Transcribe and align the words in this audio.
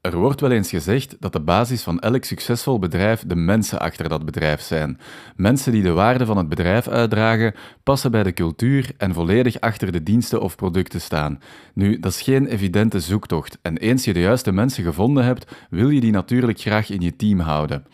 Er 0.00 0.16
wordt 0.16 0.40
wel 0.40 0.50
eens 0.50 0.68
gezegd 0.68 1.16
dat 1.18 1.32
de 1.32 1.40
basis 1.40 1.82
van 1.82 1.98
elk 1.98 2.24
succesvol 2.24 2.78
bedrijf 2.78 3.24
de 3.26 3.36
mensen 3.36 3.80
achter 3.80 4.08
dat 4.08 4.24
bedrijf 4.24 4.60
zijn. 4.60 4.98
Mensen 5.36 5.72
die 5.72 5.82
de 5.82 5.92
waarde 5.92 6.26
van 6.26 6.36
het 6.36 6.48
bedrijf 6.48 6.88
uitdragen, 6.88 7.54
passen 7.82 8.10
bij 8.10 8.22
de 8.22 8.32
cultuur 8.32 8.90
en 8.96 9.14
volledig 9.14 9.60
achter 9.60 9.92
de 9.92 10.02
diensten 10.02 10.40
of 10.40 10.56
producten 10.56 11.00
staan. 11.00 11.40
Nu, 11.74 11.98
dat 11.98 12.12
is 12.12 12.22
geen 12.22 12.46
evidente 12.46 13.00
zoektocht 13.00 13.58
en 13.62 13.76
eens 13.76 14.04
je 14.04 14.12
de 14.12 14.20
juiste 14.20 14.52
mensen 14.52 14.84
gevonden 14.84 15.24
hebt, 15.24 15.52
wil 15.70 15.88
je 15.88 16.00
die 16.00 16.12
natuurlijk 16.12 16.60
graag 16.60 16.90
in 16.90 17.00
je 17.00 17.16
team 17.16 17.40
houden. 17.40 17.86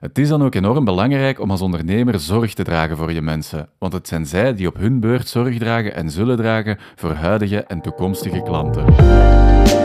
Het 0.00 0.18
is 0.18 0.28
dan 0.28 0.42
ook 0.42 0.54
enorm 0.54 0.84
belangrijk 0.84 1.40
om 1.40 1.50
als 1.50 1.60
ondernemer 1.60 2.20
zorg 2.20 2.54
te 2.54 2.64
dragen 2.64 2.96
voor 2.96 3.12
je 3.12 3.22
mensen, 3.22 3.68
want 3.78 3.92
het 3.92 4.08
zijn 4.08 4.26
zij 4.26 4.54
die 4.54 4.68
op 4.68 4.76
hun 4.76 5.00
beurt 5.00 5.28
zorg 5.28 5.58
dragen 5.58 5.94
en 5.94 6.10
zullen 6.10 6.36
dragen 6.36 6.78
voor 6.94 7.12
huidige 7.12 7.62
en 7.62 7.80
toekomstige 7.80 8.42
klanten. 8.42 9.83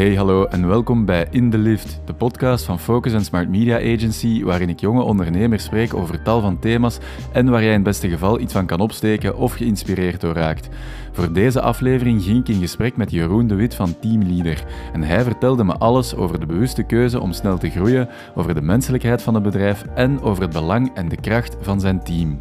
Hey, 0.00 0.14
hallo 0.14 0.44
en 0.44 0.68
welkom 0.68 1.04
bij 1.04 1.26
In 1.30 1.50
the 1.50 1.58
Lift, 1.58 2.00
de 2.04 2.14
podcast 2.14 2.64
van 2.64 2.78
Focus 2.78 3.14
and 3.14 3.24
Smart 3.24 3.48
Media 3.48 3.76
Agency, 3.76 4.44
waarin 4.44 4.68
ik 4.68 4.80
jonge 4.80 5.02
ondernemers 5.02 5.64
spreek 5.64 5.94
over 5.94 6.22
tal 6.22 6.40
van 6.40 6.58
thema's 6.58 6.98
en 7.32 7.50
waar 7.50 7.60
jij 7.60 7.68
in 7.68 7.74
het 7.74 7.82
beste 7.82 8.08
geval 8.08 8.40
iets 8.40 8.52
van 8.52 8.66
kan 8.66 8.80
opsteken 8.80 9.36
of 9.36 9.52
geïnspireerd 9.52 10.20
door 10.20 10.34
raakt. 10.34 10.68
Voor 11.12 11.32
deze 11.32 11.60
aflevering 11.60 12.22
ging 12.22 12.38
ik 12.38 12.48
in 12.48 12.60
gesprek 12.60 12.96
met 12.96 13.10
Jeroen 13.10 13.46
de 13.46 13.54
Wit 13.54 13.74
van 13.74 13.98
Teamleader 13.98 14.64
en 14.92 15.02
hij 15.02 15.22
vertelde 15.22 15.64
me 15.64 15.72
alles 15.72 16.14
over 16.14 16.40
de 16.40 16.46
bewuste 16.46 16.82
keuze 16.82 17.20
om 17.20 17.32
snel 17.32 17.58
te 17.58 17.70
groeien, 17.70 18.08
over 18.34 18.54
de 18.54 18.62
menselijkheid 18.62 19.22
van 19.22 19.34
het 19.34 19.42
bedrijf 19.42 19.84
en 19.94 20.20
over 20.20 20.42
het 20.42 20.52
belang 20.52 20.90
en 20.94 21.08
de 21.08 21.20
kracht 21.20 21.56
van 21.60 21.80
zijn 21.80 22.02
team. 22.02 22.38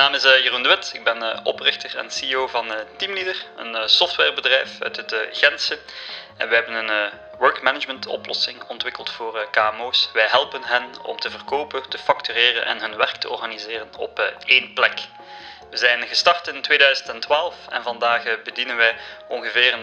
Naam 0.00 0.14
is 0.14 0.24
uh, 0.24 0.42
Jeroen 0.42 0.62
de 0.62 0.68
Wit. 0.68 0.90
Ik 0.94 1.04
ben 1.04 1.22
uh, 1.22 1.40
oprichter 1.42 1.96
en 1.96 2.10
CEO 2.10 2.46
van 2.46 2.66
uh, 2.66 2.76
Teamleader, 2.96 3.36
een 3.56 3.88
softwarebedrijf 3.88 4.82
uit 4.82 4.96
het 4.96 5.14
Gentse. 5.32 5.78
En 6.36 6.48
wij 6.48 6.56
hebben 6.56 6.74
een 6.74 7.10
work 7.38 7.62
management 7.62 8.06
oplossing 8.06 8.62
ontwikkeld 8.68 9.10
voor 9.10 9.48
KMO's. 9.50 10.10
Wij 10.12 10.26
helpen 10.26 10.64
hen 10.64 10.84
om 11.02 11.20
te 11.20 11.30
verkopen, 11.30 11.88
te 11.88 11.98
factureren 11.98 12.64
en 12.64 12.80
hun 12.80 12.96
werk 12.96 13.16
te 13.16 13.28
organiseren 13.28 13.88
op 13.98 14.18
één 14.44 14.74
plek. 14.74 15.00
We 15.70 15.76
zijn 15.76 16.06
gestart 16.06 16.48
in 16.48 16.62
2012 16.62 17.54
en 17.68 17.82
vandaag 17.82 18.42
bedienen 18.44 18.76
wij 18.76 18.96
ongeveer 19.28 19.78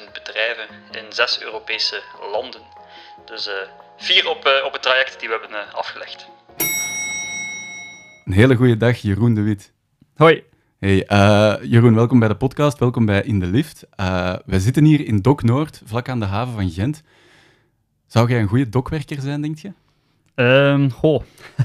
13.000 0.00 0.12
bedrijven 0.12 0.66
in 0.90 1.12
zes 1.12 1.40
Europese 1.40 2.02
landen. 2.30 2.62
Dus 3.24 3.48
vier 3.96 4.28
op, 4.28 4.60
op 4.64 4.72
het 4.72 4.82
traject 4.82 5.20
die 5.20 5.28
we 5.28 5.38
hebben 5.40 5.72
afgelegd. 5.72 6.26
Een 8.30 8.36
hele 8.36 8.56
goede 8.56 8.76
dag, 8.76 8.96
Jeroen 8.96 9.34
de 9.34 9.40
Wit. 9.40 9.72
Hoi. 10.16 10.42
Hey, 10.78 11.06
uh, 11.12 11.70
Jeroen, 11.70 11.94
welkom 11.94 12.18
bij 12.18 12.28
de 12.28 12.36
podcast, 12.36 12.78
welkom 12.78 13.06
bij 13.06 13.22
In 13.22 13.40
de 13.40 13.46
Lift. 13.46 13.86
Uh, 14.00 14.34
wij 14.46 14.58
zitten 14.58 14.84
hier 14.84 15.06
in 15.06 15.20
Dok 15.20 15.42
Noord, 15.42 15.82
vlak 15.84 16.08
aan 16.08 16.20
de 16.20 16.26
haven 16.26 16.54
van 16.54 16.70
Gent. 16.70 17.02
Zou 18.06 18.28
jij 18.28 18.40
een 18.40 18.48
goede 18.48 18.68
dokwerker 18.68 19.20
zijn, 19.20 19.42
denk 19.42 19.58
je? 19.58 19.72
Um, 20.34 20.90
goh, 20.90 21.22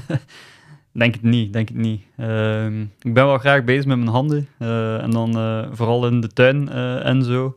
denk 0.92 1.14
het 1.14 1.22
niet, 1.22 1.52
denk 1.52 1.68
het 1.68 1.76
niet. 1.76 2.02
Um, 2.16 2.80
ik 3.00 3.14
ben 3.14 3.26
wel 3.26 3.38
graag 3.38 3.64
bezig 3.64 3.86
met 3.86 3.98
mijn 3.98 4.10
handen 4.10 4.48
uh, 4.58 5.02
en 5.02 5.10
dan 5.10 5.32
vooral 5.76 6.06
in 6.06 6.20
de 6.20 6.28
tuin 6.28 6.68
en 7.02 7.22
zo. 7.22 7.56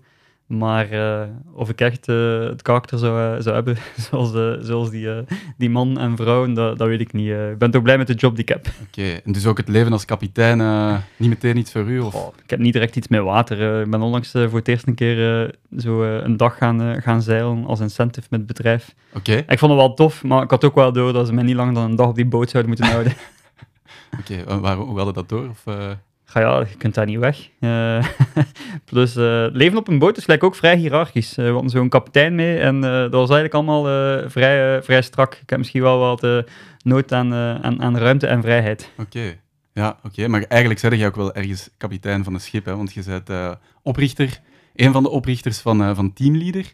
Maar 0.49 0.93
uh, 0.93 1.21
of 1.53 1.69
ik 1.69 1.81
echt 1.81 2.07
uh, 2.07 2.43
het 2.43 2.61
karakter 2.61 2.97
zou, 2.97 3.35
uh, 3.35 3.41
zou 3.41 3.55
hebben, 3.55 3.77
zoals, 4.09 4.31
zoals 4.65 4.89
die, 4.89 5.09
die 5.57 5.69
man 5.69 5.99
en 5.99 6.15
vrouw, 6.15 6.53
dat, 6.53 6.77
dat 6.77 6.87
weet 6.87 6.99
ik 6.99 7.13
niet. 7.13 7.29
ik 7.29 7.57
ben 7.57 7.71
toch 7.71 7.81
blij 7.81 7.97
met 7.97 8.07
de 8.07 8.13
job 8.13 8.35
die 8.35 8.43
ik 8.43 8.49
heb. 8.49 8.67
Oké, 8.87 9.19
en 9.23 9.31
dus 9.31 9.45
ook 9.45 9.57
het 9.57 9.67
leven 9.67 9.91
als 9.91 10.05
kapitein 10.05 10.57
niet 11.17 11.29
meteen 11.29 11.57
iets 11.57 11.71
voor 11.71 11.89
u? 11.89 11.99
Of? 11.99 12.15
Oh, 12.15 12.33
ik 12.43 12.49
heb 12.49 12.59
niet 12.59 12.73
direct 12.73 12.95
iets 12.95 13.07
met 13.07 13.21
water. 13.21 13.81
ik 13.81 13.91
ben 13.91 14.01
onlangs 14.01 14.31
voor 14.31 14.57
het 14.57 14.67
eerst 14.67 14.87
een 14.87 14.95
keer 14.95 15.51
zo 15.77 16.03
een 16.03 16.37
dag 16.37 16.57
gaan, 16.57 17.01
gaan 17.01 17.21
zeilen 17.21 17.65
als 17.65 17.79
incentive 17.79 18.27
met 18.29 18.39
het 18.39 18.47
bedrijf. 18.47 18.95
Oké. 19.13 19.43
Ik 19.47 19.59
vond 19.59 19.71
het 19.71 19.81
wel 19.81 19.93
tof, 19.93 20.23
maar 20.23 20.43
ik 20.43 20.49
had 20.49 20.63
ook 20.63 20.75
wel 20.75 20.91
door 20.91 21.13
dat 21.13 21.27
ze 21.27 21.33
mij 21.33 21.43
niet 21.43 21.55
langer 21.55 21.73
dan 21.73 21.83
een 21.83 21.95
dag 21.95 22.07
op 22.07 22.15
die 22.15 22.25
boot 22.25 22.49
zouden 22.49 22.71
moeten 22.71 22.91
houden. 22.91 23.13
Oké, 24.19 24.43
okay, 24.47 24.75
hoe 24.75 24.95
hadden 24.97 25.13
dat 25.13 25.29
door? 25.29 25.49
Of, 25.49 25.63
ga 26.29 26.39
ja, 26.39 26.59
je 26.59 26.77
kunt 26.77 26.93
daar 26.93 27.05
niet 27.05 27.19
weg. 27.19 27.49
Uh, 27.59 28.05
plus, 28.91 29.17
uh, 29.17 29.45
leven 29.51 29.77
op 29.77 29.87
een 29.87 29.99
boot 29.99 30.17
is 30.17 30.23
gelijk 30.23 30.43
ook 30.43 30.55
vrij 30.55 30.75
hiërarchisch. 30.75 31.37
Uh, 31.37 31.45
we 31.45 31.51
hadden 31.51 31.69
zo'n 31.69 31.89
kapitein 31.89 32.35
mee 32.35 32.59
en 32.59 32.81
dat 32.81 33.11
was 33.11 33.29
eigenlijk 33.29 33.53
allemaal 33.53 33.83
vrij, 34.29 34.83
vrij 34.83 35.01
strak. 35.01 35.33
Ik 35.33 35.49
heb 35.49 35.57
misschien 35.57 35.81
wel 35.81 35.99
wat 35.99 36.45
nood 36.83 37.13
aan, 37.13 37.33
aan, 37.33 37.81
aan 37.81 37.97
ruimte 37.97 38.27
en 38.27 38.41
vrijheid. 38.41 38.91
Oké, 38.97 39.35
ja, 39.73 39.99
oké. 40.03 40.27
Maar 40.27 40.43
eigenlijk 40.43 40.79
zeg 40.79 40.95
je 40.95 41.05
ook 41.05 41.15
wel 41.15 41.33
ergens 41.33 41.69
kapitein 41.77 42.23
van 42.23 42.33
een 42.33 42.39
schip, 42.39 42.65
hè? 42.65 42.75
want 42.75 42.93
je 42.93 43.03
bent 43.05 43.57
oprichter, 43.83 44.39
een 44.75 44.91
van 44.91 45.03
de 45.03 45.09
oprichters 45.09 45.59
van, 45.59 45.95
van 45.95 46.13
Teamleader. 46.13 46.73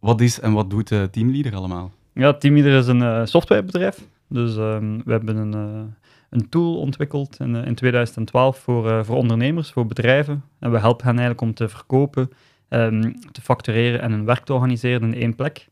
Wat 0.00 0.20
is 0.20 0.40
en 0.40 0.52
wat 0.52 0.70
doet 0.70 0.92
Teamleader 1.10 1.54
allemaal? 1.54 1.92
Ja, 2.14 2.34
Teamleader 2.34 2.78
is 2.78 2.86
een 2.86 3.28
softwarebedrijf. 3.28 3.98
Dus 4.28 4.56
ehm, 4.56 4.98
we 5.04 5.12
hebben 5.12 5.36
een 5.36 5.94
een 6.30 6.48
tool 6.48 6.78
ontwikkeld 6.78 7.40
in, 7.40 7.54
in 7.54 7.74
2012 7.74 8.58
voor, 8.58 8.86
uh, 8.86 9.02
voor 9.02 9.16
ondernemers, 9.16 9.70
voor 9.70 9.86
bedrijven. 9.86 10.44
En 10.58 10.70
we 10.70 10.78
helpen 10.78 11.06
hen 11.06 11.18
eigenlijk 11.18 11.40
om 11.40 11.54
te 11.54 11.68
verkopen, 11.68 12.30
um, 12.68 13.20
te 13.32 13.40
factureren 13.40 14.00
en 14.00 14.10
hun 14.10 14.24
werk 14.24 14.44
te 14.44 14.52
organiseren 14.52 15.14
in 15.14 15.20
één 15.20 15.34
plek. 15.34 15.68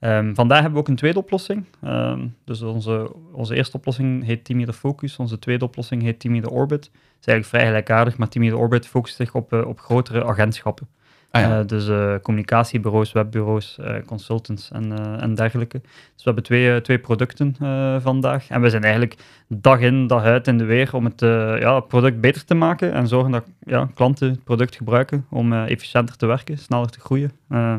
Um, 0.00 0.34
vandaag 0.34 0.60
hebben 0.60 0.74
we 0.74 0.80
ook 0.80 0.88
een 0.88 0.96
tweede 0.96 1.18
oplossing. 1.18 1.64
Um, 1.84 2.36
dus 2.44 2.62
onze, 2.62 3.12
onze 3.32 3.54
eerste 3.54 3.76
oplossing 3.76 4.24
heet 4.24 4.44
Team 4.44 4.72
Focus. 4.72 5.16
Onze 5.16 5.38
tweede 5.38 5.64
oplossing 5.64 6.02
heet 6.02 6.20
Team 6.20 6.44
Orbit. 6.44 6.84
Het 6.84 6.92
is 7.20 7.26
eigenlijk 7.26 7.46
vrij 7.46 7.66
gelijkaardig, 7.66 8.18
maar 8.18 8.28
Team 8.28 8.54
Orbit 8.54 8.86
focust 8.86 9.16
zich 9.16 9.34
op, 9.34 9.52
uh, 9.52 9.66
op 9.66 9.80
grotere 9.80 10.24
agentschappen. 10.24 10.88
Ah, 11.34 11.40
ja. 11.40 11.60
uh, 11.60 11.66
dus 11.66 11.88
uh, 11.88 12.14
communicatiebureaus, 12.22 13.12
webbureaus, 13.12 13.78
uh, 13.80 13.94
consultants 14.06 14.70
en, 14.70 15.18
en 15.20 15.34
dergelijke. 15.34 15.80
Dus 15.80 15.90
we 16.16 16.22
hebben 16.22 16.42
twee, 16.42 16.80
twee 16.80 16.98
producten 16.98 17.56
vandaag. 18.02 18.48
En 18.48 18.60
we 18.60 18.70
zijn 18.70 18.82
eigenlijk 18.82 19.16
dag 19.48 19.80
in, 19.80 20.06
dag 20.06 20.22
uit 20.22 20.46
in 20.46 20.58
de 20.58 20.64
weer 20.64 20.94
om 20.94 21.04
het 21.04 21.20
ja, 21.60 21.80
product 21.80 22.20
beter 22.20 22.44
te 22.44 22.54
maken 22.54 22.92
en 22.92 23.08
zorgen 23.08 23.30
dat 23.30 23.44
ja, 23.60 23.88
klanten 23.94 24.30
het 24.30 24.44
product 24.44 24.76
gebruiken 24.76 25.26
om 25.30 25.52
efficiënter 25.52 26.16
te 26.16 26.26
werken, 26.26 26.58
sneller 26.58 26.90
te 26.90 27.00
groeien. 27.00 27.32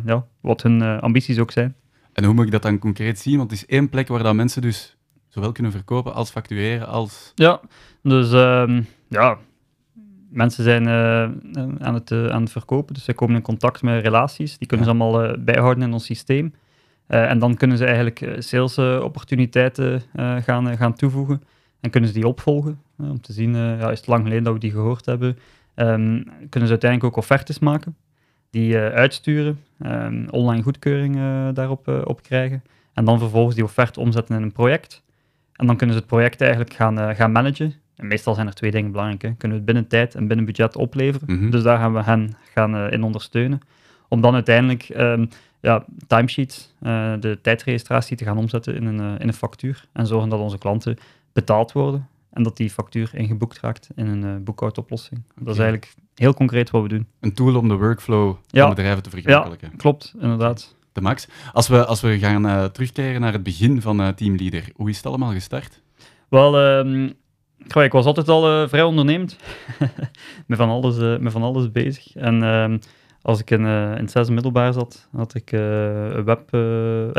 ja, 0.05 0.25
wat 0.41 0.61
hun 0.61 0.81
ambities 0.81 1.39
ook 1.39 1.51
zijn. 1.51 1.75
En 2.13 2.23
hoe 2.23 2.33
moet 2.33 2.45
ik 2.45 2.51
dat 2.51 2.61
dan 2.61 2.79
concreet 2.79 3.19
zien? 3.19 3.37
Want 3.37 3.51
het 3.51 3.59
is 3.59 3.65
één 3.65 3.89
plek 3.89 4.07
waar 4.07 4.23
dat 4.23 4.35
mensen 4.35 4.61
dus 4.61 4.97
zowel 5.27 5.51
kunnen 5.51 5.71
verkopen 5.71 6.13
als 6.13 6.29
factureren 6.29 6.87
als... 6.87 7.31
Ja, 7.35 7.59
dus 8.01 8.31
um, 8.31 8.87
ja, 9.07 9.37
mensen 10.35 10.63
zijn 10.63 10.87
uh, 10.87 11.21
aan, 11.79 11.93
het, 11.93 12.11
uh, 12.11 12.27
aan 12.27 12.41
het 12.41 12.51
verkopen, 12.51 12.93
dus 12.93 13.03
zij 13.03 13.13
komen 13.13 13.35
in 13.35 13.41
contact 13.41 13.81
met 13.81 14.03
relaties. 14.03 14.57
Die 14.57 14.67
kunnen 14.67 14.85
ze 14.85 14.91
allemaal 14.91 15.37
bijhouden 15.39 15.83
in 15.83 15.93
ons 15.93 16.05
systeem. 16.05 16.53
en 17.07 17.39
dan 17.39 17.55
kunnen 17.55 17.77
ze 17.77 17.85
eigenlijk 17.85 18.35
sales-opportuniteiten 18.37 20.01
gaan, 20.41 20.77
gaan 20.77 20.93
toevoegen. 20.93 21.41
En 21.79 21.89
kunnen 21.89 22.09
ze 22.09 22.15
die 22.15 22.27
opvolgen, 22.27 22.81
om 22.97 23.21
te 23.21 23.33
zien, 23.33 23.55
ja, 23.55 23.91
is 23.91 23.97
het 23.97 24.07
lang 24.07 24.23
geleden 24.23 24.43
dat 24.43 24.53
we 24.53 24.59
die 24.59 24.71
gehoord 24.71 25.05
hebben. 25.05 25.37
Um, 25.75 26.23
kunnen 26.49 26.69
ze 26.69 26.69
uiteindelijk 26.69 27.03
ook 27.03 27.15
offertes 27.15 27.59
maken, 27.59 27.95
die 28.49 28.77
uitsturen, 28.77 29.59
um, 29.85 30.27
online 30.29 30.63
goedkeuring 30.63 31.17
daarop 31.53 31.87
op 31.87 32.21
krijgen. 32.23 32.63
En 32.93 33.05
dan 33.05 33.19
vervolgens 33.19 33.55
die 33.55 33.63
offerte 33.63 33.99
omzetten 33.99 34.35
in 34.35 34.41
een 34.41 34.51
project. 34.51 35.03
En 35.53 35.67
dan 35.67 35.77
kunnen 35.77 35.95
ze 35.95 36.01
het 36.01 36.11
project 36.11 36.41
eigenlijk 36.41 36.73
gaan, 36.73 37.15
gaan 37.15 37.31
managen 37.31 37.73
en 37.95 38.07
meestal 38.07 38.33
zijn 38.33 38.47
er 38.47 38.53
twee 38.53 38.71
dingen 38.71 38.91
belangrijk. 38.91 39.21
Hè. 39.21 39.33
Kunnen 39.37 39.57
we 39.57 39.63
het 39.63 39.65
binnen 39.65 39.87
tijd 39.87 40.15
en 40.15 40.27
binnen 40.27 40.45
budget 40.45 40.75
opleveren? 40.75 41.37
Mhm. 41.37 41.49
Dus 41.49 41.63
daar 41.63 41.77
gaan 41.77 41.93
we 41.93 42.03
hen 42.03 42.35
gaan, 42.53 42.75
uh, 42.75 42.91
in 42.91 43.03
ondersteunen. 43.03 43.59
Om 44.07 44.21
dan 44.21 44.33
uiteindelijk 44.33 44.89
um, 44.97 45.29
ja, 45.61 45.85
timesheets, 46.07 46.73
uh, 46.81 47.13
de 47.19 47.39
tijdregistratie 47.41 48.17
te 48.17 48.23
gaan 48.23 48.37
omzetten 48.37 48.75
in 48.75 48.85
een, 48.85 48.99
uh, 48.99 49.19
in 49.19 49.27
een 49.27 49.33
factuur. 49.33 49.85
En 49.93 50.07
zorgen 50.07 50.29
dat 50.29 50.39
onze 50.39 50.57
klanten 50.57 50.97
betaald 51.33 51.71
worden. 51.71 52.07
En 52.31 52.43
dat 52.43 52.57
die 52.57 52.69
factuur 52.69 53.09
ingeboekt 53.13 53.59
raakt 53.59 53.89
in 53.95 54.07
een 54.07 54.43
boekhoudoplossing. 54.43 55.21
Okay. 55.31 55.43
Dat 55.43 55.53
is 55.53 55.59
eigenlijk 55.59 55.93
heel 56.15 56.33
concreet 56.33 56.69
wat 56.69 56.81
we 56.81 56.87
doen. 56.87 57.07
Een 57.19 57.33
tool 57.33 57.55
om 57.55 57.67
de 57.67 57.75
workflow 57.75 58.35
ja. 58.47 58.61
van 58.61 58.69
bedrijven 58.69 59.03
te 59.03 59.09
vergemakkelijken. 59.09 59.69
Ja, 59.71 59.77
klopt, 59.77 60.13
inderdaad. 60.19 60.75
De 60.91 61.01
max. 61.01 61.27
Als 61.53 61.67
we, 61.67 61.85
als 61.85 62.01
we 62.01 62.19
gaan 62.19 62.71
terugkeren 62.71 63.21
naar 63.21 63.33
het 63.33 63.43
begin 63.43 63.81
van 63.81 64.13
Teamleader, 64.15 64.69
hoe 64.75 64.89
is 64.89 64.97
het 64.97 65.05
allemaal 65.05 65.31
gestart? 65.31 65.81
Wel, 66.29 66.77
um, 66.77 67.13
Goh, 67.67 67.83
ik 67.83 67.91
was 67.91 68.05
altijd 68.05 68.29
al 68.29 68.61
uh, 68.61 68.67
vrij 68.67 68.83
ondernemend. 68.83 69.37
met, 70.47 70.57
van 70.57 70.69
alles, 70.69 70.97
uh, 70.97 71.17
met 71.17 71.31
van 71.31 71.43
alles 71.43 71.71
bezig. 71.71 72.15
En 72.15 72.41
uh, 72.43 72.73
als 73.21 73.39
ik 73.39 73.51
in, 73.51 73.61
uh, 73.61 73.91
in 73.91 74.01
het 74.01 74.11
zesde 74.11 74.33
middelbaar 74.33 74.73
zat, 74.73 75.07
had 75.15 75.35
ik, 75.35 75.51
een 75.51 76.23
web, 76.23 76.49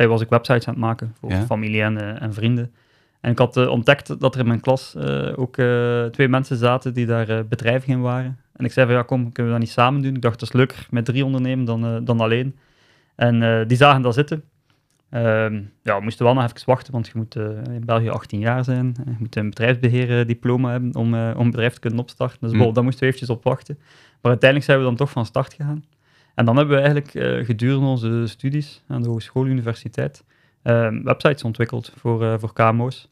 was 0.08 0.20
ik 0.20 0.28
websites 0.28 0.66
aan 0.66 0.74
het 0.74 0.82
maken 0.82 1.14
voor 1.20 1.30
ja? 1.30 1.42
familie 1.42 1.82
en, 1.82 2.20
en, 2.20 2.34
vrienden. 2.34 2.72
En 3.20 3.30
ik 3.30 3.38
had 3.38 3.56
ontdekt 3.56 4.20
dat 4.20 4.34
er 4.34 4.40
in 4.40 4.46
mijn 4.46 4.60
klas 4.60 4.96
ook 5.36 5.54
twee 6.10 6.28
mensen 6.28 6.56
zaten 6.56 6.94
die 6.94 7.06
daar 7.06 7.46
bedrijvig 7.46 7.88
in 7.88 8.00
waren. 8.00 8.38
En 8.52 8.64
ik 8.64 8.72
zei 8.72 8.86
van 8.86 8.94
ja, 8.94 9.02
kom, 9.02 9.32
kunnen 9.32 9.52
we 9.52 9.58
dat 9.58 9.66
niet 9.68 9.76
samen 9.76 10.02
doen? 10.02 10.14
Ik 10.14 10.22
dacht, 10.22 10.40
dat 10.40 10.48
is 10.48 10.54
leuker 10.54 10.86
met 10.90 11.04
drie 11.04 11.24
ondernemen 11.24 11.64
dan, 11.64 12.04
dan 12.04 12.20
alleen. 12.20 12.56
En 13.14 13.64
die 13.66 13.76
zagen 13.76 14.02
dat 14.02 14.14
zitten. 14.14 14.42
Ehm, 15.16 15.62
ja, 15.82 15.96
we 15.96 16.02
moesten 16.02 16.24
wel 16.24 16.34
nog 16.34 16.44
even 16.44 16.62
wachten, 16.66 16.92
want 16.92 17.06
je 17.06 17.12
moet 17.14 17.36
eh, 17.36 17.74
in 17.74 17.84
België 17.84 18.08
18 18.08 18.40
jaar 18.40 18.64
zijn. 18.64 18.94
Je 19.04 19.16
moet 19.18 19.36
een 19.36 19.48
bedrijfsbeheerdiploma 19.48 20.70
hebben 20.70 20.94
om, 20.94 21.14
uh, 21.14 21.30
om 21.36 21.44
een 21.44 21.50
bedrijf 21.50 21.74
te 21.74 21.80
kunnen 21.80 22.00
opstarten. 22.00 22.38
Dus 22.40 22.52
mm. 22.52 22.72
daar 22.72 22.84
moesten 22.84 23.00
we 23.00 23.06
eventjes 23.06 23.30
op 23.36 23.44
wachten. 23.44 23.78
Maar 24.20 24.30
uiteindelijk 24.30 24.70
zijn 24.70 24.78
we 24.78 24.84
dan 24.84 24.96
toch 24.96 25.10
van 25.10 25.26
start 25.26 25.54
gegaan. 25.54 25.84
En 26.34 26.44
dan 26.44 26.56
hebben 26.56 26.76
we 26.76 26.82
eigenlijk 26.82 27.14
uh, 27.14 27.44
gedurende 27.44 27.86
onze 27.86 28.26
studies 28.26 28.82
aan 28.88 29.02
de 29.02 29.08
Hogeschool 29.08 29.46
Universiteit 29.46 30.24
ehm, 30.62 31.02
websites 31.02 31.44
ontwikkeld 31.44 31.92
voor, 31.96 32.40
voor 32.40 32.52
KMO's. 32.52 33.08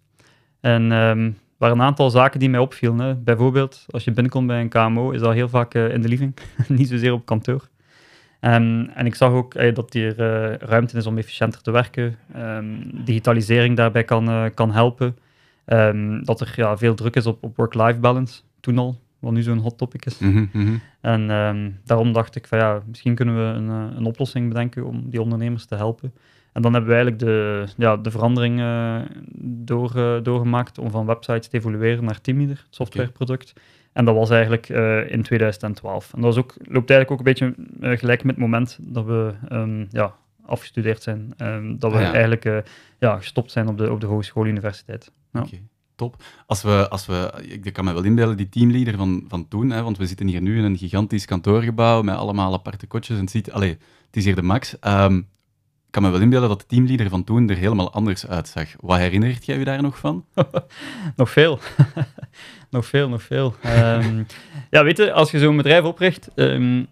En 0.61 0.83
um, 0.83 1.27
er 1.27 1.35
waren 1.59 1.79
een 1.79 1.87
aantal 1.87 2.11
zaken 2.11 2.41
die 2.41 2.51
mij 2.51 2.61
opvielen. 2.61 2.99
Hè. 2.99 3.15
Bijvoorbeeld, 3.15 3.85
als 3.91 4.05
je 4.05 4.13
binnenkomt 4.13 4.47
bij 4.47 4.61
een 4.61 4.69
KMO, 4.69 5.11
is 5.11 5.21
dat 5.21 5.33
heel 5.33 5.49
vaak 5.49 5.75
in 5.75 6.01
de 6.01 6.09
living, 6.09 6.37
niet 6.69 6.89
zozeer 6.89 7.13
op 7.13 7.25
kantoor. 7.25 7.69
Um, 8.45 8.89
en 8.89 9.07
ik 9.07 9.15
zag 9.15 9.33
ook 9.33 9.55
uh, 9.55 9.75
dat 9.75 9.93
hier 9.93 10.21
uh, 10.21 10.57
ruimte 10.57 10.97
is 10.97 11.07
om 11.07 11.19
efficiënter 11.19 11.63
te 11.63 11.71
werken. 11.71 12.17
Um, 12.37 12.91
digitalisering 13.05 13.77
daarbij 13.77 14.05
kan, 14.05 14.29
uh, 14.29 14.45
kan 14.55 14.73
helpen. 14.73 15.17
Um, 15.67 16.25
dat 16.25 16.41
er 16.41 16.53
ja, 16.57 16.77
veel 16.77 16.95
druk 16.95 17.17
is 17.17 17.27
op, 17.27 17.43
op 17.43 17.57
work-life 17.57 17.99
balance, 17.99 18.41
toen 18.61 18.79
al, 18.79 19.01
wat 19.19 19.33
nu 19.33 19.43
zo'n 19.43 19.59
hot 19.59 19.79
topic 19.79 20.07
is. 20.07 20.19
Mm 20.19 20.49
-hmm. 20.53 20.81
En 21.01 21.27
daarom 21.85 22.13
dacht 22.13 22.37
ik 22.37 22.47
van 22.47 22.59
ja, 22.59 22.83
misschien 22.87 23.15
kunnen 23.15 23.37
we 23.37 23.59
een, 23.59 23.69
een 23.69 24.05
oplossing 24.05 24.49
bedenken 24.49 24.87
om 24.87 25.11
die 25.11 25.23
ondernemers 25.23 25.65
te 25.65 25.75
helpen. 25.75 26.13
En 26.53 26.63
dan 26.63 26.73
hebben 26.73 26.91
we 26.91 26.97
eigenlijk 26.97 27.25
de, 27.25 27.65
ja, 27.77 27.97
de 27.97 28.11
verandering 28.11 28.63
door, 29.43 30.21
doorgemaakt 30.23 30.79
om 30.79 30.91
van 30.91 31.07
websites 31.07 31.49
te 31.49 31.57
evolueren 31.57 32.05
naar 32.05 32.21
Teamleader, 32.21 32.57
het 32.57 32.75
softwareproduct. 32.75 33.51
Okay. 33.51 33.63
En 33.95 34.05
dat 34.05 34.15
was 34.15 34.31
eigenlijk 34.31 34.69
uh, 34.69 35.11
in 35.11 35.23
2012. 35.23 36.13
En 36.15 36.21
dat 36.21 36.35
was 36.35 36.45
ook, 36.45 36.55
loopt 36.59 36.91
eigenlijk 36.91 37.11
ook 37.11 37.19
een 37.19 37.25
beetje 37.25 37.55
uh, 37.81 37.99
gelijk 37.99 38.25
met 38.25 38.35
het 38.35 38.45
moment 38.45 38.79
dat 38.81 39.05
we 39.05 39.35
um, 39.53 39.87
ja, 39.91 40.15
afgestudeerd 40.47 41.03
zijn. 41.03 41.35
Um, 41.39 41.79
dat 41.79 41.91
we 41.91 41.97
Ah, 41.97 42.03
ja. 42.03 42.13
eigenlijk 42.13 42.45
uh, 42.45 42.57
ja, 42.99 43.17
gestopt 43.17 43.53
zijn 43.53 43.69
op 43.69 43.79
de, 43.79 43.91
op 43.93 44.01
de 44.01 44.07
hogeschool 44.07 44.47
universiteit. 44.47 45.11
Ja. 45.33 45.41
Oké, 45.41 45.61
top. 45.95 46.23
Als 46.47 46.63
we, 46.63 46.89
als 46.89 47.07
we, 47.07 47.33
ik 47.63 47.73
kan 47.73 47.85
me 47.85 47.93
wel 47.93 48.05
inbeelden, 48.05 48.37
die 48.37 48.49
teamleader 48.49 48.97
van, 48.97 49.25
van 49.29 49.49
toen, 49.49 49.71
hè, 49.71 49.83
want 49.83 49.99
we 49.99 50.07
zitten 50.07 50.27
hier 50.27 50.43
nu 50.43 50.59
in 50.59 50.65
een 50.65 50.79
gigantisch 50.79 51.25
kantoorgebouw 51.25 52.03
met 52.03 52.17
allemaal 52.17 52.53
aparte 52.53 52.87
kotjes 52.87 53.17
en 53.17 53.23
het, 53.23 53.31
ziet, 53.31 53.53
allee, 53.53 53.71
het 54.07 54.17
is 54.17 54.25
hier 54.25 54.35
de 54.35 54.43
max. 54.43 54.79
Ehm, 54.79 55.17
ik 55.17 55.25
kan 55.95 56.03
me 56.03 56.11
wel 56.11 56.21
inbeelden 56.21 56.49
dat 56.49 56.61
de 56.61 56.67
teamleader 56.67 57.09
van 57.09 57.25
toen 57.25 57.49
er 57.49 57.57
helemaal 57.57 57.93
anders 57.93 58.27
uitzag. 58.27 58.69
Wat 58.81 58.99
herinnert 58.99 59.47
jij 59.47 59.59
je 59.59 59.65
daar 59.65 59.83
nog 59.83 59.99
van? 59.99 60.25
nog 61.17 61.31
veel. 61.31 61.59
nog 62.71 62.87
veel, 62.87 63.09
nog 63.09 63.23
veel. 63.23 63.55
Um, 63.67 64.27
ja, 64.71 64.85
weet 64.85 64.97
je, 64.97 65.13
als 65.13 65.31
je 65.31 65.39
zo'n 65.39 65.57
bedrijf 65.57 65.85
opricht, 65.85 66.31
um, 66.35 66.87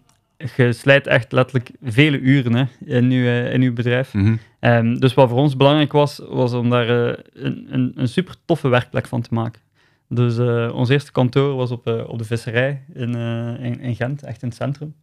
je 0.55 0.73
slijt 0.73 1.07
echt 1.07 1.31
letterlijk 1.31 1.71
vele 1.83 2.19
uren 2.19 2.53
hè, 2.53 2.65
in, 2.85 3.11
je, 3.11 3.21
uh, 3.21 3.53
in 3.53 3.73
bedrijf. 3.73 4.13
Mm 4.13 4.23
-hmm. 4.23 4.39
um, 4.71 4.99
dus 4.99 5.13
wat 5.13 5.29
voor 5.29 5.37
ons 5.37 5.57
belangrijk 5.57 5.91
was, 5.91 6.21
was 6.29 6.53
om 6.53 6.69
daar 6.69 6.89
uh, 6.89 7.13
een, 7.33 7.67
een, 7.69 7.91
een, 7.95 8.07
super 8.07 8.35
toffe 8.45 8.67
werkplek 8.67 9.07
van 9.07 9.21
te 9.21 9.33
maken. 9.33 9.61
Dus 10.09 10.37
uh, 10.37 10.71
ons 10.73 10.89
eerste 10.89 11.11
kantoor 11.11 11.55
was 11.55 11.71
op, 11.71 11.87
op 12.07 12.17
de 12.17 12.25
visserij 12.25 12.83
in, 12.93 13.15
in, 13.59 13.79
in, 13.79 13.95
Gent, 13.95 14.23
echt 14.23 14.41
in 14.41 14.47
het 14.47 14.57
centrum. 14.57 14.95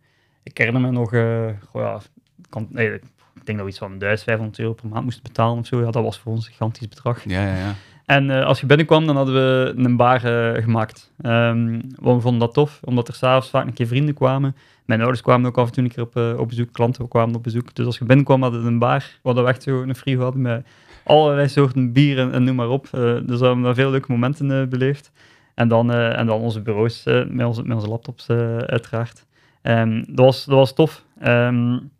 Ik 0.42 0.58
herinner 0.58 0.82
me 0.82 0.90
nog, 0.90 1.10
goh, 1.70 1.82
ja, 1.82 2.00
kan, 2.48 2.66
nee, 2.70 3.00
ik 3.40 3.46
denk 3.46 3.58
dat 3.58 3.66
we 3.66 3.72
iets 3.72 3.78
van 3.78 3.98
1500 3.98 4.58
euro 4.58 4.72
per 4.72 4.88
maand 4.88 5.04
moesten 5.04 5.22
betalen 5.22 5.58
of 5.58 5.66
zo. 5.66 5.80
Ja, 5.80 5.90
dat 5.90 6.02
was 6.02 6.18
voor 6.18 6.32
ons 6.32 6.46
een 6.46 6.52
gigantisch 6.52 6.88
bedrag. 6.88 7.24
Ja, 7.24 7.46
ja, 7.46 7.56
ja. 7.56 7.74
En 8.10 8.28
uh, 8.28 8.44
als 8.44 8.60
je 8.60 8.66
binnenkwam, 8.66 9.06
dan 9.06 9.16
hadden 9.16 9.34
we 9.34 9.72
een 9.76 9.96
bar 9.96 10.24
uh, 10.24 10.62
gemaakt. 10.62 11.12
Um, 11.22 11.80
we 11.94 12.20
vonden 12.20 12.38
dat 12.38 12.54
tof, 12.54 12.80
omdat 12.84 13.08
er 13.08 13.14
s'avonds 13.14 13.50
vaak 13.50 13.66
een 13.66 13.72
keer 13.72 13.86
vrienden 13.86 14.14
kwamen. 14.14 14.56
Mijn 14.84 15.00
ouders 15.00 15.22
kwamen 15.22 15.46
ook 15.46 15.58
af 15.58 15.66
en 15.66 15.72
toe 15.72 15.84
een 15.84 15.90
keer 15.90 16.02
op, 16.02 16.16
uh, 16.16 16.38
op 16.38 16.48
bezoek, 16.48 16.72
klanten 16.72 17.08
kwamen 17.08 17.34
op 17.34 17.42
bezoek. 17.42 17.74
Dus 17.74 17.86
als 17.86 17.98
je 17.98 18.04
binnenkwam, 18.04 18.42
hadden 18.42 18.62
we 18.62 18.68
een 18.68 18.78
bar, 18.78 19.18
waar 19.22 19.34
we 19.34 19.44
echt 19.44 19.62
zo 19.62 19.82
een 19.82 19.94
frigo 19.94 20.22
hadden 20.22 20.42
met 20.42 20.66
allerlei 21.04 21.48
soorten 21.48 21.92
bieren 21.92 22.32
en 22.32 22.44
noem 22.44 22.54
maar 22.54 22.68
op. 22.68 22.88
dus 22.92 23.38
we 23.40 23.46
hebben 23.46 23.62
daar 23.62 23.74
veel 23.74 23.90
leuke 23.90 24.12
momenten 24.12 24.68
beleefd. 24.68 25.12
En 25.54 25.68
dan, 25.68 25.92
en 25.92 26.26
dan 26.26 26.40
onze 26.40 26.60
bureaus 26.60 27.02
met, 27.28 27.46
onze, 27.46 27.62
met 27.62 27.76
onze 27.76 27.88
laptops 27.88 28.28
uiteraard. 28.66 29.26
Um, 29.62 30.04
dat, 30.08 30.24
was, 30.24 30.44
dat 30.44 30.56
was 30.56 30.74
tof. 30.74 31.04
Um, 31.22 31.90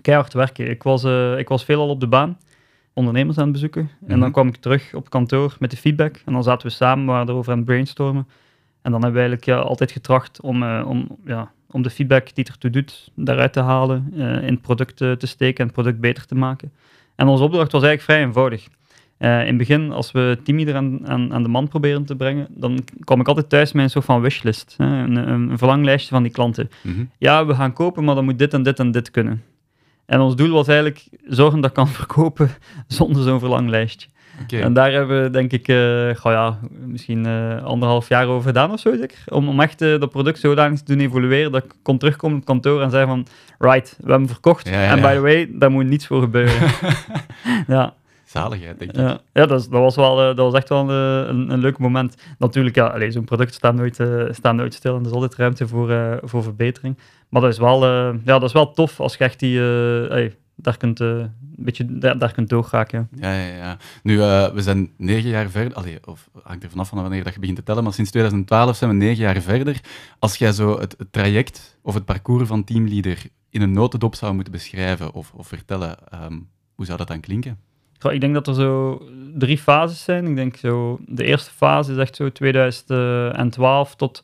keihard 0.00 0.32
werken. 0.32 0.70
Ik 0.70 0.82
was, 0.82 1.04
ik 1.38 1.48
was 1.48 1.64
veel 1.64 1.80
al 1.80 1.88
op 1.88 2.00
de 2.00 2.06
baan 2.06 2.36
ondernemers 2.92 3.38
aan 3.38 3.44
het 3.44 3.52
bezoeken. 3.52 3.82
Mm 3.82 3.88
-hmm. 4.00 4.10
En 4.10 4.20
dan 4.20 4.32
kwam 4.32 4.48
ik 4.48 4.56
terug 4.56 4.94
op 4.94 5.10
kantoor 5.10 5.56
met 5.58 5.70
de 5.70 5.76
feedback. 5.76 6.22
En 6.24 6.32
dan 6.32 6.42
zaten 6.42 6.66
we 6.66 6.72
samen, 6.72 7.06
waren 7.06 7.28
erover 7.28 7.52
aan 7.52 7.58
het 7.58 7.66
brainstormen. 7.66 8.28
En 8.82 8.90
dan 8.90 9.02
hebben 9.02 9.12
we 9.22 9.28
eigenlijk 9.28 9.44
ja, 9.44 9.56
altijd 9.56 9.92
getracht 9.92 10.40
om, 10.40 10.62
uh, 10.62 10.84
om, 10.88 11.16
ja, 11.24 11.52
om 11.70 11.82
de 11.82 11.90
feedback 11.90 12.34
die 12.34 12.44
ertoe 12.44 12.70
doet, 12.70 13.10
daaruit 13.14 13.52
te 13.52 13.60
halen, 13.60 14.12
uh, 14.14 14.42
in 14.42 14.52
het 14.52 14.60
product 14.60 14.96
te 14.96 15.26
steken 15.26 15.58
en 15.58 15.64
het 15.64 15.72
product 15.72 16.00
beter 16.00 16.26
te 16.26 16.34
maken. 16.34 16.72
En 17.14 17.26
onze 17.26 17.42
opdracht 17.42 17.72
was 17.72 17.82
eigenlijk 17.82 18.12
vrij 18.12 18.26
eenvoudig. 18.26 18.68
In 19.18 19.28
het 19.28 19.56
begin, 19.56 19.92
als 19.92 20.12
we 20.12 20.38
Timmy 20.44 20.74
aan, 20.74 21.08
aan, 21.08 21.32
aan, 21.32 21.42
de 21.42 21.48
man 21.48 21.68
proberen 21.68 22.04
te 22.04 22.16
brengen, 22.16 22.46
dan 22.50 22.84
kwam 23.04 23.20
ik 23.20 23.28
altijd 23.28 23.48
thuis 23.48 23.72
met 23.72 23.84
een 23.84 23.90
soort 23.90 24.04
van 24.04 24.20
wishlist. 24.20 24.74
Hè, 24.78 24.84
een, 24.84 25.16
een, 25.16 25.50
een, 25.50 25.58
verlanglijstje 25.58 26.14
van 26.14 26.22
die 26.22 26.32
klanten. 26.32 26.70
Mm 26.82 26.94
-hmm. 26.94 27.10
Ja, 27.18 27.46
we 27.46 27.54
gaan 27.54 27.72
kopen, 27.72 28.04
maar 28.04 28.14
dan 28.14 28.24
moet 28.24 28.38
dit 28.38 28.54
en 28.54 28.62
dit 28.62 28.78
en 28.78 28.90
dit 28.90 29.10
kunnen. 29.10 29.42
En 30.06 30.20
ons 30.20 30.36
doel 30.36 30.50
was 30.50 30.66
eigenlijk 30.66 31.08
zorgen 31.26 31.60
dat 31.60 31.70
ik 31.70 31.76
kan 31.76 31.88
verkopen 32.02 32.50
zonder 32.86 33.22
zo'n 33.22 33.38
verlanglijstje. 33.38 34.08
Okay. 34.42 34.60
En 34.60 34.72
daar 34.72 34.92
hebben 34.92 35.22
we 35.22 35.30
denk 35.30 35.52
ik, 35.52 35.68
uh, 35.68 36.14
ja, 36.14 36.58
misschien 36.86 37.26
uh, 37.26 37.64
anderhalf 37.64 38.08
jaar 38.08 38.26
over 38.26 38.46
gedaan 38.46 38.72
of 38.72 38.80
zo 38.80 38.96
zeker. 38.96 39.18
Om, 39.28 39.48
om 39.48 39.60
echt 39.60 39.82
uh, 39.82 40.00
dat 40.00 40.10
product 40.10 40.38
zodanig 40.38 40.78
te 40.80 40.94
doen 40.96 41.04
evolueren 41.04 41.52
dat 41.52 41.64
ik 41.64 41.74
kon 41.82 41.98
terugkomen 41.98 42.36
op 42.36 42.42
het 42.42 42.50
kantoor 42.50 42.82
en 42.82 42.90
zei 42.90 43.06
van, 43.06 43.26
right, 43.58 43.96
we 44.00 44.10
hebben 44.10 44.28
verkocht. 44.28 44.68
Ja, 44.68 44.82
ja, 44.82 44.90
en 44.90 45.00
by 45.00 45.12
the 45.12 45.20
way, 45.20 45.48
daar 45.50 45.70
moet 45.70 45.86
niets 45.86 46.06
voor 46.06 46.20
gebeuren. 46.20 46.70
ja. 47.66 47.94
Zaligheid, 48.32 48.78
denk 48.78 48.90
ik. 48.90 48.96
Ja, 48.96 49.20
ja 49.32 49.46
dat, 49.46 49.68
was 49.68 49.96
wel, 49.96 50.16
dat 50.16 50.36
was 50.36 50.54
echt 50.54 50.68
wel 50.68 50.90
een, 50.90 51.28
een, 51.28 51.50
een 51.50 51.58
leuk 51.58 51.78
moment. 51.78 52.16
Natuurlijk, 52.38 52.74
ja, 52.74 53.10
zo'n 53.10 53.24
product 53.24 53.54
staat 53.54 53.74
nooit, 53.74 53.98
staat 54.30 54.54
nooit 54.54 54.74
stil 54.74 54.94
en 54.94 55.00
er 55.00 55.06
is 55.06 55.12
altijd 55.12 55.34
ruimte 55.34 55.68
voor, 55.68 56.20
voor 56.22 56.42
verbetering. 56.42 56.98
Maar 57.28 57.40
dat 57.42 57.50
is 57.50 57.58
wel, 57.58 57.84
uh, 57.84 58.14
ja, 58.24 58.38
dat 58.38 58.42
is 58.42 58.52
wel 58.52 58.72
tof 58.72 59.00
als 59.00 59.16
je 59.16 59.24
echt 59.24 59.38
die, 59.38 59.58
hey, 59.58 60.36
daar, 60.56 60.76
kunt, 60.76 61.00
een 61.00 61.30
beetje, 61.56 61.98
daar, 61.98 62.18
daar 62.18 62.32
kunt 62.32 62.48
doorraken. 62.48 63.08
Ja, 63.14 63.32
ja, 63.32 63.54
ja. 63.54 63.76
Nu, 64.02 64.18
we 64.54 64.62
zijn 64.62 64.90
negen 64.96 65.30
jaar 65.30 65.50
verder, 65.50 65.74
allee, 65.74 65.98
of 66.04 66.30
hangt 66.42 66.62
er 66.62 66.70
vanaf 66.70 66.88
van 66.88 67.02
wanneer 67.02 67.24
dat 67.24 67.34
je 67.34 67.40
begint 67.40 67.58
te 67.58 67.64
tellen, 67.64 67.84
maar 67.84 67.92
sinds 67.92 68.10
2012 68.10 68.76
zijn 68.76 68.90
we 68.90 68.96
negen 68.96 69.22
jaar 69.22 69.40
verder. 69.40 69.80
Als 70.18 70.36
jij 70.36 70.52
zo 70.52 70.80
het, 70.80 70.94
het 70.98 71.12
traject 71.12 71.78
of 71.82 71.94
het 71.94 72.04
parcours 72.04 72.48
van 72.48 72.64
teamleader 72.64 73.22
in 73.50 73.62
een 73.62 73.72
notendop 73.72 74.14
zou 74.14 74.34
moeten 74.34 74.52
beschrijven 74.52 75.12
of, 75.12 75.32
of 75.34 75.46
vertellen, 75.46 75.96
um, 76.24 76.48
hoe 76.74 76.86
zou 76.86 76.98
dat 76.98 77.08
dan 77.08 77.20
klinken? 77.20 77.58
Ik 78.10 78.20
denk 78.20 78.34
dat 78.34 78.46
er 78.46 78.54
zo 78.54 79.02
drie 79.34 79.58
fases 79.58 80.04
zijn. 80.04 80.26
Ik 80.26 80.36
denk 80.36 80.56
zo, 80.56 80.98
de 81.06 81.24
eerste 81.24 81.50
fase 81.50 81.92
is 81.92 81.98
echt 81.98 82.16
zo 82.16 82.32
2012 82.32 83.94
tot 83.94 84.22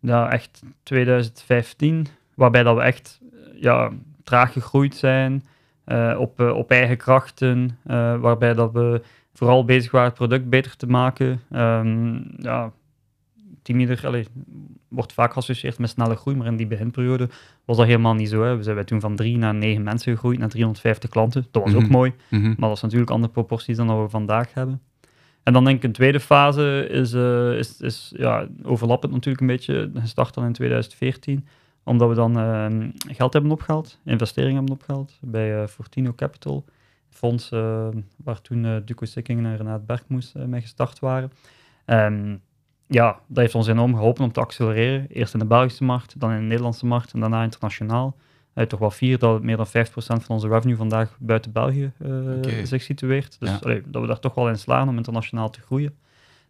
ja, 0.00 0.30
echt 0.30 0.62
2015 0.82 2.06
waarbij 2.34 2.62
dat 2.62 2.76
we 2.76 2.82
echt 2.82 3.20
ja, 3.54 3.90
traag 4.24 4.52
gegroeid 4.52 4.94
zijn, 4.94 5.44
uh, 5.86 6.14
op, 6.18 6.40
uh, 6.40 6.56
op 6.56 6.70
eigen 6.70 6.96
krachten, 6.96 7.78
uh, 7.86 8.16
waarbij 8.16 8.54
dat 8.54 8.72
we 8.72 9.02
vooral 9.34 9.64
bezig 9.64 9.90
waren 9.90 10.08
het 10.08 10.16
product 10.16 10.48
beter 10.48 10.76
te 10.76 10.86
maken. 10.86 11.40
Um, 11.52 12.34
ja, 12.38 12.72
teamleader 13.64 14.06
allee, 14.06 14.26
wordt 14.88 15.12
vaak 15.12 15.32
geassocieerd 15.32 15.78
met 15.78 15.90
snelle 15.90 16.16
groei, 16.16 16.36
maar 16.36 16.46
in 16.46 16.56
die 16.56 16.66
beginperiode 16.66 17.28
was 17.64 17.76
dat 17.76 17.86
helemaal 17.86 18.14
niet 18.14 18.28
zo. 18.28 18.42
Hè. 18.42 18.56
We 18.56 18.62
zijn 18.62 18.84
toen 18.84 19.00
van 19.00 19.16
drie 19.16 19.36
naar 19.38 19.54
negen 19.54 19.82
mensen 19.82 20.12
gegroeid, 20.12 20.38
naar 20.38 20.48
350 20.48 21.10
klanten. 21.10 21.46
Dat 21.50 21.62
was 21.62 21.72
Mhm. 21.72 21.82
ook 21.84 21.90
mooi, 21.90 22.12
Mhm. 22.30 22.46
maar 22.46 22.68
dat 22.68 22.76
is 22.76 22.82
natuurlijk 22.82 23.10
andere 23.10 23.32
proporties 23.32 23.76
dan 23.76 23.86
dat 23.86 24.00
we 24.02 24.08
vandaag 24.08 24.54
hebben. 24.54 24.82
En 25.42 25.52
dan 25.52 25.64
denk 25.64 25.76
ik 25.76 25.84
een 25.84 25.92
tweede 25.92 26.20
fase 26.20 26.86
is, 26.90 27.14
uh, 27.14 27.58
is, 27.58 27.80
is 27.80 28.12
ja, 28.16 28.46
overlappend 28.62 29.12
natuurlijk 29.12 29.40
een 29.40 29.46
beetje, 29.56 29.90
gestart 29.94 30.34
dan 30.34 30.44
in 30.44 30.52
2014 30.52 31.46
omdat 31.86 32.08
we 32.08 32.14
dan 32.14 32.38
uh, 32.38 32.88
geld 33.16 33.32
hebben 33.32 33.50
opgehaald, 33.50 33.98
investeringen 34.04 34.56
hebben 34.56 34.74
opgehaald 34.74 35.18
bij 35.20 35.60
uh, 35.60 35.66
Fortino 35.66 36.12
Capital, 36.16 36.64
fonds 37.10 37.50
uh, 37.52 37.88
waar 38.16 38.40
toen 38.40 38.82
Duco 38.84 39.04
Sikkingen 39.04 39.44
en 39.46 39.56
Renaat 39.56 39.86
Bergmoes 39.86 40.32
mee 40.46 40.60
gestart 40.60 40.98
waren. 40.98 41.32
Um, 41.86 42.40
ja, 42.86 43.18
dat 43.26 43.36
heeft 43.36 43.54
ons 43.54 43.66
enorm 43.66 43.94
geholpen 43.94 44.24
om 44.24 44.32
te 44.32 44.40
accelereren. 44.40 45.06
Eerst 45.08 45.32
in 45.32 45.38
de 45.38 45.46
Belgische 45.46 45.84
markt, 45.84 46.20
dan 46.20 46.30
in 46.30 46.36
de 46.38 46.42
Nederlandse 46.42 46.86
markt 46.86 47.12
en 47.12 47.20
daarna 47.20 47.42
internationaal. 47.42 48.16
Uh, 48.54 48.64
toch 48.64 48.78
wel 48.80 48.90
vier 48.90 49.18
dat 49.18 49.42
meer 49.42 49.56
dan 49.56 49.66
5% 49.66 49.70
van 49.92 50.20
onze 50.26 50.48
revenue 50.48 50.76
vandaag 50.76 51.16
buiten 51.20 51.52
België 51.52 51.92
uh, 52.06 52.36
Oké. 52.36 52.64
zich 52.66 52.82
situeert. 52.82 53.36
Dus 53.40 53.48
Ja. 53.48 53.58
allee, 53.62 53.82
dat 53.86 54.02
we 54.02 54.08
daar 54.08 54.20
toch 54.20 54.34
wel 54.34 54.48
in 54.48 54.58
slagen 54.58 54.88
om 54.88 54.96
internationaal 54.96 55.50
te 55.50 55.60
groeien. 55.60 55.94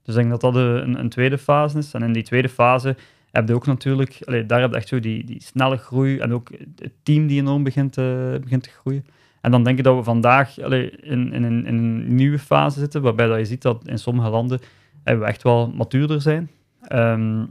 Dus 0.02 0.14
ik 0.14 0.20
denk 0.20 0.30
dat 0.30 0.40
dat 0.40 0.54
een, 0.54 0.98
een 0.98 1.08
tweede 1.08 1.38
fase 1.38 1.78
is. 1.78 1.94
En 1.94 2.02
in 2.02 2.12
die 2.12 2.22
tweede 2.22 2.48
fase 2.48 2.96
heb 3.30 3.48
je 3.48 3.54
ook 3.54 3.66
natuurlijk, 3.66 4.18
allee, 4.24 4.46
daar 4.46 4.60
heb 4.60 4.70
je 4.70 4.76
echt 4.76 4.88
zo 4.88 5.00
die, 5.00 5.24
die 5.24 5.42
snelle 5.42 5.76
groei 5.76 6.18
en 6.18 6.32
ook 6.32 6.50
het 6.78 6.92
team 7.02 7.26
die 7.26 7.40
enorm 7.40 7.62
begint, 7.62 7.96
uh, 7.96 8.04
begint 8.40 8.62
te 8.62 8.70
groeien. 8.70 9.06
En 9.40 9.50
dan 9.50 9.64
denk 9.64 9.78
ik 9.78 9.84
dat 9.84 9.96
we 9.96 10.02
vandaag 10.02 10.60
allee, 10.60 10.90
in, 10.90 11.32
in, 11.32 11.42
een, 11.42 11.66
in 11.66 11.76
een 11.76 12.14
nieuwe 12.14 12.38
fase 12.38 12.78
zitten, 12.78 13.02
waarbij 13.02 13.26
dat 13.26 13.38
je 13.38 13.44
ziet 13.44 13.62
dat 13.62 13.88
in 13.88 13.98
sommige 13.98 14.28
landen 14.28 14.60
we 15.04 15.24
echt 15.24 15.42
wel 15.42 15.72
matuurder 15.74 16.20
zijn. 16.20 16.50
Ehm, 16.82 17.44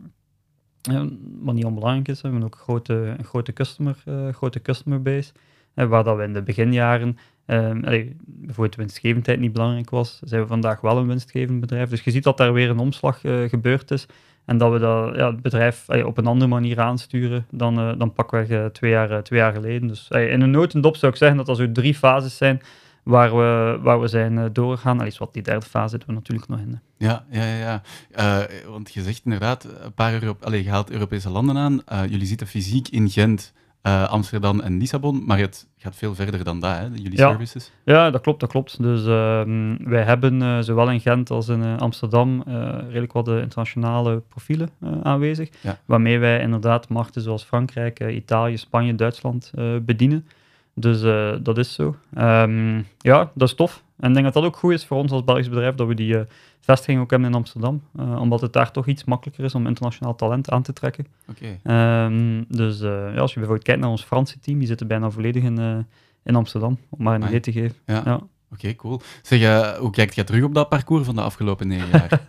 wat 1.39 1.55
niet 1.55 1.65
onbelangrijk 1.65 2.07
is, 2.07 2.21
we 2.21 2.27
hebben 2.27 2.45
ook 2.45 2.55
grote, 2.55 3.15
een 3.17 3.25
grote, 3.25 3.53
customer, 3.53 4.03
uh, 4.07 4.29
grote 4.29 4.61
customer 4.61 5.01
base. 5.01 5.31
waar 5.73 6.03
dat 6.03 6.17
we 6.17 6.23
in 6.23 6.33
de 6.33 6.41
beginjaren 6.41 7.17
Um, 7.47 7.83
allee, 7.83 8.15
bijvoorbeeld 8.25 8.75
winstgevendheid 8.75 9.39
niet 9.39 9.53
belangrijk 9.53 9.89
was, 9.89 10.19
zijn 10.23 10.41
we 10.41 10.47
vandaag 10.47 10.81
wel 10.81 10.97
een 10.97 11.07
winstgevend 11.07 11.59
bedrijf. 11.59 11.89
Dus 11.89 12.03
je 12.03 12.11
ziet 12.11 12.23
dat 12.23 12.37
daar 12.37 12.53
weer 12.53 12.69
een 12.69 12.79
omslag 12.79 13.23
uh, 13.23 13.49
gebeurd 13.49 13.91
is 13.91 14.05
en 14.45 14.57
dat 14.57 14.71
we 14.71 14.79
dat, 14.79 15.15
ja, 15.15 15.31
het 15.31 15.41
bedrijf 15.41 15.89
op 15.89 16.17
een 16.17 16.25
andere 16.25 16.49
manier 16.49 16.79
aansturen 16.79 17.45
dan, 17.51 17.79
uh, 17.79 17.91
dan 17.97 18.13
pakweg 18.13 18.71
twee, 18.71 18.91
jaar, 18.91 19.23
twee 19.23 19.39
jaar 19.39 19.53
geleden. 19.53 19.87
Dus 19.87 20.07
in 20.09 20.41
een 20.41 20.51
notendop 20.51 20.95
zou 20.95 21.11
ik 21.11 21.17
zeggen 21.17 21.37
dat 21.37 21.47
er 21.47 21.55
zo 21.55 21.71
drie 21.71 21.95
fases 21.95 22.37
zijn 22.37 22.61
waar 23.03 23.37
we, 23.37 23.79
waar 23.81 24.01
we 24.01 24.07
zijn 24.07 24.53
doorgegaan. 24.53 24.99
Allee, 24.99 25.13
wat 25.17 25.33
die 25.33 25.41
derde 25.41 25.65
fase 25.65 25.89
zitten 25.89 26.09
we 26.09 26.15
natuurlijk 26.15 26.49
nog 26.49 26.59
in. 26.59 26.79
Ja, 26.97 27.25
ja, 27.29 27.43
ja. 27.43 27.81
ja. 28.15 28.47
want 28.67 28.93
je 28.93 29.01
zegt 29.01 29.21
inderdaad, 29.23 29.63
een 29.63 29.93
paar 29.93 30.13
Europe 30.13 30.45
allee, 30.45 30.63
je 30.63 30.69
haalt 30.69 30.91
Europese 30.91 31.29
landen 31.29 31.57
aan. 31.57 31.81
jullie 32.09 32.27
zitten 32.27 32.47
fysiek 32.47 32.87
in 32.87 33.09
Gent 33.09 33.53
uh, 33.83 34.07
Amsterdam 34.07 34.59
en 34.59 34.77
Lissabon, 34.77 35.23
maar 35.25 35.37
het 35.37 35.67
gaat 35.77 35.95
veel 35.95 36.15
verder 36.15 36.43
dan 36.43 36.59
dat, 36.59 36.77
hè, 36.77 36.83
jullie 36.83 37.17
ja. 37.17 37.29
services. 37.29 37.71
Ja, 37.83 38.11
dat 38.11 38.21
klopt, 38.21 38.39
dat 38.39 38.49
klopt. 38.49 38.81
Dus 38.81 38.99
uh, 38.99 39.41
wij 39.79 40.03
hebben 40.03 40.63
zowel 40.63 40.91
in 40.91 40.99
Gent 40.99 41.29
als 41.29 41.47
in 41.47 41.63
eh, 41.63 41.77
Amsterdam 41.77 42.43
redelijk 42.87 43.13
wat 43.13 43.27
internationale 43.27 44.21
profielen 44.29 44.69
aanwezig, 45.03 45.49
ja. 45.61 45.77
waarmee 45.85 46.19
wij 46.19 46.39
inderdaad 46.39 46.89
markten 46.89 47.21
zoals 47.21 47.43
Frankrijk, 47.43 47.99
Italië, 47.99 48.57
Spanje, 48.57 48.95
Duitsland 48.95 49.51
bedienen. 49.81 50.27
Dus 50.75 51.01
dat 51.43 51.57
is 51.57 51.73
zo. 51.73 51.95
Um, 52.17 52.87
ja, 52.97 53.31
dat 53.33 53.47
is 53.47 53.55
tof. 53.55 53.83
En 53.99 54.07
ik 54.07 54.13
denk 54.13 54.25
dat 54.25 54.33
dat 54.33 54.43
ook 54.43 54.55
goed 54.55 54.73
is 54.73 54.85
voor 54.85 54.97
ons 54.97 55.11
als 55.11 55.23
Belgisch 55.23 55.49
bedrijf, 55.49 55.75
dat 55.75 55.87
we 55.87 55.93
die 55.93 56.17
vestiging 56.59 57.01
ook 57.01 57.09
hebben 57.09 57.29
in 57.29 57.35
Amsterdam. 57.35 57.81
Uh, 57.99 58.19
omdat 58.21 58.41
het 58.41 58.53
daar 58.53 58.71
toch 58.71 58.87
iets 58.87 59.03
makkelijker 59.03 59.43
is 59.43 59.55
om 59.55 59.67
internationaal 59.67 60.15
talent 60.15 60.49
aan 60.49 60.61
te 60.61 60.73
trekken. 60.73 61.07
Okay. 61.29 62.05
Um, 62.05 62.45
dus 62.47 62.79
ja, 62.79 63.15
als 63.15 63.33
je 63.33 63.39
bijvoorbeeld 63.39 63.63
kijkt 63.63 63.81
naar 63.81 63.89
ons 63.89 64.03
Franse 64.03 64.39
team, 64.39 64.57
die 64.57 64.67
zitten 64.67 64.87
bijna 64.87 65.09
volledig 65.09 65.43
in, 65.43 65.85
in 66.23 66.35
Amsterdam, 66.35 66.77
om 66.89 67.03
maar 67.03 67.15
een 67.15 67.27
idee 67.27 67.39
te 67.39 67.51
geven. 67.51 67.75
Ja. 67.85 68.01
ja. 68.05 68.15
Oké, 68.15 68.25
okay, 68.53 68.75
cool. 68.75 69.01
Zeg, 69.21 69.77
hoe 69.77 69.91
kijkt 69.91 70.15
je 70.15 70.23
terug 70.23 70.43
op 70.43 70.53
dat 70.53 70.69
parcours 70.69 71.05
van 71.05 71.15
de 71.15 71.21
afgelopen 71.21 71.67
negen 71.67 71.89
jaar? 71.99 72.21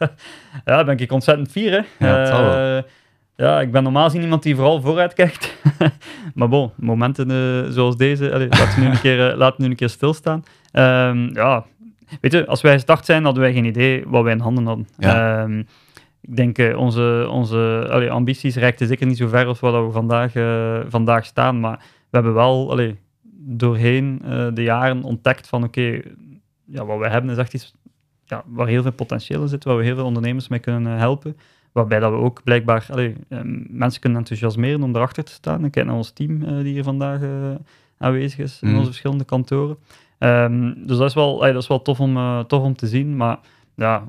ja, 0.65 0.85
ben 0.85 0.99
ik 0.99 1.13
ontzettend 1.13 1.51
fier. 1.51 1.71
Hè. 1.71 2.07
Ja, 2.07 2.19
dat 2.19 2.29
zal 2.29 2.43
wel. 2.43 2.83
Ja, 3.37 3.61
ik 3.61 3.73
ben 3.73 3.83
normaal 3.83 4.05
gezien 4.05 4.23
iemand 4.23 4.43
die 4.43 4.55
vooral 4.55 4.81
vooruit 4.81 5.12
kijkt. 5.12 5.57
maar 6.35 6.49
bon, 6.49 6.71
momenten 6.76 7.73
zoals 7.73 7.97
deze, 7.97 8.33
allez, 8.33 8.59
laten, 8.59 8.75
we 8.75 8.81
nu 8.81 8.91
een 8.93 9.00
keer, 9.00 9.37
laten 9.37 9.57
we 9.57 9.62
nu 9.62 9.71
een 9.71 9.76
keer 9.76 9.88
stilstaan. 9.88 10.43
Um, 10.73 11.35
ja, 11.35 11.64
Weet 12.21 12.33
je, 12.33 12.47
als 12.47 12.61
wij 12.61 12.73
gestart 12.73 13.05
zijn, 13.05 13.25
hadden 13.25 13.43
wij 13.43 13.53
geen 13.53 13.64
idee 13.64 14.05
wat 14.07 14.23
wij 14.23 14.33
in 14.33 14.41
handen 14.41 14.67
hadden. 14.67 14.87
Ehm, 14.99 15.59
ik 16.21 16.37
denk, 16.37 16.59
uh, 16.59 16.79
onze, 16.79 17.26
onze 17.31 17.87
allee, 17.91 18.11
ambities 18.11 18.57
reikten 18.57 18.87
zeker 18.87 19.07
niet 19.07 19.17
zo 19.17 19.29
ver 19.29 19.47
als 19.47 19.61
wat 19.61 19.87
we 19.87 19.91
vandaag, 19.91 20.35
uh, 20.35 20.81
vandaag 20.88 21.25
staan. 21.25 21.61
Maar 21.61 21.76
we 21.79 22.17
hebben 22.17 22.35
wel 22.35 22.71
allee, 22.71 22.99
doorheen 23.37 24.23
uh, 24.25 24.47
de 24.55 24.62
jaren 24.62 25.03
ontdekt 25.03 25.49
van 25.49 25.64
oké, 25.64 26.00
ja, 26.64 26.85
wat 26.85 26.99
we 26.99 27.09
hebben 27.09 27.31
is 27.31 27.37
echt 27.37 27.55
iets 27.55 27.75
ja, 28.25 28.43
waar 28.47 28.67
heel 28.67 28.83
veel 28.83 28.93
potentieel 28.93 29.43
in 29.43 29.49
zit, 29.49 29.64
waar 29.64 29.76
we 29.76 29.85
heel 29.85 29.95
veel 29.95 30.05
ondernemers 30.05 30.49
mee 30.49 30.59
kunnen 30.59 30.99
helpen. 30.99 31.37
Waarbij 31.75 31.99
dat 31.99 32.11
we 32.11 32.16
ook 32.16 32.43
blijkbaar 32.45 32.87
allee, 32.90 33.16
mensen 33.69 34.00
kunnen 34.00 34.19
enthousiasmeren 34.19 34.83
om 34.83 34.97
erachter 34.97 35.25
te 35.25 35.33
staan. 35.33 35.64
Ik 35.64 35.71
kijk 35.71 35.87
naar 35.87 35.95
ons 35.95 36.11
team 36.11 36.62
die 36.62 36.73
hier 36.73 36.83
vandaag 36.83 37.21
aanwezig 37.99 38.38
is 38.38 38.59
in 38.62 38.69
mm. 38.69 38.75
onze 38.75 38.87
verschillende 38.87 39.25
kantoren. 39.25 39.76
Um, 40.19 40.87
dus 40.87 40.97
dat 40.97 41.09
is 41.09 41.14
wel, 41.14 41.38
dat 41.38 41.62
is 41.62 41.66
wel 41.66 41.83
tof, 41.83 42.00
om, 42.00 42.16
uh, 42.16 42.40
tof 42.40 42.62
om 42.62 42.76
te 42.76 42.87
zien. 42.87 43.16
Maar 43.16 43.38
ja, 43.75 44.09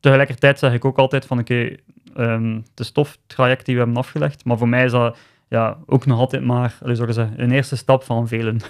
tegelijkertijd 0.00 0.58
zeg 0.58 0.72
ik 0.72 0.84
ook 0.84 0.98
altijd 0.98 1.26
van 1.26 1.38
oké, 1.38 1.78
okay, 2.12 2.34
um, 2.34 2.54
het 2.54 2.80
is 2.80 2.90
tof 2.90 3.10
het 3.10 3.20
traject 3.26 3.66
die 3.66 3.74
we 3.74 3.80
hebben 3.80 3.98
afgelegd. 3.98 4.44
Maar 4.44 4.58
voor 4.58 4.68
mij 4.68 4.84
is 4.84 4.90
dat 4.90 5.18
ja, 5.48 5.78
ook 5.86 6.06
nog 6.06 6.18
altijd 6.18 6.44
maar 6.44 6.78
zeggen, 6.94 7.32
een 7.36 7.50
eerste 7.50 7.76
stap 7.76 8.02
van 8.02 8.28
velen. 8.28 8.60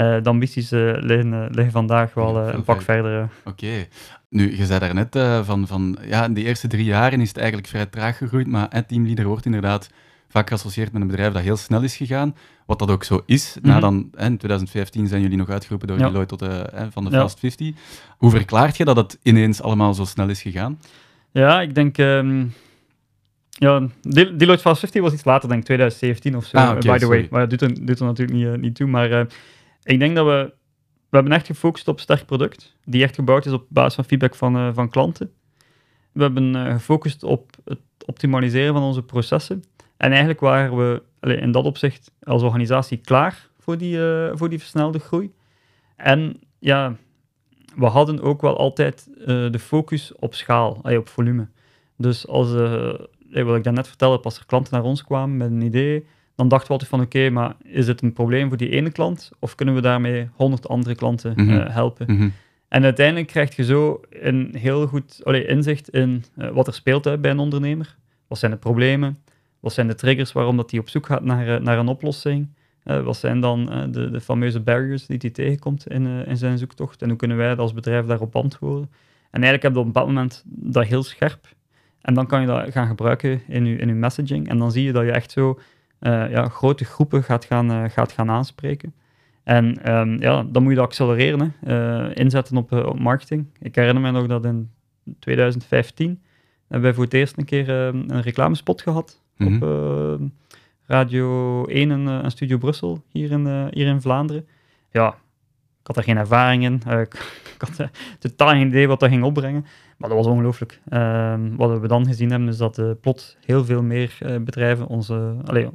uh, 0.00 0.22
de 0.22 0.28
ambities 0.28 0.72
uh, 0.72 0.92
liggen, 0.96 1.48
liggen, 1.50 1.70
vandaag 1.70 2.14
wel 2.14 2.46
ja, 2.46 2.52
een 2.52 2.64
pak 2.64 2.82
verder. 2.82 3.22
Oké. 3.22 3.48
Okay. 3.50 3.88
Nu, 4.28 4.56
je 4.56 4.66
zei 4.66 4.78
daarnet 4.78 5.16
uh, 5.16 5.44
van, 5.44 5.66
van 5.66 5.98
ja, 6.06 6.24
in 6.24 6.34
de 6.34 6.42
eerste 6.42 6.68
drie 6.68 6.84
jaren 6.84 7.20
is 7.20 7.28
het 7.28 7.36
eigenlijk 7.36 7.68
vrij 7.68 7.86
traag 7.86 8.16
gegroeid, 8.16 8.46
maar 8.46 8.66
het 8.70 8.88
teamleader 8.88 9.26
wordt 9.26 9.44
inderdaad 9.44 9.90
vaak 10.28 10.48
geassocieerd 10.48 10.92
met 10.92 11.02
een 11.02 11.08
bedrijf 11.08 11.32
dat 11.32 11.42
heel 11.42 11.56
snel 11.56 11.82
is 11.82 11.96
gegaan. 11.96 12.36
Wat 12.66 12.78
dat 12.78 12.90
ook 12.90 13.04
zo 13.04 13.22
is. 13.26 13.56
Mm 13.62 13.70
-hmm. 13.70 13.80
dan, 13.80 13.94
in 13.96 14.36
2015 14.36 15.06
zijn 15.06 15.22
jullie 15.22 15.36
nog 15.36 15.48
uitgeroepen 15.48 15.88
door 15.88 15.98
ja. 15.98 16.06
Deloitte 16.06 16.36
tot 16.36 16.48
de, 16.48 16.88
van 16.90 17.04
de 17.04 17.10
Fast 17.10 17.38
50. 17.38 17.70
Hoe 18.16 18.30
verklaart 18.30 18.76
je 18.76 18.84
dat 18.84 18.96
het 18.96 19.18
ineens 19.22 19.62
allemaal 19.62 19.94
zo 19.94 20.04
snel 20.04 20.28
is 20.28 20.42
gegaan? 20.42 20.80
Ja, 21.30 21.60
ik 21.60 21.74
denk... 21.74 21.98
Um, 21.98 22.52
ja, 23.50 23.88
Deloitte 24.02 24.58
Fast 24.58 24.80
50 24.80 25.02
was 25.02 25.12
iets 25.12 25.24
later, 25.24 25.48
denk 25.48 25.60
ik 25.60 25.66
2017 25.66 26.36
of 26.36 26.44
zo, 26.44 26.56
ah, 26.56 26.68
okay, 26.68 26.80
by 26.80 26.98
the 26.98 27.04
sorry. 27.04 27.18
way. 27.18 27.28
Maar 27.30 27.48
dat 27.48 27.58
doet 27.58 27.70
er, 27.70 27.86
doet 27.86 28.00
er 28.00 28.06
natuurlijk 28.06 28.38
niet, 28.38 28.46
uh, 28.46 28.54
niet 28.54 28.74
toe. 28.74 28.86
Maar 28.86 29.10
uh, 29.10 29.20
ik 29.82 29.98
denk 29.98 30.16
dat 30.16 30.26
we... 30.26 30.58
We 31.08 31.16
hebben 31.16 31.34
echt 31.34 31.46
gefocust 31.46 31.88
op 31.88 32.00
sterk 32.00 32.26
product, 32.26 32.76
die 32.84 33.02
echt 33.02 33.14
gebouwd 33.14 33.46
is 33.46 33.52
op 33.52 33.66
basis 33.68 33.94
van 33.94 34.04
feedback 34.04 34.34
van, 34.34 34.56
uh, 34.56 34.68
van 34.74 34.88
klanten. 34.88 35.32
We 36.12 36.22
hebben 36.22 36.54
gefocust 36.54 37.22
op 37.22 37.50
het 37.64 37.80
optimaliseren 38.06 38.74
van 38.74 38.82
onze 38.82 39.02
processen. 39.02 39.64
En 39.96 40.10
eigenlijk 40.10 40.40
waren 40.40 40.76
we 40.76 41.36
in 41.36 41.52
dat 41.52 41.64
opzicht 41.64 42.12
als 42.22 42.42
organisatie 42.42 42.98
klaar 42.98 43.48
voor 43.58 43.78
die, 43.78 43.96
uh, 43.96 44.30
voor 44.34 44.48
die 44.48 44.58
versnelde 44.58 44.98
groei. 44.98 45.32
En 45.96 46.40
ja, 46.58 46.96
we 47.76 47.86
hadden 47.86 48.20
ook 48.20 48.40
wel 48.40 48.56
altijd 48.56 49.08
de 49.24 49.58
focus 49.58 50.12
op 50.16 50.34
schaal, 50.34 50.80
uh, 50.84 50.98
op 50.98 51.08
volume. 51.08 51.48
Dus 51.96 52.26
als, 52.26 52.52
wat 53.32 53.56
ik 53.56 53.64
daarnet 53.64 53.88
vertelde, 53.88 54.22
als 54.22 54.38
er 54.38 54.46
klanten 54.46 54.74
naar 54.74 54.84
ons 54.84 55.04
kwamen 55.04 55.36
met 55.36 55.50
een 55.50 55.62
idee, 55.62 56.06
dan 56.40 56.48
dachten 56.48 56.66
we 56.66 56.72
altijd 56.72 56.90
van 56.90 57.00
oké, 57.00 57.16
okay, 57.16 57.28
maar 57.28 57.54
is 57.62 57.86
het 57.86 58.02
een 58.02 58.12
probleem 58.12 58.48
voor 58.48 58.56
die 58.56 58.70
ene 58.70 58.90
klant 58.90 59.30
of 59.38 59.54
kunnen 59.54 59.74
we 59.74 59.80
daarmee 59.80 60.28
honderd 60.34 60.68
andere 60.68 60.94
klanten 60.94 61.32
mm 61.36 61.48
-hmm. 61.48 61.66
helpen? 61.66 62.06
Mm 62.08 62.18
-hmm. 62.18 62.32
En 62.68 62.84
uiteindelijk 62.84 63.26
krijg 63.26 63.56
je 63.56 63.64
zo 63.64 64.00
een 64.10 64.54
heel 64.58 64.86
goed 64.86 65.20
allee, 65.24 65.46
inzicht 65.46 65.88
in 65.88 66.24
wat 66.52 66.66
er 66.66 66.74
speelt 66.74 67.20
bij 67.20 67.30
een 67.30 67.38
ondernemer. 67.38 67.96
Wat 68.28 68.38
zijn 68.38 68.50
de 68.50 68.56
problemen? 68.56 69.18
Wat 69.60 69.72
zijn 69.72 69.86
de 69.86 69.94
triggers 69.94 70.32
waarom 70.32 70.56
dat 70.56 70.70
hij 70.70 70.80
op 70.80 70.88
zoek 70.88 71.06
gaat 71.06 71.24
naar, 71.24 71.54
eh, 71.54 71.60
naar 71.60 71.78
een 71.78 71.88
oplossing? 71.88 72.48
Wat 72.82 73.16
zijn 73.16 73.40
dan 73.40 73.88
de, 73.90 74.10
de 74.10 74.20
fameuze 74.20 74.60
barriers 74.60 75.06
die 75.06 75.18
hij 75.20 75.30
tegenkomt 75.30 75.86
in, 75.86 76.06
in 76.26 76.36
zijn 76.36 76.58
zoektocht? 76.58 77.02
En 77.02 77.08
hoe 77.08 77.18
kunnen 77.18 77.36
wij 77.36 77.56
als 77.56 77.72
bedrijf 77.72 78.06
daarop 78.06 78.36
antwoorden? 78.36 78.90
En 79.30 79.42
eigenlijk 79.42 79.62
heb 79.62 79.72
je 79.72 79.78
op 79.78 79.84
een 79.84 79.92
bepaald 79.92 80.12
moment 80.12 80.42
dat 80.46 80.84
heel 80.84 81.02
scherp. 81.02 81.48
En 82.00 82.14
dan 82.14 82.26
kan 82.26 82.40
je 82.40 82.46
dat 82.46 82.72
gaan 82.72 82.86
gebruiken 82.86 83.42
in 83.48 83.66
je, 83.66 83.76
in 83.76 83.88
uw 83.88 83.96
messaging. 83.96 84.48
En 84.48 84.58
dan 84.58 84.72
zie 84.72 84.84
je 84.84 84.92
dat 84.92 85.04
je 85.04 85.12
echt 85.12 85.30
zo 85.30 85.58
ja, 86.00 86.48
grote 86.48 86.84
groepen 86.84 87.22
gaat 87.22 87.44
gaan, 87.44 87.90
gaat 87.90 88.12
gaan 88.12 88.30
aanspreken. 88.30 88.94
En 89.42 89.92
um, 89.96 90.20
ja, 90.20 90.42
dan 90.42 90.62
moet 90.62 90.70
je 90.72 90.78
dat 90.78 90.86
accelereren, 90.86 91.54
hè. 91.60 92.14
inzetten 92.14 92.56
op, 92.56 92.72
op 92.72 92.98
marketing. 92.98 93.46
Ik 93.60 93.74
herinner 93.74 94.02
me 94.02 94.10
nog 94.10 94.26
dat 94.26 94.44
in 94.44 94.70
2015 95.18 96.22
hebben 96.60 96.82
wij 96.82 96.94
voor 96.94 97.04
het 97.04 97.14
eerst 97.14 97.38
een 97.38 97.44
keer 97.44 97.68
een 97.68 98.22
reclamespot 98.22 98.82
gehad 98.82 99.20
Mhm. 99.40 99.54
op 99.54 99.62
uh, 99.62 100.26
Radio 100.86 101.64
1 101.64 101.90
en, 101.90 102.30
Studio 102.30 102.58
Brussel 102.58 103.02
hier 103.08 103.30
in, 103.30 103.68
hier 103.70 103.86
in 103.86 104.00
Vlaanderen. 104.00 104.46
Ja, 104.90 105.08
ik 105.80 105.86
had 105.86 105.96
er 105.96 106.02
geen 106.02 106.16
ervaring 106.16 106.64
in. 106.64 106.74
ik, 106.74 107.14
ik 107.54 107.60
had 107.68 107.88
totaal 108.18 108.48
geen 108.48 108.66
idee 108.66 108.88
wat 108.88 109.00
dat 109.00 109.08
ging 109.08 109.24
opbrengen. 109.24 109.66
Maar 109.96 110.08
dat 110.08 110.18
was 110.18 110.26
ongelooflijk. 110.26 110.80
Ehm, 110.88 111.56
wat 111.56 111.80
we 111.80 111.88
dan 111.88 112.06
gezien 112.06 112.30
hebben, 112.30 112.48
is 112.48 112.56
dat 112.56 113.00
plot 113.00 113.36
heel 113.46 113.64
veel 113.64 113.82
meer 113.82 114.18
bedrijven 114.44 114.86
onze, 114.86 115.36
allez, 115.44 115.68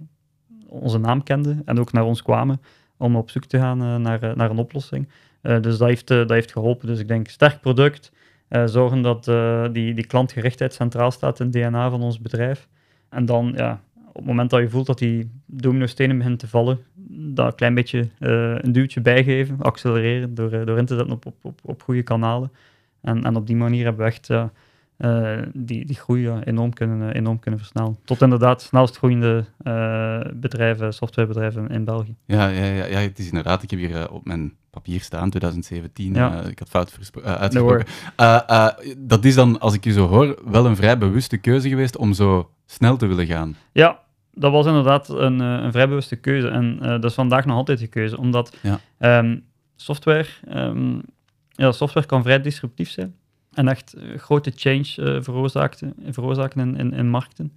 onze 0.80 0.98
naam 0.98 1.24
kenden 1.24 1.62
en 1.66 1.80
ook 1.80 1.92
naar 1.92 2.04
ons 2.04 2.24
kwamen 2.24 2.62
om 2.98 3.16
op 3.16 3.30
zoek 3.30 3.46
te 3.46 3.58
gaan 3.58 4.02
naar, 4.02 4.34
naar 4.36 4.50
een 4.50 4.58
oplossing. 4.58 5.08
dus 5.42 5.78
dat 5.78 5.88
heeft, 5.88 6.08
dat 6.08 6.30
heeft 6.30 6.52
geholpen. 6.52 6.88
Dus 6.88 7.00
ik 7.00 7.08
denk, 7.08 7.28
sterk 7.28 7.62
product, 7.62 8.12
zorgen 8.66 9.02
dat 9.02 9.24
die, 9.74 9.94
die 9.94 10.08
klantgerichtheid 10.08 10.74
centraal 10.74 11.12
staat 11.12 11.40
in 11.40 11.46
het 11.46 11.56
DNA 11.56 11.90
van 11.90 12.02
ons 12.02 12.20
bedrijf. 12.22 12.68
En 13.10 13.26
dan, 13.26 13.54
ja, 13.56 13.82
op 14.08 14.16
het 14.16 14.26
moment 14.26 14.50
dat 14.50 14.60
je 14.60 14.70
voelt 14.70 14.86
dat 14.86 14.98
die 14.98 15.30
dominostenen 15.46 16.16
beginnen 16.16 16.40
te 16.40 16.48
vallen, 16.48 16.80
dat 17.34 17.48
een 17.48 17.56
klein 17.56 17.74
beetje 17.74 18.10
een 18.20 18.72
duwtje 18.72 19.02
bijgeven, 19.02 19.62
accelereren 19.62 20.36
door, 20.36 20.66
door 20.66 20.78
in 20.78 20.86
te 20.86 20.96
zetten 20.96 21.14
op, 21.14 21.26
op, 21.26 21.36
op, 21.42 21.60
op 21.64 21.82
goede 21.82 22.04
kanalen. 22.04 22.52
En, 23.02 23.24
en 23.24 23.36
op 23.36 23.48
die 23.48 23.56
manier 23.56 23.84
hebben 23.84 24.06
we 24.06 24.12
echt 24.12 24.30
uh, 24.98 25.42
die, 25.54 25.86
die 25.86 25.96
groei 25.96 26.30
enorm, 26.30 26.74
kunnen, 26.74 27.14
enorm 27.14 27.40
kunnen 27.40 27.60
versnellen. 27.60 27.98
Tot 28.06 28.22
inderdaad 28.22 28.62
snelst 28.62 28.98
groeiende 28.98 29.46
bedrijven, 30.34 30.94
softwarebedrijven 30.94 31.70
in 31.70 31.84
België. 31.84 32.16
Ja, 32.26 32.48
ja, 32.48 32.64
ja, 32.66 32.86
ja, 32.86 33.00
het 33.00 33.20
is 33.20 33.28
inderdaad, 33.28 33.64
ik 33.64 33.70
heb 33.70 33.80
hier 33.80 34.12
op 34.12 34.26
mijn 34.26 34.54
papier 34.70 35.02
staan, 35.02 35.30
2017, 35.30 36.14
ja. 36.14 36.42
ik 36.42 36.60
had 36.60 36.70
fout 36.70 37.00
uitgesproken. 37.24 37.86
No 38.16 38.72
dat 38.98 39.26
is 39.26 39.36
dan, 39.36 39.60
als 39.60 39.74
ik 39.74 39.84
je 39.84 39.92
zo 39.92 40.08
hoor, 40.08 40.40
wel 40.46 40.66
een 40.66 40.76
vrij 40.76 40.98
bewuste 40.98 41.38
keuze 41.38 41.70
geweest 41.70 41.98
om 41.98 42.14
zo 42.14 42.50
snel 42.66 42.98
te 42.98 43.06
willen 43.06 43.26
gaan. 43.26 43.56
Ja, 43.72 44.00
dat 44.32 44.52
was 44.52 44.66
inderdaad 44.66 45.10
een, 45.10 45.40
een 45.40 45.72
vrij 45.72 45.88
bewuste 45.88 46.16
keuze. 46.16 46.48
En 46.48 46.80
uh, 46.82 46.88
dat 46.88 47.04
is 47.04 47.14
vandaag 47.14 47.46
nog 47.46 47.58
altijd 47.58 47.80
de 47.80 47.88
keuze, 47.88 48.18
omdat 48.18 48.58
ja. 48.62 49.20
um, 49.20 49.44
software, 49.76 50.28
um, 50.50 51.02
ja, 51.50 51.72
software 51.72 52.06
kan 52.06 52.24
vrij 52.24 52.42
disruptief 52.42 52.90
zijn 52.90 53.16
en 53.56 53.68
echt 53.68 53.96
uh, 53.98 54.18
grote 54.18 54.52
change 54.56 54.96
uh, 54.98 55.22
veroorzaken, 55.22 55.94
veroorzaken 56.10 56.62
in, 56.62 56.78
in, 56.78 56.94
in 56.94 57.10
markten. 57.10 57.54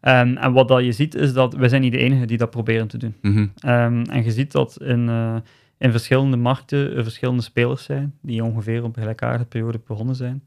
Ehm, 0.00 0.36
en 0.36 0.52
wat 0.52 0.68
dat 0.68 0.84
je 0.84 0.92
ziet 0.92 1.14
is 1.14 1.32
dat 1.32 1.54
wij 1.54 1.68
zijn 1.68 1.82
niet 1.82 1.92
de 1.92 1.98
enigen 1.98 2.26
die 2.26 2.36
dat 2.36 2.50
proberen 2.50 2.88
te 2.88 2.98
doen. 2.98 3.14
Mhm. 3.22 3.46
Ehm, 3.58 4.02
en 4.02 4.24
je 4.24 4.30
ziet 4.30 4.52
dat 4.52 4.82
in, 4.82 5.08
eh, 5.08 5.36
in 5.78 5.90
verschillende 5.90 6.36
markten 6.36 6.96
er 6.96 7.02
verschillende 7.02 7.42
spelers 7.42 7.84
zijn 7.84 8.14
die 8.20 8.44
ongeveer 8.44 8.82
op 8.82 8.96
een 8.96 9.02
gelijkaardige 9.02 9.48
periode 9.48 9.80
begonnen 9.86 10.14
zijn. 10.14 10.44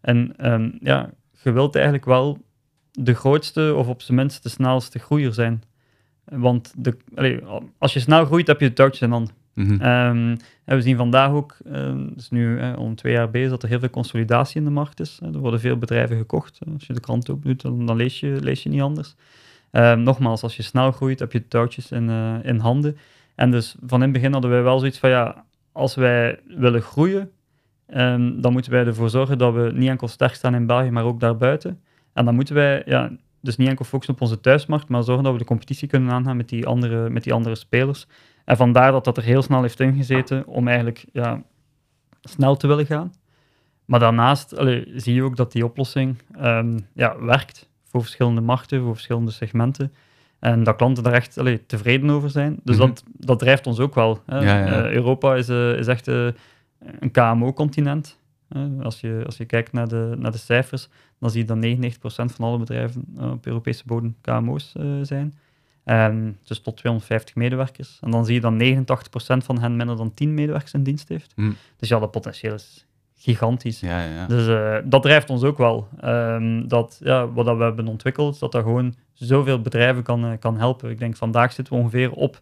En 0.00 0.34
ehm, 0.36 0.70
ja, 0.80 1.10
je 1.42 1.52
wilt 1.52 1.74
eigenlijk 1.74 2.04
wel 2.04 2.38
de 2.92 3.14
grootste 3.14 3.74
of 3.76 3.88
op 3.88 4.02
zijn 4.02 4.16
minst 4.16 4.42
de 4.42 4.48
snelste 4.48 4.98
groeier 4.98 5.32
zijn. 5.32 5.62
Want 6.24 6.72
de, 6.76 6.96
allee, 7.14 7.40
als 7.78 7.92
je 7.92 8.00
snel 8.00 8.24
groeit, 8.24 8.46
heb 8.46 8.60
je 8.60 8.68
de 8.68 8.74
touwtjes 8.74 9.02
in 9.02 9.10
handen. 9.10 9.34
Mhm. 9.56 9.80
Ehm, 9.80 10.36
we 10.64 10.80
zien 10.80 10.96
vandaag 10.96 11.30
ook, 11.30 11.56
um, 11.66 12.12
is 12.16 12.30
nu 12.30 12.72
om 12.74 12.94
twee 12.94 13.12
jaar 13.12 13.30
bezig, 13.30 13.50
dat 13.50 13.62
er 13.62 13.68
heel 13.68 13.78
veel 13.78 13.90
consolidatie 13.90 14.56
in 14.56 14.64
de 14.64 14.70
markt 14.70 15.00
is. 15.00 15.18
Er 15.22 15.38
worden 15.38 15.60
veel 15.60 15.76
bedrijven 15.76 16.16
gekocht. 16.16 16.58
Als 16.72 16.86
je 16.86 16.92
de 16.92 17.00
krant 17.00 17.28
opdoet, 17.28 17.62
dan, 17.62 17.86
dan 17.86 17.96
lees, 17.96 18.20
je, 18.20 18.38
lees 18.40 18.62
je 18.62 18.68
niet 18.68 18.80
anders. 18.80 19.14
Ehm, 19.70 20.02
nogmaals, 20.02 20.42
als 20.42 20.56
je 20.56 20.62
snel 20.62 20.92
groeit, 20.92 21.18
heb 21.18 21.32
je 21.32 21.48
touwtjes 21.48 21.90
in, 21.90 22.08
eh, 22.08 22.34
in 22.42 22.58
handen. 22.58 22.96
En 23.34 23.50
dus 23.50 23.76
van 23.86 23.98
in 23.98 24.04
het 24.04 24.12
begin 24.12 24.32
hadden 24.32 24.50
wij 24.50 24.62
wel 24.62 24.78
zoiets 24.78 24.98
van, 24.98 25.10
ja, 25.10 25.44
als 25.72 25.94
wij 25.94 26.40
willen 26.46 26.82
groeien, 26.82 27.30
dan 28.40 28.52
moeten 28.52 28.72
wij 28.72 28.86
ervoor 28.86 29.10
zorgen 29.10 29.38
dat 29.38 29.54
we 29.54 29.70
niet 29.74 29.88
enkel 29.88 30.08
sterk 30.08 30.34
staan 30.34 30.54
in 30.54 30.66
België, 30.66 30.90
maar 30.90 31.04
ook 31.04 31.20
daarbuiten. 31.20 31.80
En 32.12 32.24
dan 32.24 32.34
moeten 32.34 32.54
wij, 32.54 32.82
ja, 32.86 33.10
dus 33.40 33.56
niet 33.56 33.68
enkel 33.68 33.84
focussen 33.84 34.14
op 34.14 34.20
onze 34.20 34.40
thuismarkt, 34.40 34.88
maar 34.88 35.02
zorgen 35.02 35.24
dat 35.24 35.32
we 35.32 35.38
de 35.38 35.44
competitie 35.44 35.88
kunnen 35.88 36.12
aangaan 36.12 36.36
met 36.36 36.48
die 36.48 36.66
andere, 36.66 37.10
met 37.10 37.22
die 37.22 37.32
andere 37.32 37.54
spelers. 37.54 38.06
En 38.46 38.56
vandaar 38.56 38.92
dat 38.92 39.04
dat 39.04 39.16
er 39.16 39.22
heel 39.22 39.42
snel 39.42 39.62
heeft 39.62 39.80
ingezeten 39.80 40.46
om 40.46 40.66
eigenlijk 40.66 41.04
ja, 41.12 41.42
snel 42.20 42.56
te 42.56 42.66
willen 42.66 42.86
gaan. 42.86 43.12
Maar 43.84 44.00
daarnaast 44.00 44.58
allee, 44.58 44.92
zie 44.96 45.14
je 45.14 45.22
ook 45.22 45.36
dat 45.36 45.52
die 45.52 45.64
oplossing 45.64 46.16
um, 46.42 46.86
ja, 46.94 47.20
werkt 47.20 47.68
voor 47.84 48.00
verschillende 48.02 48.40
markten, 48.40 48.82
voor 48.82 48.94
verschillende 48.94 49.30
segmenten. 49.30 49.92
En 50.38 50.62
dat 50.62 50.76
klanten 50.76 51.02
daar 51.02 51.12
echt 51.12 51.38
allee, 51.38 51.66
tevreden 51.66 52.10
over 52.10 52.30
zijn. 52.30 52.60
Dus 52.64 52.76
Mhm. 52.76 52.86
dat, 52.86 53.04
dat 53.06 53.38
drijft 53.38 53.66
ons 53.66 53.78
ook 53.78 53.94
wel. 53.94 54.22
Hè. 54.26 54.38
Ja, 54.38 54.58
ja. 54.58 54.84
Eh, 54.84 54.92
Europa 54.92 55.34
is, 55.34 55.48
eh, 55.48 55.78
is 55.78 55.86
echt 55.86 56.08
eh, 56.08 56.26
een 56.78 57.10
KMO-continent. 57.10 58.18
als, 58.82 59.00
je, 59.00 59.22
als 59.26 59.36
je 59.36 59.44
kijkt 59.44 59.72
naar 59.72 59.88
de, 59.88 60.14
naar 60.18 60.32
de 60.32 60.38
cijfers, 60.38 60.88
dan 61.18 61.30
zie 61.30 61.40
je 61.40 61.46
dat 61.46 61.56
99% 61.56 62.32
van 62.32 62.44
alle 62.44 62.58
bedrijven 62.58 63.04
op 63.20 63.46
Europese 63.46 63.82
bodem 63.86 64.16
KMO's 64.20 64.72
zijn. 65.02 65.34
Ehm, 65.86 66.32
dus 66.42 66.60
tot 66.60 66.76
250 66.76 67.34
medewerkers. 67.34 67.98
En 68.00 68.10
dan 68.10 68.24
zie 68.24 68.34
je 68.34 68.40
dat 68.40 68.52
89% 68.52 69.44
van 69.44 69.60
hen 69.60 69.76
minder 69.76 69.96
dan 69.96 70.14
10 70.14 70.34
medewerkers 70.34 70.72
in 70.72 70.82
dienst 70.82 71.08
heeft. 71.08 71.32
Hm. 71.36 71.52
Dus 71.76 71.88
ja, 71.88 71.98
dat 71.98 72.10
potentieel 72.10 72.54
is 72.54 72.86
gigantisch. 73.16 73.80
Ja, 73.80 74.00
ja, 74.00 74.14
ja. 74.14 74.26
Dus 74.26 74.46
eh, 74.48 74.76
dat 74.84 75.02
drijft 75.02 75.30
ons 75.30 75.42
ook 75.42 75.58
wel. 75.58 75.88
Ehm, 76.00 76.68
dat, 76.68 77.00
ja, 77.02 77.32
wat 77.32 77.44
dat 77.46 77.56
we 77.56 77.62
hebben 77.62 77.88
ontwikkeld, 77.88 78.38
dat 78.38 78.52
dat 78.52 78.62
gewoon 78.62 78.94
zoveel 79.12 79.60
bedrijven 79.60 80.02
kan, 80.02 80.24
eh, 80.24 80.38
kan 80.38 80.58
helpen. 80.58 80.90
Ik 80.90 80.98
denk 80.98 81.16
vandaag 81.16 81.52
zitten 81.52 81.74
we 81.74 81.80
ongeveer 81.80 82.12
op 82.12 82.40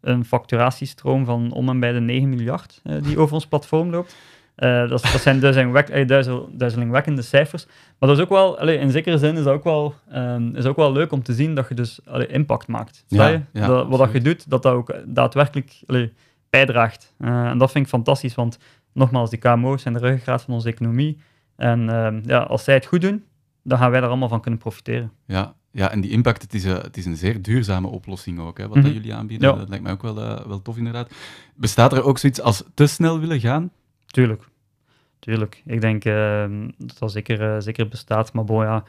een 0.00 0.24
facturatiestroom 0.24 1.24
van 1.24 1.52
om 1.52 1.68
en 1.68 1.80
bij 1.80 1.92
de 1.92 2.00
9 2.00 2.28
miljard 2.28 2.80
eh, 2.84 3.02
die 3.02 3.18
over 3.18 3.34
ons 3.34 3.46
platform 3.46 3.90
loopt. 3.90 4.16
Eh, 4.60 4.88
dat, 4.88 5.02
dat 5.12 5.20
zijn 5.20 5.44
eh, 5.44 6.06
duizel- 6.06 6.48
duizelingwekkende 6.52 7.22
cijfers. 7.22 7.66
Maar 7.98 8.08
dat 8.08 8.18
is 8.18 8.24
ook 8.24 8.28
wel, 8.28 8.58
allee, 8.58 8.78
in 8.78 8.90
zekere 8.90 9.18
zin 9.18 9.36
is 9.36 9.44
dat 9.44 9.54
ook 9.54 9.64
wel, 9.64 9.94
ehm, 10.10 10.54
is 10.56 10.64
ook 10.64 10.76
wel 10.76 10.92
leuk 10.92 11.12
om 11.12 11.22
te 11.22 11.34
zien 11.34 11.54
dat 11.54 11.68
je 11.68 11.74
dus 11.74 12.00
allee, 12.06 12.26
impact 12.26 12.66
maakt. 12.66 13.04
Ja, 13.08 13.16
Sta 13.16 13.26
je? 13.28 13.40
ja, 13.52 13.66
dat, 13.66 13.88
wat 13.88 13.98
dat 13.98 14.12
je 14.12 14.20
doet, 14.20 14.50
dat 14.50 14.62
dat 14.62 14.72
ook 14.72 14.94
daadwerkelijk 15.06 15.82
allee, 15.86 16.12
bijdraagt. 16.50 17.14
Eh, 17.18 17.44
en 17.48 17.58
dat 17.58 17.70
vind 17.72 17.84
ik 17.84 17.90
fantastisch, 17.90 18.34
want 18.34 18.58
nogmaals, 18.92 19.30
die 19.30 19.38
KMO's 19.38 19.82
zijn 19.82 19.94
de 19.94 20.00
ruggengraat 20.00 20.42
van 20.42 20.54
onze 20.54 20.68
economie. 20.68 21.18
En 21.56 21.88
ehm, 21.88 22.20
ja, 22.24 22.38
als 22.38 22.64
zij 22.64 22.74
het 22.74 22.86
goed 22.86 23.00
doen, 23.00 23.24
dan 23.62 23.78
gaan 23.78 23.90
wij 23.90 24.00
daar 24.00 24.08
allemaal 24.08 24.28
van 24.28 24.40
kunnen 24.40 24.60
profiteren. 24.60 25.12
Ja, 25.26 25.54
ja, 25.72 25.90
en 25.90 26.00
die 26.00 26.10
impact, 26.10 26.42
het 26.42 26.54
is, 26.54 26.64
een, 26.64 26.76
het 26.76 26.96
is 26.96 27.04
een 27.06 27.16
zeer 27.16 27.42
duurzame 27.42 27.88
oplossing 27.88 28.40
ook, 28.40 28.58
hè, 28.58 28.64
wat 28.66 28.74
dat 28.74 28.84
Mhm. 28.84 28.92
jullie 28.92 29.14
aanbieden. 29.14 29.48
Ja. 29.50 29.56
Dat 29.56 29.68
lijkt 29.68 29.84
mij 29.84 29.92
ook 29.92 30.02
wel, 30.02 30.14
wel 30.48 30.62
tof, 30.62 30.76
inderdaad. 30.76 31.10
Bestaat 31.54 31.92
er 31.92 32.02
ook 32.04 32.18
zoiets 32.18 32.40
als 32.40 32.64
te 32.74 32.86
snel 32.86 33.20
willen 33.20 33.40
gaan? 33.40 33.70
Tuurlijk. 34.06 34.42
Tuurlijk. 35.20 35.62
Ik 35.64 35.80
denk 35.80 36.04
ehm, 36.04 36.68
dat 36.78 36.98
dat 36.98 37.12
zeker, 37.12 37.54
eh, 37.54 37.60
zeker 37.60 37.88
bestaat. 37.88 38.32
Maar 38.32 38.44
bon, 38.44 38.62
ja, 38.62 38.84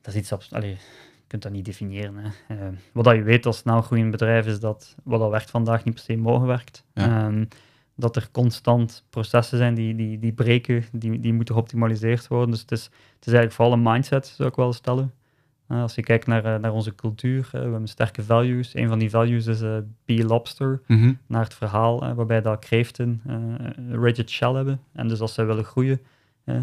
dat 0.00 0.14
is 0.14 0.20
iets... 0.20 0.52
Allee, 0.52 0.70
je 0.70 1.26
kunt 1.26 1.42
dat 1.42 1.52
niet 1.52 1.64
definiëren. 1.64 2.16
Hè. 2.16 2.56
Ehm, 2.56 2.74
wat 2.92 3.04
dat 3.04 3.14
je 3.14 3.22
weet 3.22 3.46
als 3.46 3.56
snel 3.56 3.82
groeiend 3.82 4.10
bedrijf 4.10 4.46
is 4.46 4.60
dat 4.60 4.96
wat 5.04 5.20
dat 5.20 5.30
werkt 5.30 5.50
vandaag 5.50 5.84
niet 5.84 5.94
per 5.94 6.02
se 6.02 6.16
morgen 6.16 6.46
werkt. 6.46 6.84
Ja. 6.94 7.26
Ehm, 7.26 7.44
dat 7.94 8.16
er 8.16 8.28
constant 8.30 9.04
processen 9.10 9.58
zijn 9.58 9.74
die, 9.74 9.94
die, 9.94 10.18
die 10.18 10.32
breken, 10.32 10.84
die, 10.92 11.20
die 11.20 11.32
moeten 11.32 11.54
geoptimaliseerd 11.54 12.28
worden. 12.28 12.50
Dus 12.50 12.60
het 12.60 12.72
is, 12.72 12.84
het 12.84 13.26
is 13.26 13.32
eigenlijk 13.32 13.52
vooral 13.52 13.72
een 13.72 13.82
mindset, 13.82 14.26
zou 14.26 14.48
ik 14.48 14.54
wel 14.54 14.72
stellen. 14.72 15.12
Eh, 15.70 15.82
als 15.82 15.94
je 15.94 16.02
kijkt 16.02 16.26
naar, 16.26 16.44
eh, 16.44 16.60
naar 16.60 16.72
onze 16.72 16.94
cultuur, 16.94 17.44
eh, 17.46 17.50
we 17.52 17.58
hebben 17.58 17.86
sterke 17.88 18.22
values. 18.22 18.74
Een 18.74 18.88
van 18.88 18.98
die 18.98 19.10
values 19.10 19.46
is 19.46 19.60
be 20.04 20.24
lobster 20.24 20.80
Mhm. 20.86 21.12
naar 21.26 21.42
het 21.44 21.54
verhaal, 21.54 22.14
waarbij 22.14 22.40
dat 22.40 22.58
kreeften 22.58 23.20
een 23.26 24.00
rigid 24.02 24.30
shell 24.30 24.52
hebben. 24.52 24.80
En 24.92 25.08
dus 25.08 25.20
als 25.20 25.34
zij 25.34 25.46
willen 25.46 25.64
groeien, 25.64 26.00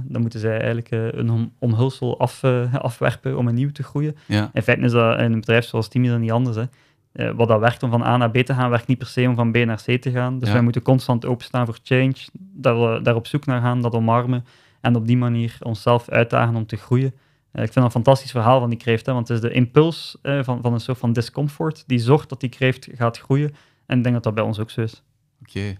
dan 0.04 0.22
moeten 0.22 0.40
zij 0.40 0.52
eigenlijk 0.62 0.92
een 0.92 1.30
om- 1.30 1.52
omhulsel 1.60 2.20
af, 2.20 2.44
afwerpen 2.90 3.38
om 3.38 3.48
een 3.48 3.56
nieuw 3.56 3.72
te 3.72 3.84
groeien. 3.84 4.16
Ja, 4.26 4.50
In 4.54 4.62
feite 4.62 4.84
is 4.86 4.92
dat 4.92 5.20
in 5.20 5.32
een 5.32 5.40
bedrijf 5.40 5.66
zoals 5.66 5.88
Team 5.88 6.06
dan 6.06 6.22
niet 6.22 6.32
anders. 6.32 6.56
Hè. 6.56 7.34
Wat 7.36 7.48
dat 7.48 7.60
werkt 7.60 7.84
om 7.84 7.90
van 7.90 8.04
A 8.04 8.18
naar 8.18 8.32
B 8.32 8.38
te 8.38 8.54
gaan, 8.54 8.70
werkt 8.70 8.88
niet 8.88 8.98
per 8.98 9.08
se 9.08 9.28
om 9.28 9.36
van 9.36 9.52
B 9.52 9.56
naar 9.58 9.82
C 9.86 10.02
te 10.02 10.12
gaan. 10.12 10.40
Dus 10.40 10.48
Ja. 10.48 10.54
wij 10.54 10.64
moeten 10.64 10.82
constant 10.82 11.26
openstaan 11.26 11.66
voor 11.66 11.78
change, 11.84 12.16
daar, 12.40 13.04
daar 13.04 13.16
op 13.16 13.28
zoek 13.28 13.46
naar 13.46 13.62
gaan, 13.62 13.82
dat 13.82 13.94
omarmen 13.94 14.46
en 14.82 14.96
op 14.96 15.08
die 15.08 15.18
manier 15.18 15.58
onszelf 15.62 16.10
uitdagen 16.10 16.56
om 16.56 16.66
te 16.66 16.76
groeien. 16.76 17.14
Eh, 17.52 17.64
ik 17.64 17.72
vind 17.72 17.74
dat 17.74 17.84
een 17.84 17.92
fantastisch 17.92 18.32
verhaal 18.32 18.60
van 18.60 18.70
die 18.70 18.78
kreeft, 18.80 19.06
hè, 19.06 19.14
want 19.14 19.28
het 19.28 19.38
is 19.44 19.50
de 19.50 19.56
impuls 19.56 20.18
eh, 20.22 20.44
van, 20.44 20.62
van 20.62 20.74
een 20.74 20.80
soort 20.80 20.98
van 20.98 21.14
discomfort 21.14 21.84
die 21.88 22.00
zorgt 22.00 22.30
dat 22.30 22.40
die 22.40 22.50
kreeft 22.50 22.88
gaat 22.94 23.18
groeien. 23.20 23.56
En 23.86 23.98
ik 23.98 24.04
denk 24.04 24.16
dat 24.16 24.24
dat 24.24 24.34
bij 24.36 24.44
ons 24.44 24.60
ook 24.60 24.70
zo 24.70 24.82
is. 24.82 25.04
oké. 25.42 25.78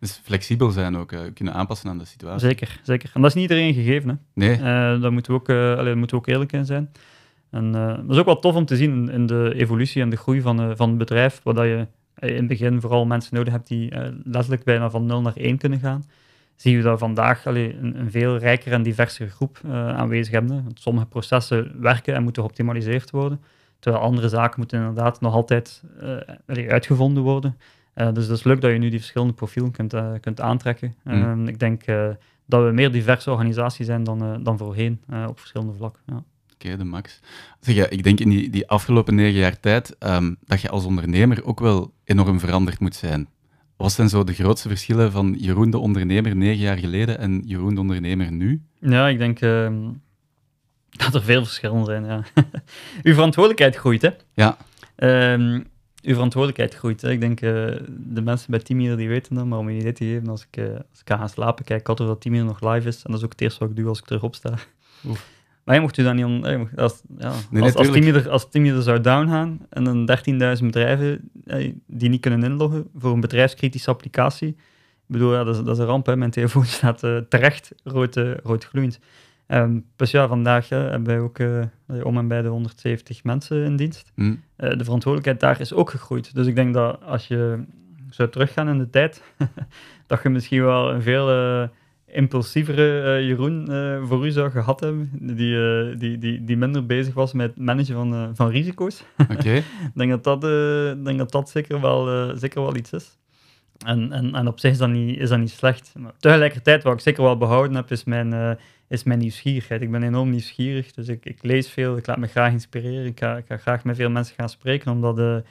Dus 0.00 0.20
flexibel 0.24 0.70
zijn 0.70 0.96
ook, 0.96 1.12
eh, 1.12 1.20
kunnen 1.34 1.54
aanpassen 1.54 1.90
aan 1.90 1.98
de 1.98 2.04
situatie. 2.04 2.48
Zeker, 2.48 2.80
zeker. 2.82 3.10
En 3.14 3.20
dat 3.20 3.30
is 3.30 3.36
niet 3.36 3.50
iedereen 3.50 3.74
gegeven. 3.74 4.08
Hè. 4.08 4.14
Nee, 4.34 4.54
Eh, 4.56 5.00
daar 5.00 5.12
moeten 5.12 5.32
we, 5.32 5.38
ook, 5.38 5.48
allee, 5.48 5.84
daar 5.84 5.96
moeten 5.98 6.16
we 6.16 6.22
ook 6.22 6.28
eerlijk 6.28 6.52
in 6.52 6.64
zijn. 6.66 6.90
En 7.50 7.72
dat 7.72 8.10
is 8.10 8.16
ook 8.16 8.24
wel 8.24 8.38
tof 8.38 8.54
om 8.54 8.64
te 8.64 8.76
zien 8.76 8.90
in, 8.92 9.08
in 9.08 9.26
de 9.26 9.52
evolutie 9.56 10.02
en 10.02 10.10
de 10.10 10.16
groei 10.16 10.40
van, 10.40 10.76
van 10.76 10.88
het 10.88 10.98
bedrijf, 10.98 11.40
waar 11.42 11.54
dat 11.54 11.64
je 11.64 11.86
in 12.18 12.34
het 12.36 12.46
begin 12.46 12.80
vooral 12.80 13.06
mensen 13.06 13.34
nodig 13.34 13.52
hebt 13.52 13.68
die 13.68 13.92
letterlijk 14.24 14.64
bijna 14.64 14.90
van 14.90 15.06
0 15.06 15.20
naar 15.22 15.36
1 15.36 15.58
kunnen 15.58 15.78
gaan. 15.78 16.04
Zie 16.60 16.76
je 16.76 16.82
dat 16.82 16.98
vandaag 16.98 17.46
allee, 17.46 17.76
een, 17.76 18.00
een 18.00 18.10
veel 18.10 18.36
rijker 18.36 18.72
en 18.72 18.82
diversere 18.82 19.30
groep 19.30 19.60
eh, 19.64 19.88
aanwezig 19.88 20.32
hebben. 20.32 20.64
Want 20.64 20.80
sommige 20.80 21.06
processen 21.06 21.80
werken 21.80 22.14
en 22.14 22.22
moeten 22.22 22.42
geoptimaliseerd 22.42 23.10
worden, 23.10 23.40
terwijl 23.78 24.04
andere 24.04 24.28
zaken 24.28 24.58
moeten 24.58 24.78
inderdaad 24.78 25.20
nog 25.20 25.34
altijd 25.34 25.82
eh, 26.00 26.16
allee, 26.46 26.70
uitgevonden 26.70 27.22
worden. 27.22 27.58
Eh, 27.94 28.12
dus 28.12 28.26
dat 28.26 28.36
is 28.36 28.44
leuk 28.44 28.60
dat 28.60 28.70
je 28.70 28.78
nu 28.78 28.88
die 28.88 28.98
verschillende 28.98 29.32
profielen 29.32 29.70
kunt, 29.70 29.94
kunt 30.20 30.40
aantrekken. 30.40 30.94
Mm. 31.04 31.12
Ehm, 31.12 31.46
ik 31.46 31.58
denk 31.58 31.84
dat 32.46 32.62
we 32.62 32.68
een 32.68 32.74
meer 32.74 32.92
diverse 32.92 33.30
organisatie 33.30 33.84
zijn 33.84 34.04
dan, 34.04 34.42
dan 34.42 34.58
voorheen 34.58 35.00
op 35.26 35.38
verschillende 35.38 35.74
vlakken. 35.74 36.02
Ja. 36.06 36.22
oké, 36.54 36.76
de 36.76 36.84
max. 36.84 37.20
Zeg, 37.60 37.74
ja, 37.74 37.88
ik 37.88 38.02
denk 38.02 38.20
in 38.20 38.28
die, 38.28 38.50
die 38.50 38.68
afgelopen 38.68 39.14
negen 39.14 39.38
jaar 39.38 39.60
tijd 39.60 39.96
ehm, 39.98 40.34
dat 40.44 40.60
je 40.60 40.68
als 40.68 40.84
ondernemer 40.84 41.44
ook 41.44 41.60
wel 41.60 41.92
enorm 42.04 42.40
veranderd 42.40 42.80
moet 42.80 42.94
zijn. 42.94 43.28
Wat 43.80 43.92
zijn 43.92 44.08
zo 44.08 44.24
de 44.24 44.32
grootste 44.32 44.68
verschillen 44.68 45.12
van 45.12 45.36
Jeroen 45.38 45.70
de 45.70 45.78
ondernemer 45.78 46.36
negen 46.36 46.62
jaar 46.62 46.78
geleden 46.78 47.18
en 47.18 47.42
Jeroen 47.46 47.74
de 47.74 47.80
ondernemer 47.80 48.32
nu? 48.32 48.62
ja, 48.80 49.08
ik 49.08 49.18
denk 49.18 49.40
ehm, 49.40 49.88
dat 50.90 51.14
er 51.14 51.22
veel 51.22 51.44
verschillen 51.44 51.84
zijn. 51.84 52.04
Ja. 52.04 52.24
Uw 53.02 53.14
verantwoordelijkheid 53.14 53.76
groeit, 53.76 54.02
hè? 54.02 54.10
Ja, 54.34 54.56
Ehm, 54.96 55.60
uw 56.02 56.14
verantwoordelijkheid 56.14 56.74
groeit. 56.74 57.00
Hè? 57.00 57.10
Ik 57.10 57.20
denk, 57.20 57.40
eh, 57.40 57.50
de 57.88 58.22
mensen 58.22 58.50
bij 58.50 58.60
Team 58.60 58.96
die 58.96 59.08
weten 59.08 59.34
dat, 59.34 59.46
maar 59.46 59.58
om 59.58 59.68
je 59.68 59.74
een 59.74 59.80
idee 59.80 59.92
te 59.92 60.04
geven, 60.04 60.28
als 60.28 60.46
ik, 60.50 60.56
eh, 60.56 60.64
als 60.64 61.00
ik 61.00 61.08
ga 61.08 61.16
gaan 61.16 61.28
slapen, 61.28 61.64
kijk 61.64 61.80
ik 61.80 61.88
altijd 61.88 62.08
of 62.08 62.14
dat 62.14 62.22
Team 62.22 62.44
nog 62.44 62.60
live 62.60 62.88
is. 62.88 62.96
En 62.96 63.10
dat 63.10 63.18
is 63.18 63.24
ook 63.24 63.32
het 63.32 63.40
eerste 63.40 63.58
wat 63.58 63.70
ik 63.70 63.76
doe 63.76 63.88
als 63.88 63.98
ik 63.98 64.04
terug 64.04 64.22
opsta. 64.22 64.54
Oef. 65.06 65.28
Maar 65.64 65.74
je 65.74 65.80
mocht 65.80 65.98
u 65.98 66.02
dan 66.02 66.16
niet... 66.16 66.24
On, 66.24 66.46
eh, 66.46 66.60
als, 66.76 67.02
ja, 67.18 67.32
nee, 67.50 67.62
als, 67.62 67.74
als, 67.74 67.88
er, 67.88 68.28
als 68.28 68.50
Team 68.50 68.64
er 68.64 68.82
zou 68.82 69.00
downgaan 69.00 69.66
en 69.68 69.84
dan 69.84 70.10
13.000 70.58 70.64
bedrijven 70.64 71.30
eh, 71.46 71.72
die 71.86 72.08
niet 72.08 72.20
kunnen 72.20 72.42
inloggen 72.42 72.88
voor 72.94 73.12
een 73.12 73.20
bedrijfskritische 73.20 73.90
applicatie. 73.90 74.48
Ik 74.48 75.16
bedoel, 75.16 75.32
ja, 75.32 75.44
dat, 75.44 75.56
is, 75.56 75.62
dat 75.64 75.74
is 75.76 75.82
een 75.82 75.88
ramp. 75.88 76.06
Hè. 76.06 76.16
Mijn 76.16 76.30
telefoon 76.30 76.64
staat 76.78 77.02
eh, 77.02 77.16
terecht 77.16 77.72
rood, 77.84 78.16
rood 78.42 78.64
gloeiend. 78.64 78.98
Dus 79.96 80.10
ja, 80.10 80.28
vandaag 80.28 80.68
hè, 80.68 80.76
hebben 80.76 81.04
wij 81.04 81.18
ook 81.18 81.38
om 82.04 82.18
en 82.18 82.28
bij 82.28 82.42
de 82.42 82.48
170 82.48 83.24
mensen 83.24 83.64
in 83.64 83.76
dienst. 83.76 84.12
hm, 84.14 84.34
de 84.56 84.84
verantwoordelijkheid 84.84 85.40
daar 85.40 85.60
is 85.60 85.72
ook 85.72 85.90
gegroeid. 85.90 86.34
Dus 86.34 86.46
ik 86.46 86.54
denk 86.54 86.74
dat 86.74 87.02
als 87.02 87.26
je 87.26 87.64
zou 88.10 88.28
teruggaan 88.28 88.68
in 88.68 88.78
de 88.78 88.90
tijd, 88.90 89.22
dat 90.06 90.22
je 90.22 90.28
misschien 90.28 90.62
wel 90.62 90.90
een 90.92 91.02
veel 91.02 91.28
impulsievere 92.12 93.02
eh, 93.02 93.26
Jeroen 93.26 93.68
eh, 93.72 94.02
voor 94.08 94.26
u 94.26 94.30
zou 94.30 94.50
gehad 94.50 94.80
hebben, 94.80 95.10
die, 95.12 95.56
eh, 95.56 95.98
die, 95.98 96.18
die, 96.18 96.44
die 96.44 96.56
minder 96.56 96.86
bezig 96.86 97.14
was 97.14 97.32
met 97.32 97.50
het 97.50 97.58
managen 97.58 97.94
van, 97.94 98.36
van 98.36 98.50
risico's. 98.50 99.04
oké. 99.30 99.54
Ik 99.90 99.94
denk 99.94 100.10
dat 100.10 100.24
dat, 100.24 100.40
denk 101.04 101.18
dat, 101.18 101.30
dat 101.30 101.50
zeker, 101.50 101.80
wel, 101.80 102.36
zeker 102.36 102.62
wel 102.62 102.76
iets 102.76 102.92
is. 102.92 103.18
En, 103.84 104.12
en, 104.12 104.34
en 104.34 104.46
op 104.46 104.60
zich 104.60 104.70
is 104.70 104.78
dat 104.78 104.88
niet, 104.88 105.18
is 105.18 105.28
dat 105.28 105.38
niet 105.38 105.50
slecht. 105.50 105.92
Maar 105.98 106.12
tegelijkertijd, 106.18 106.82
wat 106.82 106.92
ik 106.92 107.00
zeker 107.00 107.22
wel 107.22 107.36
behouden 107.36 107.76
heb, 107.76 107.90
is 107.90 108.04
mijn, 108.04 108.58
is 108.88 109.02
mijn 109.02 109.18
nieuwsgierigheid. 109.18 109.82
Ik 109.82 109.90
ben 109.90 110.02
enorm 110.02 110.30
nieuwsgierig, 110.30 110.92
dus 110.92 111.08
ik, 111.08 111.24
ik 111.24 111.38
lees 111.42 111.68
veel, 111.68 111.96
ik 111.96 112.06
laat 112.06 112.18
me 112.18 112.26
graag 112.26 112.52
inspireren. 112.52 113.06
Ik 113.06 113.18
ga, 113.18 113.36
ik 113.36 113.44
ga 113.48 113.56
graag 113.56 113.84
met 113.84 113.96
veel 113.96 114.10
mensen 114.10 114.34
gaan 114.34 114.48
spreken, 114.48 114.92
omdat, 114.92 115.42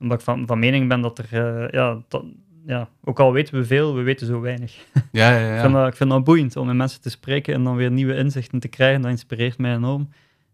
omdat 0.00 0.18
ik 0.18 0.24
van, 0.24 0.46
van 0.46 0.58
mening 0.58 0.88
ben 0.88 1.00
dat 1.00 1.18
er, 1.18 1.74
ja, 1.74 2.02
dat, 2.08 2.24
ja, 2.66 2.88
ook 3.04 3.20
al 3.20 3.32
weten 3.32 3.54
we 3.54 3.64
veel, 3.64 3.94
we 3.94 4.02
weten 4.02 4.26
zo 4.26 4.40
weinig. 4.40 4.76
Ja, 5.12 5.30
ja, 5.30 5.46
ja. 5.46 5.54
ik, 5.54 5.60
vind 5.60 5.72
dat, 5.72 5.86
ik 5.86 5.96
vind 5.96 6.10
dat 6.10 6.24
boeiend 6.24 6.56
om 6.56 6.66
met 6.66 6.76
mensen 6.76 7.00
te 7.00 7.10
spreken 7.10 7.54
en 7.54 7.64
dan 7.64 7.76
weer 7.76 7.90
nieuwe 7.90 8.16
inzichten 8.16 8.58
te 8.58 8.68
krijgen. 8.68 9.02
Dat 9.02 9.10
inspireert 9.10 9.58
mij 9.58 9.74
enorm. 9.74 10.08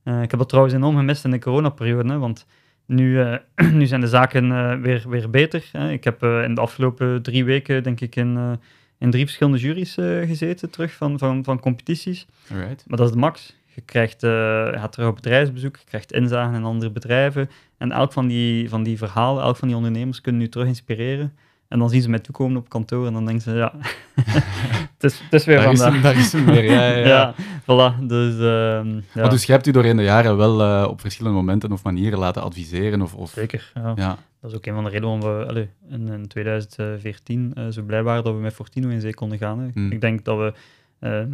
ik 0.04 0.30
heb 0.30 0.38
dat 0.38 0.48
trouwens 0.48 0.74
enorm 0.74 0.96
gemist 0.96 1.24
in 1.24 1.30
de 1.30 1.38
coronaperiode, 1.38 2.18
want 2.18 2.46
nu, 2.86 3.18
uh, 3.18 3.36
nu 3.78 3.86
zijn 3.86 4.00
de 4.00 4.06
zaken 4.06 4.44
uh, 4.44 4.74
weer, 4.74 5.04
weer 5.08 5.30
beter. 5.30 5.68
Hè. 5.72 5.90
Ik 5.90 6.04
heb 6.04 6.22
in 6.22 6.54
de 6.54 6.60
afgelopen 6.60 7.22
drie 7.22 7.44
weken, 7.44 7.82
denk 7.82 8.00
ik, 8.00 8.16
in, 8.16 8.58
in 8.98 9.10
drie 9.10 9.24
verschillende 9.24 9.58
juries 9.58 9.94
gezeten 10.24 10.70
terug 10.70 10.92
van, 10.92 11.18
van, 11.18 11.44
van 11.44 11.60
competities. 11.60 12.26
Alright. 12.50 12.84
Maar 12.86 12.98
dat 12.98 13.06
is 13.06 13.12
de 13.12 13.18
max. 13.18 13.58
Je 13.74 13.80
krijgt, 13.80 14.20
je 14.20 14.72
gaat 14.74 14.92
terug 14.92 15.08
op 15.08 15.14
bedrijfsbezoek, 15.14 15.76
je 15.76 15.84
krijgt 15.84 16.12
inzagen 16.12 16.54
in 16.54 16.64
andere 16.64 16.90
bedrijven. 16.90 17.50
En 17.78 17.92
elk 17.92 18.12
van 18.12 18.26
die, 18.26 18.68
van 18.68 18.82
die 18.82 18.98
verhalen, 18.98 19.42
elk 19.42 19.56
van 19.56 19.68
die 19.68 19.76
ondernemers 19.76 20.20
kunnen 20.20 20.40
nu 20.40 20.48
terug 20.48 20.66
inspireren. 20.66 21.32
En 21.70 21.78
dan 21.78 21.88
zien 21.90 22.02
ze 22.02 22.08
mij 22.10 22.18
toekomen 22.18 22.56
op 22.56 22.68
kantoor 22.68 23.06
en 23.06 23.12
dan 23.12 23.24
denken 23.24 23.42
ze, 23.42 23.52
ja, 23.52 23.72
het, 24.94 25.04
is, 25.04 25.20
het 25.20 25.32
is 25.32 25.44
weer 25.44 25.56
daar 25.56 25.64
vandaag. 25.64 25.94
Is, 25.94 26.02
daar 26.02 26.16
is 26.16 26.32
hem 26.32 26.44
weer, 26.44 26.64
ja. 26.64 26.86
Ja, 26.86 27.06
ja 27.06 27.34
voilà. 27.62 28.06
Dus, 28.06 28.34
uh, 28.34 28.40
ja. 28.40 29.02
Maar 29.14 29.30
dus 29.30 29.44
je 29.44 29.52
hebt 29.52 29.66
u 29.66 29.70
doorheen 29.70 29.96
de 29.96 30.02
jaren 30.02 30.36
wel 30.36 30.60
uh, 30.60 30.88
op 30.88 31.00
verschillende 31.00 31.38
momenten 31.38 31.72
of 31.72 31.84
manieren 31.84 32.18
laten 32.18 32.42
adviseren? 32.42 33.02
Of, 33.02 33.14
of... 33.14 33.30
Zeker, 33.30 33.72
ja. 33.74 33.92
ja. 33.96 34.18
Dat 34.40 34.50
is 34.50 34.56
ook 34.56 34.66
een 34.66 34.74
van 34.74 34.84
de 34.84 34.90
redenen 34.90 35.20
waarom 35.20 35.38
we 35.38 35.46
allez, 35.46 35.66
in, 35.88 36.08
in 36.08 36.28
2014 36.28 37.52
uh, 37.58 37.64
zo 37.68 37.82
blij 37.82 38.02
waren 38.02 38.24
dat 38.24 38.34
we 38.34 38.40
met 38.40 38.54
Fortino 38.54 38.88
in 38.88 39.00
zee 39.00 39.14
konden 39.14 39.38
gaan. 39.38 39.58
Hè. 39.58 39.68
Mm. 39.74 39.92
Ik 39.92 40.00
denk 40.00 40.24
dat 40.24 40.38
we 40.38 40.52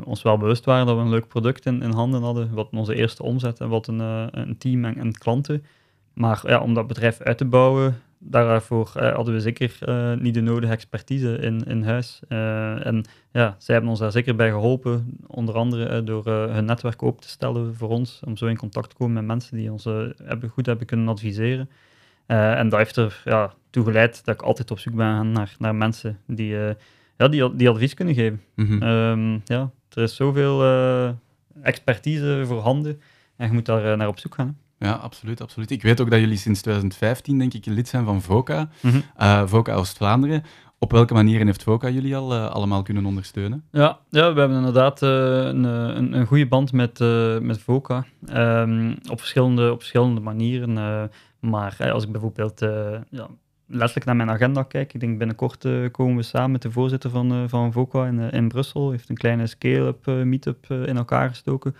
ons 0.04 0.22
wel 0.22 0.38
bewust 0.38 0.64
waren 0.64 0.86
dat 0.86 0.96
we 0.96 1.02
een 1.02 1.08
leuk 1.08 1.28
product 1.28 1.66
in, 1.66 1.82
in 1.82 1.92
handen 1.92 2.22
hadden, 2.22 2.54
wat 2.54 2.68
onze 2.72 2.94
eerste 2.94 3.22
omzet 3.22 3.60
en 3.60 3.68
wat 3.68 3.86
een, 3.86 3.98
een 4.40 4.58
team 4.58 4.84
en, 4.84 4.96
en 4.96 5.12
klanten. 5.12 5.64
Maar 6.12 6.40
ja, 6.46 6.60
om 6.60 6.74
dat 6.74 6.86
bedrijf 6.86 7.20
uit 7.20 7.38
te 7.38 7.44
bouwen, 7.44 8.00
daarvoor 8.18 8.92
uh, 8.96 9.14
hadden 9.14 9.34
we 9.34 9.40
zeker 9.40 9.78
uh, 9.88 10.12
niet 10.12 10.34
de 10.34 10.40
nodige 10.40 10.72
expertise 10.72 11.38
in, 11.38 11.64
in 11.64 11.82
huis. 11.82 12.20
Uh, 12.28 12.86
en 12.86 13.04
ja, 13.32 13.56
zij 13.58 13.74
hebben 13.74 13.90
ons 13.90 14.00
daar 14.00 14.12
zeker 14.12 14.36
bij 14.36 14.50
geholpen, 14.50 15.18
onder 15.26 15.54
andere 15.54 16.04
door 16.04 16.26
hun 16.26 16.64
netwerk 16.64 17.02
open 17.02 17.20
te 17.20 17.28
stellen 17.28 17.74
voor 17.74 17.88
ons, 17.88 18.20
om 18.24 18.36
zo 18.36 18.46
in 18.46 18.56
contact 18.56 18.90
te 18.90 18.96
komen 18.96 19.14
met 19.14 19.24
mensen 19.24 19.56
die 19.56 19.72
ons 19.72 19.84
hebben, 20.24 20.48
goed 20.48 20.66
hebben 20.66 20.86
kunnen 20.86 21.08
adviseren. 21.08 21.70
en 22.26 22.68
dat 22.68 22.78
heeft 22.78 22.96
er 22.96 23.22
ja, 23.24 23.54
toe 23.70 23.84
geleid 23.84 24.24
dat 24.24 24.34
ik 24.34 24.42
altijd 24.42 24.70
op 24.70 24.78
zoek 24.78 24.94
ben 24.94 25.32
naar, 25.32 25.54
naar 25.58 25.74
mensen 25.74 26.18
die, 26.26 26.56
ja, 27.16 27.28
die, 27.28 27.56
die 27.56 27.68
advies 27.68 27.94
kunnen 27.94 28.14
geven. 28.14 28.42
Mm 28.54 28.66
-hmm. 28.66 28.82
um, 28.82 29.42
ja, 29.44 29.70
er 29.92 30.02
is 30.02 30.16
zoveel 30.16 30.64
expertise 31.62 32.42
voorhanden 32.46 33.00
en 33.36 33.46
je 33.46 33.52
moet 33.52 33.66
daar 33.66 33.96
naar 33.96 34.08
op 34.08 34.18
zoek 34.18 34.34
gaan. 34.34 34.58
Ja, 34.78 34.92
absoluut, 34.92 35.40
absoluut. 35.40 35.70
Ik 35.70 35.82
weet 35.82 36.00
ook 36.00 36.10
dat 36.10 36.20
jullie 36.20 36.36
sinds 36.36 36.60
2015, 36.60 37.38
denk 37.38 37.54
ik, 37.54 37.66
lid 37.66 37.88
zijn 37.88 38.04
van 38.04 38.22
VOCA, 38.22 38.68
mm 38.80 38.90
-hmm. 38.90 39.02
uh, 39.20 39.42
VOCA 39.46 39.74
Oost-Vlaanderen. 39.74 40.42
Op 40.78 40.92
welke 40.92 41.14
manieren 41.14 41.46
heeft 41.46 41.62
VOCA 41.62 41.88
jullie 41.88 42.16
al 42.16 42.32
uh, 42.32 42.50
allemaal 42.50 42.82
kunnen 42.82 43.06
ondersteunen? 43.06 43.64
Ja, 43.70 43.98
ja 44.10 44.32
we 44.32 44.40
hebben 44.40 44.56
inderdaad 44.56 45.02
uh, 45.02 45.10
een, 45.10 45.64
een, 45.64 46.12
een 46.12 46.26
goede 46.26 46.46
band 46.46 46.72
met, 46.72 46.98
met 47.40 47.58
VOCA. 47.58 48.04
Um, 48.34 48.96
op, 49.10 49.18
verschillende, 49.18 49.72
op 49.72 49.78
verschillende 49.78 50.20
manieren. 50.20 50.72
maar 51.40 51.90
als 51.92 52.04
ik 52.04 52.12
bijvoorbeeld 52.12 52.60
ja, 53.10 53.28
letterlijk 53.66 54.06
naar 54.06 54.16
mijn 54.16 54.30
agenda 54.30 54.62
kijk, 54.62 54.94
ik 54.94 55.00
denk 55.00 55.18
binnenkort 55.18 55.68
komen 55.90 56.16
we 56.16 56.22
samen 56.22 56.50
met 56.50 56.62
de 56.62 56.70
voorzitter 56.70 57.10
van, 57.10 57.48
van 57.48 57.72
VOCA 57.72 58.06
in, 58.06 58.18
in 58.18 58.48
Brussel. 58.48 58.90
heeft 58.90 59.08
een 59.08 59.16
kleine 59.16 59.46
scale-up 59.46 60.06
meetup 60.06 60.70
in 60.70 60.96
elkaar 60.96 61.28
gestoken 61.28 61.76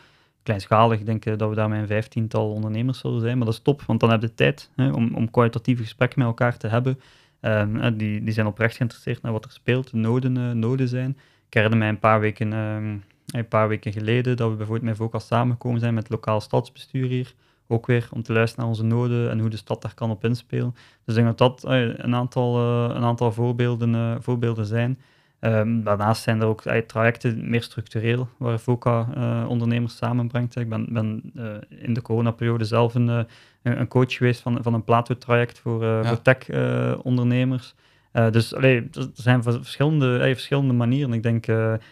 kleinschalig. 0.46 0.98
Ik 1.00 1.06
denk 1.06 1.26
uh, 1.26 1.36
dat 1.36 1.48
we 1.48 1.54
daar 1.54 1.68
met 1.68 1.80
een 1.80 1.86
vijftiental 1.86 2.50
ondernemers 2.50 2.98
zullen 2.98 3.20
zijn. 3.20 3.36
Maar 3.36 3.46
dat 3.46 3.54
is 3.54 3.60
top, 3.62 3.82
want 3.82 4.00
dan 4.00 4.10
heb 4.10 4.22
je 4.22 4.34
tijd 4.34 4.70
hè, 4.76 4.90
om, 4.90 5.14
om 5.14 5.30
kwalitatieve 5.30 5.82
gesprekken 5.82 6.18
met 6.18 6.28
elkaar 6.28 6.56
te 6.56 6.68
hebben. 6.68 7.00
Um, 7.40 7.96
die, 7.96 8.24
die 8.24 8.32
zijn 8.32 8.46
oprecht 8.46 8.76
geïnteresseerd 8.76 9.22
naar 9.22 9.32
wat 9.32 9.44
er 9.44 9.50
speelt, 9.50 9.92
noden, 9.92 10.36
uh, 10.36 10.50
noden 10.50 10.88
zijn. 10.88 11.10
Ik 11.46 11.54
herinner 11.54 11.78
mij 11.78 11.88
een 11.88 11.98
paar 11.98 12.20
weken, 12.20 12.52
um, 12.52 13.04
een 13.26 13.48
paar 13.48 13.68
weken 13.68 13.92
geleden 13.92 14.36
dat 14.36 14.50
we 14.50 14.56
bijvoorbeeld 14.56 14.88
met 14.88 14.96
VOCA 14.96 15.18
samengekomen 15.18 15.80
zijn 15.80 15.94
met 15.94 16.02
het 16.02 16.12
lokaal 16.12 16.40
stadsbestuur 16.40 17.08
hier. 17.08 17.34
Ook 17.68 17.86
weer 17.86 18.08
om 18.12 18.22
te 18.22 18.32
luisteren 18.32 18.64
naar 18.64 18.74
onze 18.74 18.84
noden 18.84 19.30
en 19.30 19.38
hoe 19.38 19.50
de 19.50 19.56
stad 19.56 19.82
daar 19.82 19.94
kan 19.94 20.10
op 20.10 20.24
inspelen. 20.24 20.74
Dus 21.04 21.16
ik 21.16 21.24
denk 21.24 21.38
dat 21.38 21.38
dat 21.38 21.72
uh, 21.72 21.80
een, 21.96 22.14
aantal, 22.14 22.58
een 22.90 23.04
aantal 23.04 23.32
voorbeelden, 23.32 24.22
voorbeelden 24.22 24.66
zijn. 24.66 24.98
Um, 25.46 25.84
daarnaast 25.84 26.22
zijn 26.22 26.40
er 26.40 26.46
ook 26.46 26.64
uh, 26.64 26.76
trajecten 26.76 27.50
meer 27.50 27.62
structureel, 27.62 28.28
waar 28.36 28.58
VOCA 28.58 29.08
uh, 29.16 29.48
ondernemers 29.48 29.96
samenbrengt. 29.96 30.56
Ik 30.56 30.68
ben, 30.68 30.86
ben 30.88 31.32
uh, 31.34 31.44
in 31.68 31.94
de 31.94 32.02
coronaperiode 32.02 32.64
zelf 32.64 32.94
een, 32.94 33.26
een 33.62 33.88
coach 33.88 34.12
geweest 34.12 34.40
van, 34.40 34.58
van 34.62 34.74
een 34.74 34.84
Plato-traject 34.84 35.58
voor, 35.58 35.84
ja. 35.84 36.04
voor 36.04 36.22
tech-ondernemers. 36.22 37.74
Dus 38.30 38.54
allee, 38.54 38.88
er 38.92 39.08
zijn 39.14 39.42
verschillende, 39.42 40.18
verschillende 40.18 40.72
manieren. 40.72 41.12
Ik 41.12 41.22
denk, 41.22 41.44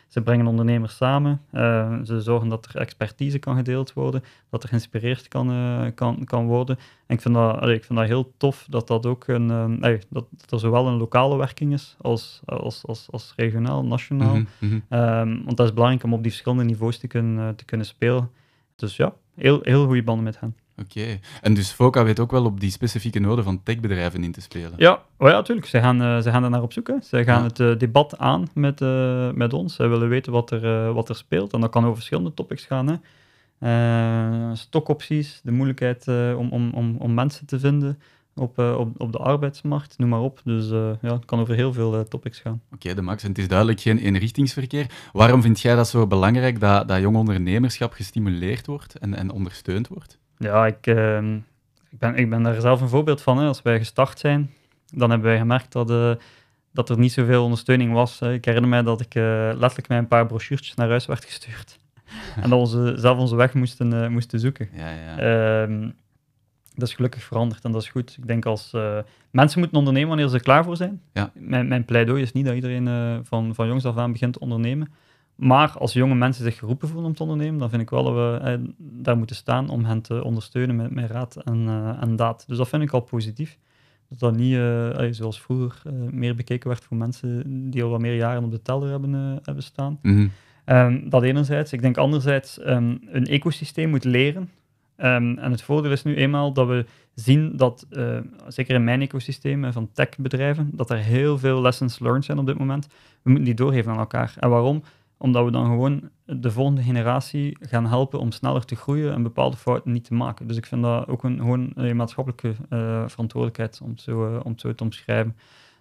ze 0.08 0.20
brengen 0.24 0.46
ondernemers 0.46 0.96
samen. 0.96 1.40
ze 2.04 2.20
zorgen 2.20 2.48
dat 2.48 2.66
er 2.66 2.80
expertise 2.80 3.38
kan 3.38 3.56
gedeeld 3.56 3.92
worden, 3.92 4.22
dat 4.50 4.62
er 4.62 4.68
geïnspireerd 4.68 5.28
kan, 5.28 5.92
kan, 5.94 6.24
kan 6.24 6.46
worden. 6.46 6.78
En 7.06 7.14
ik 7.14 7.20
vind, 7.20 7.34
dat, 7.34 7.60
allee, 7.60 7.76
ik 7.76 7.84
vind 7.84 7.98
dat 7.98 8.08
heel 8.08 8.32
tof 8.36 8.66
dat 8.70 8.86
dat 8.86 9.06
ook 9.06 9.26
een, 9.26 9.78
dat, 9.80 10.04
dat 10.10 10.50
er 10.50 10.58
zowel 10.58 10.86
een 10.86 10.96
lokale 10.96 11.36
werking 11.36 11.72
is 11.72 11.96
als, 12.00 12.40
als, 12.44 12.86
als, 12.86 13.06
als 13.10 13.32
regionaal, 13.36 13.84
nationaal. 13.84 14.36
Mm 14.36 14.46
-hmm. 14.58 14.82
um, 14.90 15.44
want 15.44 15.56
dat 15.56 15.66
is 15.66 15.72
belangrijk 15.72 16.04
om 16.04 16.12
op 16.12 16.22
die 16.22 16.30
verschillende 16.30 16.64
niveaus 16.64 16.98
te 16.98 17.06
kunnen, 17.06 17.56
te 17.56 17.64
kunnen 17.64 17.86
spelen. 17.86 18.30
Dus 18.76 18.96
ja, 18.96 19.14
heel, 19.34 19.60
heel 19.62 19.84
goede 19.86 20.02
banden 20.02 20.24
met 20.24 20.40
hen. 20.40 20.56
Oké, 20.78 20.98
okay. 20.98 21.20
en 21.40 21.54
dus 21.54 21.70
FOCA 21.72 22.04
weet 22.04 22.20
ook 22.20 22.30
wel 22.30 22.44
op 22.44 22.60
die 22.60 22.70
specifieke 22.70 23.18
noden 23.18 23.44
van 23.44 23.62
techbedrijven 23.62 24.24
in 24.24 24.32
te 24.32 24.40
spelen? 24.40 24.72
Ja, 24.76 25.02
oh 25.18 25.28
ja 25.28 25.34
natuurlijk. 25.34 25.66
Ze 25.66 25.80
gaan, 25.80 26.02
uh, 26.02 26.18
ze 26.20 26.30
gaan 26.30 26.44
er 26.44 26.50
naar 26.50 26.62
op 26.62 26.72
zoek. 26.72 26.86
Hè. 26.86 26.94
Ze 27.02 27.24
gaan 27.24 27.42
ja. 27.42 27.46
het 27.46 27.58
uh, 27.58 27.78
debat 27.78 28.18
aan 28.18 28.46
met, 28.54 28.80
uh, 28.80 29.30
met 29.30 29.52
ons. 29.52 29.74
Ze 29.74 29.86
willen 29.86 30.08
weten 30.08 30.32
wat 30.32 30.50
er, 30.50 30.92
wat 30.92 31.08
er 31.08 31.16
speelt. 31.16 31.52
En 31.52 31.60
dat 31.60 31.70
kan 31.70 31.82
over 31.82 31.96
verschillende 31.96 32.34
topics 32.34 32.64
gaan. 32.64 33.00
Hè. 33.58 34.56
stokopties, 34.56 35.40
de 35.42 35.52
moeilijkheid 35.52 36.08
om, 36.36 36.48
om, 36.50 36.70
om, 36.72 36.96
om 36.98 37.14
mensen 37.14 37.46
te 37.46 37.58
vinden 37.58 38.00
op, 38.34 38.58
op, 38.58 39.00
op 39.00 39.12
de 39.12 39.18
arbeidsmarkt, 39.18 39.98
noem 39.98 40.08
maar 40.08 40.20
op. 40.20 40.40
Dus 40.44 40.68
ja, 41.00 41.12
het 41.12 41.24
kan 41.24 41.40
over 41.40 41.54
heel 41.54 41.72
veel 41.72 42.08
topics 42.08 42.38
gaan. 42.38 42.60
Oké, 42.64 42.74
okay, 42.74 42.94
de 42.94 43.02
Max. 43.02 43.22
En 43.22 43.28
het 43.28 43.38
is 43.38 43.48
duidelijk 43.48 43.80
geen 43.80 43.98
eenrichtingsverkeer. 43.98 44.86
Waarom 45.12 45.42
vind 45.42 45.60
jij 45.60 45.74
dat 45.74 45.88
zo 45.88 46.06
belangrijk, 46.06 46.60
dat, 46.60 46.88
dat 46.88 47.00
jong 47.00 47.16
ondernemerschap 47.16 47.92
gestimuleerd 47.92 48.66
wordt 48.66 48.98
en, 48.98 49.14
en 49.14 49.30
ondersteund 49.30 49.88
wordt? 49.88 50.18
Ja, 50.38 50.66
ik, 50.66 50.86
ehm, 50.86 51.34
ik, 51.90 51.98
ben, 51.98 52.14
ik 52.14 52.30
ben 52.30 52.42
daar 52.42 52.60
zelf 52.60 52.80
een 52.80 52.88
voorbeeld 52.88 53.22
van. 53.22 53.38
Hè. 53.38 53.46
Als 53.46 53.62
wij 53.62 53.78
gestart 53.78 54.18
zijn, 54.18 54.50
dan 54.86 55.10
hebben 55.10 55.28
wij 55.28 55.38
gemerkt 55.38 55.72
dat, 55.72 56.18
dat 56.72 56.88
er 56.88 56.98
niet 56.98 57.12
zoveel 57.12 57.42
ondersteuning 57.44 57.92
was. 57.92 58.18
Hè. 58.18 58.32
Ik 58.32 58.44
herinner 58.44 58.70
mij 58.70 58.82
dat 58.82 59.00
ik 59.00 59.14
letterlijk 59.14 59.88
met 59.88 59.98
een 59.98 60.08
paar 60.08 60.26
brochuurtjes 60.26 60.74
naar 60.74 60.88
huis 60.88 61.06
werd 61.06 61.24
gestuurd. 61.24 61.78
en 62.42 62.50
dat 62.50 62.70
we 62.70 62.92
zelf 62.96 63.18
onze 63.18 63.36
weg 63.36 63.54
moesten, 63.54 64.12
moesten 64.12 64.40
zoeken. 64.40 64.68
Ja, 64.72 64.90
ja. 64.90 65.62
Um, 65.62 65.94
dat 66.74 66.88
is 66.88 66.94
gelukkig 66.94 67.22
veranderd 67.22 67.64
en 67.64 67.72
dat 67.72 67.82
is 67.82 67.88
goed. 67.88 68.16
Ik 68.18 68.26
denk 68.26 68.46
als 68.46 68.70
mensen 69.30 69.58
moeten 69.58 69.78
ondernemen 69.78 70.08
wanneer 70.08 70.28
ze 70.28 70.34
er 70.34 70.42
klaar 70.42 70.64
voor 70.64 70.76
zijn. 70.76 71.00
Ja. 71.12 71.30
Mijn, 71.34 71.68
mijn 71.68 71.84
pleidooi 71.84 72.22
is 72.22 72.32
niet 72.32 72.44
dat 72.44 72.54
iedereen 72.54 73.24
van, 73.24 73.54
van 73.54 73.66
jongs 73.66 73.84
af 73.84 73.96
aan 73.96 74.12
begint 74.12 74.32
te 74.32 74.38
ondernemen. 74.38 74.92
Maar 75.34 75.78
als 75.78 75.92
jonge 75.92 76.14
mensen 76.14 76.44
zich 76.44 76.58
geroepen 76.58 76.88
voelen 76.88 77.06
om 77.06 77.14
te 77.14 77.22
ondernemen, 77.22 77.58
dan 77.58 77.70
vind 77.70 77.82
ik 77.82 77.90
wel 77.90 78.04
dat 78.04 78.14
we 78.14 78.38
eh, 78.44 78.58
daar 78.78 79.16
moeten 79.16 79.36
staan 79.36 79.68
om 79.68 79.84
hen 79.84 80.00
te 80.00 80.24
ondersteunen 80.24 80.76
met, 80.76 80.90
met 80.90 81.10
raad 81.10 81.36
en, 81.36 81.68
en 82.00 82.16
daad. 82.16 82.44
Dus 82.48 82.56
dat 82.56 82.68
vind 82.68 82.82
ik 82.82 82.90
al 82.90 83.00
positief. 83.00 83.58
Dat 84.08 84.18
dat 84.18 84.36
niet, 84.36 84.58
zoals 85.16 85.40
vroeger, 85.40 85.92
meer 86.10 86.34
bekeken 86.34 86.68
werd 86.68 86.84
voor 86.84 86.96
mensen 86.96 87.70
die 87.70 87.82
al 87.82 87.90
wat 87.90 88.00
meer 88.00 88.16
jaren 88.16 88.44
op 88.44 88.50
de 88.50 88.62
teller 88.62 88.90
hebben, 88.90 89.40
hebben 89.42 89.62
staan. 89.62 89.98
Mm 90.02 90.16
-hmm. 90.16 90.76
um, 90.76 91.08
dat 91.08 91.22
enerzijds. 91.22 91.72
Ik 91.72 91.82
denk 91.82 91.96
anderzijds, 91.96 92.58
um, 92.66 93.00
een 93.06 93.26
ecosysteem 93.26 93.90
moet 93.90 94.04
leren 94.04 94.48
Um, 94.96 95.38
en 95.38 95.50
het 95.50 95.62
voordeel 95.62 95.92
is 95.92 96.02
nu 96.02 96.14
eenmaal 96.14 96.52
dat 96.52 96.66
we 96.66 96.86
zien 97.14 97.56
dat, 97.56 97.86
uh, 97.90 98.18
zeker 98.48 98.74
in 98.74 98.84
mijn 98.84 99.00
ecosysteem 99.00 99.72
van 99.72 99.90
techbedrijven, 99.92 100.70
dat 100.72 100.90
er 100.90 100.96
heel 100.96 101.38
veel 101.38 101.60
lessons 101.60 101.98
learned 101.98 102.24
zijn 102.24 102.38
op 102.38 102.46
dit 102.46 102.58
moment. 102.58 102.86
We 103.22 103.30
moeten 103.30 103.44
die 103.44 103.54
doorgeven 103.54 103.92
aan 103.92 103.98
elkaar. 103.98 104.34
En 104.38 104.48
waarom? 104.48 104.82
Omdat 105.24 105.44
we 105.44 105.50
dan 105.50 105.66
gewoon 105.66 106.10
de 106.24 106.50
volgende 106.50 106.82
generatie 106.82 107.56
gaan 107.60 107.86
helpen 107.86 108.18
om 108.18 108.32
sneller 108.32 108.64
te 108.64 108.76
groeien 108.76 109.12
en 109.12 109.22
bepaalde 109.22 109.56
fouten 109.56 109.92
niet 109.92 110.04
te 110.04 110.14
maken. 110.14 110.46
Dus 110.46 110.56
ik 110.56 110.66
vind 110.66 110.82
dat 110.82 111.08
ook 111.08 111.24
een, 111.24 111.38
gewoon 111.38 111.72
een 111.74 111.96
maatschappelijke 111.96 112.48
uh, 112.48 113.02
verantwoordelijkheid 113.06 113.80
om 113.82 113.90
het, 113.90 114.00
zo, 114.00 114.30
uh, 114.30 114.40
om 114.42 114.50
het 114.50 114.60
zo 114.60 114.74
te 114.74 114.84
omschrijven. 114.84 115.36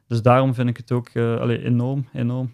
Dus 0.07 0.21
daarom 0.21 0.53
vind 0.53 0.69
ik 0.69 0.77
het 0.77 0.91
ook 0.91 1.17
allee, 1.17 1.63
enorm, 1.63 2.07
enorm 2.13 2.53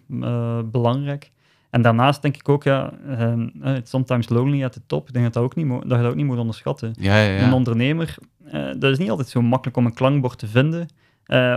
belangrijk. 0.70 1.30
En 1.70 1.82
daarnaast 1.82 2.22
denk 2.22 2.36
ik 2.36 2.48
ook, 2.48 2.62
ja, 2.62 2.92
uh, 3.08 3.76
it's 3.76 3.90
sometimes 3.90 4.28
lonely 4.28 4.64
at 4.64 4.72
the 4.72 4.82
top. 4.86 5.06
Ik 5.06 5.12
denk 5.12 5.24
dat, 5.24 5.34
dat, 5.34 5.42
ook 5.42 5.54
niet 5.54 5.68
dat 5.68 5.82
je 5.82 5.88
dat 5.88 6.04
ook 6.04 6.14
niet 6.14 6.26
moet 6.26 6.38
onderschatten. 6.38 6.94
Ja, 6.98 7.22
ja, 7.22 7.32
ja. 7.32 7.46
Een 7.46 7.52
ondernemer, 7.52 8.14
dat 8.78 8.90
is 8.90 8.98
niet 8.98 9.10
altijd 9.10 9.28
zo 9.28 9.42
makkelijk 9.42 9.76
om 9.76 9.86
een 9.86 9.94
klankbord 9.94 10.38
te 10.38 10.46
vinden 10.46 10.80
eh, 10.80 10.86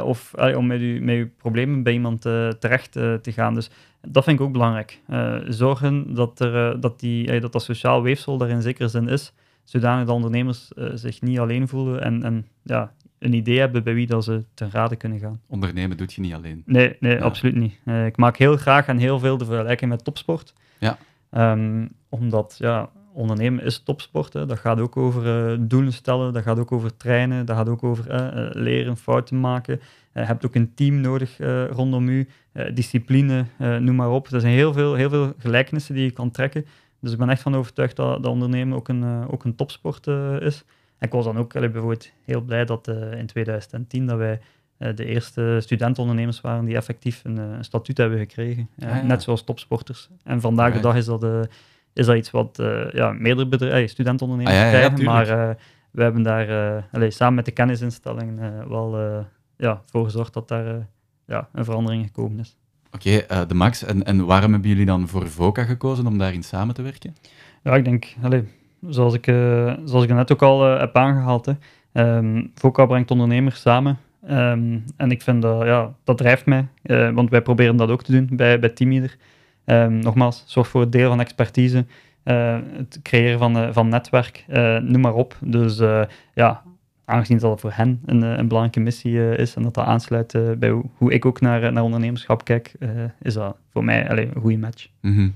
of 0.04 0.36
allee, 0.36 0.58
om 0.58 0.68
met 0.68 0.80
je, 0.80 1.00
met 1.02 1.16
uw 1.16 1.30
problemen 1.38 1.84
bij 1.84 1.94
iemand 1.94 2.26
eh, 2.26 2.48
terecht 2.50 2.96
eh, 2.96 3.14
te 3.14 3.32
gaan. 3.32 3.54
Dus 3.54 3.70
dat 4.08 4.24
vind 4.24 4.40
ik 4.40 4.46
ook 4.46 4.52
belangrijk. 4.52 5.00
Eh, 5.08 5.36
zorgen 5.48 6.14
dat, 6.14 6.40
er, 6.40 6.72
eh, 6.74 6.82
dat, 6.82 7.00
die, 7.00 7.40
dat 7.40 7.52
dat 7.52 7.64
sociaal 7.64 8.02
weefsel 8.02 8.42
er 8.42 8.50
in 8.50 8.62
zekere 8.62 8.88
zin 8.88 9.08
is, 9.08 9.34
zodanig 9.64 10.06
dat 10.06 10.16
ondernemers 10.16 10.74
eh, 10.74 10.86
zich 10.94 11.22
niet 11.22 11.40
alleen 11.40 11.68
voelen 11.68 12.02
en, 12.02 12.24
en 12.24 12.46
ja, 12.64 12.92
een 13.20 13.34
idee 13.34 13.60
hebben 13.60 13.84
bij 13.84 13.94
wie 13.94 14.08
dat 14.08 14.24
ze 14.24 14.44
ten 14.54 14.72
rade 14.72 14.96
kunnen 14.96 15.20
gaan. 15.20 15.42
Ondernemen 15.48 15.98
doet 15.98 16.14
je 16.14 16.22
niet 16.22 16.34
alleen. 16.34 16.64
Nee, 16.66 16.96
nee 17.00 17.16
Ja. 17.16 17.22
absoluut 17.22 17.56
niet. 17.56 17.80
Eh, 17.86 18.06
ik 18.06 18.18
maak 18.18 18.38
heel 18.38 18.58
graag 18.58 18.88
en 18.88 18.98
heel 18.98 19.20
veel 19.20 19.38
de 19.38 19.46
vergelijking 19.46 19.90
met 19.92 20.04
topsport. 20.04 20.54
Ja. 20.80 20.98
Ehm, 21.30 21.88
omdat, 22.10 22.56
ja, 22.60 22.90
ondernemen 23.14 23.64
is 23.64 23.80
topsport. 23.80 24.34
Hè. 24.34 24.46
Dat 24.46 24.60
gaat 24.60 24.80
ook 24.80 24.98
over 24.98 25.52
eh, 25.52 25.58
doelen 25.60 25.94
stellen, 25.94 26.34
dat 26.34 26.44
gaat 26.44 26.60
ook 26.60 26.72
over 26.72 26.98
trainen, 26.98 27.46
dat 27.46 27.56
gaat 27.56 27.70
ook 27.70 27.84
over 27.84 28.10
eh, 28.10 28.28
eh, 28.28 28.50
leren, 28.54 28.98
fouten 28.98 29.40
maken. 29.40 29.80
Je 30.14 30.20
hebt 30.20 30.46
ook 30.46 30.56
een 30.56 30.74
team 30.74 31.02
nodig 31.02 31.38
rondom 31.70 32.08
u, 32.08 32.28
discipline, 32.74 33.46
noem 33.58 33.96
maar 33.96 34.10
op. 34.10 34.28
Er 34.28 34.40
zijn 34.40 34.54
heel 34.54 34.74
veel, 34.74 34.94
heel 34.94 35.10
veel 35.10 35.34
gelijkenissen 35.38 35.96
die 35.96 36.04
je 36.04 36.12
kan 36.12 36.32
trekken. 36.32 36.66
Dus 37.00 37.12
ik 37.12 37.18
ben 37.18 37.30
echt 37.30 37.42
van 37.42 37.56
overtuigd 37.56 37.96
dat, 37.96 38.24
dat 38.24 38.32
ondernemen 38.32 38.78
ook 38.78 38.88
een, 38.88 39.28
ook 39.30 39.44
een 39.44 39.56
topsport 39.56 40.08
is. 40.40 40.64
En 40.98 41.08
ik 41.08 41.12
was 41.12 41.26
dan 41.26 41.38
ook 41.38 41.54
bijvoorbeeld 41.54 42.12
heel 42.26 42.42
blij 42.42 42.66
dat 42.66 42.88
in 43.18 43.26
2010 43.26 44.06
dat 44.06 44.18
wij 44.18 44.40
de 44.78 45.06
eerste 45.06 45.58
studentondernemers 45.62 46.42
waren 46.42 46.66
die 46.66 46.76
effectief 46.76 47.22
een, 47.24 47.38
een 47.38 47.64
statuut 47.64 47.98
hebben 47.98 48.20
gekregen. 48.20 48.70
Ah, 48.80 48.90
ja. 48.90 49.02
Net 49.02 49.24
zoals 49.24 49.44
topsporters. 49.44 50.10
En 50.24 50.42
vandaag 50.42 50.74
de 50.74 50.80
Right. 50.80 50.84
dag 50.84 50.96
is 50.96 51.06
dat, 51.06 51.48
is 51.94 52.06
dat 52.06 52.16
iets 52.16 52.32
wat 52.32 52.60
eh, 52.60 52.92
ja, 52.92 53.12
meerdere 53.12 53.48
bedrijven, 53.48 53.90
studentondernemers 53.90 54.56
Ah, 54.56 54.62
ja, 54.62 54.70
ja, 54.72 54.78
ja, 54.78 54.90
krijgen. 54.90 55.06
maar 55.06 55.28
eh, 55.50 55.56
we 55.92 56.04
hebben 56.04 56.24
daar 56.24 56.76
eh, 56.78 56.84
allee, 56.92 57.12
samen 57.12 57.36
met 57.36 57.46
de 57.46 57.52
kennisinstellingen 57.52 58.40
eh, 58.40 58.68
wel 58.68 58.98
ja, 59.58 59.82
voor 59.86 60.04
gezorgd 60.04 60.34
dat 60.34 60.48
daar 60.48 60.88
ja, 61.28 61.48
een 61.54 61.66
verandering 61.66 62.06
gekomen 62.06 62.40
is. 62.40 62.58
Oké, 62.92 63.46
de 63.48 63.54
Max. 63.54 63.84
En, 63.84 64.04
en 64.04 64.26
waarom 64.26 64.52
hebben 64.52 64.70
jullie 64.70 64.86
dan 64.86 65.08
voor 65.08 65.30
VOCA 65.30 65.64
gekozen 65.64 66.08
om 66.08 66.18
daarin 66.18 66.44
samen 66.44 66.76
te 66.76 66.82
werken? 66.82 67.16
Ja, 67.64 67.76
ik 67.76 67.86
denk, 67.86 68.16
allee, 68.22 68.44
zoals, 68.90 69.14
ik, 69.14 69.26
zoals 69.86 70.04
ik 70.04 70.14
net 70.14 70.32
ook 70.32 70.42
al 70.42 70.64
heb 70.80 70.96
aangehaald, 70.96 71.46
hè, 71.46 71.54
ehm, 71.92 72.46
VOCA 72.56 72.86
brengt 72.86 73.12
ondernemers 73.12 73.62
samen. 73.62 73.98
Ehm, 74.28 74.80
en 74.98 75.12
ik 75.12 75.22
vind 75.22 75.42
dat, 75.42 75.64
ja, 75.66 75.94
dat 76.04 76.18
drijft 76.18 76.46
mij, 76.46 76.68
want 77.14 77.30
wij 77.30 77.42
proberen 77.42 77.76
dat 77.76 77.90
ook 77.90 78.04
te 78.04 78.12
doen 78.12 78.30
bij, 78.32 78.60
bij 78.60 78.70
Teamleader. 78.70 79.18
Ehm, 79.66 80.00
nogmaals, 80.00 80.44
zorg 80.46 80.68
voor 80.68 80.82
het 80.82 80.92
delen 80.92 81.10
van 81.10 81.20
expertise, 81.20 81.86
eh, 82.24 82.58
het 82.78 83.00
creëren 83.02 83.40
van, 83.40 83.58
eh, 83.58 83.70
van 83.72 83.90
netwerk, 83.90 84.46
eh, 84.48 84.78
noem 84.78 85.02
maar 85.02 85.14
op. 85.14 85.38
Dus 85.42 85.82
ja, 86.34 86.62
aangezien 87.06 87.38
dat 87.38 87.60
voor 87.60 87.72
hen 87.74 88.02
een, 88.06 88.22
een 88.22 88.48
belangrijke 88.48 88.80
missie 88.80 89.36
is 89.36 89.56
en 89.56 89.64
dat 89.64 89.74
dat 89.74 89.86
aansluit 89.86 90.38
bij 90.60 90.84
hoe, 90.98 91.14
ik 91.14 91.26
ook 91.26 91.42
naar, 91.42 91.74
naar 91.74 91.84
ondernemerschap 91.84 92.44
kijk, 92.44 92.74
is 93.22 93.34
dat 93.34 93.58
voor 93.72 93.84
mij 93.84 94.10
allee, 94.10 94.30
een 94.34 94.42
goede 94.42 94.58
match. 94.58 94.88
Mhm. 95.02 95.30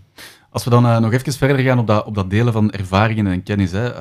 Als 0.49 0.63
we 0.63 0.69
dan 0.69 1.01
nog 1.01 1.13
even 1.13 1.33
verder 1.33 1.59
gaan 1.59 1.79
op 1.79 1.87
dat, 1.87 2.05
op 2.05 2.15
dat 2.15 2.29
delen 2.29 2.53
van 2.53 2.71
ervaringen 2.71 3.27
en 3.27 3.43
kennis, 3.43 3.71
hè, 3.71 3.91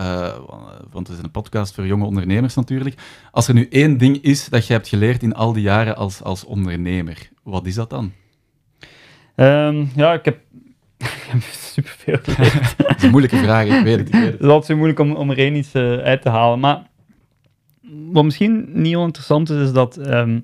want 0.91 1.09
het 1.09 1.17
is 1.17 1.23
een 1.23 1.31
podcast 1.31 1.75
voor 1.75 1.87
jonge 1.87 2.05
ondernemers 2.05 2.55
natuurlijk. 2.55 2.95
Als 3.31 3.49
er 3.49 3.55
nu 3.55 3.69
één 3.69 3.99
ding 3.99 4.23
is 4.23 4.49
dat 4.49 4.67
je 4.67 4.73
hebt 4.73 4.89
geleerd 4.89 5.23
in 5.23 5.35
al 5.35 5.53
die 5.53 5.63
jaren 5.63 5.97
als, 5.97 6.23
als 6.23 6.45
ondernemer, 6.45 7.31
wat 7.43 7.67
is 7.67 7.75
dat 7.75 7.91
dan? 7.91 8.13
Ehm, 9.37 9.85
ja, 9.95 10.13
ik 10.13 10.25
heb, 10.25 10.39
ik 10.99 11.27
heb 11.29 11.43
superveel 11.43 12.19
geleerd. 12.23 12.77
Dat 12.79 12.97
is 12.97 13.03
een 13.03 13.11
moeilijke 13.11 13.37
vraag, 13.37 13.65
ik 13.67 13.85
weet 13.85 13.99
het. 13.99 14.09
Ik 14.09 14.15
weet 14.15 14.23
Het 14.23 14.33
het. 14.33 14.41
is 14.41 14.47
altijd 14.47 14.65
zo 14.65 14.77
moeilijk 14.77 14.99
om, 14.99 15.13
om 15.13 15.31
er 15.31 15.39
één 15.39 15.55
iets 15.57 15.73
eh, 15.73 15.97
uit 15.97 16.23
te 16.23 16.29
halen. 16.29 16.61
Maar 16.61 16.83
wat 18.13 18.25
misschien 18.25 18.69
niet 18.73 18.97
oninteressant 18.97 19.51
is, 19.51 19.61
is 19.63 19.73
dat 19.73 19.97
ehm, 19.97 20.41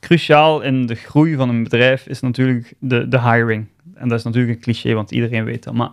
cruciaal 0.00 0.60
in 0.60 0.86
de 0.86 0.94
groei 0.94 1.34
van 1.36 1.48
een 1.48 1.62
bedrijf 1.62 2.06
is 2.06 2.20
natuurlijk 2.20 2.74
de, 2.78 3.08
de 3.08 3.20
hiring. 3.20 3.66
En 3.94 4.08
dat 4.08 4.18
is 4.18 4.24
natuurlijk 4.24 4.54
een 4.54 4.62
cliché, 4.62 4.94
want 4.94 5.10
iedereen 5.10 5.44
weet 5.44 5.64
dat. 5.64 5.74
Maar 5.74 5.90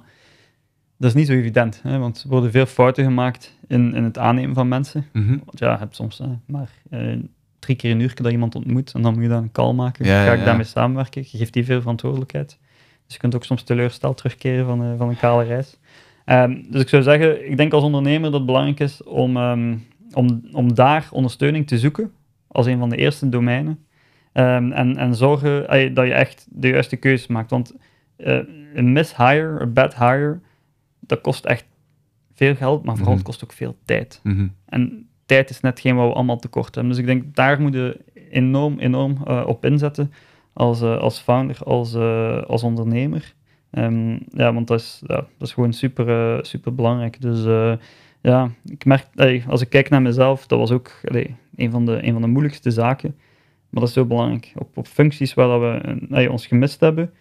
dat 0.98 1.10
is 1.10 1.16
niet 1.16 1.28
zo 1.28 1.34
evident, 1.34 1.80
hè, 1.84 1.98
want 1.98 2.22
er 2.24 2.30
worden 2.30 2.52
veel 2.52 2.66
fouten 2.66 3.04
gemaakt 3.04 3.58
in, 3.68 3.96
in 3.96 4.04
het 4.04 4.18
aannemen 4.18 4.56
van 4.56 4.68
mensen. 4.68 5.06
Mhm. 5.14 5.38
Want 5.46 5.60
ja, 5.60 5.72
je 5.72 5.78
hebt 5.78 5.96
soms 5.96 6.22
maar 6.46 6.70
eh, 6.90 7.18
drie 7.62 7.76
keer 7.76 7.92
een 7.92 8.00
uur 8.00 8.16
dat 8.16 8.32
iemand 8.32 8.56
ontmoet 8.56 8.94
en 8.94 9.02
dan 9.02 9.14
moet 9.14 9.24
je 9.24 9.30
dan 9.30 9.44
een 9.44 9.52
call 9.52 9.74
maken. 9.74 10.06
Ja, 10.06 10.26
Ga 10.26 10.34
ik 10.34 10.46
daarmee 10.46 10.66
samenwerken? 10.66 11.24
Je 11.32 11.38
geeft 11.38 11.54
die 11.54 11.66
veel 11.66 11.80
verantwoordelijkheid. 11.82 12.58
Dus 13.06 13.14
je 13.14 13.20
kunt 13.20 13.36
ook 13.36 13.44
soms 13.44 13.64
teleurgesteld 13.64 14.18
terugkeren 14.18 14.66
van, 14.66 14.84
eh, 14.84 14.98
van 14.98 15.10
een 15.10 15.18
kale 15.18 15.44
reis. 15.44 15.78
Ehm, 16.26 16.62
dus 16.70 16.82
ik 16.82 16.90
zou 16.90 17.04
zeggen, 17.04 17.50
ik 17.50 17.58
denk 17.58 17.74
als 17.74 17.84
ondernemer 17.84 18.24
dat 18.24 18.34
het 18.34 18.46
belangrijk 18.46 18.80
is 18.80 19.04
om, 19.04 19.38
ehm, 19.38 19.78
om, 20.14 20.42
om 20.52 20.74
daar 20.74 21.08
ondersteuning 21.12 21.68
te 21.68 21.80
zoeken 21.80 22.12
als 22.48 22.66
een 22.66 22.80
van 22.80 22.90
de 22.90 22.96
eerste 22.96 23.30
domeinen. 23.30 23.80
Ehm, 24.34 24.72
en, 24.72 24.98
en 24.98 25.16
zorgen 25.16 25.70
ey, 25.70 25.94
dat 25.94 26.06
je 26.06 26.14
echt 26.14 26.48
de 26.50 26.68
juiste 26.68 26.96
keuzes 26.96 27.28
maakt. 27.28 27.50
Want 27.50 27.74
eh, 28.18 28.40
een 28.74 28.92
mishire, 28.94 29.60
een 29.60 29.74
bad 29.74 29.96
hire, 29.96 30.40
dat 31.00 31.22
kost 31.22 31.46
echt 31.46 31.66
veel 32.34 32.56
geld, 32.56 32.84
maar 32.84 32.96
vooral 32.96 33.14
Mhm. 33.14 33.22
het 33.24 33.30
kost 33.32 33.44
ook 33.44 33.54
veel 33.54 33.78
tijd. 33.86 34.20
Mhm. 34.24 34.48
En 34.66 35.08
tijd 35.32 35.50
is 35.50 35.60
net 35.60 35.80
geen 35.80 35.96
wat 35.96 36.08
we 36.08 36.14
allemaal 36.14 36.40
tekort 36.40 36.76
hebben. 36.76 36.94
Dus 36.94 37.02
ik 37.02 37.08
denk, 37.08 37.36
daar 37.36 37.62
moeten 37.62 37.84
we 37.84 38.00
enorm, 38.30 38.80
enorm 38.80 39.18
eh, 39.26 39.44
op 39.48 39.66
inzetten 39.66 40.14
als, 40.54 40.82
eh, 40.82 40.98
als 40.98 41.20
founder, 41.20 41.58
als, 41.64 41.94
eh, 41.94 42.42
als 42.42 42.64
ondernemer. 42.64 43.34
Ehm, 43.72 44.18
ja, 44.30 44.54
want 44.54 44.68
dat 44.68 44.80
is, 44.80 45.02
ja, 45.08 45.16
dat 45.16 45.48
is 45.48 45.54
gewoon 45.54 45.74
super, 45.74 46.46
super 46.46 46.76
belangrijk. 46.76 47.22
Dus 47.22 47.44
ja, 48.22 48.50
ik 48.66 48.86
merk, 48.86 49.08
ey, 49.16 49.44
als 49.48 49.62
ik 49.62 49.70
kijk 49.70 49.90
naar 49.90 50.02
mezelf, 50.02 50.48
dat 50.48 50.60
was 50.60 50.72
ook 50.72 50.92
een, 51.56 51.72
van 51.72 51.86
de, 51.86 52.04
een 52.04 52.14
van 52.14 52.22
de 52.22 52.28
moeilijkste 52.28 52.72
zaken. 52.72 53.16
Maar 53.70 53.82
dat 53.82 53.90
is 53.90 53.96
zo 53.96 54.06
belangrijk. 54.06 54.52
Op, 54.56 54.78
op 54.78 54.88
functies 54.88 55.34
waar 55.34 55.48
dat 55.48 55.82
we 56.10 56.32
ons 56.32 56.48
gemist 56.48 56.80
hebben, 56.80 57.14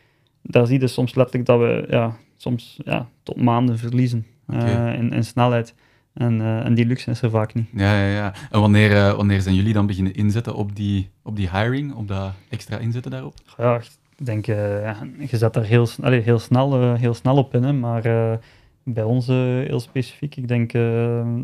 daar 0.42 0.66
zie 0.66 0.80
je 0.80 0.86
soms 0.86 1.14
letterlijk 1.14 1.46
dat 1.46 1.58
we 1.58 1.86
ja, 1.88 2.16
soms 2.36 2.80
ja, 2.84 3.08
tot 3.22 3.36
maanden 3.36 3.78
verliezen 3.78 4.26
in, 4.96 5.12
in 5.12 5.24
snelheid. 5.24 5.74
En, 6.20 6.40
eh, 6.40 6.64
en 6.64 6.74
die 6.74 6.86
luxe 6.86 7.10
is 7.10 7.22
er 7.22 7.30
vaak 7.30 7.54
niet. 7.54 7.66
Ja, 7.72 8.00
ja, 8.00 8.14
ja. 8.14 8.34
En 8.50 8.60
wanneer, 8.60 8.96
eh, 8.96 9.14
wanneer 9.14 9.40
zijn 9.40 9.54
jullie 9.54 9.72
dan 9.72 9.86
beginnen 9.86 10.14
inzetten 10.14 10.54
op 10.54 10.76
die, 10.76 11.10
op 11.22 11.36
die 11.36 11.50
hiring, 11.50 11.94
op 11.94 12.08
dat 12.08 12.32
extra 12.48 12.78
inzetten 12.78 13.10
daarop? 13.10 13.34
Ja, 13.56 13.76
ik 13.76 14.26
denk, 14.26 14.46
eh, 14.46 14.82
ja, 14.82 14.96
je 15.18 15.36
zet 15.36 15.54
daar 15.54 15.64
heel, 15.64 15.88
allee, 16.00 16.20
heel, 16.20 16.38
snel, 16.38 16.94
heel 16.94 17.14
snel 17.14 17.36
op 17.36 17.54
in, 17.54 17.62
hè, 17.62 17.72
maar 17.72 18.02
bij 18.84 19.02
ons 19.02 19.26
heel 19.26 19.80
specifiek, 19.80 20.36
ik 20.36 20.48
denk 20.48 20.72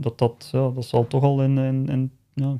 dat 0.02 0.18
dat, 0.18 0.48
ja, 0.52 0.70
dat 0.70 0.84
zal 0.84 1.06
toch 1.06 1.22
al 1.22 1.42
in, 1.42 1.58
in, 1.58 1.88
in 1.88 2.10
ja, 2.34 2.52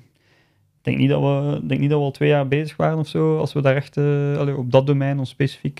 ik 0.78 0.82
denk 0.82 0.98
niet, 0.98 1.08
dat 1.08 1.20
we, 1.20 1.60
denk 1.66 1.80
niet 1.80 1.90
dat 1.90 1.98
we 1.98 2.04
al 2.04 2.10
twee 2.10 2.28
jaar 2.28 2.48
bezig 2.48 2.76
waren 2.76 2.98
of 2.98 3.08
zo, 3.08 3.38
als 3.38 3.52
we 3.52 3.62
daar 3.62 3.76
echt 3.76 3.96
allee, 3.96 4.56
op 4.56 4.70
dat 4.72 4.86
domein 4.86 5.18
ons 5.18 5.30
specifiek 5.30 5.78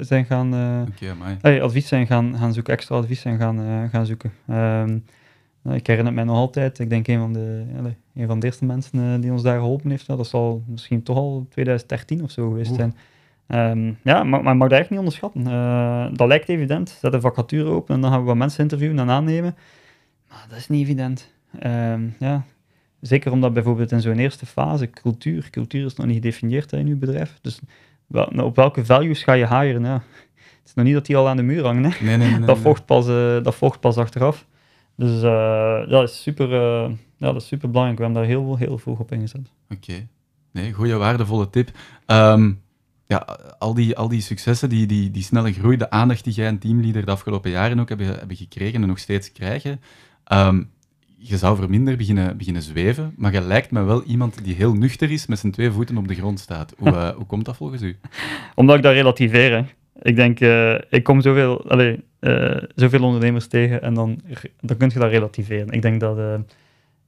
zijn 0.00 0.24
gaan, 0.24 0.54
allee, 1.40 1.62
advies 1.62 1.88
zijn 1.88 2.06
gaan, 2.06 2.36
gaan 2.38 2.52
zoeken, 2.52 2.72
extra 2.72 2.96
advies 2.96 3.20
zijn 3.20 3.38
gaan, 3.38 3.88
gaan 3.90 4.06
zoeken. 4.06 4.32
Nou, 4.44 5.02
ik 5.64 5.86
herinner 5.86 6.12
mij 6.12 6.24
nog 6.24 6.36
altijd, 6.36 6.78
ik 6.78 6.90
denk 6.90 7.08
een 7.08 7.18
van 7.18 7.32
de, 7.32 7.64
een 8.14 8.26
van 8.26 8.40
de 8.40 8.46
eerste 8.46 8.64
mensen 8.64 9.14
eh, 9.14 9.20
die 9.20 9.32
ons 9.32 9.42
daar 9.42 9.58
geholpen 9.58 9.90
heeft, 9.90 10.06
dat 10.06 10.26
zal 10.26 10.62
misschien 10.66 11.02
toch 11.02 11.16
al 11.16 11.46
2013 11.50 12.22
of 12.22 12.30
zo 12.30 12.48
geweest 12.48 12.70
Oeh. 12.70 12.78
zijn. 12.78 12.94
Ehm, 13.46 13.92
ja, 14.02 14.24
maar, 14.24 14.42
maar 14.42 14.52
je 14.52 14.58
mag 14.58 14.68
dat 14.68 14.78
echt 14.78 14.90
niet 14.90 14.98
onderschatten. 14.98 15.46
Eh, 15.46 16.06
dat 16.12 16.28
lijkt 16.28 16.48
evident. 16.48 16.98
Zet 17.00 17.14
een 17.14 17.20
vacature 17.20 17.68
open 17.68 17.94
en 17.94 18.00
dan 18.00 18.10
gaan 18.10 18.20
we 18.20 18.26
wat 18.26 18.36
mensen 18.36 18.62
interviewen 18.62 18.98
en 18.98 19.10
aannemen. 19.10 19.56
Maar 20.28 20.46
dat 20.48 20.58
is 20.58 20.68
niet 20.68 20.82
evident. 20.82 21.32
Ehm, 21.58 22.02
ja. 22.18 22.44
Zeker 23.00 23.32
omdat 23.32 23.52
bijvoorbeeld 23.52 23.92
in 23.92 24.00
zo'n 24.00 24.18
eerste 24.18 24.46
fase 24.46 24.90
cultuur, 24.90 25.50
cultuur 25.50 25.84
is 25.84 25.94
nog 25.94 26.06
niet 26.06 26.14
gedefinieerd 26.14 26.70
hè, 26.70 26.78
in 26.78 26.86
uw 26.86 26.98
bedrijf. 26.98 27.38
Dus 27.40 27.60
wel, 28.06 28.28
nou, 28.30 28.48
op 28.48 28.56
welke 28.56 28.84
values 28.84 29.22
ga 29.22 29.32
je 29.32 29.46
hiren? 29.46 29.84
Ja. 29.84 30.02
Het 30.34 30.68
is 30.68 30.74
nog 30.74 30.84
niet 30.84 30.94
dat 30.94 31.06
die 31.06 31.16
al 31.16 31.28
aan 31.28 31.36
de 31.36 31.42
muur 31.42 31.64
hangen. 31.64 31.84
Hè. 31.84 32.04
Nee, 32.04 32.16
nee, 32.16 32.30
nee. 32.30 32.46
Dat, 32.46 32.58
volgt 32.58 32.84
pas, 32.84 33.08
eh, 33.08 33.42
dat 33.42 33.54
volgt 33.54 33.80
pas 33.80 33.96
achteraf. 33.96 34.46
Dus 35.00 35.20
ja, 35.20 35.86
dat 35.86 36.08
is 36.08 36.22
super, 36.22 36.52
eh, 36.52 36.90
ja, 37.16 37.32
dat 37.32 37.36
is 37.36 37.46
super 37.46 37.70
belangrijk. 37.70 37.98
We 37.98 38.04
hebben 38.04 38.22
daar 38.22 38.30
heel, 38.30 38.56
heel 38.56 38.78
vroeg 38.78 38.98
op 38.98 39.12
ingezet. 39.12 39.50
Oké. 39.70 40.06
Nee, 40.52 40.72
goede, 40.72 40.96
waardevolle 40.96 41.50
tip. 41.50 41.70
Ehm, 42.06 42.52
ja, 43.06 43.16
al 43.58 43.74
die, 43.74 43.96
al 43.96 44.08
die 44.08 44.20
successen, 44.20 44.68
die, 44.68 44.86
die, 44.86 45.10
die 45.10 45.22
snelle 45.22 45.52
groei, 45.52 45.76
de 45.76 45.90
aandacht 45.90 46.24
die 46.24 46.32
jij 46.32 46.46
en 46.46 46.58
teamleader 46.58 47.04
de 47.04 47.10
afgelopen 47.10 47.50
jaren 47.50 47.80
ook 47.80 47.88
hebben, 47.88 48.06
hebben 48.06 48.36
gekregen 48.36 48.82
en 48.82 48.88
nog 48.88 48.98
steeds 48.98 49.32
krijgen, 49.32 49.80
ehm, 50.24 50.62
je 51.16 51.36
zou 51.36 51.56
voor 51.56 51.70
minder 51.70 51.96
beginnen, 51.96 52.36
beginnen 52.36 52.62
zweven, 52.62 53.14
maar 53.16 53.32
je 53.32 53.40
lijkt 53.40 53.70
me 53.70 53.82
wel 53.82 54.02
iemand 54.02 54.44
die 54.44 54.54
heel 54.54 54.74
nuchter 54.74 55.10
is, 55.10 55.26
met 55.26 55.38
zijn 55.38 55.52
twee 55.52 55.70
voeten 55.70 55.96
op 55.96 56.08
de 56.08 56.14
grond 56.14 56.40
staat. 56.40 56.74
Hoe, 56.78 56.88
eh, 56.88 57.08
hoe 57.08 57.26
komt 57.26 57.44
dat 57.44 57.56
volgens 57.56 57.82
u? 57.82 57.98
Omdat 58.54 58.76
ik 58.76 58.82
dat 58.82 58.92
relativeer. 58.92 59.52
hè. 59.52 59.64
Ik 60.02 60.16
denk, 60.16 60.40
ik 60.90 61.02
kom 61.02 61.20
zoveel, 61.20 61.70
allee, 61.70 62.04
eh, 62.20 62.62
zoveel 62.74 63.02
ondernemers 63.02 63.46
tegen 63.46 63.82
en 63.82 63.94
dan, 63.94 64.20
dan 64.60 64.76
kun 64.76 64.90
je 64.92 64.98
dat 64.98 65.10
relativeren. 65.10 65.70
Ik 65.70 65.82
denk 65.82 66.00
dat 66.00 66.18
eh, 66.18 66.34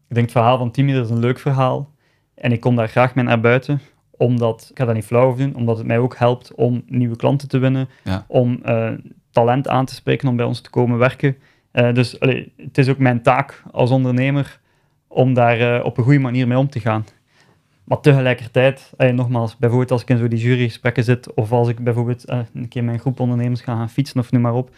ik 0.09 0.15
denk 0.15 0.27
het 0.27 0.31
verhaal 0.31 0.59
van 0.59 0.71
Teamleader 0.71 1.05
is 1.05 1.11
een 1.11 1.19
leuk 1.19 1.39
verhaal. 1.39 1.91
En 2.35 2.53
ik 2.53 2.61
kom 2.61 2.77
daar 2.77 2.89
graag 2.89 3.15
mee 3.15 3.25
naar 3.25 3.41
buiten, 3.41 3.81
omdat, 4.11 4.69
ik 4.71 4.79
ga 4.79 4.85
dat 4.85 4.95
niet 4.95 5.05
flauw 5.05 5.27
over 5.27 5.39
doen, 5.39 5.55
omdat 5.55 5.77
het 5.79 5.87
mij 5.87 5.99
ook 5.99 6.17
helpt 6.17 6.55
om 6.55 6.83
nieuwe 6.87 7.17
klanten 7.17 7.49
te 7.49 7.59
winnen, 7.59 7.89
Ja. 8.05 8.25
om 8.29 8.59
eh, 8.63 8.91
talent 9.31 9.69
aan 9.69 9.85
te 9.85 9.95
spreken 9.95 10.29
om 10.29 10.37
bij 10.37 10.47
ons 10.47 10.61
te 10.61 10.71
komen 10.71 10.99
werken. 10.99 11.37
Dus 11.73 12.21
allee, 12.21 12.53
het 12.57 12.79
is 12.79 12.89
ook 12.89 12.99
mijn 12.99 13.23
taak 13.23 13.63
als 13.71 13.91
ondernemer 13.91 14.61
om 15.09 15.35
daar 15.35 15.83
op 15.85 15.99
een 15.99 16.05
goede 16.05 16.19
manier 16.19 16.47
mee 16.49 16.59
om 16.59 16.69
te 16.69 16.81
gaan. 16.81 17.05
maar 17.85 18.01
tegelijkertijd, 18.01 18.93
eh, 18.97 19.13
nogmaals, 19.13 19.57
bijvoorbeeld 19.57 19.91
als 19.91 20.03
ik 20.03 20.09
in 20.11 20.19
zo 20.19 20.29
die 20.29 20.39
jurygesprekken 20.39 21.05
zit, 21.05 21.35
of 21.35 21.53
als 21.53 21.69
ik 21.69 21.79
bijvoorbeeld 21.85 22.25
eh, 22.25 22.39
een 22.55 22.69
keer 22.69 22.89
een 22.89 22.99
groep 22.99 23.21
ondernemers 23.21 23.61
ga 23.61 23.77
gaan 23.77 23.91
fietsen 23.91 24.21
of 24.21 24.31
noem 24.33 24.43
maar 24.43 24.55
op, 24.55 24.71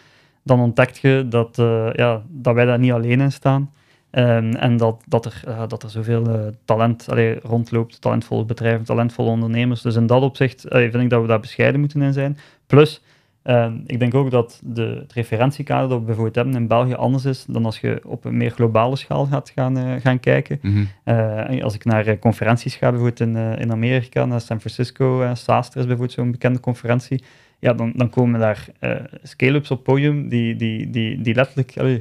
dan 0.44 0.60
ontdek 0.60 0.90
je 0.90 1.26
dat, 1.28 1.58
eh, 1.58 1.88
ja, 1.92 2.22
dat 2.28 2.54
wij 2.54 2.64
daar 2.64 2.78
niet 2.78 2.92
alleen 2.92 3.20
in 3.20 3.32
staan. 3.32 3.70
Ehm, 4.10 4.52
en 4.52 4.76
dat, 4.76 5.02
dat, 5.06 5.24
er, 5.24 5.42
uh, 5.48 5.62
dat 5.68 5.82
er 5.82 5.90
zoveel 5.90 6.28
uh, 6.28 6.46
talent 6.64 7.10
allee, 7.10 7.38
rondloopt, 7.42 8.00
talentvolle 8.00 8.44
bedrijven, 8.44 8.84
talentvolle 8.84 9.30
ondernemers. 9.30 9.82
Dus 9.82 9.94
in 9.94 10.06
dat 10.06 10.22
opzicht 10.22 10.70
allee, 10.70 10.90
vind 10.90 11.02
ik 11.02 11.10
dat 11.10 11.20
we 11.20 11.26
daar 11.26 11.40
bescheiden 11.40 11.80
moeten 11.80 12.02
in 12.02 12.12
zijn. 12.12 12.38
Plus, 12.66 13.02
uh, 13.44 13.72
ik 13.86 13.98
denk 13.98 14.14
ook 14.14 14.30
dat 14.30 14.60
de, 14.64 14.98
het 15.00 15.12
referentiekader 15.12 15.88
dat 15.88 15.98
we 15.98 16.04
bijvoorbeeld 16.04 16.34
hebben 16.34 16.54
in 16.54 16.66
België 16.66 16.94
anders 16.94 17.24
is 17.24 17.44
dan 17.48 17.64
als 17.64 17.80
je 17.80 18.00
op 18.06 18.24
een 18.24 18.36
meer 18.36 18.50
globale 18.50 18.96
schaal 18.96 19.26
gaat 19.26 19.52
gaan, 19.54 20.00
gaan 20.00 20.20
kijken. 20.20 20.58
Mm 20.62 20.88
-hmm. 21.04 21.62
als 21.62 21.74
ik 21.74 21.84
naar 21.84 22.18
conferenties 22.18 22.76
ga, 22.76 22.90
bijvoorbeeld 22.90 23.20
in, 23.20 23.36
in 23.36 23.72
Amerika, 23.72 24.24
naar 24.24 24.40
San 24.40 24.60
Francisco, 24.60 25.30
SaaStr 25.34 25.78
is 25.78 25.86
bijvoorbeeld 25.86 26.12
zo'n 26.12 26.30
bekende 26.30 26.60
conferentie 26.60 27.24
ja, 27.64 27.72
dan, 27.72 27.92
dan 27.96 28.10
komen 28.10 28.40
daar 28.40 28.66
uh, 28.80 28.90
scale-ups 29.22 29.70
op 29.70 29.84
podium 29.84 30.28
die, 30.28 30.56
die, 30.56 30.90
die, 30.90 31.20
die 31.20 31.34
letterlijk 31.34 31.76
uh, 31.76 31.98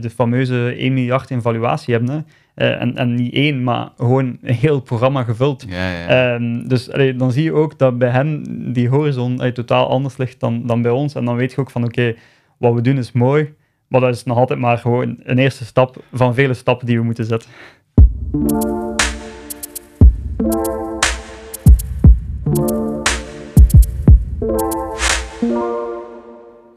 de 0.00 0.10
fameuze 0.10 0.74
1 0.78 0.94
miljard 0.94 1.30
in 1.30 1.42
valuatie 1.42 1.94
hebben. 1.94 2.26
Uh, 2.56 2.80
en, 2.80 2.96
en 2.96 3.14
niet 3.14 3.32
één, 3.32 3.62
maar 3.62 3.88
gewoon 3.96 4.38
een 4.42 4.54
heel 4.54 4.80
programma 4.80 5.22
gevuld. 5.22 5.64
Ja, 5.68 5.90
ja. 5.90 6.34
Um, 6.34 6.68
dus 6.68 6.90
allee, 6.90 7.16
dan 7.16 7.32
zie 7.32 7.42
je 7.42 7.52
ook 7.52 7.78
dat 7.78 7.98
bij 7.98 8.08
hen 8.08 8.44
die 8.72 8.88
horizon 8.88 9.38
allee, 9.38 9.52
totaal 9.52 9.88
anders 9.88 10.16
ligt 10.16 10.40
dan, 10.40 10.66
dan 10.66 10.82
bij 10.82 10.90
ons. 10.90 11.14
En 11.14 11.24
dan 11.24 11.36
weet 11.36 11.52
je 11.52 11.60
ook 11.60 11.70
van 11.70 11.84
oké, 11.84 12.00
okay, 12.00 12.16
wat 12.58 12.74
we 12.74 12.80
doen 12.80 12.98
is 12.98 13.12
mooi, 13.12 13.54
maar 13.88 14.00
dat 14.00 14.14
is 14.14 14.24
nog 14.24 14.36
altijd 14.36 14.58
maar 14.58 14.78
gewoon 14.78 15.16
een 15.22 15.38
eerste 15.38 15.64
stap 15.64 16.04
van 16.12 16.34
vele 16.34 16.54
stappen 16.54 16.86
die 16.86 16.98
we 16.98 17.04
moeten 17.04 17.24
zetten. 17.24 17.50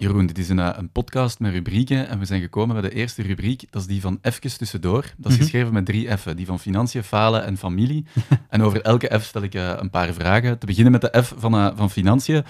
Jeroen, 0.05 0.25
dit 0.25 0.37
is 0.37 0.49
een, 0.49 0.79
een, 0.79 0.89
podcast 0.89 1.39
met 1.39 1.53
rubrieken 1.53 2.07
en 2.07 2.19
we 2.19 2.25
zijn 2.25 2.41
gekomen 2.41 2.81
bij 2.81 2.89
de 2.89 2.95
eerste 2.95 3.21
rubriek. 3.21 3.63
Dat 3.69 3.81
is 3.81 3.87
die 3.87 4.01
van 4.01 4.19
Even 4.21 4.57
tussendoor. 4.57 5.01
Dat 5.01 5.07
is 5.07 5.15
mm 5.17 5.29
-hmm. 5.29 5.37
geschreven 5.37 5.73
met 5.73 5.85
drie 5.85 6.17
F'en. 6.17 6.35
Die 6.35 6.45
van 6.45 6.59
financiën, 6.59 7.03
falen 7.03 7.45
en 7.45 7.57
familie. 7.57 8.05
en 8.49 8.61
over 8.61 8.81
elke 8.81 9.19
F 9.19 9.23
stel 9.23 9.41
ik 9.41 9.55
uh, 9.55 9.73
een 9.75 9.89
paar 9.89 10.13
vragen. 10.13 10.59
Te 10.59 10.65
beginnen 10.65 10.91
met 10.91 11.01
de 11.01 11.23
F 11.23 11.33
van, 11.37 11.55
uh, 11.55 11.69
van 11.75 11.89
financiën. 11.89 12.43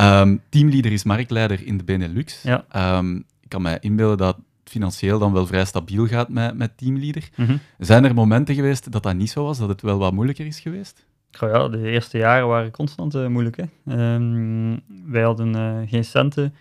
Um, 0.00 0.40
teamleader 0.48 0.92
is 0.92 1.04
marktleider 1.04 1.66
in 1.66 1.78
de 1.78 1.84
Benelux. 1.84 2.42
Ja. 2.42 2.96
Um, 2.98 3.16
ik 3.16 3.48
kan 3.48 3.62
me 3.62 3.76
inbeelden 3.80 4.16
dat 4.16 4.36
financieel 4.64 5.18
dan 5.18 5.32
wel 5.32 5.46
vrij 5.46 5.64
stabiel 5.64 6.06
gaat 6.06 6.28
met, 6.28 6.56
met 6.56 6.76
teamleader. 6.76 7.28
Mm 7.34 7.46
-hmm. 7.46 7.60
Zijn 7.78 8.04
er 8.04 8.14
momenten 8.14 8.54
geweest 8.54 8.92
dat 8.92 9.02
dat 9.02 9.14
niet 9.14 9.30
zo 9.30 9.44
was, 9.44 9.58
dat 9.58 9.68
het 9.68 9.82
wel 9.82 9.98
wat 9.98 10.12
moeilijker 10.12 10.46
is 10.46 10.60
geweest? 10.60 11.06
Oh 11.40 11.50
ja, 11.50 11.68
de 11.68 11.90
eerste 11.90 12.18
jaren 12.18 12.48
waren 12.48 12.70
constant 12.70 13.14
uh, 13.14 13.26
moeilijk. 13.26 13.56
Hè? 13.56 14.14
Um, 14.14 14.80
wij 15.04 15.22
hadden 15.22 15.88
geen 15.88 16.04
centen. 16.04 16.54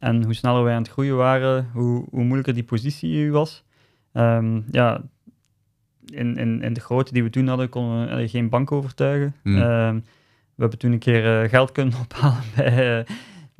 En 0.00 0.24
hoe 0.24 0.34
sneller 0.34 0.64
wij 0.64 0.74
aan 0.74 0.82
het 0.82 0.90
groeien 0.90 1.16
waren, 1.16 1.70
hoe, 1.72 2.06
hoe 2.10 2.24
moeilijker 2.24 2.54
die 2.54 2.64
positie 2.64 3.32
was. 3.32 3.64
Um, 4.12 4.64
ja, 4.70 5.02
in, 6.06 6.36
in, 6.36 6.62
in 6.62 6.72
de 6.72 6.80
grootte 6.80 7.12
die 7.12 7.22
we 7.22 7.30
toen 7.30 7.46
hadden, 7.46 7.68
konden 7.68 8.16
we 8.16 8.28
geen 8.28 8.48
bank 8.48 8.72
overtuigen. 8.72 9.34
Mm. 9.42 9.56
Um, 9.56 10.04
we 10.54 10.66
hebben 10.66 10.78
toen 10.78 10.92
een 10.92 10.98
keer 10.98 11.42
uh, 11.42 11.48
geld 11.48 11.72
kunnen 11.72 11.94
ophalen 11.98 12.42
bij, 12.56 12.98
uh, 12.98 13.04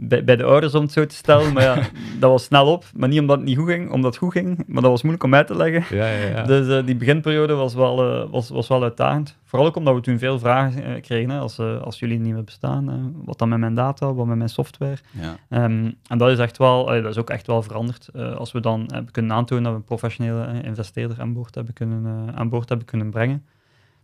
bij, 0.03 0.25
bij, 0.25 0.37
de 0.37 0.45
ouders, 0.45 0.75
om 0.75 0.83
het 0.83 0.93
zo 0.93 1.07
te 1.07 1.15
stellen. 1.15 1.53
Maar 1.53 1.63
ja, 1.63 1.75
dat 2.21 2.31
was 2.31 2.45
snel 2.45 2.73
op. 2.73 2.85
Maar 2.95 3.09
niet 3.09 3.21
omdat 3.21 3.37
het 3.37 3.47
niet 3.47 3.57
goed 3.57 3.69
ging, 3.69 3.91
omdat 3.91 4.11
het 4.11 4.23
goed 4.23 4.33
ging. 4.33 4.65
Maar 4.67 4.83
dat 4.83 4.91
was 4.91 5.03
moeilijk 5.03 5.25
om 5.25 5.35
uit 5.35 5.47
te 5.47 5.57
leggen. 5.57 5.97
Ja, 5.97 6.07
ja, 6.07 6.27
ja. 6.27 6.43
Dus 6.43 6.67
uh, 6.67 6.87
die 6.87 6.97
beginperiode 6.97 7.55
was 7.55 7.75
wel, 7.75 8.29
was, 8.31 8.49
was 8.49 8.69
wel 8.69 8.83
uitdagend. 8.83 9.37
Vooral 9.45 9.69
ook 9.69 9.77
omdat 9.77 9.95
we 9.95 10.01
toen 10.01 10.19
veel 10.19 10.39
vragen 10.39 11.01
kregen. 11.01 11.31
Hè, 11.31 11.39
als, 11.39 11.59
als 11.59 11.99
jullie 11.99 12.19
niet 12.19 12.33
meer 12.33 12.45
bestaan. 12.45 13.15
wat 13.25 13.39
dan 13.39 13.49
met 13.49 13.59
mijn 13.59 13.75
data, 13.75 14.15
wat 14.15 14.27
met 14.27 14.37
mijn 14.37 14.49
software. 14.49 14.97
Ja. 15.11 15.65
Um, 15.65 15.95
en 16.07 16.19
dat 16.19 16.31
is 16.31 16.39
echt 16.39 16.59
wel, 16.59 16.85
dat 16.87 17.07
is 17.07 17.19
ook 17.19 17.31
echt 17.31 17.47
wel 17.47 17.63
veranderd. 17.63 18.09
als 18.15 18.53
we 18.53 18.61
dan 18.61 18.85
hebben 18.93 19.13
kunnen 19.13 19.33
aantonen 19.33 19.65
dat 19.65 19.73
we 19.73 19.79
een 19.79 19.85
professionele 19.85 20.63
investeerder 20.63 21.21
aan 21.21 21.33
boord 21.33 21.55
hebben 21.55 21.75
kunnen, 21.75 22.35
aan 22.35 22.49
boord 22.49 22.69
hebben 22.69 22.87
kunnen 22.87 23.11
brengen. 23.11 23.45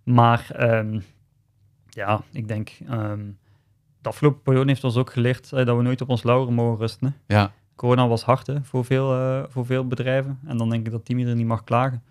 Maar 0.03 0.49
um, 0.59 1.03
ja, 1.89 2.21
ik 2.33 2.49
denk... 2.49 2.71
Um, 2.91 3.39
de 4.07 4.13
afgelopen 4.13 4.43
periode 4.43 4.69
heeft 4.69 4.85
ons 4.85 4.97
ook 4.97 5.13
geleerd 5.13 5.51
uh, 5.55 5.65
dat 5.65 5.77
we 5.77 5.83
nooit 5.83 6.01
op 6.01 6.09
ons 6.09 6.23
lauren 6.23 6.55
mogen 6.55 6.79
rusten. 6.79 7.17
Hè. 7.27 7.37
Ja. 7.37 7.53
Corona 7.75 8.09
was 8.09 8.23
hard 8.23 8.47
hè, 8.47 8.63
voor, 8.63 8.85
veel, 8.85 9.15
uh, 9.15 9.43
voor 9.49 9.67
veel 9.67 9.87
bedrijven. 9.87 10.39
En 10.47 10.57
dan 10.57 10.71
denk 10.71 10.87
ik 10.87 10.93
dat 10.93 11.05
team 11.05 11.19
er 11.19 11.35
niet 11.35 11.47
mag 11.47 11.65
klagen. 11.65 12.03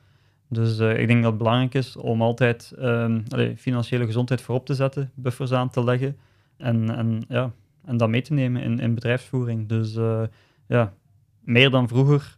Dus 0.50 0.80
uh, 0.80 1.00
ik 1.00 1.08
denk 1.08 1.22
dat 1.22 1.30
het 1.30 1.38
belangrijk 1.38 1.74
is 1.74 1.98
om 1.98 2.22
altijd 2.22 2.74
um, 2.80 3.24
allee, 3.30 3.58
financiële 3.58 4.06
gezondheid 4.06 4.42
voorop 4.42 4.66
te 4.66 4.74
zetten, 4.74 5.12
buffers 5.14 5.52
aan 5.52 5.70
te 5.70 5.84
leggen 5.84 6.18
en, 6.58 6.96
en, 6.96 7.24
ja, 7.28 7.52
en 7.86 7.98
dat 7.98 8.10
mee 8.10 8.22
te 8.22 8.34
nemen 8.34 8.62
in, 8.62 8.80
in 8.80 8.94
bedrijfsvoering. 8.94 9.68
Dus 9.68 9.98
ja, 10.68 10.94
meer 11.40 11.70
dan 11.70 11.88
vroeger 11.88 12.36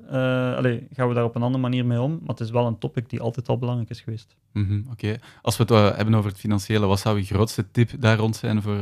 allee, 0.56 0.88
gaan 0.93 1.08
we 1.08 1.13
daar 1.13 1.24
op 1.24 1.36
een 1.36 1.41
andere 1.41 1.62
manier 1.62 1.86
mee 1.86 2.02
om. 2.02 2.12
Maar 2.12 2.30
het 2.30 2.39
is 2.39 2.50
wel 2.50 2.67
een 2.67 2.78
topic 2.78 3.10
die 3.10 3.22
altijd 3.22 3.50
al 3.50 3.58
belangrijk 3.58 3.89
is 3.89 4.02
geweest. 4.02 4.36
Mm 4.54 4.67
-hmm, 4.67 4.84
Oké. 4.91 5.06
Okay. 5.06 5.20
Als 5.41 5.58
we 5.58 5.63
het 5.63 5.96
hebben 5.96 6.15
over 6.15 6.30
het 6.30 6.39
financiële, 6.39 6.86
wat 6.86 7.00
zou 7.00 7.17
je 7.17 7.24
grootste 7.24 7.72
tip 7.72 7.91
daar 8.00 8.17
rond 8.17 8.36
zijn 8.36 8.62
voor 8.62 8.80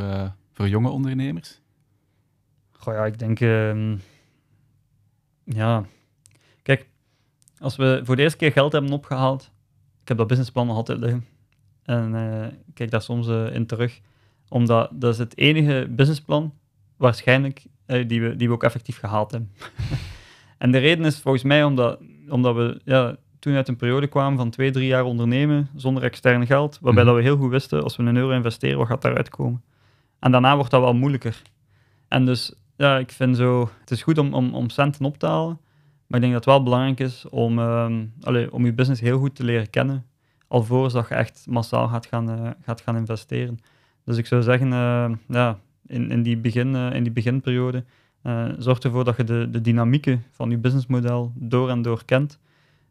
voor 0.55 0.69
jonge 0.69 0.89
ondernemers? 0.89 1.61
Goh 2.71 2.93
ja, 2.93 3.05
ik 3.05 3.19
denk... 3.19 3.39
Uh, 3.39 3.93
ja... 5.43 5.85
Kijk, 6.61 6.89
als 7.59 7.75
we 7.75 8.01
voor 8.03 8.15
de 8.15 8.21
eerste 8.21 8.37
keer 8.37 8.51
geld 8.51 8.71
hebben 8.71 8.91
opgehaald, 8.91 9.51
ik 10.01 10.07
heb 10.07 10.17
dat 10.17 10.27
businessplan 10.27 10.67
nog 10.67 10.75
altijd 10.75 10.99
liggen. 10.99 11.25
En 11.83 12.13
uh, 12.13 12.45
ik 12.45 12.73
kijk 12.73 12.91
daar 12.91 13.01
soms 13.01 13.27
uh, 13.27 13.55
in 13.55 13.65
terug. 13.65 13.99
Omdat 14.49 14.89
dat 14.93 15.13
is 15.13 15.19
het 15.19 15.37
enige 15.37 15.87
businessplan, 15.89 16.53
waarschijnlijk, 16.97 17.65
uh, 17.87 18.07
die, 18.07 18.21
we, 18.21 18.35
die 18.35 18.47
we 18.47 18.53
ook 18.53 18.63
effectief 18.63 18.99
gehaald 18.99 19.31
hebben. 19.31 19.51
en 20.57 20.71
de 20.71 20.77
reden 20.77 21.05
is 21.05 21.19
volgens 21.19 21.43
mij 21.43 21.63
omdat, 21.63 21.99
omdat 22.29 22.55
we 22.55 22.81
ja, 22.83 23.15
toen 23.39 23.55
uit 23.55 23.67
een 23.67 23.75
periode 23.75 24.07
kwamen 24.07 24.37
van 24.37 24.49
twee, 24.49 24.71
drie 24.71 24.87
jaar 24.87 25.03
ondernemen 25.03 25.69
zonder 25.75 26.03
extern 26.03 26.45
geld, 26.45 26.79
waarbij 26.81 27.03
mm 27.03 27.09
-hmm. 27.09 27.17
dat 27.17 27.23
we 27.23 27.29
heel 27.29 27.41
goed 27.43 27.51
wisten, 27.51 27.83
als 27.83 27.95
we 27.95 28.03
een 28.03 28.17
euro 28.17 28.35
investeren, 28.35 28.77
wat 28.77 28.87
gaat 28.87 29.01
daaruit 29.01 29.29
komen? 29.29 29.63
En 30.25 30.31
daarna 30.31 30.55
wordt 30.55 30.71
dat 30.71 30.81
wel 30.81 30.93
moeilijker. 30.93 31.41
En 32.07 32.25
dus, 32.25 32.53
ja, 32.77 32.97
ik 32.97 33.11
vind 33.11 33.37
zo, 33.37 33.69
het 33.79 33.91
is 33.91 34.03
goed 34.03 34.17
om, 34.17 34.33
om, 34.33 34.53
om 34.53 34.69
centen 34.69 35.05
op 35.05 35.17
te 35.17 35.25
halen, 35.25 35.59
maar 36.07 36.19
ik 36.19 36.25
denk 36.25 36.33
dat 36.33 36.45
het 36.45 36.53
wel 36.53 36.63
belangrijk 36.63 36.99
is 36.99 37.29
om, 37.29 37.59
um, 37.59 38.13
om 38.49 38.65
je 38.65 38.73
business 38.73 39.01
heel 39.01 39.19
goed 39.19 39.35
te 39.35 39.43
leren 39.43 39.69
kennen, 39.69 40.05
alvorens 40.47 40.93
dat 40.93 41.07
je 41.09 41.15
echt 41.15 41.45
massaal 41.49 41.87
gaat 41.87 42.05
gaan, 42.05 42.29
uh, 42.29 42.49
gaat 42.61 42.81
gaan 42.81 42.95
investeren. 42.95 43.59
Dus 44.05 44.17
ik 44.17 44.25
zou 44.25 44.41
zeggen, 44.41 44.67
uh, 44.67 45.11
ja, 45.27 45.59
in, 45.87 46.11
in, 46.11 46.23
die 46.23 46.37
begin, 46.37 46.73
uh, 46.73 46.93
in 46.93 47.03
die 47.03 47.11
beginperiode, 47.11 47.83
zorg 48.57 48.79
ervoor 48.79 49.03
dat 49.03 49.17
je 49.17 49.23
de, 49.23 49.49
de 49.49 49.61
dynamieken 49.61 50.23
van 50.31 50.49
je 50.49 50.57
businessmodel 50.57 51.31
door 51.35 51.69
en 51.69 51.81
door 51.81 52.05
kent. 52.05 52.39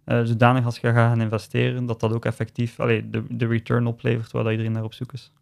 zodanig 0.05 0.64
als 0.64 0.79
je 0.79 0.87
gaat 0.87 0.94
gaan 0.94 1.20
investeren, 1.20 1.87
dat 1.87 2.01
dat 2.01 2.14
ook 2.14 2.25
effectief 2.25 2.81
allez, 2.81 3.03
de, 3.11 3.23
de 3.29 3.47
return 3.47 3.87
oplevert 3.87 4.33
waar 4.33 4.51
iedereen 4.51 4.73
naar 4.73 4.85
op 4.85 4.94
zoek 4.94 5.12
is. 5.12 5.33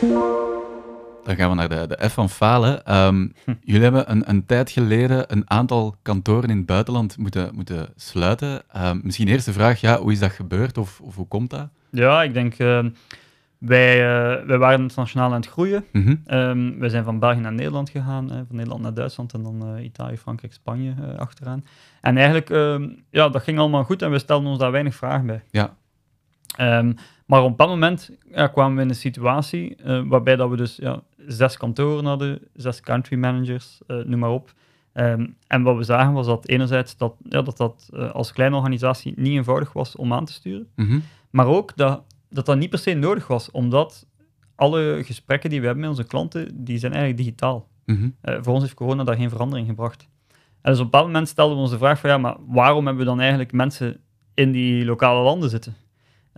Dan 0.00 1.36
gaan 1.36 1.48
we 1.48 1.54
naar 1.54 1.68
de, 1.68 1.86
de 1.86 2.08
F 2.08 2.12
van 2.12 2.28
falen. 2.28 2.96
Um, 2.96 3.32
hm. 3.44 3.54
Jullie 3.60 3.82
hebben 3.82 4.10
een, 4.10 4.28
een, 4.28 4.46
tijd 4.46 4.70
geleden 4.70 5.32
een 5.32 5.50
aantal 5.50 5.94
kantoren 6.02 6.50
in 6.50 6.56
het 6.56 6.66
buitenland 6.66 7.16
moeten, 7.16 7.54
moeten 7.54 7.88
sluiten. 7.96 8.62
Um, 8.76 9.00
misschien 9.02 9.28
eerst 9.28 9.44
de 9.44 9.52
vraag, 9.52 9.80
ja, 9.80 9.98
hoe 9.98 10.12
is 10.12 10.18
dat 10.18 10.30
gebeurd 10.30 10.78
of, 10.78 11.00
of 11.00 11.16
hoe 11.16 11.28
komt 11.28 11.50
dat? 11.50 11.68
Ja, 11.90 12.22
ik 12.22 12.34
denk, 12.34 12.58
uh, 12.58 12.84
wij, 13.58 13.96
uh, 13.96 14.46
wij 14.46 14.58
waren 14.58 14.80
internationaal 14.80 15.30
aan 15.30 15.40
het 15.40 15.48
groeien. 15.48 15.84
Mm 15.92 16.02
-hmm. 16.02 16.38
um, 16.38 16.78
wij 16.78 16.88
zijn 16.88 17.04
van 17.04 17.18
België 17.18 17.40
naar 17.40 17.52
Nederland 17.52 17.90
gegaan, 17.90 18.28
van 18.28 18.46
Nederland 18.56 18.82
naar 18.82 18.94
Duitsland 18.94 19.32
en 19.32 19.42
dan 19.42 19.76
eh, 19.76 19.84
Italië, 19.84 20.16
Frankrijk, 20.16 20.52
Spanje 20.52 20.94
achteraan. 21.16 21.64
En 22.00 22.16
eigenlijk, 22.16 22.48
ja, 23.10 23.28
dat 23.28 23.42
ging 23.42 23.58
allemaal 23.58 23.84
goed 23.84 24.02
en 24.02 24.10
we 24.10 24.18
stelden 24.18 24.50
ons 24.50 24.58
daar 24.58 24.72
weinig 24.72 24.94
vragen 24.94 25.26
bij. 25.26 25.42
Ja. 25.50 25.76
Maar 27.28 27.42
op 27.42 27.58
dat 27.58 27.68
moment 27.68 28.10
ja, 28.30 28.46
kwamen 28.46 28.76
we 28.76 28.82
in 28.82 28.88
een 28.88 28.94
situatie 28.94 29.76
uh, 29.84 30.02
waarbij 30.06 30.36
dat 30.36 30.50
we 30.50 30.56
dus 30.56 30.76
ja, 30.76 31.02
zes 31.26 31.56
kantoren 31.56 32.04
hadden, 32.04 32.38
zes 32.54 32.80
country 32.80 33.16
managers, 33.16 33.80
uh, 33.86 34.04
noem 34.04 34.18
maar 34.18 34.30
op. 34.30 34.52
Um, 34.94 35.36
en 35.46 35.62
wat 35.62 35.76
we 35.76 35.82
zagen 35.82 36.12
was 36.12 36.26
dat 36.26 36.48
enerzijds 36.48 36.96
dat 36.96 37.14
ja, 37.28 37.42
dat, 37.42 37.56
dat 37.56 37.88
uh, 37.94 38.10
als 38.10 38.32
kleine 38.32 38.56
organisatie 38.56 39.12
niet 39.16 39.32
eenvoudig 39.32 39.72
was 39.72 39.96
om 39.96 40.12
aan 40.12 40.24
te 40.24 40.32
sturen, 40.32 40.68
mm 40.74 40.86
-hmm. 40.86 41.02
maar 41.30 41.46
ook 41.46 41.76
dat, 41.76 42.02
dat 42.30 42.46
dat 42.46 42.56
niet 42.56 42.70
per 42.70 42.78
se 42.78 42.94
nodig 42.94 43.26
was, 43.26 43.50
omdat 43.50 44.06
alle 44.54 45.00
gesprekken 45.04 45.50
die 45.50 45.60
we 45.60 45.66
hebben 45.66 45.84
met 45.84 45.98
onze 45.98 46.06
klanten, 46.06 46.64
die 46.64 46.78
zijn 46.78 46.92
eigenlijk 46.92 47.22
digitaal. 47.22 47.68
Mm 47.84 47.96
-hmm. 47.96 48.42
voor 48.44 48.52
ons 48.52 48.62
heeft 48.62 48.74
corona 48.74 49.04
daar 49.04 49.16
geen 49.16 49.30
verandering 49.30 49.68
gebracht. 49.68 50.08
En 50.62 50.72
dus 50.72 50.80
op 50.80 50.92
dat 50.92 51.04
moment 51.04 51.28
stelden 51.28 51.56
we 51.56 51.62
ons 51.62 51.70
de 51.70 51.78
vraag 51.78 52.00
van 52.00 52.10
ja, 52.10 52.18
maar 52.18 52.36
waarom 52.46 52.86
hebben 52.86 53.04
we 53.04 53.10
dan 53.10 53.20
eigenlijk 53.20 53.52
mensen 53.52 54.00
in 54.34 54.52
die 54.52 54.84
lokale 54.84 55.22
landen 55.22 55.50
zitten? 55.50 55.76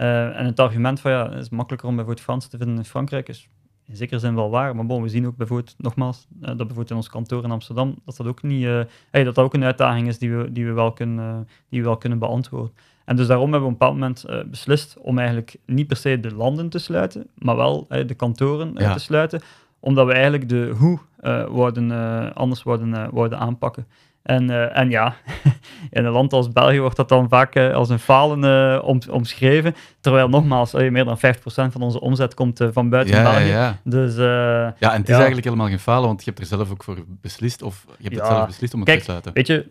Uh, 0.01 0.39
en 0.39 0.45
het 0.45 0.61
argument 0.61 1.01
van 1.01 1.11
ja, 1.11 1.31
het 1.31 1.41
is 1.41 1.49
makkelijker 1.49 1.89
om 1.89 1.95
bijvoorbeeld 1.95 2.25
Frans 2.27 2.47
te 2.47 2.57
vinden 2.57 2.77
in 2.77 2.85
Frankrijk 2.85 3.29
is 3.29 3.49
in 3.87 3.97
zekere 3.97 4.21
zin 4.21 4.35
wel 4.35 4.51
waar. 4.51 4.77
Maar 4.77 4.87
bon, 4.87 5.03
we 5.03 5.09
zien 5.09 5.27
ook 5.27 5.37
bijvoorbeeld, 5.37 5.75
nogmaals, 5.79 6.27
uh, 6.41 6.47
dat 6.47 6.57
bijvoorbeeld 6.57 6.91
in 6.91 6.97
ons 6.97 7.09
kantoor 7.09 7.45
in 7.45 7.51
Amsterdam, 7.51 7.95
dat 8.05 8.17
dat 8.17 8.27
ook, 8.27 8.43
niet, 8.43 8.63
uh, 8.63 8.81
hey, 9.11 9.25
dat 9.25 9.35
dat 9.35 9.45
ook 9.45 9.55
een 9.55 9.65
uitdaging 9.65 10.09
is 10.09 10.19
die 10.19 10.37
we, 10.37 10.53
die 10.53 10.67
we, 10.67 10.73
wel, 10.73 10.93
kunnen, 10.93 11.49
die 11.69 11.81
we 11.81 11.87
wel 11.87 11.97
kunnen 11.97 12.19
beantwoorden. 12.19 12.73
En 13.05 13.17
dus 13.17 13.27
daarom 13.27 13.53
hebben 13.53 13.69
we 13.69 13.75
op 13.75 13.81
een 13.81 13.95
bepaald 13.95 14.25
moment 14.25 14.51
beslist 14.51 14.97
om 14.99 15.19
eigenlijk 15.19 15.57
niet 15.67 15.87
per 15.87 15.97
se 15.97 16.21
de 16.21 16.35
landen 16.35 16.69
te 16.69 16.79
sluiten, 16.79 17.27
maar 17.35 17.57
wel 17.57 17.87
de 17.89 18.15
kantoren 18.15 18.73
ja. 18.75 18.93
te 18.93 18.99
sluiten, 18.99 19.41
omdat 19.81 20.07
we 20.07 20.13
eigenlijk 20.13 20.49
de 20.49 20.73
hoe 20.79 20.99
worden, 21.49 22.35
anders 22.35 22.63
worden, 22.63 23.11
worden 23.11 23.39
aanpakken. 23.39 23.87
En, 24.23 24.51
uh, 24.51 24.79
en 24.79 24.91
ja, 24.91 25.15
in 25.91 26.05
een 26.05 26.13
land 26.13 26.33
als 26.33 26.53
België 26.53 26.81
wordt 26.81 26.97
dat 26.97 27.09
dan 27.09 27.29
vaak 27.29 27.57
uh, 27.57 27.75
als 27.75 27.89
een 27.89 27.99
falen 27.99 28.45
uh, 28.45 28.85
om, 28.85 29.01
omschreven. 29.11 29.75
Terwijl 30.01 30.29
nogmaals, 30.29 30.73
meer 30.73 31.05
dan 31.05 31.19
50% 31.19 31.21
van 31.45 31.83
onze 31.83 32.01
omzet 32.01 32.35
komt 32.35 32.61
van 32.73 32.89
buiten 32.89 33.17
ja, 33.17 33.23
België. 33.23 33.49
Ja, 33.49 33.79
Dus, 33.85 34.17
ja, 34.17 34.93
en 34.93 35.01
het 35.01 35.09
is 35.09 35.15
eigenlijk 35.15 35.45
helemaal 35.45 35.69
geen 35.69 35.79
falen, 35.79 36.07
want 36.07 36.25
je 36.25 36.31
hebt 36.31 36.43
er 36.43 36.57
zelf 36.57 36.71
ook 36.71 36.83
voor 36.83 37.05
beslist, 37.21 37.63
of 37.63 37.85
je 37.87 38.03
hebt 38.03 38.17
het 38.17 38.27
zelf 38.27 38.47
beslist 38.47 38.75
om 38.75 38.81
het 38.81 38.89
Kijk, 38.89 38.99
te 38.99 39.05
sluiten. 39.05 39.33
Weet 39.33 39.47
je, 39.47 39.67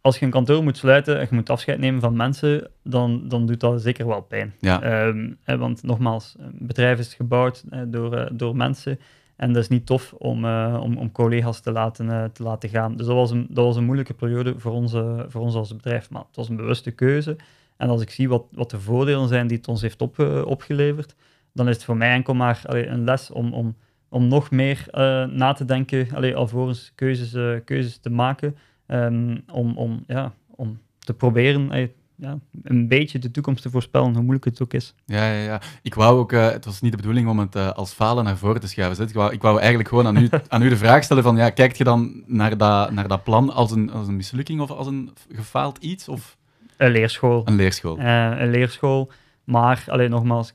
als 0.00 0.18
je 0.18 0.24
een 0.24 0.30
kantoor 0.30 0.62
moet 0.62 0.76
sluiten 0.76 1.18
en 1.18 1.26
je 1.30 1.34
moet 1.34 1.50
afscheid 1.50 1.78
nemen 1.78 2.00
van 2.00 2.16
mensen, 2.16 2.70
dan, 2.82 3.28
dan 3.28 3.46
doet 3.46 3.60
dat 3.60 3.82
zeker 3.82 4.06
wel 4.06 4.20
pijn. 4.20 4.54
Ja. 4.60 5.06
Um, 5.06 5.38
want 5.44 5.82
nogmaals, 5.82 6.34
een 6.38 6.58
bedrijf 6.58 6.98
is 6.98 7.14
gebouwd 7.14 7.64
door, 7.86 8.28
door 8.32 8.56
mensen. 8.56 8.98
En 9.36 9.52
dat 9.52 9.62
is 9.62 9.68
niet 9.68 9.86
tof 9.86 10.12
om, 10.12 10.44
uh, 10.44 10.78
om, 10.82 10.96
om, 10.96 11.12
collega's 11.12 11.60
te 11.60 11.72
laten, 11.72 12.06
uh, 12.06 12.24
te 12.24 12.42
laten 12.42 12.68
gaan. 12.68 12.96
Dus 12.96 13.06
dat 13.06 13.14
was, 13.14 13.30
een, 13.30 13.46
dat 13.50 13.64
was 13.64 13.76
een 13.76 13.84
moeilijke 13.84 14.14
periode 14.14 14.54
voor, 14.58 14.72
onze, 14.72 15.26
voor 15.28 15.40
ons 15.40 15.54
als 15.54 15.76
bedrijf. 15.76 16.10
Maar 16.10 16.22
het 16.26 16.36
was 16.36 16.48
een 16.48 16.56
bewuste 16.56 16.90
keuze. 16.90 17.36
En 17.76 17.88
als 17.88 18.02
ik 18.02 18.10
zie 18.10 18.28
wat, 18.28 18.44
wat 18.52 18.70
de 18.70 18.80
voordelen 18.80 19.28
zijn 19.28 19.46
die 19.46 19.56
het 19.56 19.68
ons 19.68 19.82
heeft 19.82 20.02
op, 20.02 20.18
opgeleverd, 20.44 21.14
dan 21.52 21.68
is 21.68 21.74
het 21.74 21.84
voor 21.84 21.96
mij 21.96 22.12
enkel 22.12 22.34
maar 22.34 22.62
allee, 22.66 22.86
een 22.86 23.04
les 23.04 23.30
om, 23.30 23.52
om, 23.52 23.76
om 24.08 24.28
nog 24.28 24.50
meer 24.50 24.88
na 25.32 25.52
te 25.52 25.64
denken, 25.64 26.08
allee, 26.14 26.36
alvorens 26.36 26.92
keuzes, 26.94 27.62
keuzes 27.64 27.98
te 27.98 28.10
maken. 28.10 28.56
Um, 28.86 29.42
om, 29.52 29.76
om, 29.76 30.04
ja, 30.06 30.32
om 30.50 30.78
te 30.98 31.14
proberen 31.14 31.90
ja, 32.16 32.38
een 32.62 32.88
beetje 32.88 33.18
de 33.18 33.30
toekomst 33.30 33.62
te 33.62 33.70
voorspellen, 33.70 34.12
hoe 34.12 34.22
moeilijk 34.22 34.44
het 34.44 34.62
ook 34.62 34.72
is. 34.72 34.94
Ja, 35.04 35.32
ja, 35.32 35.42
ja. 35.42 35.60
Ik 35.82 35.94
wou 35.94 36.18
ook, 36.18 36.32
uh, 36.32 36.50
het 36.50 36.64
was 36.64 36.80
niet 36.80 36.90
de 36.90 36.96
bedoeling 36.96 37.28
om 37.28 37.38
het 37.38 37.56
uh, 37.56 37.72
als 37.72 37.92
falen 37.92 38.24
naar 38.24 38.36
voren 38.36 38.60
te 38.60 38.68
schuiven. 38.68 39.08
Ik 39.08 39.14
wou, 39.14 39.32
ik 39.32 39.42
wou 39.42 39.58
eigenlijk 39.58 39.88
gewoon 39.88 40.06
aan 40.06 40.16
u, 40.16 40.28
aan 40.48 40.62
u 40.62 40.68
de 40.68 40.76
vraag 40.76 41.04
stellen 41.04 41.22
van, 41.22 41.36
ja, 41.36 41.50
kijkt 41.50 41.78
je 41.78 41.84
dan 41.84 42.22
naar 42.26 42.56
dat, 42.56 42.90
naar 42.90 43.08
dat 43.08 43.24
plan 43.24 43.52
als 43.52 43.70
een, 43.70 43.90
als 43.90 44.08
een 44.08 44.16
mislukking 44.16 44.60
of 44.60 44.70
als 44.70 44.86
een 44.86 45.10
gefaald 45.32 45.78
iets? 45.78 46.08
Of? 46.08 46.36
Een 46.76 46.90
leerschool. 46.90 47.42
Een 47.44 47.56
leerschool. 47.56 47.98
Uh, 47.98 48.40
een 48.40 48.50
leerschool. 48.50 49.10
Maar, 49.44 49.84
alleen 49.86 50.10
nogmaals, 50.10 50.54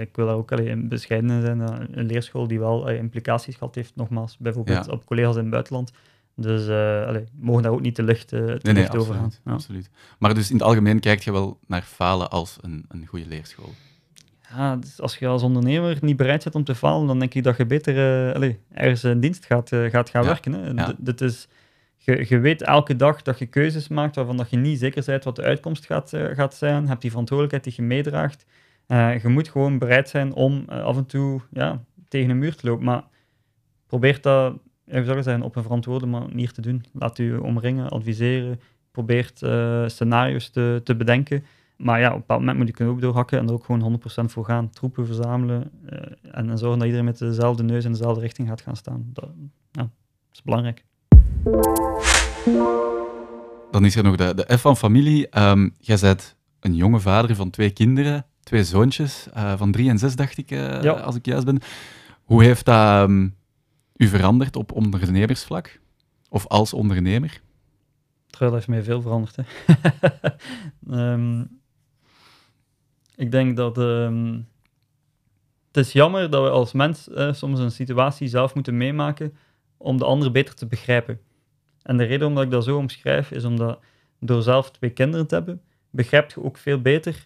ik 0.00 0.08
wil 0.12 0.26
daar 0.26 0.34
ook 0.34 0.52
alleen 0.52 0.88
bescheiden 0.88 1.42
zijn. 1.42 1.60
een 1.98 2.06
leerschool 2.06 2.46
die 2.46 2.58
wel 2.58 2.88
implicaties 2.88 3.56
gehad 3.56 3.74
heeft, 3.74 3.92
nogmaals, 3.94 4.36
bijvoorbeeld 4.38 4.86
ja. 4.86 4.92
op 4.92 5.04
collega's 5.04 5.34
in 5.34 5.40
het 5.40 5.50
buitenland. 5.50 5.92
Dus 6.40 6.68
uh, 6.68 7.06
allee, 7.06 7.24
mogen 7.38 7.62
daar 7.62 7.72
ook 7.72 7.80
niet 7.80 7.94
te 7.94 8.02
licht, 8.02 8.32
uh, 8.32 8.40
te 8.40 8.46
nee, 8.46 8.58
nee, 8.62 8.82
licht 8.82 8.96
over 8.96 9.14
gaan. 9.14 9.32
Ja. 9.44 9.52
Absoluut. 9.52 9.90
Maar 10.18 10.34
dus 10.34 10.48
in 10.48 10.56
het 10.56 10.64
algemeen 10.64 11.00
kijk 11.00 11.22
je 11.22 11.32
wel 11.32 11.58
naar 11.66 11.82
falen 11.82 12.30
als 12.30 12.58
een, 12.60 12.84
een 12.88 13.06
goede 13.06 13.26
leerschool. 13.26 13.72
Ja, 14.50 14.76
dus 14.76 15.00
als 15.00 15.16
je 15.16 15.26
als 15.26 15.42
ondernemer 15.42 15.98
niet 16.00 16.16
bereid 16.16 16.42
bent 16.42 16.54
om 16.54 16.64
te 16.64 16.74
falen, 16.74 17.06
dan 17.06 17.18
denk 17.18 17.34
ik 17.34 17.42
dat 17.42 17.56
je 17.56 17.66
beter 17.66 18.26
uh, 18.28 18.34
allee, 18.34 18.58
ergens 18.72 19.04
in 19.04 19.20
dienst 19.20 19.46
gaat, 19.46 19.68
gaat 19.68 20.10
gaan 20.10 20.22
ja. 20.22 20.28
werken. 20.28 20.52
Hè. 20.52 20.70
Ja. 20.70 20.94
Dit 20.98 21.20
is, 21.20 21.48
je, 21.96 22.26
je 22.28 22.38
weet 22.38 22.62
elke 22.62 22.96
dag 22.96 23.22
dat 23.22 23.38
je 23.38 23.46
keuzes 23.46 23.88
maakt 23.88 24.16
waarvan 24.16 24.36
dat 24.36 24.50
je 24.50 24.56
niet 24.56 24.78
zeker 24.78 25.02
bent 25.06 25.24
wat 25.24 25.36
de 25.36 25.42
uitkomst 25.42 25.86
gaat, 25.86 26.12
gaat 26.14 26.54
zijn. 26.54 26.82
Je 26.82 26.88
hebt 26.88 27.00
die 27.00 27.10
verantwoordelijkheid 27.10 27.64
die 27.64 27.84
je 27.86 27.94
meedraagt. 27.94 28.44
je 29.22 29.28
moet 29.28 29.48
gewoon 29.48 29.78
bereid 29.78 30.08
zijn 30.08 30.32
om 30.32 30.64
af 30.68 30.96
en 30.96 31.06
toe 31.06 31.40
ja, 31.50 31.84
tegen 32.08 32.30
een 32.30 32.38
muur 32.38 32.56
te 32.56 32.66
lopen. 32.66 32.84
Maar 32.84 33.04
probeer 33.86 34.20
dat 34.20 34.58
ik 34.90 35.04
zou 35.04 35.22
zeggen, 35.22 35.42
op 35.42 35.56
een 35.56 35.62
verantwoorde 35.62 36.06
manier 36.06 36.52
te 36.52 36.60
doen. 36.60 36.84
Laat 36.92 37.18
u 37.18 37.36
omringen, 37.36 37.88
adviseren, 37.88 38.60
probeert 38.90 39.42
uh, 39.42 39.88
scenario's 39.88 40.50
te, 40.50 40.80
te 40.84 40.96
bedenken. 40.96 41.44
Maar 41.76 42.00
ja, 42.00 42.06
op 42.06 42.12
een 42.12 42.20
bepaald 42.20 42.40
moment 42.40 42.58
moet 42.58 42.66
je 42.66 42.72
kunnen 42.72 42.94
ook 42.94 43.00
doorhakken 43.00 43.38
en 43.38 43.46
er 43.46 43.52
ook 43.52 43.64
gewoon 43.64 44.00
100% 44.24 44.24
voor 44.24 44.44
gaan. 44.44 44.70
Troepen 44.70 45.06
verzamelen 45.06 45.70
uh, 45.84 45.98
en, 46.22 46.50
en, 46.50 46.58
zorgen 46.58 46.78
dat 46.78 46.86
iedereen 46.86 47.04
met 47.06 47.18
dezelfde 47.18 47.62
neus 47.62 47.84
in 47.84 47.90
dezelfde 47.90 48.20
richting 48.20 48.48
gaat 48.48 48.60
gaan 48.60 48.76
staan. 48.76 49.10
Dat, 49.12 49.28
ja, 49.70 49.82
dat 49.82 49.90
is 50.32 50.42
belangrijk. 50.42 50.84
Dan 53.70 53.84
is 53.84 53.96
er 53.96 54.02
nog 54.02 54.16
de, 54.16 54.34
de 54.34 54.56
F 54.56 54.60
van 54.60 54.76
familie. 54.76 55.40
Um, 55.40 55.74
jij 55.78 55.98
bent 56.00 56.36
een 56.60 56.74
jonge 56.74 57.00
vader 57.00 57.36
van 57.36 57.50
twee 57.50 57.70
kinderen, 57.70 58.26
twee 58.42 58.64
zoontjes, 58.64 59.28
uh, 59.36 59.52
van 59.56 59.72
drie 59.72 59.88
en 59.88 59.98
zes 59.98 60.16
dacht 60.16 60.38
ik, 60.38 60.50
ja. 60.50 60.90
als 60.90 61.16
ik 61.16 61.26
juist 61.26 61.44
ben. 61.44 61.58
Hoe 62.24 62.42
heeft 62.44 62.64
dat... 62.64 63.08
Um, 63.08 63.38
u 64.00 64.06
veranderd 64.06 64.56
op 64.56 64.72
ondernemersvlak? 64.72 65.80
Of 66.28 66.46
als 66.46 66.72
ondernemer? 66.72 67.40
Terwijl 68.26 68.52
heeft 68.52 68.68
mij 68.68 68.82
veel 68.82 69.02
veranderd. 69.02 69.36
Hè. 69.36 69.42
um, 71.12 71.60
ik 73.24 73.30
denk 73.30 73.56
dat... 73.56 73.78
Um, 73.78 74.48
het 75.66 75.86
is 75.86 75.92
jammer 75.92 76.30
dat 76.30 76.42
we 76.42 76.50
als 76.50 76.72
mens 76.72 77.08
uh, 77.08 77.32
soms 77.32 77.58
een 77.58 77.70
situatie 77.70 78.28
zelf 78.28 78.54
moeten 78.54 78.76
meemaken 78.76 79.36
om 79.76 79.98
de 79.98 80.04
ander 80.04 80.30
beter 80.30 80.54
te 80.54 80.66
begrijpen. 80.66 81.20
En 81.82 81.96
de 81.96 82.04
reden 82.04 82.28
omdat 82.28 82.44
ik 82.44 82.50
dat 82.50 82.64
zo 82.64 82.76
omschrijf, 82.76 83.30
is 83.30 83.44
omdat 83.44 83.80
door 84.20 84.42
zelf 84.42 84.70
twee 84.70 84.90
kinderen 84.90 85.26
te 85.26 85.34
hebben, 85.34 85.62
begrijp 85.90 86.30
je 86.30 86.42
ook 86.42 86.56
veel 86.56 86.80
beter 86.80 87.24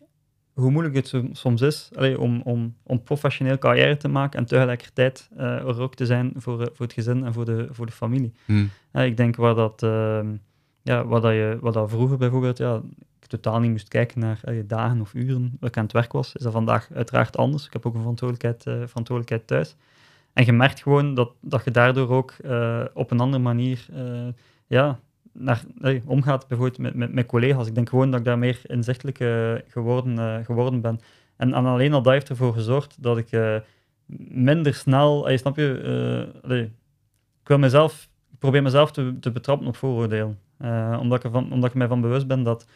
hoe 0.54 0.70
moeilijk 0.70 0.94
het 0.94 1.14
soms 1.32 1.60
is 1.60 1.90
allee, 1.94 2.20
om, 2.20 2.40
om, 2.40 2.74
om 2.82 3.02
professioneel 3.02 3.58
carrière 3.58 3.96
te 3.96 4.08
maken 4.08 4.38
en 4.38 4.46
tegelijkertijd 4.46 5.28
uh, 5.36 5.42
er 5.42 5.80
ook 5.80 5.94
te 5.94 6.06
zijn 6.06 6.32
voor, 6.36 6.60
uh, 6.60 6.66
voor 6.72 6.86
het 6.86 6.94
gezin 6.94 7.24
en 7.24 7.32
voor 7.32 7.44
de, 7.44 7.68
voor 7.70 7.86
de 7.86 7.92
familie. 7.92 8.32
Hmm. 8.44 8.70
Uh, 8.92 9.04
ik 9.04 9.16
denk 9.16 9.36
waar 9.36 9.54
dat, 9.54 9.80
ja, 10.82 11.06
waar 11.06 11.20
dat, 11.20 11.32
je, 11.32 11.58
waar 11.60 11.72
dat 11.72 11.90
vroeger 11.90 12.18
bijvoorbeeld 12.18 12.58
ja, 12.58 12.82
ik 13.20 13.26
totaal 13.26 13.60
niet 13.60 13.70
moest 13.70 13.88
kijken 13.88 14.20
naar 14.20 14.40
dagen 14.66 15.00
of 15.00 15.14
uren 15.14 15.56
dat 15.60 15.68
ik 15.68 15.76
aan 15.76 15.82
het 15.82 15.92
werk 15.92 16.12
was, 16.12 16.34
is 16.34 16.42
dat 16.42 16.52
vandaag 16.52 16.88
uiteraard 16.94 17.36
anders. 17.36 17.66
Ik 17.66 17.72
heb 17.72 17.86
ook 17.86 17.94
een 17.94 18.00
verantwoordelijkheid, 18.00 18.62
verantwoordelijkheid 18.62 19.46
thuis. 19.46 19.76
En 20.32 20.44
je 20.44 20.52
merkt 20.52 20.82
gewoon 20.82 21.14
dat, 21.14 21.32
dat 21.40 21.64
je 21.64 21.70
daardoor 21.70 22.08
ook 22.08 22.34
op 22.94 23.10
een 23.10 23.20
andere 23.20 23.42
manier 23.42 23.86
ja, 24.66 24.98
naar, 25.34 25.62
omgaat, 26.04 26.48
bijvoorbeeld 26.48 26.94
met, 26.94 27.12
met, 27.12 27.26
collega's. 27.26 27.66
Ik 27.66 27.74
denk 27.74 27.88
gewoon 27.88 28.10
dat 28.10 28.18
ik 28.20 28.26
daar 28.26 28.38
meer 28.38 28.60
inzichtelijk 28.66 29.20
uh, 29.20 29.54
geworden, 29.68 30.16
uh, 30.16 30.44
geworden 30.44 30.80
ben. 30.80 31.00
En, 31.36 31.54
en, 31.54 31.66
alleen 31.66 31.92
al 31.92 32.02
dat 32.02 32.12
heeft 32.12 32.28
ervoor 32.28 32.52
gezorgd 32.52 33.02
dat 33.02 33.18
ik 33.18 33.32
uh, 33.32 33.56
minder 34.28 34.74
snel, 34.74 35.30
je 35.30 35.36
snap 35.36 35.56
je, 35.56 36.70
ik 37.42 37.48
wil 37.48 37.58
mezelf, 37.58 38.08
ik 38.32 38.38
probeer 38.38 38.62
mezelf 38.62 38.92
te, 38.92 39.16
te 39.20 39.30
betrappen 39.30 39.66
op 39.66 39.76
vooroordelen. 39.76 40.38
omdat, 41.00 41.24
ik 41.24 41.34
omdat 41.34 41.64
ik 41.64 41.74
mij 41.74 41.88
van 41.88 42.00
bewust 42.00 42.26
ben 42.26 42.42
dat 42.42 42.66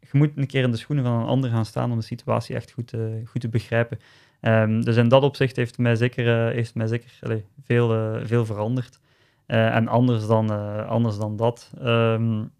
je 0.00 0.10
moet 0.12 0.30
een 0.34 0.46
keer 0.46 0.62
in 0.62 0.70
de 0.70 0.76
schoenen 0.76 1.04
van 1.04 1.20
een 1.20 1.26
ander 1.26 1.50
gaan 1.50 1.64
staan 1.64 1.90
om 1.90 1.98
de 1.98 2.04
situatie 2.04 2.54
echt 2.54 2.72
goed, 2.72 2.92
goed 3.24 3.40
te 3.40 3.48
begrijpen. 3.48 3.98
Um, 4.40 4.84
dus 4.84 4.96
in 4.96 5.08
dat 5.08 5.22
opzicht 5.22 5.56
heeft 5.56 5.78
mij 5.78 5.96
zeker, 5.96 6.52
heeft 6.52 6.74
mij 6.74 6.86
zeker 6.86 7.18
veel, 7.62 8.18
veel 8.24 8.46
veranderd. 8.46 9.00
Uh, 9.46 9.74
en 9.74 9.88
anders 9.88 10.26
dan, 10.26 10.52
uh, 10.52 10.86
anders 10.86 11.16
dan 11.18 11.36
dat, 11.36 11.72
um, 11.82 12.50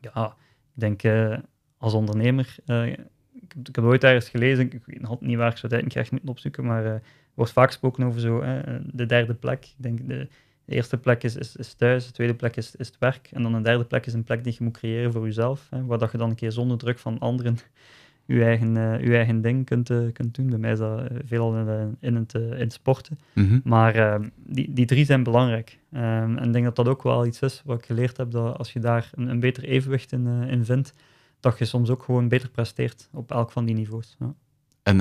ja, 0.00 0.26
ik 0.74 0.80
denk 0.80 1.02
uh, 1.02 1.38
als 1.78 1.92
ondernemer, 1.94 2.56
ik, 2.66 2.98
ik, 3.64 3.74
heb 3.76 3.84
ooit 3.84 4.04
ergens 4.04 4.28
gelezen, 4.28 4.64
ik 4.64 4.82
weet 4.84 5.20
niet 5.20 5.36
waar 5.36 5.50
ik 5.50 5.56
zo 5.56 5.68
tijd 5.68 5.86
krijg 5.86 6.10
moeten 6.10 6.30
opzoeken, 6.30 6.64
maar 6.64 6.84
er 6.84 7.02
wordt 7.34 7.52
vaak 7.52 7.66
gesproken 7.66 8.04
over 8.04 8.20
zo, 8.20 8.40
de 8.84 9.06
derde 9.06 9.34
plek. 9.34 9.64
Ik 9.64 9.82
denk 9.82 10.08
de, 10.08 10.28
eerste 10.66 10.98
plek 10.98 11.22
is, 11.22 11.36
is, 11.36 11.56
is, 11.56 11.74
thuis, 11.74 12.06
de 12.06 12.12
tweede 12.12 12.34
plek 12.34 12.56
is, 12.56 12.76
is 12.76 12.86
het 12.86 12.98
werk, 12.98 13.28
en 13.32 13.42
dan 13.42 13.54
een 13.54 13.62
derde 13.62 13.84
plek 13.84 14.06
is 14.06 14.12
een 14.12 14.24
plek 14.24 14.44
die 14.44 14.54
je 14.58 14.64
moet 14.64 14.72
creëren 14.72 15.12
voor 15.12 15.24
jezelf, 15.24 15.66
hè, 15.70 15.84
waar 15.84 15.98
dat 15.98 16.12
je 16.12 16.18
dan 16.18 16.30
een 16.30 16.36
keer 16.36 16.52
zonder 16.52 16.78
druk 16.78 16.98
van 16.98 17.18
anderen 17.18 17.56
je 18.26 18.44
eigen, 18.44 18.76
uh, 18.76 19.04
je 19.04 19.16
eigen 19.16 19.40
ding 19.40 19.64
kunt, 19.64 19.90
uh, 19.90 20.12
kunt 20.12 20.34
doen. 20.34 20.50
Bij 20.50 20.58
mij 20.58 20.72
is 20.72 20.78
dat 20.78 21.00
uh, 21.00 21.18
veelal 21.24 21.56
in, 21.56 21.96
in, 22.00 22.14
het, 22.14 22.34
in 22.34 22.50
het 22.50 22.72
sporten. 22.72 23.18
Mm 23.32 23.48
-hmm. 23.48 23.60
Maar 23.64 24.20
die, 24.36 24.72
die 24.72 24.86
drie 24.86 25.04
zijn 25.04 25.22
belangrijk. 25.22 25.78
Um, 25.94 26.00
en 26.38 26.44
ik 26.44 26.52
denk 26.52 26.64
dat 26.64 26.76
dat 26.76 26.88
ook 26.88 27.02
wel 27.02 27.26
iets 27.26 27.40
is 27.40 27.62
wat 27.64 27.78
ik 27.78 27.86
geleerd 27.86 28.16
heb, 28.16 28.30
dat 28.30 28.58
als 28.58 28.72
je 28.72 28.80
daar 28.80 29.10
een, 29.14 29.28
een 29.28 29.40
beter 29.40 29.64
evenwicht 29.64 30.12
in, 30.12 30.26
in 30.26 30.64
vindt, 30.64 30.94
dat 31.40 31.58
je 31.58 31.64
soms 31.64 31.90
ook 31.90 32.02
gewoon 32.02 32.28
beter 32.28 32.48
presteert 32.48 33.08
op 33.12 33.30
elk 33.30 33.50
van 33.50 33.64
die 33.64 33.74
niveaus. 33.74 34.16
Ja. 34.18 34.34
En 34.82 34.96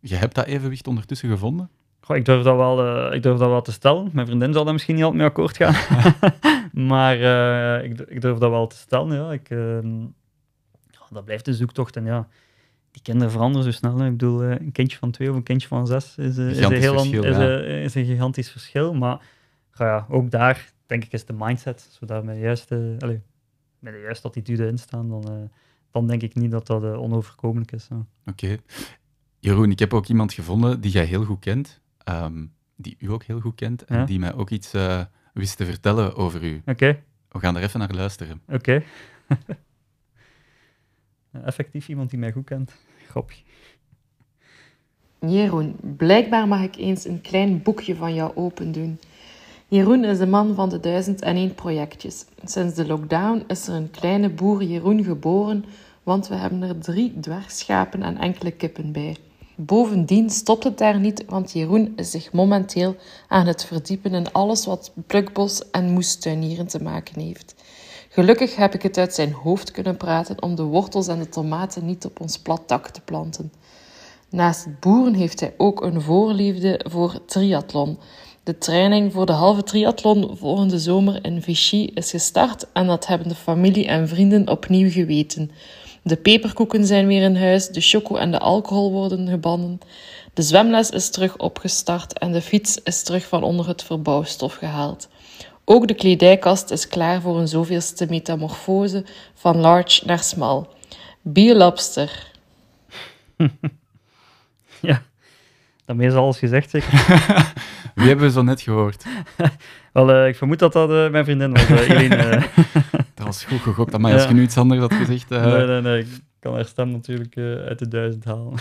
je 0.00 0.14
hebt 0.14 0.34
dat 0.34 0.46
evenwicht 0.46 0.86
ondertussen 0.86 1.28
gevonden? 1.28 1.70
Goh, 2.00 2.16
ik, 2.16 2.24
durf 2.24 2.42
dat 2.42 2.56
wel, 2.56 3.12
ik 3.12 3.22
durf 3.22 3.38
dat 3.38 3.48
wel 3.48 3.62
te 3.62 3.72
stellen. 3.72 4.10
Mijn 4.12 4.26
vriendin 4.26 4.52
zal 4.52 4.64
daar 4.64 4.72
misschien 4.72 4.94
niet 4.94 5.04
altijd 5.04 5.22
mee 5.22 5.30
akkoord 5.30 5.56
gaan. 5.56 5.74
maar 6.90 7.16
ik, 7.84 8.00
ik, 8.00 8.20
durf 8.20 8.38
dat 8.38 8.50
wel 8.50 8.66
te 8.66 8.76
stellen, 8.76 9.16
ja. 9.16 9.32
Ik, 9.32 9.50
ehm, 9.50 10.06
dat 11.14 11.24
blijft 11.24 11.48
een 11.48 11.54
zoektocht. 11.54 11.96
En 11.96 12.04
ja, 12.04 12.28
die 12.94 13.02
kinderen 13.02 13.30
veranderen 13.32 13.64
zo 13.64 13.70
snel. 13.70 13.98
Hè. 13.98 14.04
Ik 14.04 14.10
bedoel, 14.10 14.42
een 14.42 14.72
kindje 14.72 14.98
van 14.98 15.10
twee 15.10 15.30
of 15.30 15.36
een 15.36 15.42
kindje 15.42 15.68
van 15.68 15.86
zes 15.86 16.16
is, 16.16 16.36
is, 16.36 16.36
een, 16.36 16.72
heel 16.72 16.92
verschil, 16.98 17.24
is, 17.24 17.36
ja. 17.36 17.42
een, 17.42 17.82
is 17.82 17.94
een 17.94 18.04
gigantisch 18.04 18.50
verschil. 18.50 18.94
Maar 18.94 19.20
ja, 19.72 20.06
ook 20.08 20.30
daar, 20.30 20.72
denk 20.86 21.04
ik, 21.04 21.12
is 21.12 21.24
de 21.24 21.32
mindset, 21.32 21.84
als 21.88 21.98
we 22.00 22.06
daar 22.06 22.24
met 22.24 22.34
de 22.34 22.40
juiste, 22.40 22.96
allez, 22.98 23.18
met 23.78 23.92
de 23.92 24.00
juiste 24.00 24.26
attitude 24.28 24.66
in 24.66 24.78
staan, 24.78 25.08
dan, 25.08 25.24
uh, 25.32 25.42
dan 25.90 26.06
denk 26.06 26.22
ik 26.22 26.34
niet 26.34 26.50
dat 26.50 26.66
dat 26.66 26.82
uh, 26.84 27.00
onoverkomelijk 27.00 27.72
is. 27.72 27.88
Oké. 27.92 28.04
Okay. 28.44 28.58
Jeroen, 29.38 29.70
ik 29.70 29.78
heb 29.78 29.94
ook 29.94 30.06
iemand 30.06 30.32
gevonden 30.32 30.80
die 30.80 30.90
jij 30.90 31.04
heel 31.04 31.24
goed 31.24 31.40
kent. 31.40 31.80
ehm, 32.04 32.46
die 32.76 32.96
u 32.98 33.10
ook 33.10 33.22
heel 33.24 33.40
goed 33.40 33.54
kent 33.54 33.84
en 33.84 33.98
Ja. 33.98 34.04
die 34.04 34.18
mij 34.18 34.34
ook 34.34 34.50
iets 34.50 34.72
eh, 34.74 35.00
wist 35.32 35.56
te 35.56 35.64
vertellen 35.64 36.14
over 36.16 36.42
u. 36.44 36.62
Oké, 36.66 37.02
We 37.28 37.38
gaan 37.38 37.56
er 37.56 37.62
even 37.62 37.78
naar 37.78 37.94
luisteren. 37.94 38.40
oké. 38.48 38.82
Effectief 41.44 41.88
iemand 41.88 42.10
die 42.10 42.18
mij 42.18 42.32
goed 42.32 42.44
kent. 42.44 42.72
Grapje. 43.08 43.42
Jeroen, 45.18 45.76
blijkbaar 45.96 46.48
mag 46.48 46.62
ik 46.62 46.76
eens 46.76 47.04
een 47.04 47.20
klein 47.20 47.62
boekje 47.62 47.96
van 47.96 48.14
jou 48.14 48.32
opendoen. 48.34 48.98
Jeroen 49.68 50.04
is 50.04 50.18
de 50.18 50.26
man 50.26 50.54
van 50.54 50.68
de 50.68 50.80
1001 50.80 51.54
projectjes. 51.54 52.24
Sinds 52.44 52.74
de 52.74 52.86
lockdown 52.86 53.44
is 53.46 53.68
er 53.68 53.74
een 53.74 53.90
kleine 53.90 54.30
boer 54.30 54.62
Jeroen 54.62 55.04
geboren, 55.04 55.64
want 56.02 56.28
we 56.28 56.34
hebben 56.34 56.62
er 56.62 56.78
drie 56.78 57.20
dwergschapen 57.20 58.02
en 58.02 58.18
enkele 58.18 58.50
kippen 58.50 58.92
bij. 58.92 59.16
Bovendien 59.56 60.30
stopt 60.30 60.64
het 60.64 60.78
daar 60.78 61.00
niet, 61.00 61.24
want 61.26 61.52
Jeroen 61.52 61.92
is 61.96 62.10
zich 62.10 62.32
momenteel 62.32 62.96
aan 63.28 63.46
het 63.46 63.64
verdiepen 63.64 64.14
in 64.14 64.32
alles 64.32 64.66
wat 64.66 64.92
plukbos 65.06 65.70
en 65.70 65.90
moestuinieren 65.90 66.66
te 66.66 66.82
maken 66.82 67.20
heeft. 67.20 67.54
Gelukkig 68.14 68.56
heb 68.56 68.74
ik 68.74 68.82
het 68.82 68.98
uit 68.98 69.14
zijn 69.14 69.32
hoofd 69.32 69.70
kunnen 69.70 69.96
praten 69.96 70.42
om 70.42 70.54
de 70.54 70.62
wortels 70.62 71.08
en 71.08 71.18
de 71.18 71.28
tomaten 71.28 71.86
niet 71.86 72.04
op 72.04 72.20
ons 72.20 72.38
plat 72.38 72.68
dak 72.68 72.88
te 72.88 73.00
planten. 73.00 73.52
Naast 74.30 74.64
het 74.64 74.80
boeren 74.80 75.14
heeft 75.14 75.40
hij 75.40 75.54
ook 75.56 75.82
een 75.82 76.00
voorliefde 76.00 76.80
voor 76.88 77.24
triathlon. 77.26 77.98
De 78.42 78.58
training 78.58 79.12
voor 79.12 79.26
de 79.26 79.32
halve 79.32 79.62
triathlon 79.62 80.36
volgende 80.36 80.78
zomer 80.78 81.24
in 81.24 81.42
Vichy 81.42 81.90
is 81.94 82.10
gestart 82.10 82.66
en 82.72 82.86
dat 82.86 83.06
hebben 83.06 83.28
de 83.28 83.34
familie 83.34 83.86
en 83.86 84.08
vrienden 84.08 84.48
opnieuw 84.48 84.90
geweten. 84.90 85.50
De 86.02 86.16
peperkoeken 86.16 86.86
zijn 86.86 87.06
weer 87.06 87.22
in 87.22 87.36
huis, 87.36 87.68
de 87.68 87.80
choco 87.80 88.16
en 88.16 88.30
de 88.30 88.38
alcohol 88.38 88.92
worden 88.92 89.28
gebannen. 89.28 89.78
De 90.34 90.42
zwemles 90.42 90.90
is 90.90 91.10
terug 91.10 91.36
opgestart 91.36 92.18
en 92.18 92.32
de 92.32 92.42
fiets 92.42 92.78
is 92.82 93.02
terug 93.02 93.26
van 93.26 93.42
onder 93.42 93.68
het 93.68 93.82
verbouwstof 93.82 94.54
gehaald. 94.54 95.08
Ook 95.64 95.88
de 95.88 95.94
kledijkast 95.94 96.70
is 96.70 96.88
klaar 96.88 97.20
voor 97.20 97.38
een 97.38 97.48
zoveelste 97.48 98.06
metamorfose 98.08 99.04
van 99.34 99.56
large 99.56 100.06
naar 100.06 100.18
small. 100.18 100.64
Biolobster. 101.22 102.26
Ja, 104.80 105.02
daarmee 105.84 106.06
is 106.06 106.14
alles 106.14 106.38
gezegd, 106.38 106.70
zeker. 106.70 106.90
Wie 107.94 108.06
hebben 108.08 108.26
we 108.26 108.30
zo 108.32 108.42
net 108.42 108.60
gehoord? 108.60 109.04
Wel, 109.92 110.10
eh, 110.12 110.28
ik 110.28 110.36
vermoed 110.36 110.58
dat 110.58 110.72
dat 110.72 110.90
eh, 110.90 111.08
mijn 111.10 111.24
vriendin 111.24 111.52
was, 111.52 111.66
eh 111.66 111.88
Eline. 111.90 112.16
eh. 112.16 112.42
Dat 113.14 113.26
was 113.26 113.44
goed 113.44 113.60
gegokt. 113.60 113.98
Maar 113.98 114.12
als 114.12 114.24
je 114.24 114.34
nu 114.34 114.42
iets 114.42 114.56
anders 114.58 114.80
had 114.80 114.92
gezegd... 114.94 115.30
eh, 115.30 115.44
nee, 115.44 115.66
nee, 115.66 115.80
nee. 115.80 116.06
Ik 116.44 116.50
kan 116.50 116.58
haar 116.58 116.68
stem 116.68 116.90
natuurlijk 116.90 117.36
eh, 117.36 117.44
uit 117.44 117.78
de 117.78 117.88
duizend 117.88 118.24
halen. 118.24 118.52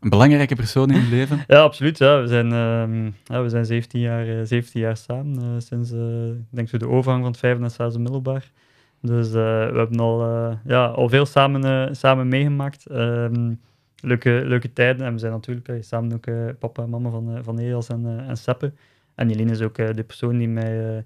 Een 0.00 0.08
belangrijke 0.10 0.54
persoon 0.54 0.90
in 0.90 1.00
je 1.00 1.08
leven? 1.16 1.44
Ja, 1.46 1.60
absoluut. 1.60 1.98
Ja. 1.98 2.20
We, 2.20 2.26
zijn, 2.26 2.52
ehm, 2.52 3.04
ja, 3.24 3.42
we 3.42 3.48
zijn 3.48 3.64
17 3.66 4.00
jaar, 4.00 4.28
eh, 4.28 4.44
17 4.44 4.80
jaar 4.80 4.96
samen, 4.96 5.38
eh, 5.42 5.48
sinds 5.58 5.92
eh, 5.92 6.28
ik 6.28 6.36
denk 6.50 6.68
zo 6.68 6.78
de 6.78 6.88
overgang 6.88 7.22
van 7.22 7.30
het 7.30 7.40
vijfde 7.40 7.68
zesde 7.68 7.98
middelbaar. 7.98 8.50
Dus 9.00 9.26
eh, 9.26 9.32
we 9.32 9.76
hebben 9.78 10.00
al, 10.00 10.22
eh, 10.22 10.56
ja, 10.64 10.86
al 10.86 11.08
veel 11.08 11.26
samen, 11.26 11.64
eh, 11.64 11.94
samen 11.94 12.28
meegemaakt. 12.28 12.86
Ehm, 12.86 13.52
leuke, 14.00 14.42
leuke 14.44 14.72
tijden. 14.72 15.06
En 15.06 15.12
we 15.12 15.18
zijn 15.18 15.32
natuurlijk 15.32 15.68
eh, 15.68 15.76
samen 15.80 16.12
ook 16.12 16.26
eh, 16.26 16.34
papa 16.58 16.82
en 16.82 16.90
mama 16.90 17.10
van, 17.10 17.36
eh, 17.36 17.42
van 17.42 17.58
Elias 17.58 17.88
en, 17.88 18.06
eh, 18.06 18.28
en 18.28 18.36
Seppe. 18.36 18.72
En 19.14 19.28
Jelien 19.28 19.48
is 19.50 19.60
ook 19.62 19.78
eh, 19.78 19.94
de 19.94 20.04
persoon 20.04 20.38
die 20.38 20.48
mij 20.48 20.96
eh, 20.96 21.02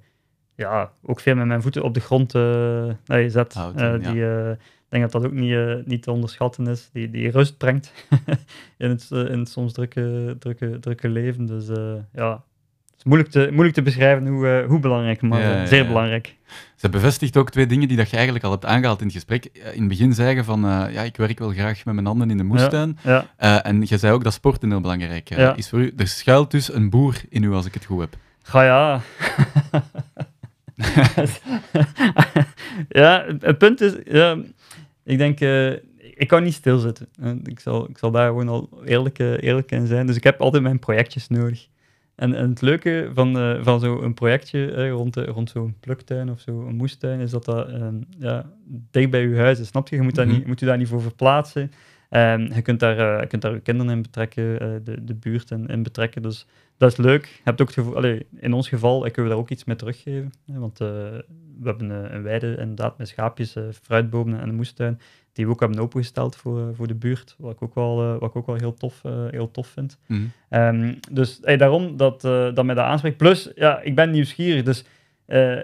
ja, 0.54 0.90
ook 1.02 1.20
veel 1.20 1.34
met 1.34 1.46
mijn 1.46 1.62
voeten 1.62 1.82
op 1.82 1.94
de 1.94 2.00
grond 2.00 2.34
eh, 2.34 3.24
zet. 3.28 3.56
Eh, 3.76 3.94
ja. 4.12 4.56
Denk 4.94 5.12
dat 5.12 5.22
dat 5.22 5.30
ook 5.30 5.36
niet, 5.36 5.52
eh, 5.52 5.74
niet 5.84 6.02
te 6.02 6.10
onderschatten 6.10 6.66
is. 6.66 6.90
Die, 6.92 7.10
die 7.10 7.30
rust 7.30 7.56
brengt 7.56 7.92
in, 8.78 8.90
het, 8.90 9.08
eh, 9.10 9.18
in 9.18 9.38
het 9.38 9.48
soms 9.48 9.72
drukke, 9.72 10.36
drukke, 10.38 10.78
drukke 10.80 11.08
leven. 11.08 11.46
Dus 11.46 11.68
eh, 11.68 11.94
ja, 12.12 12.30
het 12.86 12.96
is 12.96 13.04
moeilijk 13.04 13.30
te, 13.30 13.48
moeilijk 13.50 13.74
te 13.74 13.82
beschrijven 13.82 14.26
hoe, 14.26 14.64
hoe 14.68 14.80
belangrijk, 14.80 15.22
maar 15.22 15.40
Ja, 15.40 15.66
zeer 15.66 15.82
ja. 15.82 15.86
belangrijk. 15.86 16.36
Ze 16.76 16.88
bevestigt 16.88 17.36
ook 17.36 17.50
twee 17.50 17.66
dingen 17.66 17.88
die 17.88 17.96
dat 17.96 18.10
je 18.10 18.14
eigenlijk 18.14 18.44
al 18.44 18.50
hebt 18.50 18.64
aangehaald 18.64 19.00
in 19.00 19.06
het 19.06 19.14
gesprek. 19.14 19.44
In 19.72 19.80
het 19.80 19.88
begin 19.88 20.12
zei 20.12 20.34
je 20.34 20.44
van, 20.44 20.60
ja, 20.60 21.02
ik 21.02 21.16
werk 21.16 21.38
wel 21.38 21.50
graag 21.50 21.84
met 21.84 21.94
mijn 21.94 22.06
handen 22.06 22.30
in 22.30 22.36
de 22.36 22.44
moestuin. 22.44 22.98
Ja, 23.02 23.62
en 23.62 23.80
je 23.86 23.98
zei 23.98 24.12
ook 24.12 24.24
dat 24.24 24.32
sporten 24.32 24.70
heel 24.70 24.80
belangrijk 24.80 25.30
is 25.30 25.68
voor 25.68 25.80
u. 25.80 25.92
Er 25.96 26.08
schuilt 26.08 26.50
dus 26.50 26.72
een 26.72 26.90
boer 26.90 27.20
in 27.28 27.42
u, 27.42 27.52
als 27.52 27.66
ik 27.66 27.74
het 27.74 27.84
goed 27.84 28.00
heb. 28.00 28.16
ga 28.42 28.62
ja. 28.64 29.00
ja, 32.88 33.24
het, 33.40 33.58
punt 33.58 33.80
is, 33.80 33.92
ja, 34.04 34.36
ik 35.04 35.18
denk, 35.18 35.40
eh, 35.40 35.70
ik 36.14 36.28
kan 36.28 36.42
niet 36.42 36.54
stilzitten. 36.54 37.08
Eh, 37.22 37.30
Ik 37.44 37.60
zal, 37.60 37.88
ik 37.88 37.98
zal 37.98 38.10
daar 38.10 38.26
gewoon 38.28 38.48
al 38.48 38.68
eerlijk, 38.84 39.18
eh, 39.18 39.42
eerlijk 39.42 39.70
in 39.70 39.86
zijn. 39.86 40.06
Dus 40.06 40.16
ik 40.16 40.24
heb 40.24 40.40
altijd 40.40 40.62
mijn 40.62 40.78
projectjes 40.78 41.28
nodig. 41.28 41.66
En, 42.14 42.34
en 42.34 42.48
het 42.48 42.60
leuke 42.60 43.10
van, 43.14 43.38
eh, 43.38 43.58
van 43.62 43.80
zo'n 43.80 44.14
projectje 44.14 44.88
rond, 44.90 45.14
de- 45.14 45.24
rond 45.24 45.50
zo'n 45.50 45.76
pluktuin 45.80 46.30
of 46.30 46.40
zo'n 46.40 46.74
moestuin, 46.74 47.20
is 47.20 47.30
dat 47.30 47.44
dat 47.44 47.70
ja, 48.18 48.50
dicht 48.90 49.10
bij 49.10 49.20
je 49.28 49.36
huis 49.36 49.58
is. 49.58 49.66
Snap 49.68 49.88
je? 49.88 49.96
Je 49.96 50.02
moet, 50.02 50.14
daar 50.14 50.26
Mhm. 50.26 50.34
niet, 50.34 50.46
moet 50.46 50.60
je 50.60 50.66
daar 50.66 50.76
niet 50.78 50.88
voor 50.88 51.02
verplaatsen. 51.02 51.72
Ehm, 52.14 52.52
je, 52.54 52.62
kunt 52.62 52.80
daar, 52.80 52.98
eh, 52.98 53.20
je 53.20 53.26
kunt 53.26 53.42
daar 53.42 53.52
je 53.52 53.60
kinderen 53.60 53.92
in 53.92 54.02
betrekken, 54.02 54.60
eh, 54.60 54.68
de, 54.84 55.04
de 55.04 55.14
buurt 55.14 55.50
in, 55.50 55.66
in 55.66 55.82
betrekken. 55.82 56.22
Dus 56.22 56.46
dat 56.76 56.90
is 56.90 56.96
leuk. 56.96 57.26
Je 57.26 57.40
hebt 57.44 57.60
ook 57.60 57.66
het 57.66 57.76
gevoel, 57.76 57.96
allee, 57.96 58.26
in 58.36 58.52
ons 58.52 58.68
geval, 58.68 59.00
kunnen 59.00 59.22
we 59.22 59.28
daar 59.28 59.38
ook 59.38 59.50
iets 59.50 59.64
mee 59.64 59.76
teruggeven. 59.76 60.32
Hè, 60.52 60.58
want 60.58 60.80
eh, 60.80 60.88
we 61.60 61.64
hebben 61.64 61.90
eh, 61.90 62.14
een 62.14 62.22
weide 62.22 62.56
inderdaad 62.56 62.98
met 62.98 63.08
schaapjes, 63.08 63.56
eh, 63.56 63.62
fruitbomen 63.82 64.40
en 64.40 64.48
een 64.48 64.54
moestuin, 64.54 65.00
die 65.32 65.46
we 65.46 65.52
ook 65.52 65.60
hebben 65.60 65.78
opengesteld 65.78 66.36
voor, 66.36 66.58
eh, 66.60 66.66
voor 66.72 66.86
de 66.86 66.94
buurt. 66.94 67.34
Wat 67.38 67.52
ik 67.52 67.62
ook 67.62 67.74
wel, 67.74 68.02
eh, 68.02 68.18
wat 68.20 68.30
ik 68.30 68.36
ook 68.36 68.46
wel 68.46 68.56
heel, 68.56 68.74
tof, 68.74 69.04
eh, 69.04 69.26
heel 69.30 69.50
tof 69.50 69.66
vind. 69.66 69.98
Mhm. 70.06 70.22
Ehm, 70.48 70.94
dus 71.10 71.38
hey, 71.42 71.56
daarom 71.56 71.96
dat, 71.96 72.24
eh, 72.24 72.54
dat 72.54 72.64
mij 72.64 72.74
dat 72.74 72.84
aanspreekt. 72.84 73.16
Plus, 73.16 73.50
ja, 73.54 73.80
ik 73.80 73.94
ben 73.94 74.10
nieuwsgierig. 74.10 74.62
Dus 74.62 74.84
eh, 75.26 75.58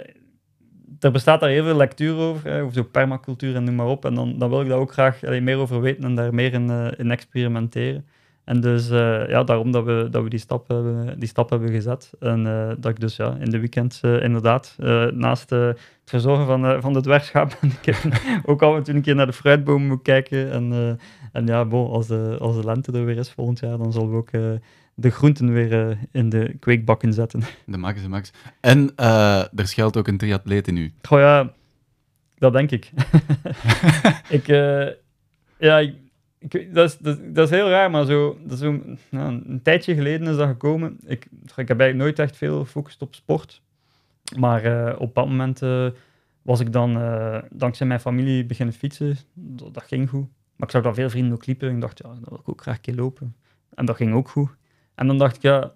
er 1.00 1.10
bestaat 1.10 1.40
daar 1.40 1.50
heel 1.50 1.64
veel 1.64 1.76
lectuur 1.76 2.16
over, 2.16 2.56
eh, 2.56 2.62
over 2.62 2.74
zo 2.74 2.82
permacultuur 2.82 3.54
en 3.54 3.64
noem 3.64 3.74
maar 3.74 3.86
op. 3.86 4.04
En 4.04 4.14
dan, 4.14 4.38
dan 4.38 4.50
wil 4.50 4.60
ik 4.60 4.68
daar 4.68 4.78
ook 4.78 4.92
graag 4.92 5.24
allee, 5.24 5.40
meer 5.40 5.56
over 5.56 5.80
weten 5.80 6.04
en 6.04 6.14
daar 6.14 6.34
meer 6.34 6.52
in, 6.52 6.70
eh, 6.70 6.88
in 6.96 7.10
experimenteren. 7.10 8.04
En 8.50 8.60
dus 8.60 8.90
eh, 8.90 9.28
ja, 9.28 9.44
daarom 9.44 9.70
dat 9.72 9.84
we, 9.84 10.08
dat 10.10 10.22
we 10.22 10.28
die, 10.28 10.38
stap 10.38 10.68
hebben, 10.68 11.18
die 11.18 11.28
stap 11.28 11.50
hebben 11.50 11.70
gezet. 11.70 12.12
En 12.20 12.46
eh, 12.46 12.68
dat 12.78 12.90
ik 12.90 13.00
dus 13.00 13.16
ja, 13.16 13.36
in 13.40 13.50
de 13.50 13.58
weekends 13.58 14.00
eh, 14.00 14.22
inderdaad, 14.22 14.76
naast 15.12 15.50
het 15.50 15.78
verzorgen 16.04 16.46
van, 16.46 16.80
van 16.80 16.92
de 16.92 17.20
kippen, 17.80 18.12
ook 18.50 18.62
af 18.62 18.88
en 18.88 18.96
een 18.96 19.02
keer 19.02 19.14
naar 19.14 19.26
de 19.26 19.32
fruitbomen 19.32 19.88
moet 19.88 20.02
kijken. 20.02 20.50
En, 20.50 20.98
en 21.32 21.46
ja, 21.46 21.64
bon, 21.64 21.90
als, 21.90 22.06
de, 22.06 22.36
als 22.40 22.56
de 22.56 22.64
lente 22.64 22.92
er 22.92 23.04
weer 23.04 23.18
is 23.18 23.30
volgend 23.30 23.60
jaar, 23.60 23.78
dan 23.78 23.92
zullen 23.92 24.10
we 24.10 24.16
ook 24.16 24.30
de 25.00 25.10
groenten 25.10 25.52
weer 25.52 25.88
eh, 25.90 25.96
in 26.12 26.28
de 26.28 26.56
kweekbakken 26.60 27.12
zetten. 27.12 27.40
De 27.66 27.76
max, 27.76 28.02
de 28.02 28.08
max. 28.08 28.32
En 28.60 28.92
eh, 28.96 29.58
er 29.58 29.68
schuilt 29.68 29.96
ook 29.96 30.08
een 30.08 30.18
triatleet 30.18 30.68
in 30.68 30.76
u. 30.76 30.92
Goh 31.02 31.18
ja, 31.18 31.52
dat 32.38 32.52
denk 32.52 32.70
ik. 32.70 32.90
ik, 34.38 34.48
eh, 34.48 34.86
ja, 35.58 35.78
ik, 36.38 36.74
dat, 36.74 36.88
is, 36.90 36.98
dat, 36.98 37.18
is- 37.18 37.24
dat 37.32 37.44
is 37.50 37.56
heel 37.56 37.68
raar, 37.68 37.90
maar 37.90 38.04
zo, 38.04 38.38
dat 38.42 38.52
is 38.52 38.58
zo, 38.58 38.80
nou, 39.10 39.42
een 39.46 39.62
tijdje 39.62 39.94
geleden 39.94 40.28
is 40.28 40.36
dat 40.36 40.48
gekomen. 40.48 40.98
Ik, 41.06 41.24
ik 41.56 41.68
heb 41.68 41.80
eigenlijk 41.80 41.96
nooit 41.96 42.18
echt 42.18 42.36
veel 42.36 42.58
gefocust 42.64 43.02
op 43.02 43.14
sport. 43.14 43.62
Maar 44.38 44.96
op 44.96 45.14
dat 45.14 45.26
moment 45.26 45.60
was 46.42 46.60
ik 46.60 46.72
dan 46.72 46.92
dankzij 47.50 47.86
mijn 47.86 48.00
familie 48.00 48.44
beginnen 48.46 48.74
fietsen. 48.74 49.16
Dat, 49.34 49.74
dat 49.74 49.82
ging 49.82 50.08
goed. 50.08 50.26
Maar 50.56 50.68
ik 50.68 50.74
zag 50.74 50.82
dat 50.82 50.94
veel 50.94 51.10
vrienden 51.10 51.32
ook 51.32 51.46
liepen. 51.46 51.68
En 51.68 51.74
ik 51.74 51.80
dacht, 51.80 51.98
ja, 52.04 52.08
dat 52.08 52.28
wil 52.28 52.38
ik 52.38 52.48
ook 52.48 52.62
graag 52.62 52.74
een 52.74 52.80
keer 52.80 52.94
lopen. 52.94 53.36
En 53.74 53.84
dat 53.84 53.96
ging 53.96 54.14
ook 54.14 54.28
goed. 54.28 54.50
En 55.00 55.06
dan 55.06 55.18
dacht 55.18 55.36
ik, 55.36 55.42
ja, 55.42 55.72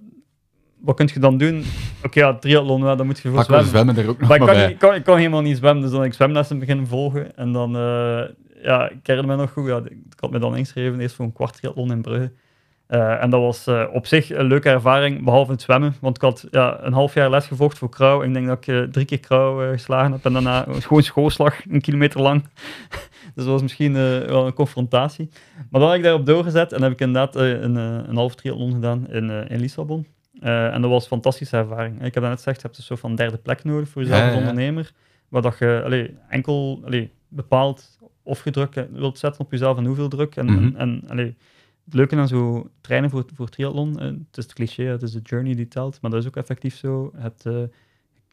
wat 0.80 0.96
kun 0.96 1.10
je 1.12 1.20
dan 1.20 1.38
doen? 1.38 1.64
Oké, 2.02 2.20
ja, 2.20 2.34
triathlon, 2.34 2.82
ja, 2.82 2.94
dan 2.94 3.06
moet 3.06 3.18
je 3.18 3.28
voor 3.28 3.38
we 3.38 3.44
zwemmen. 3.44 3.68
zwemmen 3.68 3.96
er 3.96 4.08
ook 4.08 4.18
nog 4.18 4.28
Maar 4.28 4.36
ik 4.38 4.44
maar 4.44 4.54
kan, 4.54 4.62
bij. 4.62 4.70
ik, 4.70 4.78
kan, 4.78 4.94
ik 4.94 5.04
kan 5.04 5.16
helemaal 5.16 5.42
niet 5.42 5.56
zwemmen, 5.56 5.82
dus 5.82 5.90
dan 5.90 6.00
heb 6.00 6.08
ik 6.08 6.14
zwemlessen 6.14 6.58
beginnen 6.58 6.86
volgen. 6.86 7.36
En 7.36 7.52
dan, 7.52 7.76
eh, 7.76 8.22
ja, 8.62 8.90
ik 8.90 8.98
herinner 9.02 9.36
me 9.36 9.42
nog 9.42 9.52
goed, 9.52 9.66
ja, 9.66 9.82
ik 9.84 10.20
had 10.20 10.30
me 10.30 10.38
dan 10.38 10.56
ingeschreven 10.56 11.00
eerst 11.00 11.14
voor 11.14 11.24
een 11.24 11.32
kwart 11.32 11.56
triathlon 11.56 11.90
in 11.90 12.02
Brugge. 12.02 12.32
Eh, 12.86 13.22
en 13.22 13.30
dat 13.30 13.40
was 13.40 13.66
eh, 13.66 13.84
op 13.92 14.06
zich 14.06 14.30
een 14.30 14.46
leuke 14.46 14.68
ervaring, 14.68 15.24
behalve 15.24 15.50
het 15.50 15.62
zwemmen. 15.62 15.94
Want 16.00 16.16
ik 16.16 16.22
had 16.22 16.46
ja, 16.50 16.78
een 16.80 16.92
half 16.92 17.14
jaar 17.14 17.30
les 17.30 17.46
gevolgd 17.46 17.78
voor 17.78 17.88
krauw. 17.88 18.22
Ik 18.22 18.32
denk 18.32 18.46
dat 18.46 18.68
ik 18.68 18.92
drie 18.92 19.04
keer 19.04 19.20
krauw 19.20 19.70
geslagen 19.72 20.12
heb. 20.12 20.24
En 20.24 20.32
daarna 20.32 20.66
gewoon 20.68 21.02
schoolslag, 21.02 21.60
een 21.70 21.80
kilometer 21.80 22.20
lang. 22.20 22.44
Dus 23.34 23.44
dat 23.44 23.52
was 23.52 23.62
misschien 23.62 23.96
eh, 23.96 24.18
wel 24.18 24.46
een 24.46 24.52
confrontatie. 24.52 25.28
Maar 25.70 25.80
dan 25.80 25.88
heb 25.90 25.98
ik 25.98 26.04
daarop 26.04 26.26
doorgezet 26.26 26.72
en 26.72 26.82
heb 26.82 26.92
ik 26.92 27.00
inderdaad 27.00 27.36
eh, 27.36 27.50
een, 27.50 27.76
eh, 27.76 27.98
een 28.06 28.16
half 28.16 28.34
triathlon 28.34 28.72
gedaan 28.72 29.08
in, 29.10 29.30
in 29.30 29.60
Lissabon. 29.60 30.06
En 30.40 30.80
dat 30.80 30.90
was 30.90 31.02
een 31.02 31.08
fantastische 31.08 31.56
ervaring. 31.56 32.04
Ik 32.04 32.14
heb 32.14 32.22
net 32.22 32.32
gezegd, 32.32 32.56
je 32.56 32.66
hebt 32.66 32.78
een 32.78 32.84
soort 32.84 33.00
van 33.00 33.14
derde 33.14 33.36
plek 33.36 33.64
nodig 33.64 33.88
voor 33.88 34.02
jezelf 34.02 34.20
als 34.20 34.30
ja, 34.30 34.34
ja. 34.34 34.40
ondernemer. 34.48 34.92
Waar 35.28 35.42
dat 35.42 35.58
je 35.58 35.82
allee, 35.84 36.16
enkel 36.28 36.80
allee, 36.84 37.10
bepaald 37.28 37.98
of 38.22 38.44
je 38.44 38.50
druk 38.50 38.76
eh, 38.76 38.84
wilt 38.90 39.18
zetten 39.18 39.44
op 39.44 39.50
jezelf 39.50 39.76
en 39.76 39.84
hoeveel 39.84 40.08
druk. 40.08 40.36
En, 40.36 40.46
Mhm. 40.46 40.58
en, 40.58 40.76
en, 40.76 41.02
allee, 41.08 41.36
het 41.84 41.94
leuke 41.94 42.16
aan 42.16 42.28
zo 42.28 42.70
trainen 42.80 43.10
voor, 43.10 43.24
voor 43.34 43.48
triathlon, 43.48 44.00
het 44.00 44.36
is 44.36 44.44
het 44.44 44.52
cliché, 44.52 44.84
het 44.84 45.02
is 45.02 45.12
de 45.12 45.20
journey 45.22 45.54
die 45.54 45.68
telt, 45.68 45.98
maar 46.00 46.10
dat 46.10 46.20
is 46.20 46.26
ook 46.26 46.36
effectief 46.36 46.76
zo. 46.76 47.12
Het, 47.16 47.42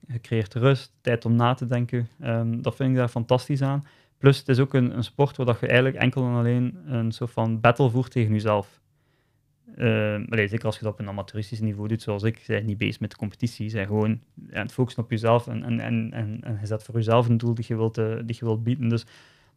je 0.08 0.22
creëert 0.22 0.54
rust, 0.54 0.92
tijd 1.02 1.26
om 1.26 1.36
na 1.36 1.54
te 1.54 1.66
denken. 1.66 2.08
Ehm, 2.20 2.62
dat 2.62 2.76
vind 2.76 2.90
ik 2.90 2.96
daar 2.96 3.08
fantastisch 3.08 3.62
aan. 3.62 3.86
Plus, 4.22 4.38
het 4.38 4.48
is 4.48 4.60
ook 4.60 4.74
een, 4.74 4.96
een 4.98 5.04
sport 5.04 5.38
waar 5.38 5.46
dat 5.46 5.60
je 5.60 5.68
eigenlijk 5.68 5.98
enkel 5.98 6.24
en 6.24 6.34
alleen 6.34 6.78
een 6.86 7.12
soort 7.12 7.32
van 7.32 7.60
battle 7.60 7.90
voert 7.90 8.12
tegen 8.12 8.32
jezelf. 8.32 8.80
uh, 9.76 10.20
zeker 10.30 10.66
als 10.66 10.78
je 10.78 10.84
dat 10.84 10.94
op 10.94 11.00
een 11.00 11.08
amateuristisch 11.08 11.60
niveau 11.60 11.88
doet, 11.88 12.02
zoals 12.02 12.24
ik, 12.24 12.40
zijn 12.44 12.66
niet 12.66 12.78
bezig 12.78 13.00
met 13.00 13.12
de 13.12 13.18
competitie. 13.18 13.70
zijn 13.70 13.88
gewoon 13.88 14.22
aan 14.52 14.62
het 14.62 14.72
focussen 14.72 15.04
op 15.04 15.12
jezelf 15.12 15.48
en, 15.48 15.64
en, 15.64 15.80
en, 15.80 16.12
en, 16.14 16.40
en 16.42 16.58
je 16.60 16.66
zet 16.66 16.84
voor 16.84 16.96
jezelf 16.96 17.28
een 17.28 17.38
doel 17.38 17.54
die 17.54 17.66
je 17.68 17.76
wilt, 17.76 17.98
uh, 17.98 18.16
die 18.26 18.36
je 18.40 18.46
wilt 18.46 18.64
bieden. 18.64 18.90
Dus 18.90 19.06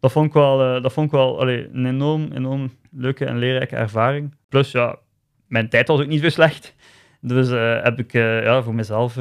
dat 0.01 0.13
vond 0.13 0.27
ik 0.27 0.33
wel, 0.33 0.77
uh, 0.77 0.83
dat 0.83 0.93
vond 0.93 1.07
ik 1.07 1.13
wel 1.13 1.41
allee, 1.41 1.69
een 1.73 1.87
enorm, 1.87 2.33
enorm 2.33 2.71
leuke 2.91 3.25
en 3.25 3.39
leerrijke 3.39 3.77
ervaring. 3.77 4.35
Plus, 4.49 4.73
ja, 4.73 4.99
mijn 5.47 5.69
tijd 5.69 5.89
was 5.89 6.01
ook 6.01 6.07
niet 6.07 6.21
zo 6.21 6.29
slecht. 6.29 6.75
Dus 7.21 7.49
heb 7.83 7.99
ik 7.99 8.13
ja, 8.13 8.63
voor 8.63 8.75
mezelf, 8.75 9.15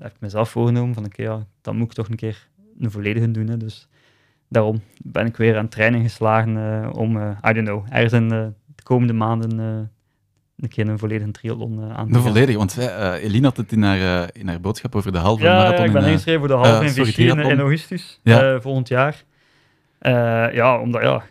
heb 0.00 0.12
ik 0.14 0.20
mezelf 0.20 0.50
voorgenomen 0.50 0.94
van, 0.94 1.04
oké, 1.04 1.22
ja, 1.22 1.46
dan 1.60 1.76
moet 1.76 1.86
ik 1.86 1.92
toch 1.92 2.08
een 2.08 2.16
keer 2.16 2.48
een 2.78 2.90
volledige 2.90 3.30
doen. 3.30 3.48
Hè. 3.48 3.56
Dus 3.56 3.88
daarom 4.48 4.80
ben 4.98 5.26
ik 5.26 5.36
weer 5.36 5.56
aan 5.56 5.68
training 5.68 6.04
geslagen 6.04 6.92
om, 6.92 7.16
I 7.18 7.52
don't 7.52 7.66
know, 7.66 7.86
ergens 7.90 8.12
in 8.12 8.28
de 8.28 8.52
komende 8.82 9.12
maanden 9.12 9.90
een 10.56 10.68
keer 10.68 10.88
een 10.88 10.98
volledige 10.98 11.30
triathlon 11.30 11.78
uh, 11.78 11.96
aan 11.96 12.08
te 12.08 12.14
Een 12.14 12.22
volledige, 12.22 12.58
want 12.58 12.78
uh, 12.78 13.12
Eline 13.22 13.46
had 13.46 13.56
het 13.56 13.72
in 13.72 13.82
haar, 13.82 13.98
uh, 13.98 14.22
in 14.32 14.48
haar 14.48 14.60
boodschap 14.60 14.94
over 14.94 15.12
de 15.12 15.18
halve 15.18 15.44
ja, 15.44 15.56
marathon. 15.56 15.78
Ja, 15.78 15.84
ik 15.84 15.92
ben 15.92 16.04
ingeschreven 16.04 16.40
voor 16.40 16.48
de 16.48 16.54
halve 16.54 17.02
in 17.02 17.38
in, 17.38 17.50
in, 17.50 17.58
augustus 17.58 18.20
ja. 18.22 18.60
volgend 18.60 18.88
jaar. 18.88 19.24
ja, 20.52 20.80
omdat 20.80 21.02
ja, 21.02 21.22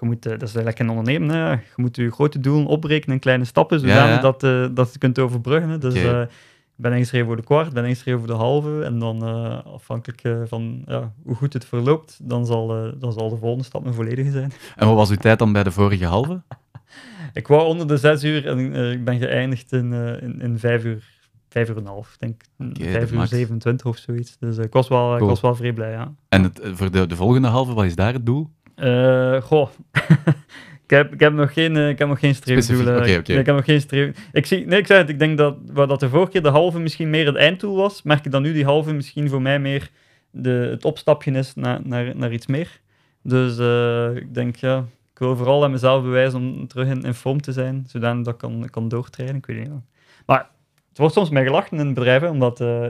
je 0.00 0.06
moet, 0.06 0.22
dat 0.22 0.42
is 0.42 0.52
lekker 0.52 0.84
een 0.84 0.90
ondernemen. 0.90 1.28
Hè. 1.28 1.50
Je 1.50 1.58
moet 1.76 1.96
je 1.96 2.10
grote 2.10 2.40
doelen 2.40 2.66
opbreken 2.66 3.12
in 3.12 3.18
kleine 3.18 3.44
stappen, 3.44 3.80
zodat 3.80 3.96
ja, 3.96 4.08
ja. 4.08 4.20
dat, 4.20 4.40
dat 4.76 4.92
je 4.92 4.98
kunt 4.98 5.18
overbruggen. 5.18 5.70
Hè. 5.70 5.78
Dus 5.78 5.94
okay. 6.04 6.28
Ik 6.76 6.82
ben 6.82 6.92
ingeschreven 6.92 7.26
voor 7.26 7.36
de 7.36 7.42
kwart, 7.42 7.72
ben 7.72 7.84
ingeschreven 7.84 8.20
voor 8.20 8.28
de 8.28 8.34
halve. 8.34 8.82
En 8.82 8.98
dan 8.98 9.22
afhankelijk 9.64 10.48
van 10.48 10.82
ja, 10.86 11.12
hoe 11.24 11.34
goed 11.34 11.52
het 11.52 11.64
verloopt, 11.64 12.18
dan 12.22 12.46
zal, 12.46 12.66
dan 12.98 13.12
zal 13.12 13.28
de 13.28 13.36
volgende 13.36 13.64
stap 13.64 13.86
een 13.86 13.94
volledige 13.94 14.30
zijn. 14.30 14.52
En 14.76 14.86
wat 14.86 14.96
was 14.96 15.10
uw 15.10 15.16
tijd 15.16 15.38
dan 15.38 15.52
bij 15.52 15.62
de 15.62 15.70
vorige 15.70 16.06
halve? 16.06 16.42
Ik 17.32 17.46
wou 17.46 17.66
onder 17.66 17.88
de 17.88 17.96
zes 17.96 18.24
uur 18.24 18.46
en 18.46 18.74
ik 18.92 19.04
ben 19.04 19.18
geëindigd 19.18 19.72
in, 19.72 19.92
in, 19.92 20.40
in, 20.40 20.58
vijf 20.58 20.84
uur, 20.84 21.04
vijf 21.48 21.68
uur 21.68 21.76
en 21.76 21.82
een 21.82 21.88
half. 21.88 22.12
Ik 22.12 22.20
denk 22.20 22.42
okay, 22.58 22.92
vijf 22.92 23.10
uur 23.10 23.16
max. 23.16 23.30
27 23.30 23.86
of 23.86 23.96
zoiets. 23.96 24.36
Dus 24.38 24.58
ik, 24.58 24.72
was 24.72 24.88
wel, 24.88 25.06
cool. 25.06 25.20
ik 25.20 25.26
was 25.28 25.40
wel 25.40 25.54
vrij 25.54 25.72
blij, 25.72 25.90
ja. 25.90 26.14
En 26.28 26.42
het, 26.42 26.60
voor 26.62 26.90
de, 26.90 27.06
de 27.06 27.16
volgende 27.16 27.48
halve, 27.48 27.74
wat 27.74 27.84
is 27.84 27.94
daar 27.94 28.12
het 28.12 28.26
doel? 28.26 28.50
goh, 29.42 29.68
ik, 30.84 30.90
heb, 30.90 31.12
ik 31.12 31.20
heb 31.20 31.32
nog 31.32 31.52
geen, 31.52 31.76
ik 31.76 31.98
heb 31.98 32.08
nog 32.08 32.18
geen 32.18 32.34
streefdoelen. 32.34 32.96
Okay, 32.96 33.16
okay. 33.16 33.36
Ik 33.36 33.46
heb 33.46 33.54
nog 33.54 33.64
geen 33.64 33.80
streef... 33.80 34.28
Ik, 34.32 34.46
zie, 34.46 34.66
nee, 34.66 34.78
ik 34.78 34.86
zei 34.86 34.98
het, 34.98 35.08
ik 35.08 35.18
denk 35.18 35.38
dat 35.38 35.56
waar 35.72 35.86
dat 35.86 36.00
de 36.00 36.08
vorige 36.08 36.30
keer 36.30 36.42
de 36.42 36.48
halve 36.48 36.78
misschien 36.78 37.10
meer 37.10 37.26
het 37.26 37.36
einddoel 37.36 37.76
was, 37.76 38.02
merk 38.02 38.24
ik 38.24 38.32
dat 38.32 38.42
nu 38.42 38.52
die 38.52 38.64
halve 38.64 38.92
misschien 38.92 39.28
voor 39.28 39.42
mij 39.42 39.58
meer 39.58 39.90
de, 40.30 40.50
het 40.50 40.84
opstapje 40.84 41.30
is 41.30 41.54
naar, 41.54 41.80
naar, 41.84 42.16
naar 42.16 42.32
iets 42.32 42.46
meer. 42.46 42.80
Dus 43.22 43.58
ik 44.16 44.34
denk, 44.34 44.56
ja, 44.56 44.84
ik 45.12 45.18
wil 45.18 45.36
vooral 45.36 45.64
aan 45.64 45.70
mezelf 45.70 46.02
bewijzen 46.02 46.38
om 46.40 46.66
terug 46.66 46.88
in, 46.88 47.02
in 47.02 47.14
vorm 47.14 47.40
te 47.40 47.52
zijn, 47.52 47.84
zodat 47.88 48.26
ik 48.26 48.38
kan, 48.38 48.68
kan 48.70 48.88
doortrainen. 48.88 49.36
Ik 49.36 49.46
weet 49.46 49.58
niet. 49.58 49.68
Maar 50.26 50.48
het 50.88 50.98
wordt 50.98 51.14
soms 51.14 51.30
mij 51.30 51.44
gelachen 51.44 51.78
in 51.78 51.94
bedrijven, 51.94 52.30
omdat 52.30 52.60
uh, 52.60 52.86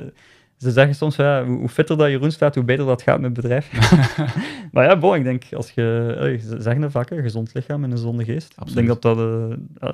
ze 0.56 0.70
zeggen 0.70 0.94
soms, 0.94 1.16
ja, 1.16 1.44
hoe, 1.44 1.68
fitter 1.68 1.96
dat 1.96 2.08
Jeroen 2.08 2.30
staat, 2.30 2.54
hoe 2.54 2.64
beter 2.64 2.86
dat 2.86 3.02
gaat 3.02 3.20
met 3.20 3.36
het 3.36 3.40
bedrijf. 3.40 3.70
maar 4.72 4.84
ja, 4.84 4.98
bon, 4.98 5.14
ik 5.14 5.24
denk, 5.24 5.44
als 5.52 5.70
je, 5.70 6.14
uh, 6.32 6.40
ze 6.40 6.62
zeggen 6.62 6.80
dat 6.80 6.90
vaak, 6.90 7.10
een 7.10 7.22
gezond 7.22 7.54
lichaam 7.54 7.84
en 7.84 7.90
een 7.90 7.96
gezonde 7.96 8.24
geest. 8.24 8.52
Absoluut. 8.56 8.68
Ik 8.68 8.86
denk 8.86 9.02
dat 9.02 9.16
dat, 9.16 9.26
uh, 9.26 9.92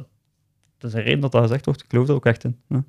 dat 0.79 0.91
is 0.91 0.93
een 0.93 1.03
reden 1.03 1.21
dat 1.21 1.33
dat 1.33 1.43
gezegd 1.43 1.65
wordt. 1.65 1.83
Ik 1.83 1.91
geloof 1.91 2.09
er 2.09 2.15
ook 2.15 2.27
echt 2.27 2.45
in. 2.45 2.57
Ja. 2.69 2.85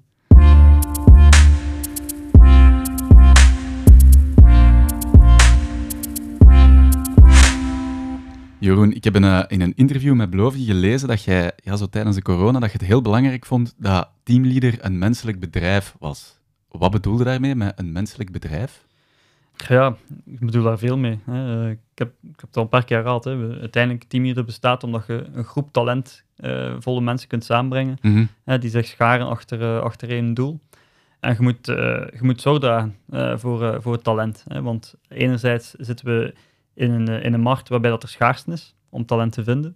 Jeroen, 8.60 8.94
ik 8.94 9.04
heb 9.04 9.16
in, 9.16 9.24
uh, 9.24 9.44
in 9.48 9.62
een 9.62 9.74
interview 9.76 10.14
met 10.14 10.30
Beloofje 10.30 10.66
gelezen 10.66 11.08
dat 11.08 11.24
jij 11.24 11.52
ja, 11.64 11.76
zo 11.76 11.86
tijdens 11.86 12.16
de 12.16 12.22
corona 12.22 12.60
dat 12.60 12.72
je 12.72 12.78
het 12.78 12.88
heel 12.88 13.02
belangrijk 13.02 13.46
vond 13.46 13.74
dat 13.78 14.10
teamleader 14.24 14.78
een 14.80 14.98
menselijk 14.98 15.40
bedrijf 15.40 15.96
was. 16.00 16.41
Wat 16.72 16.92
bedoelde 16.92 17.24
daarmee 17.24 17.56
met 17.56 17.80
een 17.80 17.92
menselijk 17.92 18.32
bedrijf? 18.32 18.86
Ja, 19.68 19.96
ik 20.26 20.40
bedoel 20.40 20.64
daar 20.64 20.78
veel 20.78 20.98
mee. 20.98 21.20
Hè. 21.26 21.70
Ik, 21.70 21.80
heb, 21.96 22.14
ik 22.22 22.40
heb 22.40 22.42
het 22.42 22.58
al 22.58 22.64
een 22.64 22.70
paar 22.70 22.86
keer 22.86 23.02
gehad. 23.02 23.24
Hè. 23.24 23.60
Uiteindelijk, 23.60 24.04
teamleader 24.04 24.46
bestaat 24.46 24.84
omdat 24.84 25.08
je 25.08 25.26
een 25.34 25.44
groep 25.44 25.72
talentvolle 25.72 27.00
uh, 27.00 27.06
mensen 27.06 27.28
kunt 27.28 27.44
samenbrengen, 27.44 27.98
mm 28.02 28.14
-hmm. 28.14 28.28
hè, 28.44 28.58
die 28.58 28.70
zich 28.70 28.86
scharen 28.86 29.28
achter, 29.28 29.62
uh, 29.62 29.80
achter 29.80 30.10
één 30.10 30.34
doel. 30.34 30.60
En 31.20 31.34
je 31.34 31.42
moet, 31.42 31.66
je 31.66 32.20
moet 32.20 32.42
zorg 32.42 32.60
dragen 32.60 32.96
voor, 33.40 33.82
voor 33.82 33.94
het 33.94 34.04
talent. 34.04 34.46
Hè. 34.48 34.62
Want 34.62 34.96
enerzijds 35.08 35.74
zitten 35.78 36.06
we 36.06 36.34
in 36.74 36.92
een, 36.92 37.08
in 37.08 37.34
een 37.34 37.42
markt 37.42 37.70
waarbij 37.70 37.90
dat 37.90 38.04
er 38.04 38.10
schaarste 38.10 38.52
is 38.52 38.76
om 38.90 39.06
talent 39.06 39.34
te 39.34 39.44
vinden. 39.44 39.76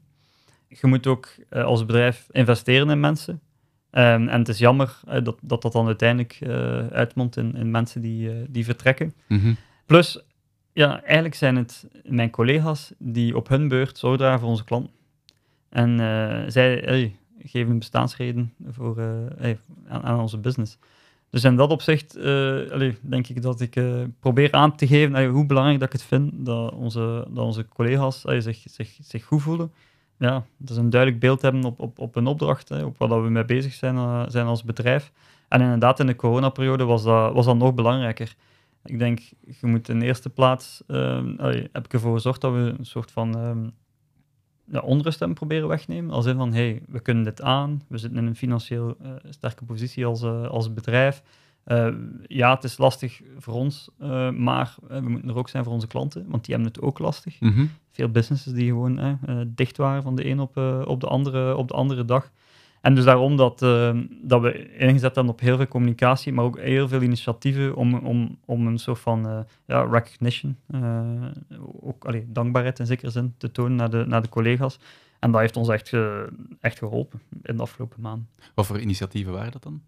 Je 0.68 0.88
moet 0.88 1.08
ook 1.08 1.36
uh, 1.50 1.64
als 1.64 1.86
bedrijf 1.86 2.28
investeren 2.32 2.90
in 2.90 3.00
mensen. 3.00 3.42
Um, 3.98 4.28
en 4.28 4.40
het 4.40 4.48
is 4.48 4.58
jammer 4.58 5.00
uh, 5.08 5.14
dat, 5.24 5.38
dat 5.42 5.62
dat 5.62 5.72
dan 5.72 5.86
uiteindelijk 5.86 6.40
uh, 6.42 6.88
uitmondt 6.88 7.38
in, 7.38 7.56
in 7.56 7.72
mensen 7.72 8.02
die, 8.02 8.30
die 8.50 8.66
vertrekken. 8.66 9.14
Mm 9.28 9.40
-hmm. 9.40 9.58
Plus, 9.86 10.24
ja, 10.74 11.02
eigenlijk 11.04 11.36
zijn 11.36 11.56
het 11.56 11.88
mijn 12.04 12.30
collega's 12.30 12.94
die 12.98 13.36
op 13.36 13.48
hun 13.48 13.68
beurt 13.68 13.98
zorg 13.98 14.18
dragen 14.18 14.40
voor 14.40 14.50
onze 14.50 14.64
klanten. 14.64 14.92
En 15.70 15.98
zij 16.52 16.82
hey, 16.86 17.16
geven 17.40 17.72
een 17.72 17.80
bestaansreden 17.80 18.54
voor, 18.68 18.98
hey, 19.38 19.58
aan, 19.88 20.04
aan 20.04 20.20
onze 20.20 20.38
business. 20.38 20.78
Dus 21.30 21.44
in 21.44 21.56
dat 21.56 21.70
opzicht 21.70 22.18
allee, 22.72 22.98
denk 23.02 23.28
ik 23.28 23.42
dat 23.42 23.62
ik 23.62 23.82
probeer 24.20 24.52
aan 24.52 24.76
te 24.76 24.88
geven 24.88 25.16
allee, 25.16 25.28
hoe 25.28 25.46
belangrijk 25.46 25.80
dat 25.80 25.88
ik 25.88 26.00
het 26.00 26.08
vind 26.08 26.46
dat 26.46 26.74
onze, 26.74 27.28
dat 27.30 27.46
onze 27.46 27.68
collega's 27.68 28.26
allee, 28.26 28.42
zich, 28.42 28.64
zich, 28.66 28.98
zich 29.02 29.24
goed 29.24 29.42
voelen. 29.42 29.72
Ja, 30.18 30.46
ze 30.66 30.80
een 30.80 30.90
duidelijk 30.90 31.22
beeld 31.22 31.42
hebben 31.42 31.64
op, 31.64 31.80
op, 31.80 32.00
op 32.00 32.16
een 32.16 32.28
opdracht, 32.28 32.84
op 32.84 32.98
wat 32.98 33.10
we 33.10 33.30
mee 33.30 33.46
bezig 33.46 33.74
zijn, 33.74 33.96
uh, 33.96 34.24
zijn 34.28 34.46
als 34.46 34.64
bedrijf. 34.64 35.12
En 35.48 35.62
inderdaad, 35.62 36.00
in 36.00 36.08
de 36.08 36.16
coronaperiode 36.16 36.84
was 36.84 37.04
dat, 37.04 37.34
was 37.34 37.46
dat 37.46 37.58
nog 37.58 37.74
belangrijker. 37.74 38.36
Ik 38.84 39.00
denk, 39.00 39.20
je 39.60 39.68
moet 39.68 39.90
in 39.90 40.02
eerste 40.02 40.30
plaats, 40.30 40.84
allee, 41.38 41.70
heb 41.72 41.86
ik 41.86 41.94
ervoor 41.94 42.14
gezorgd 42.14 42.42
dat 42.42 42.54
we 42.54 42.76
een 42.78 42.86
soort 42.86 43.12
van 43.12 43.38
um, 43.38 43.72
ja, 44.66 44.80
onrust 44.80 45.20
hebben 45.20 45.38
proberen 45.38 45.68
wegnemen. 45.68 46.12
Als 46.12 46.26
in 46.26 46.36
van, 46.36 46.54
hey, 46.54 46.82
we 46.88 47.00
kunnen 47.00 47.24
dit 47.24 47.42
aan, 47.42 47.82
we 47.88 47.98
zitten 47.98 48.20
in 48.20 48.26
een 48.26 48.36
financieel 48.36 48.96
uh, 49.02 49.10
sterke 49.30 49.66
positie 49.66 50.06
als, 50.06 50.24
uh, 50.24 50.48
als 50.48 50.74
bedrijf. 50.74 51.22
Uh, 51.66 51.88
ja, 52.28 52.54
het 52.54 52.64
is 52.64 52.78
lastig 52.78 53.22
voor 53.38 53.54
ons, 53.54 53.90
maar 54.38 54.76
we 54.88 55.10
moeten 55.10 55.30
er 55.30 55.38
ook 55.38 55.50
zijn 55.50 55.64
voor 55.64 55.74
onze 55.74 55.88
klanten, 55.88 56.26
want 56.28 56.46
die 56.46 56.56
hebben 56.56 56.74
het 56.74 56.82
ook 56.82 57.00
lastig. 57.00 57.40
Mm 57.40 57.52
-hmm. 57.52 57.72
Veel 57.92 58.10
businesses 58.10 58.54
die 58.54 58.68
gewoon 58.68 59.20
dicht 59.48 59.78
waren 59.78 60.04
van 60.04 60.16
de 60.16 60.26
een 60.26 60.40
op, 60.40 60.58
op, 60.88 61.00
de 61.00 61.08
andere, 61.08 61.56
op 61.56 61.68
de 61.68 61.74
andere 61.74 62.06
dag. 62.06 62.32
En 62.82 62.96
dus 62.96 63.04
daarom 63.04 63.38
dat, 63.38 63.60
dat 64.22 64.42
we 64.42 64.76
ingezet 64.78 65.16
hebben 65.16 65.34
op 65.34 65.40
heel 65.40 65.58
veel 65.58 65.68
communicatie, 65.68 66.34
maar 66.34 66.46
ook 66.46 66.60
heel 66.60 66.88
veel 66.88 67.02
initiatieven 67.02 67.76
om, 67.76 67.94
om, 67.94 68.38
om 68.46 68.68
een 68.68 68.78
soort 68.78 69.00
van 69.00 69.46
ja, 69.66 69.84
recognition, 69.84 70.58
ook 71.82 72.06
allee, 72.06 72.26
dankbaarheid 72.28 72.80
in 72.80 72.86
zekere 72.86 73.12
zin, 73.12 73.34
te 73.38 73.52
tonen 73.52 73.76
naar 73.76 73.90
de, 73.90 74.06
naar 74.08 74.22
de 74.22 74.30
collega's. 74.30 74.80
En 75.20 75.32
dat 75.32 75.42
heeft 75.42 75.58
ons 75.58 75.70
echt, 75.70 75.94
echt 76.60 76.78
geholpen 76.78 77.22
in 77.42 77.56
de 77.56 77.62
afgelopen 77.62 78.02
maanden. 78.02 78.30
Wat 78.56 78.66
voor 78.66 78.80
initiatieven 78.80 79.34
waren 79.34 79.52
dat 79.52 79.64
dan? 79.64 79.82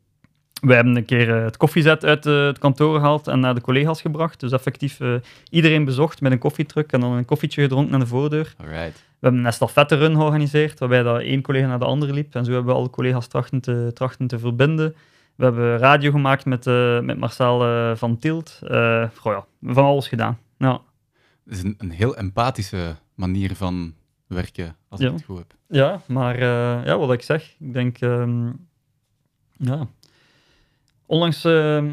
We 0.61 0.73
hebben 0.73 0.95
een 0.95 1.05
keer 1.05 1.35
het 1.35 1.57
koffiezet 1.57 2.05
uit 2.05 2.25
uh, 2.25 2.45
het 2.45 2.57
kantoor 2.57 2.95
gehaald 2.95 3.27
en 3.27 3.39
naar 3.39 3.55
de 3.55 3.61
collega's 3.61 4.01
gebracht. 4.01 4.39
Dus 4.39 4.51
effectief 4.51 4.99
uh, 4.99 5.15
iedereen 5.49 5.85
bezocht 5.85 6.21
met 6.21 6.31
een 6.31 6.37
koffietruck 6.37 6.91
en 6.91 6.99
dan 6.99 7.11
een 7.11 7.25
koffietje 7.25 7.61
gedronken 7.61 7.93
aan 7.93 7.99
de 7.99 8.07
voordeur. 8.07 8.55
Alright. 8.57 8.95
We 8.95 9.25
hebben 9.25 9.39
een 9.39 9.47
estafette 9.47 9.95
run 9.95 10.15
georganiseerd, 10.15 10.79
waarbij 10.79 11.03
dat 11.03 11.19
één 11.19 11.41
collega 11.41 11.67
naar 11.67 11.79
de 11.79 11.85
andere 11.85 12.13
liep. 12.13 12.35
En 12.35 12.45
zo 12.45 12.51
hebben 12.51 12.73
we 12.73 12.79
alle 12.79 12.89
collega's 12.89 13.27
trachten 13.27 13.61
te, 13.61 13.91
trachten 13.93 14.27
te 14.27 14.39
verbinden. 14.39 14.95
We 15.35 15.43
hebben 15.43 15.77
radio 15.77 16.11
gemaakt 16.11 16.45
met, 16.45 16.65
uh, 16.65 16.99
met 16.99 17.17
Marcel 17.17 17.95
van 17.95 18.17
Tielt. 18.17 18.59
ja, 18.61 19.11
van 19.61 19.85
alles 19.85 20.07
gedaan. 20.07 20.39
Ja. 20.57 20.81
Het 21.43 21.53
is 21.53 21.63
een, 21.63 21.75
een 21.77 21.91
heel 21.91 22.15
empathische 22.15 22.95
manier 23.15 23.55
van 23.55 23.93
werken, 24.27 24.75
als 24.89 24.99
ja. 24.99 25.07
ik 25.07 25.13
het 25.13 25.23
goed 25.23 25.37
heb. 25.37 25.53
Ja, 25.67 26.01
maar 26.07 26.39
ja, 26.85 26.97
wat 26.97 27.13
ik 27.13 27.21
zeg, 27.21 27.55
ik 27.59 27.73
denk... 27.73 28.01
Um, 28.01 28.67
ja 29.57 29.87
Onlangs, 31.07 31.45
uh, 31.45 31.83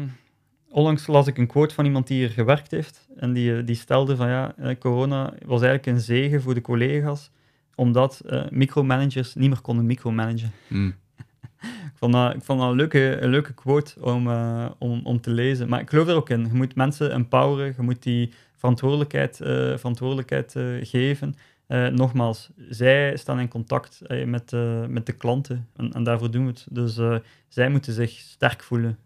onlangs 0.69 1.07
las 1.07 1.27
ik 1.27 1.37
een 1.37 1.47
quote 1.47 1.73
van 1.73 1.85
iemand 1.85 2.07
die 2.07 2.17
hier 2.17 2.29
gewerkt 2.29 2.71
heeft. 2.71 3.07
En 3.17 3.33
die, 3.33 3.63
die 3.63 3.75
stelde 3.75 4.15
van 4.15 4.27
ja, 4.27 4.55
corona 4.79 5.33
was 5.45 5.61
eigenlijk 5.61 5.85
een 5.85 6.03
zegen 6.03 6.41
voor 6.41 6.53
de 6.53 6.61
collega's, 6.61 7.31
omdat 7.75 8.21
uh, 8.25 8.43
micromanagers 8.49 9.35
niet 9.35 9.49
meer 9.49 9.61
konden 9.61 9.85
micromanagen. 9.85 10.51
Mm. 10.67 10.95
ik, 11.91 11.95
vond 11.95 12.13
dat, 12.13 12.33
ik 12.33 12.43
vond 12.43 12.59
dat 12.59 12.69
een 12.69 12.75
leuke, 12.75 13.21
een 13.21 13.29
leuke 13.29 13.53
quote 13.53 14.01
om, 14.01 14.27
uh, 14.27 14.65
om, 14.77 15.01
om 15.03 15.21
te 15.21 15.29
lezen. 15.29 15.69
Maar 15.69 15.81
ik 15.81 15.89
geloof 15.89 16.07
er 16.07 16.15
ook 16.15 16.29
in. 16.29 16.45
Je 16.45 16.53
moet 16.53 16.75
mensen 16.75 17.11
empoweren, 17.11 17.73
je 17.77 17.83
moet 17.83 18.03
die 18.03 18.33
verantwoordelijkheid, 18.55 19.35
verantwoordelijkheid 19.79 20.55
geven. 20.81 21.35
Uh, 21.67 21.87
nogmaals, 21.87 22.49
zij 22.69 23.17
staan 23.17 23.39
in 23.39 23.47
contact 23.47 24.01
uh, 24.07 24.25
met, 24.25 24.51
uh, 24.51 24.85
met 24.85 25.05
de 25.05 25.11
klanten 25.11 25.67
en, 25.75 25.91
en, 25.91 26.03
daarvoor 26.03 26.31
doen 26.31 26.45
we 26.45 26.51
het. 26.51 26.67
Dus 26.69 26.99
zij 27.47 27.69
moeten 27.69 27.93
zich 27.93 28.11
sterk 28.11 28.63
voelen 28.63 28.97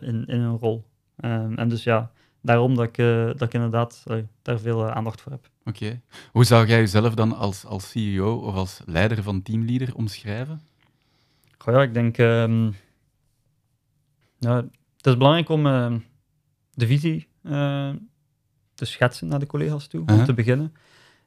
in, 0.00 0.24
in 0.26 0.40
hun 0.40 0.58
rol. 0.58 0.84
en 1.16 1.68
dus 1.68 1.84
ja, 1.84 2.10
daarom 2.40 2.74
dat 2.74 2.84
ik, 2.84 2.96
dat 3.38 3.42
ik 3.42 3.54
inderdaad 3.54 4.04
daar 4.42 4.58
veel 4.58 4.90
aandacht 4.90 5.20
voor 5.20 5.32
heb. 5.32 5.50
Oké. 5.64 5.84
Okay. 5.84 6.00
Hoe 6.32 6.44
zou 6.44 6.66
jij 6.66 6.78
jezelf 6.78 7.14
dan 7.14 7.36
als, 7.36 7.64
als 7.64 7.90
CEO 7.90 8.36
of 8.36 8.54
als 8.54 8.80
leider 8.86 9.22
van 9.22 9.42
teamleader 9.42 9.94
omschrijven? 9.94 10.60
Goh, 11.58 11.74
ja, 11.74 11.82
ik 11.82 11.94
denk... 11.94 12.16
ja, 14.38 14.64
het 14.96 15.06
is 15.06 15.16
belangrijk 15.16 15.48
om 15.48 15.66
ehm, 15.66 15.98
de 16.74 16.86
visie 16.86 17.28
eh, 17.42 17.90
te 18.74 18.84
schetsen 18.84 19.28
naar 19.28 19.38
de 19.38 19.46
collega's 19.46 19.86
toe, 19.86 20.06
om 20.06 20.24
te 20.24 20.34
beginnen. 20.34 20.74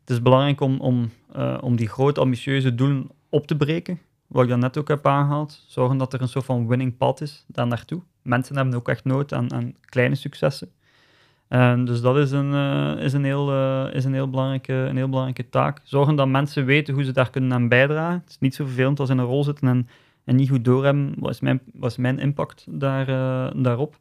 Het 0.06 0.14
is 0.14 0.22
belangrijk 0.22 0.62
om, 0.62 0.80
om, 0.80 1.12
eh, 1.32 1.58
om 1.62 1.76
die 1.76 1.88
grote, 1.88 2.20
ambitieuze 2.20 2.76
doelen 2.76 3.10
op 3.30 3.48
te 3.48 3.58
breken, 3.58 4.00
wat 4.28 4.44
ik 4.44 4.50
dan 4.50 4.60
net 4.60 4.78
ook 4.78 4.88
heb 4.88 5.08
aangehaald. 5.08 5.64
Zorgen 5.68 5.98
dat 5.98 6.14
er 6.14 6.22
een 6.22 6.28
soort 6.28 6.46
van 6.46 6.68
winning 6.68 6.98
pad 6.98 7.22
is 7.22 7.46
daar 7.48 7.68
naartoe. 7.68 8.02
Mensen 8.22 8.56
hebben 8.56 8.76
ook 8.76 8.90
echt 8.90 9.04
nood 9.04 9.34
aan, 9.34 9.54
aan 9.54 9.74
kleine 9.80 10.16
successen. 10.16 10.72
En 11.48 11.86
dus 11.86 12.02
dat 12.02 12.18
is 12.18 12.32
een, 12.32 12.54
eh, 12.54 13.04
is 13.04 13.14
een, 13.14 13.24
heel, 13.24 13.52
eh, 13.52 13.94
is 13.94 14.06
een, 14.06 14.14
heel 14.14 14.30
belangrijke, 14.30 14.74
een 14.74 14.96
heel 14.96 15.10
belangrijke 15.10 15.50
taak. 15.50 15.82
Zorgen 15.84 16.16
dat 16.16 16.28
mensen 16.28 16.66
weten 16.66 16.94
hoe 16.94 17.04
ze 17.04 17.12
daar 17.12 17.30
kunnen 17.30 17.54
aan 17.54 17.70
bijdragen. 17.70 18.20
Het 18.20 18.30
is 18.30 18.40
niet 18.40 18.56
zo 18.56 18.66
vervelend 18.66 19.00
als 19.00 19.10
in 19.10 19.18
een 19.18 19.26
rol 19.26 19.44
zitten 19.44 19.68
en, 19.68 19.88
en 20.24 20.36
niet 20.36 20.50
goed 20.50 20.66
doorhebben 20.66 21.14
wat 21.20 21.32
is 21.32 21.40
mijn, 21.40 21.62
wat 21.74 21.92
is 21.92 21.98
mijn 21.98 22.20
impact 22.20 22.66
daar, 22.70 23.06
daarop. 23.62 24.00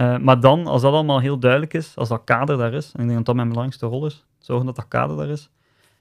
Eh, 0.00 0.18
maar 0.18 0.40
dan, 0.40 0.66
als 0.66 0.82
dat 0.82 0.92
allemaal 0.92 1.20
heel 1.20 1.38
duidelijk 1.38 1.74
is, 1.74 1.96
als 1.96 2.08
dat 2.08 2.24
kader 2.24 2.56
daar 2.56 2.72
is, 2.72 2.92
en 2.92 3.00
ik 3.00 3.04
denk 3.04 3.16
dat 3.16 3.26
dat 3.26 3.34
mijn 3.34 3.48
belangrijkste 3.48 3.86
rol 3.86 4.06
is, 4.06 4.24
zorgen 4.38 4.66
dat 4.66 4.76
dat 4.76 4.88
kader 4.88 5.16
daar 5.16 5.28
is. 5.28 5.50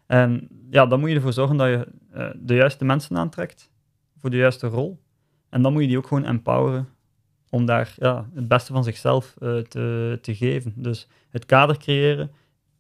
En 0.05 0.47
ja, 0.69 0.85
dan 0.85 0.99
moet 0.99 1.09
je 1.09 1.15
ervoor 1.15 1.33
zorgen 1.33 1.57
dat 1.57 1.67
je 1.67 1.87
eh, 2.11 2.29
de 2.35 2.53
juiste 2.53 2.85
mensen 2.85 3.17
aantrekt 3.17 3.71
voor 4.17 4.29
de 4.29 4.37
juiste 4.37 4.67
rol. 4.67 4.99
En 5.49 5.61
dan 5.61 5.73
moet 5.73 5.81
je 5.81 5.87
die 5.87 5.97
ook 5.97 6.07
gewoon 6.07 6.25
empoweren 6.25 6.87
om 7.49 7.65
daar 7.65 7.93
ja, 7.97 8.29
het 8.33 8.47
beste 8.47 8.73
van 8.73 8.83
zichzelf 8.83 9.35
eh, 9.39 9.57
te, 9.57 10.17
te 10.21 10.35
geven. 10.35 10.73
Dus 10.75 11.07
het 11.29 11.45
kader 11.45 11.77
creëren, 11.77 12.31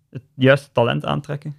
het 0.09 0.23
juiste 0.35 0.71
talent 0.71 1.05
aantrekken. 1.05 1.55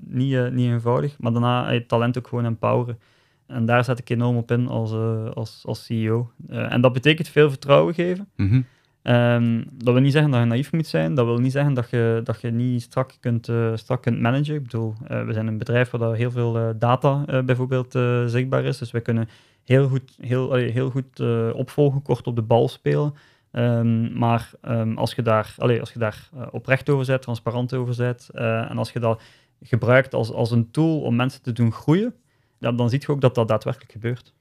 Niet, 0.00 0.52
niet 0.52 0.70
eenvoudig, 0.70 1.18
maar 1.18 1.32
daarna 1.32 1.72
het 1.72 1.88
talent 1.88 2.18
ook 2.18 2.26
gewoon 2.26 2.44
empoweren. 2.44 2.98
En 3.46 3.66
daar 3.66 3.84
zet 3.84 3.98
ik 3.98 4.10
enorm 4.10 4.36
op 4.36 4.50
in 4.50 4.68
als, 4.68 4.92
als, 5.34 5.62
als 5.66 5.84
CEO. 5.84 6.32
En 6.48 6.80
dat 6.80 6.92
betekent 6.92 7.28
veel 7.28 7.48
vertrouwen 7.48 7.94
geven. 7.94 8.28
Mhm. 8.36 8.62
Ehm, 9.02 9.62
dat 9.72 9.92
wil 9.94 10.02
niet 10.02 10.12
zeggen 10.12 10.30
dat 10.30 10.40
je 10.40 10.46
naïef 10.46 10.72
moet 10.72 10.86
zijn. 10.86 11.14
Dat 11.14 11.26
wil 11.26 11.38
niet 11.38 11.52
zeggen 11.52 11.74
dat 11.74 11.90
je, 11.90 12.20
dat 12.24 12.40
je 12.40 12.50
niet 12.50 12.82
strak 12.82 13.12
kunt, 13.20 13.48
eh, 13.48 13.72
strak 13.74 14.02
kunt 14.02 14.20
managen. 14.20 14.54
Ik 14.54 14.62
bedoel, 14.62 14.94
eh, 15.06 15.24
we 15.24 15.32
zijn 15.32 15.46
een 15.46 15.58
bedrijf 15.58 15.90
waar 15.90 16.00
daar 16.00 16.14
heel 16.14 16.30
veel 16.30 16.56
eh, 16.56 16.68
data 16.76 17.42
bijvoorbeeld 17.44 17.92
zichtbaar 18.30 18.64
is. 18.64 18.78
Dus 18.78 18.90
wij 18.90 19.00
kunnen 19.00 19.28
heel 19.64 19.88
goed, 19.88 20.16
heel, 20.20 20.52
heel 20.54 20.90
goed 20.90 21.20
opvolgen, 21.54 22.02
kort 22.02 22.26
op 22.26 22.36
de 22.36 22.42
bal 22.42 22.68
spelen. 22.68 23.14
Ehm, 23.52 24.18
maar 24.18 24.50
ehm, 24.60 24.96
als 24.96 25.14
je 25.14 25.22
daar, 25.22 25.54
als 25.58 25.92
je 25.92 25.98
daar 25.98 26.28
oprecht 26.50 26.88
over 26.88 27.06
bent, 27.06 27.22
transparant 27.22 27.74
over 27.74 28.16
eh, 28.32 28.70
en 28.70 28.78
als 28.78 28.92
je 28.92 28.98
dat 28.98 29.22
gebruikt 29.62 30.14
als, 30.14 30.32
als 30.32 30.50
een 30.50 30.70
tool 30.70 31.00
om 31.00 31.16
mensen 31.16 31.42
te 31.42 31.52
doen 31.52 31.72
groeien, 31.72 32.14
ja, 32.58 32.72
dan 32.72 32.88
zie 32.90 33.00
je 33.00 33.08
ook 33.08 33.20
dat 33.20 33.34
dat 33.34 33.48
daadwerkelijk 33.48 33.92
gebeurt. 33.92 34.34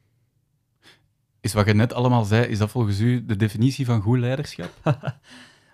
Is 1.41 1.53
wat 1.53 1.65
je 1.65 1.73
net 1.73 1.93
allemaal 1.93 2.23
zei, 2.23 2.45
is 2.45 2.57
dat 2.57 2.69
volgens 2.69 2.99
u 2.99 3.25
de 3.25 3.35
definitie 3.35 3.85
van 3.85 4.01
goed 4.01 4.19
leiderschap? 4.19 4.69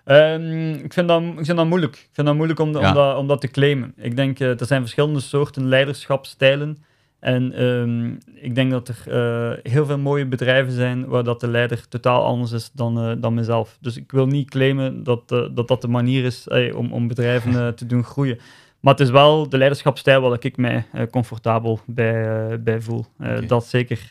Ehm, 0.04 0.70
ik, 0.72 0.92
vind 0.92 1.08
dat, 1.08 1.22
ik 1.22 1.44
vind 1.44 1.56
dat 1.56 1.66
moeilijk. 1.66 1.94
Ik 1.96 2.08
vind 2.12 2.26
dat 2.26 2.36
moeilijk 2.36 2.60
om, 2.60 2.72
Ja. 2.72 2.88
om, 2.88 2.94
dat, 2.94 3.16
om 3.16 3.26
dat 3.26 3.40
te 3.40 3.48
claimen. 3.48 3.92
Ik 3.96 4.16
denk, 4.16 4.40
eh 4.40 4.60
er 4.60 4.66
zijn 4.66 4.80
verschillende 4.80 5.20
soorten 5.20 5.68
leiderschapstijlen. 5.68 6.78
En 7.20 7.52
ehm, 7.52 8.06
ik 8.44 8.54
denk 8.54 8.70
dat 8.70 8.88
er 8.88 8.96
eh, 9.06 9.72
heel 9.72 9.86
veel 9.86 9.98
mooie 9.98 10.26
bedrijven 10.26 10.72
zijn 10.72 11.06
waar 11.06 11.24
dat 11.24 11.40
de 11.40 11.48
leider 11.48 11.88
totaal 11.88 12.24
anders 12.24 12.52
is 12.52 12.70
dan, 12.72 12.98
eh, 13.00 13.12
dan 13.18 13.34
mezelf. 13.34 13.78
Dus 13.80 13.96
ik 13.96 14.12
wil 14.12 14.26
niet 14.26 14.50
claimen 14.50 15.02
dat 15.04 15.28
dat, 15.28 15.68
dat 15.68 15.80
de 15.80 15.88
manier 15.88 16.24
is 16.24 16.48
om, 16.74 16.92
om 16.92 17.08
bedrijven 17.08 17.74
te 17.74 17.86
doen 17.86 18.04
groeien. 18.04 18.38
Maar 18.80 18.92
het 18.92 19.02
is 19.02 19.10
wel 19.10 19.48
de 19.48 19.56
leiderschapstijl 19.58 20.20
waar 20.20 20.36
ik 20.40 20.56
mij 20.56 20.84
comfortabel 21.10 21.80
bij, 21.86 22.62
bij 22.62 22.80
voel. 22.80 23.06
Dat 23.46 23.66
zeker. 23.66 24.08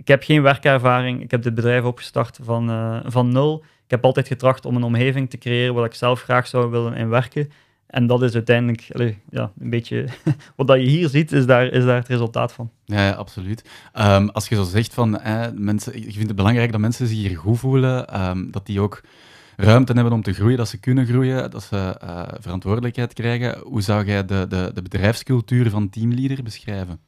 Ik 0.00 0.08
heb 0.08 0.22
geen 0.22 0.42
werkervaring. 0.42 1.22
Ik 1.22 1.30
heb 1.30 1.42
dit 1.42 1.54
bedrijf 1.54 1.84
opgestart 1.84 2.38
van, 2.42 2.70
eh, 2.70 3.00
van 3.04 3.32
nul. 3.32 3.64
Ik 3.84 3.90
heb 3.90 4.04
altijd 4.04 4.26
getracht 4.26 4.64
om 4.64 4.76
een 4.76 4.82
omgeving 4.82 5.30
te 5.30 5.38
creëren 5.38 5.74
waar 5.74 5.84
ik 5.84 5.94
zelf 5.94 6.22
graag 6.22 6.46
zou 6.46 6.70
willen 6.70 6.94
in 6.94 7.08
werken. 7.08 7.50
En 7.86 8.06
dat 8.06 8.22
is 8.22 8.34
uiteindelijk 8.34 8.88
ja, 9.30 9.52
een 9.58 9.70
beetje 9.70 10.06
wat 10.56 10.66
dat 10.66 10.76
je 10.76 10.88
hier 10.88 11.08
ziet, 11.08 11.32
is 11.32 11.46
daar, 11.46 11.66
is 11.66 11.84
daar 11.84 11.96
het 11.96 12.08
resultaat 12.08 12.52
van. 12.52 12.70
Ja, 12.84 13.06
ja, 13.06 13.12
absoluut. 13.12 13.64
Ehm, 13.92 14.26
als 14.26 14.48
je 14.48 14.54
zo 14.54 14.62
zegt 14.62 14.94
van 14.94 15.20
eh, 15.20 15.46
mensen, 15.54 15.92
je 15.92 16.12
vindt 16.12 16.26
het 16.26 16.36
belangrijk 16.36 16.72
dat 16.72 16.80
mensen 16.80 17.06
zich 17.06 17.16
hier 17.16 17.38
goed 17.38 17.58
voelen, 17.58 18.08
ehm, 18.08 18.50
dat 18.50 18.66
die 18.66 18.80
ook 18.80 19.02
ruimte 19.56 19.92
hebben 19.92 20.12
om 20.12 20.22
te 20.22 20.32
groeien, 20.32 20.56
dat 20.56 20.68
ze 20.68 20.80
kunnen 20.80 21.06
groeien, 21.06 21.50
dat 21.50 21.62
ze 21.62 21.96
eh, 22.00 22.22
verantwoordelijkheid 22.40 23.12
krijgen. 23.12 23.58
Hoe 23.58 23.82
zou 23.82 24.04
jij 24.04 24.24
de, 24.24 24.46
de, 24.48 24.70
de 24.74 24.82
bedrijfscultuur 24.82 25.70
van 25.70 25.88
teamleader 25.88 26.42
beschrijven? 26.42 27.00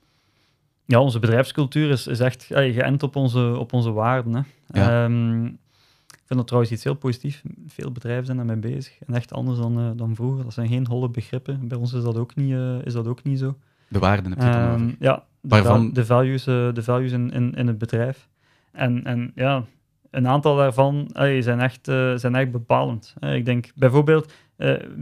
Ja, 0.87 1.01
onze 1.01 1.19
bedrijfscultuur 1.19 1.91
is, 1.91 2.07
is 2.07 2.21
echt 2.21 2.45
geënt 2.45 3.03
op 3.03 3.17
onze, 3.17 3.57
op 3.59 3.73
onze 3.73 3.93
waarden. 3.93 4.35
Hè. 4.35 4.41
Ja. 4.81 5.05
Ehm, 5.05 5.45
ik 5.45 6.23
vind 6.29 6.39
dat 6.39 6.47
trouwens 6.47 6.73
iets 6.73 6.85
heel 6.85 6.95
positiefs. 6.95 7.43
Veel 7.67 7.93
bedrijven 7.93 8.25
zijn 8.25 8.37
daarmee 8.37 8.57
bezig. 8.57 8.99
En 9.07 9.15
echt 9.15 9.33
anders 9.33 9.59
dan, 9.59 9.79
eh, 9.79 9.91
dan 9.97 10.15
vroeger. 10.15 10.43
Dat 10.45 10.53
zijn 10.53 10.69
geen 10.69 10.87
holle 10.87 11.09
begrippen. 11.11 11.69
Bij 11.69 11.79
ons 11.79 11.93
is 11.93 12.03
dat 12.03 12.17
ook 12.17 12.35
niet, 12.35 12.53
eh, 12.53 12.85
is 12.85 12.93
dat 12.93 13.07
ook 13.07 13.23
niet 13.23 13.39
zo. 13.39 13.57
De 13.89 13.99
waarden 13.99 14.31
heb 14.33 14.41
je 14.41 14.45
dan 14.51 14.55
Ehm, 14.61 14.73
over. 14.83 14.95
ja, 14.99 15.25
de, 15.41 15.49
Waarvan- 15.49 15.93
de 15.93 16.05
values, 16.07 16.47
eh, 16.47 16.73
de 16.73 16.83
values 16.83 17.13
in, 17.13 17.31
in, 17.31 17.55
in 17.55 17.67
het 17.67 17.79
bedrijf. 17.79 18.29
En, 18.73 19.05
en 19.05 19.33
ja, 19.35 19.65
een 20.11 20.29
aantal 20.29 20.57
daarvan 20.57 21.09
zijn, 21.41 21.61
echt, 21.61 21.85
zijn 22.17 22.35
echt 22.35 22.51
bepalend. 22.51 23.15
Ik 23.21 23.45
denk 23.45 23.71
bijvoorbeeld, 23.75 24.33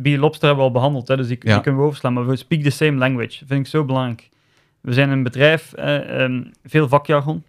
B. 0.03 0.07
Lobster 0.07 0.47
hebben 0.47 0.57
we 0.57 0.63
al 0.63 0.71
behandeld, 0.71 1.09
hè, 1.09 1.17
dus 1.17 1.27
die, 1.29 1.39
die 1.39 1.61
kunnen 1.61 1.81
we 1.81 1.87
overslaan. 1.87 2.13
Maar 2.13 2.27
we 2.27 2.37
speak 2.37 2.63
the 2.63 2.71
same 2.71 2.97
language. 2.99 3.47
vind 3.47 3.61
ik 3.61 3.67
zo 3.67 3.85
belangrijk. 3.85 4.29
We 4.81 4.93
zijn 4.93 5.11
een 5.11 5.23
bedrijf, 5.23 5.73
eh, 5.73 6.23
ehm, 6.23 6.45
veel 6.65 6.89
vakjargon. 6.89 7.45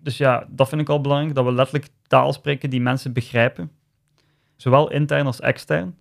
Dus 0.00 0.16
ja, 0.16 0.46
dat 0.50 0.68
vind 0.68 0.80
ik 0.80 0.88
al 0.88 1.00
belangrijk, 1.00 1.34
dat 1.34 1.44
we 1.44 1.52
letterlijk 1.52 1.88
taal 2.06 2.32
spreken 2.32 2.70
die 2.70 2.80
mensen 2.80 3.12
begrijpen. 3.12 3.70
Zowel 4.56 4.90
intern 4.90 5.26
als 5.26 5.40
extern. 5.40 5.94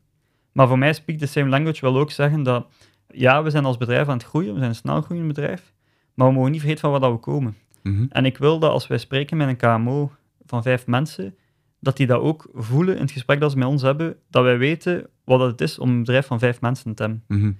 Maar 0.51 0.67
voor 0.67 0.77
mij 0.77 0.93
speak 0.93 1.17
the 1.17 1.25
same 1.25 1.49
language 1.49 1.81
wil 1.81 1.97
ook 1.97 2.11
zeggen 2.11 2.43
dat 2.43 2.67
ja, 3.07 3.43
we 3.43 3.49
zijn 3.49 3.65
als 3.65 3.77
bedrijf 3.77 4.07
aan 4.07 4.17
het 4.17 4.25
groeien, 4.25 4.51
we 4.51 4.57
zijn 4.57 4.69
een 4.69 4.75
snel 4.75 5.01
groeiend 5.01 5.27
bedrijf, 5.27 5.73
maar 6.13 6.27
we 6.27 6.33
mogen 6.33 6.51
niet 6.51 6.59
vergeten 6.59 6.81
van 6.81 6.91
waar 6.91 6.99
dat 6.99 7.11
we 7.11 7.17
komen. 7.17 7.55
Mhm. 7.83 8.05
En 8.09 8.25
ik 8.25 8.37
wil 8.37 8.59
dat 8.59 8.71
als 8.71 8.87
wij 8.87 8.97
spreken 8.97 9.37
met 9.37 9.47
een 9.47 9.57
KMO 9.57 10.11
van 10.45 10.63
vijf 10.63 10.87
mensen, 10.87 11.35
dat 11.79 11.97
die 11.97 12.07
dat 12.07 12.21
ook 12.21 12.49
voelen 12.53 12.95
in 12.95 13.01
het 13.01 13.11
gesprek 13.11 13.39
dat 13.39 13.51
ze 13.51 13.57
met 13.57 13.67
ons 13.67 13.81
hebben, 13.81 14.15
dat 14.29 14.43
wij 14.43 14.57
weten 14.57 15.07
wat 15.23 15.39
het 15.39 15.61
is 15.61 15.79
om 15.79 15.89
een 15.89 15.99
bedrijf 15.99 16.25
van 16.25 16.39
vijf 16.39 16.61
mensen 16.61 16.95
te 16.95 17.03
hebben. 17.03 17.23
Mhm. 17.27 17.51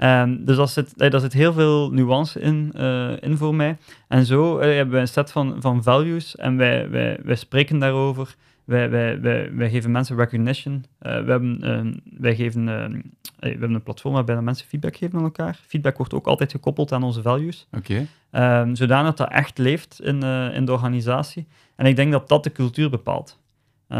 En 0.00 0.44
dus 0.44 0.56
daar 0.56 0.68
zit, 0.68 0.94
eh, 0.96 1.10
daar 1.10 1.20
zit 1.20 1.32
heel 1.32 1.52
veel 1.52 1.90
nuance 1.90 2.40
in, 2.40 2.72
eh, 2.74 3.12
in 3.20 3.36
voor 3.36 3.54
mij. 3.54 3.76
En 4.08 4.26
zo 4.26 4.58
eh, 4.58 4.74
hebben 4.74 4.92
wij 4.92 5.00
een 5.00 5.08
set 5.08 5.32
van, 5.32 5.56
van 5.58 5.82
values 5.82 6.36
en 6.36 6.56
wij, 6.56 6.90
wij, 6.90 7.18
wij 7.22 7.36
spreken 7.36 7.78
daarover. 7.78 8.36
Wij, 8.64 8.90
wij, 8.90 9.20
wij, 9.20 9.54
wij 9.54 9.70
geven 9.70 9.90
mensen 9.90 10.16
recognition. 10.16 10.84
We 10.98 11.08
hebben, 11.08 11.58
eh, 11.62 12.00
wij, 12.18 12.34
geven, 12.34 12.68
eh, 12.68 12.84
eh, 12.84 12.90
we 13.38 13.48
hebben 13.48 13.74
een 13.74 13.82
platform 13.82 14.14
waarbij 14.14 14.34
de 14.34 14.40
mensen 14.40 14.66
feedback 14.66 14.96
geven 14.96 15.18
aan 15.18 15.24
elkaar. 15.24 15.60
Feedback 15.66 15.96
wordt 15.96 16.14
ook 16.14 16.26
altijd 16.26 16.50
gekoppeld 16.50 16.92
aan 16.92 17.02
onze 17.02 17.22
values. 17.22 17.66
Oké. 17.72 18.06
Ehm, 18.30 18.74
zodanig 18.74 19.06
dat 19.06 19.16
dat 19.16 19.30
echt 19.30 19.58
leeft 19.58 20.00
in, 20.02 20.22
in 20.52 20.64
de 20.64 20.72
organisatie. 20.72 21.46
En 21.76 21.86
ik 21.86 21.96
denk 21.96 22.12
dat 22.12 22.28
dat 22.28 22.44
de 22.44 22.52
cultuur 22.52 22.90
bepaalt. 22.90 23.38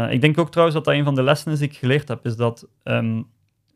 Ik 0.09 0.21
denk 0.21 0.37
ook 0.37 0.49
trouwens 0.49 0.77
dat 0.77 0.85
dat 0.85 0.95
een 0.95 1.03
van 1.03 1.15
de 1.15 1.23
lessen 1.23 1.51
is 1.51 1.59
die 1.59 1.67
ik 1.67 1.77
geleerd 1.77 2.07
heb, 2.07 2.25
is 2.25 2.35
dat 2.35 2.67
ehm, 2.83 3.21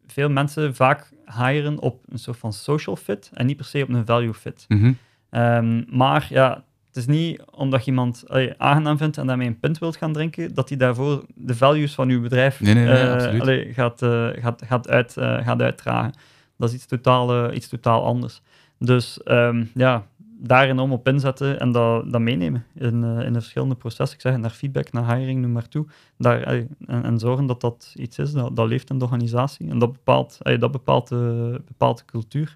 veel 0.08 0.30
mensen 0.30 0.76
vaak 0.76 1.12
hiren 1.26 1.80
op 1.80 2.04
een 2.10 2.20
soort 2.20 2.38
van 2.38 2.54
social 2.54 2.96
fit 2.96 3.30
en 3.34 3.46
niet 3.46 3.58
per 3.58 3.66
se 3.66 3.82
op 3.82 3.90
een 3.90 4.06
value 4.06 4.34
fit. 4.34 4.66
Mhm. 4.68 4.94
Ehm, 5.30 5.84
maar 5.98 6.28
ja, 6.30 6.64
het 6.96 6.96
is 6.96 7.06
niet 7.06 7.42
omdat 7.52 7.86
je 7.86 7.92
iemand 7.92 8.24
allee, 8.28 8.54
aangenaam 8.58 8.98
vindt 8.98 9.18
en 9.18 9.28
daarmee 9.28 9.48
een 9.48 9.60
pint 9.60 9.78
wilt 9.78 9.98
gaan 9.98 10.14
drinken, 10.14 10.54
dat 10.54 10.70
hij 10.70 10.78
daarvoor 10.78 11.26
de 11.36 11.56
values 11.56 11.94
van 11.94 12.10
uw 12.10 12.22
bedrijf 12.22 12.62
Nee, 12.62 12.74
nee, 12.74 12.86
nee, 12.86 12.96
eh, 12.96 13.42
allee, 13.42 13.74
gaat, 13.74 14.02
eh, 14.02 14.28
gaat, 14.34 14.62
gaat, 14.66 14.90
uit, 14.90 15.18
eh, 15.18 15.44
gaat 15.44 15.62
uitdragen. 15.62 16.14
Dat 16.58 16.70
is 16.70 16.76
iets 16.76 16.86
totaal, 16.86 17.54
iets 17.54 17.68
totaal 17.68 18.06
anders. 18.06 18.42
Dus 18.80 19.24
ehm, 19.24 19.64
ja, 19.74 20.06
daar 20.38 20.70
enorm 20.70 20.92
op 20.92 21.08
inzetten 21.08 21.60
en 21.60 21.72
dat, 21.72 22.12
dat 22.12 22.22
meenemen 22.22 22.66
in, 22.74 23.04
eh, 23.04 23.26
in 23.26 23.34
de 23.34 23.40
verschillende 23.42 23.76
processen. 23.76 24.16
Ik 24.18 24.22
zeg, 24.22 24.38
naar 24.38 24.50
feedback, 24.50 24.92
naar 24.92 25.16
hiring, 25.16 25.42
noem 25.42 25.52
maar 25.52 25.68
toe. 25.68 25.86
Daar, 26.18 26.46
allee, 26.46 26.68
en, 26.86 27.04
en 27.04 27.20
zorgen 27.20 27.46
dat 27.46 27.62
dat 27.62 27.94
iets 27.98 28.18
is, 28.20 28.32
dat, 28.32 28.56
dat 28.56 28.68
leeft 28.68 28.90
in 28.90 28.98
de 28.98 29.04
organisatie. 29.06 29.70
En 29.70 29.80
dat 29.80 29.92
bepaalt, 29.92 30.38
allee, 30.42 30.58
dat 30.58 30.72
bepaalt, 30.72 31.08
de, 31.08 31.62
bepaalt 31.66 31.98
de 31.98 32.06
cultuur. 32.06 32.56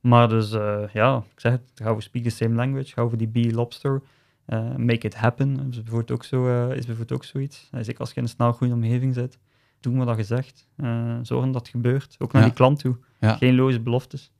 Maar 0.00 0.28
dus, 0.28 0.52
eh, 0.52 0.82
ja, 0.92 1.16
ik 1.34 1.40
zeg 1.40 1.52
het, 1.52 1.62
gaan 1.74 1.94
we 1.94 2.00
speak 2.02 2.24
the 2.24 2.30
same 2.30 2.54
language, 2.54 2.92
gaan 2.92 3.08
we 3.08 3.16
die 3.16 3.28
bee 3.28 3.54
lobster, 3.54 4.02
eh, 4.44 4.74
make 4.76 5.06
it 5.06 5.14
happen, 5.14 5.66
is 5.70 5.76
bijvoorbeeld 5.82 6.10
ook, 6.10 6.24
zo, 6.24 6.46
eh, 6.48 6.76
is 6.76 6.86
bijvoorbeeld 6.86 7.12
ook 7.12 7.24
zoiets. 7.24 7.68
Eh, 7.70 7.82
zeker 7.82 8.00
als 8.00 8.10
je 8.10 8.16
in 8.16 8.22
een 8.22 8.28
snel 8.28 8.52
groeiende 8.52 8.86
omgeving 8.86 9.14
zit, 9.14 9.38
doen 9.80 9.96
wat 9.96 10.06
dat 10.06 10.16
gezegd, 10.16 10.68
eh, 10.76 11.16
zorgen 11.22 11.52
dat 11.52 11.60
het 11.60 11.70
gebeurt, 11.70 12.16
ook 12.18 12.32
naar 12.32 12.42
Ja. 12.42 12.48
die 12.48 12.56
klant 12.56 12.78
toe. 12.78 12.96
Ja. 13.20 13.34
Geen 13.36 13.54
loze 13.54 13.80
beloftes. 13.80 14.32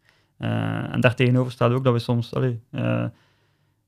Eh, 0.45 0.95
en 0.95 1.01
daartegenover 1.01 1.53
staat 1.53 1.72
ook 1.72 1.84
dat 1.84 1.92
we 1.92 1.99
soms 1.99 2.34
allee, 2.34 2.61
eh, 2.70 3.05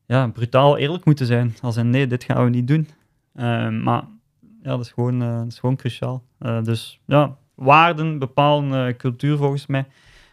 ja, 0.07 0.29
brutaal 0.29 0.77
eerlijk 0.77 1.05
moeten 1.05 1.27
zijn. 1.27 1.55
Als 1.63 1.77
in 1.77 1.91
nee, 1.91 2.07
dit 2.07 2.25
gaan 2.25 2.45
we 2.45 2.51
niet 2.51 2.69
doen. 2.69 2.89
Eh, 3.33 3.69
maar 3.69 4.03
ja, 4.63 4.71
dat 4.71 4.81
is 4.81 4.91
gewoon, 4.91 5.19
dat 5.19 5.47
is 5.47 5.59
gewoon 5.59 5.77
cruciaal. 5.77 6.25
Dus 6.63 7.01
ja, 7.07 7.37
waarden 7.55 8.19
bepalen 8.19 8.97
cultuur 8.97 9.37
volgens 9.37 9.67
mij. 9.67 9.87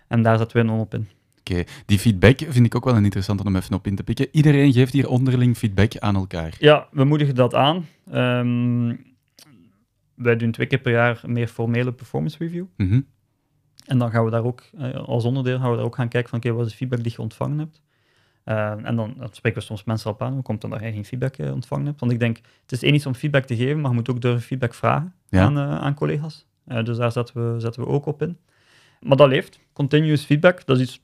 En 0.07 0.21
daar 0.21 0.37
zetten 0.37 0.57
we 0.57 0.63
enorm 0.63 0.79
op 0.79 0.93
in. 0.93 1.07
Oké. 1.39 1.63
Die 1.85 1.99
feedback 1.99 2.39
vind 2.47 2.65
ik 2.65 2.75
ook 2.75 2.85
wel 2.85 2.95
een 2.95 3.03
interessante 3.03 3.43
om 3.43 3.55
even 3.55 3.75
op 3.75 3.87
in 3.87 3.95
te 3.95 4.03
pikken. 4.03 4.27
Iedereen 4.31 4.73
geeft 4.73 4.93
hier 4.93 5.09
onderling 5.09 5.57
feedback 5.57 5.97
aan 5.97 6.15
elkaar. 6.15 6.55
Ja, 6.59 6.87
we 6.91 7.03
moedigen 7.03 7.35
dat 7.35 7.55
aan. 7.55 7.87
Ehm, 8.11 8.95
wij 10.15 10.35
doen 10.35 10.51
twee 10.51 10.67
keer 10.67 10.79
per 10.79 10.91
jaar 10.91 11.19
een 11.23 11.33
meer 11.33 11.47
formele 11.47 11.91
performance 11.91 12.37
review. 12.37 12.65
Mhm. 12.77 13.01
En 13.85 13.97
dan 13.97 14.11
gaan 14.11 14.25
we 14.25 14.31
daar 14.31 14.43
ook, 14.43 14.63
eh, 14.77 14.93
als 14.93 15.23
onderdeel, 15.23 15.59
gaan 15.59 15.69
we 15.69 15.75
daar 15.75 15.85
ook 15.85 15.95
gaan 15.95 16.07
kijken 16.07 16.29
van, 16.29 16.39
oké, 16.39 16.51
wat 16.51 16.65
is 16.65 16.71
de 16.71 16.77
feedback 16.77 17.03
die 17.03 17.11
je 17.11 17.21
ontvangen 17.21 17.57
hebt? 17.59 17.81
Eh, 18.43 18.85
en 18.85 18.95
dan, 18.95 19.15
spreken 19.31 19.59
we 19.59 19.65
soms 19.65 19.83
mensen 19.83 20.09
op 20.09 20.21
aan, 20.21 20.33
hoe 20.33 20.41
komt 20.41 20.61
dan 20.61 20.69
dat 20.69 20.79
je 20.79 20.91
geen 20.91 21.05
feedback 21.05 21.37
eh, 21.37 21.53
ontvangen 21.53 21.85
hebt? 21.85 21.99
Want 21.99 22.11
ik 22.11 22.19
denk, 22.19 22.37
het 22.61 22.71
is 22.71 22.83
één 22.83 22.93
iets 22.93 23.05
om 23.05 23.13
feedback 23.13 23.45
te 23.45 23.55
geven, 23.55 23.81
maar 23.81 23.89
je 23.89 23.95
moet 23.95 24.09
ook 24.09 24.21
durven 24.21 24.41
feedback 24.41 24.73
vragen 24.73 25.13
Ja. 25.29 25.41
aan, 25.41 25.57
aan 25.57 25.93
collega's. 25.93 26.45
Dus 26.83 26.97
daar 26.97 27.11
zetten 27.11 27.53
we, 27.53 27.59
zetten 27.59 27.81
we 27.81 27.87
ook 27.87 28.05
op 28.05 28.21
in. 28.21 28.37
Maar 28.99 29.17
dat 29.17 29.27
leeft. 29.27 29.59
Continuous 29.73 30.23
feedback, 30.23 30.65
dat 30.65 30.79
is 30.79 30.83
iets... 30.83 31.01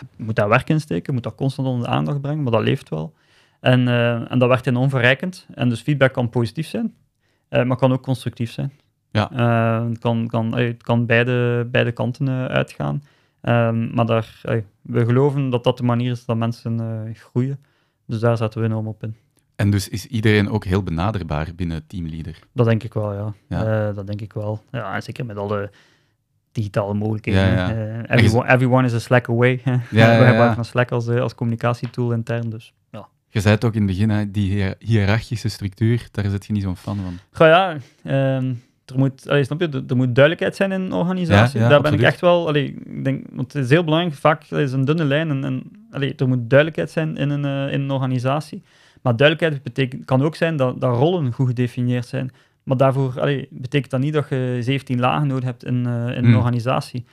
Je 0.00 0.24
moet 0.24 0.36
daar 0.36 0.48
werk 0.48 0.68
in 0.68 0.80
steken, 0.80 1.04
je 1.06 1.12
moet 1.12 1.22
dat 1.22 1.34
constant 1.34 1.68
onder 1.68 1.86
de 1.86 1.92
aandacht 1.94 2.20
brengen, 2.20 2.42
maar 2.42 2.52
dat 2.52 2.62
leeft 2.62 2.88
wel. 2.88 3.14
En, 3.60 3.88
en 4.28 4.38
dat 4.38 4.48
werkt 4.48 4.66
enorm 4.66 4.90
verrijkend. 4.90 5.46
En 5.54 5.68
dus 5.68 5.80
feedback 5.80 6.12
kan 6.12 6.28
positief 6.28 6.68
zijn, 6.68 6.94
maar 7.48 7.76
kan 7.76 7.92
ook 7.92 8.02
constructief 8.02 8.52
zijn. 8.52 8.72
Ja. 9.10 9.30
Eh, 9.30 9.88
het 9.88 9.98
kan, 9.98 10.26
kan, 10.26 10.56
het 10.56 10.82
kan 10.82 11.06
beide, 11.06 11.68
beide 11.70 11.92
kanten 11.92 12.28
eh, 12.28 12.44
uitgaan. 12.44 13.02
Ehm, 13.40 13.94
maar 13.94 14.06
daar, 14.06 14.40
we 14.82 15.04
geloven 15.04 15.50
dat 15.50 15.64
dat 15.64 15.76
de 15.76 15.82
manier 15.82 16.10
is 16.10 16.24
dat 16.24 16.36
mensen 16.36 16.80
eh, 16.80 17.14
groeien. 17.14 17.58
Dus 18.06 18.20
daar 18.20 18.36
zetten 18.36 18.60
we 18.60 18.66
enorm 18.66 18.86
op 18.86 19.02
in. 19.02 19.16
En 19.56 19.70
dus 19.70 19.88
is 19.88 20.06
iedereen 20.06 20.50
ook 20.50 20.64
heel 20.64 20.82
benaderbaar 20.82 21.48
binnen 21.56 21.86
Teamleader. 21.86 22.38
Dat 22.52 22.66
denk 22.66 22.82
ik 22.82 22.94
wel, 22.94 23.14
ja. 23.14 23.32
Ja. 23.48 23.92
Dat 23.92 24.06
denk 24.06 24.20
ik 24.20 24.32
wel. 24.32 24.62
Ja, 24.70 25.00
zeker 25.00 25.26
met 25.26 25.36
alle 25.36 25.70
digitale 26.52 26.94
mogelijkheden. 26.94 27.40
Ja, 27.40 27.70
ja. 27.70 28.06
Everyone, 28.06 28.48
everyone 28.48 28.86
is 28.86 28.94
a 28.94 28.98
Slack 28.98 29.28
away. 29.28 29.60
ja, 29.64 30.18
we 30.18 30.26
gebruiken 30.26 30.54
van 30.54 30.64
Slack 30.64 30.90
als, 30.90 31.08
als 31.08 31.34
communicatietool 31.34 32.12
intern. 32.12 32.50
Dus 32.50 32.74
ja. 32.90 33.08
Je 33.28 33.40
zei 33.40 33.54
het 33.54 33.64
ook 33.64 33.74
in 33.74 33.82
het 33.82 33.90
begin, 33.90 34.10
hè, 34.10 34.30
die 34.30 34.74
hiërarchische 34.78 35.48
structuur, 35.48 36.08
daar 36.10 36.30
zit 36.30 36.46
je 36.46 36.52
niet 36.52 36.62
zo'n 36.62 36.76
fan 36.76 36.96
van. 36.96 37.18
Goh, 37.32 37.46
ja, 37.46 37.76
ehm, 38.02 38.52
er 38.90 38.98
moet, 38.98 39.28
allee, 39.28 39.44
snap 39.44 39.60
je, 39.60 39.68
er, 39.68 39.82
er 39.88 39.96
moet 39.96 40.14
duidelijkheid 40.14 40.56
zijn 40.56 40.72
in 40.72 40.80
een 40.80 40.92
organisatie. 40.92 41.58
Ja, 41.58 41.64
ja, 41.64 41.70
Daar 41.70 41.80
ben 41.80 41.92
ik 41.92 42.00
echt 42.00 42.20
wel, 42.20 42.48
allee, 42.48 42.64
ik 42.84 43.04
denk, 43.04 43.26
want 43.32 43.52
het 43.52 43.64
is 43.64 43.70
heel 43.70 43.84
belangrijk, 43.84 44.14
vaak 44.14 44.44
allee, 44.50 44.64
is 44.64 44.72
een 44.72 44.84
dunne 44.84 45.04
lijn 45.04 45.30
en, 45.30 45.44
en 45.44 45.62
allee, 45.90 46.14
er 46.14 46.28
moet 46.28 46.50
duidelijkheid 46.50 46.90
zijn 46.90 47.16
in 47.16 47.30
een, 47.30 47.44
eh, 47.44 47.72
in 47.72 47.80
een 47.80 47.90
organisatie. 47.90 48.62
Maar 49.02 49.16
duidelijkheid 49.16 49.62
betekent, 49.62 50.04
kan 50.04 50.22
ook 50.22 50.36
zijn 50.36 50.56
dat, 50.56 50.80
dat 50.80 50.96
rollen 50.96 51.32
goed 51.32 51.46
gedefinieerd 51.46 52.06
zijn. 52.06 52.30
Maar 52.62 52.76
daarvoor 52.76 53.20
allee, 53.20 53.48
betekent 53.50 53.90
dat 53.90 54.00
niet 54.00 54.12
dat 54.12 54.28
je 54.28 54.58
17 54.60 55.00
lagen 55.00 55.26
nodig 55.26 55.44
hebt 55.44 55.64
in, 55.64 55.86
eh, 55.86 55.92
in 55.92 56.08
een 56.08 56.24
Hmm. 56.24 56.36
organisatie. 56.36 57.04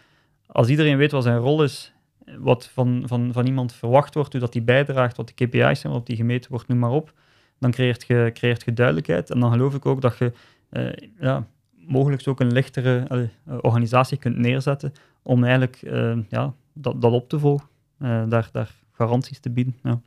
Als 0.47 0.67
iedereen 0.67 0.97
weet 0.97 1.11
wat 1.11 1.23
zijn 1.23 1.37
rol 1.37 1.63
is, 1.63 1.93
wat 2.39 2.69
van, 2.73 3.03
van, 3.05 3.29
van 3.33 3.45
iemand 3.45 3.73
verwacht 3.73 4.13
wordt, 4.13 4.31
hoe 4.31 4.41
dat 4.41 4.53
die 4.53 4.61
bijdraagt, 4.61 5.17
wat 5.17 5.27
de 5.27 5.45
KPI's 5.45 5.79
zijn, 5.79 5.93
wat 5.93 6.05
die 6.05 6.15
gemeten 6.15 6.51
wordt, 6.51 6.67
noem 6.67 6.79
maar 6.79 6.91
op, 6.91 7.13
dan 7.59 7.71
creëert 7.71 8.05
je, 8.07 8.29
creëert 8.33 8.63
je 8.65 8.73
duidelijkheid. 8.73 9.29
En 9.29 9.39
dan 9.39 9.51
geloof 9.51 9.75
ik 9.75 9.85
ook 9.85 10.01
dat 10.01 10.17
je 10.17 10.31
eh, 10.69 11.09
ja, 11.19 11.47
mogelijk 11.87 12.27
ook 12.27 12.39
een 12.39 12.51
lichtere 12.51 13.29
eh, 13.45 13.57
organisatie 13.61 14.17
kunt 14.17 14.37
neerzetten 14.37 14.93
om 15.21 15.43
eigenlijk 15.43 15.81
eh, 15.81 16.17
ja, 16.29 16.53
dat, 16.73 17.01
dat 17.01 17.11
op 17.11 17.29
te 17.29 17.39
volgen, 17.39 17.67
eh, 17.99 18.23
daar, 18.29 18.49
daar 18.51 18.75
garanties 18.91 19.39
te 19.39 19.49
bieden. 19.49 19.75
Ja. 19.83 20.01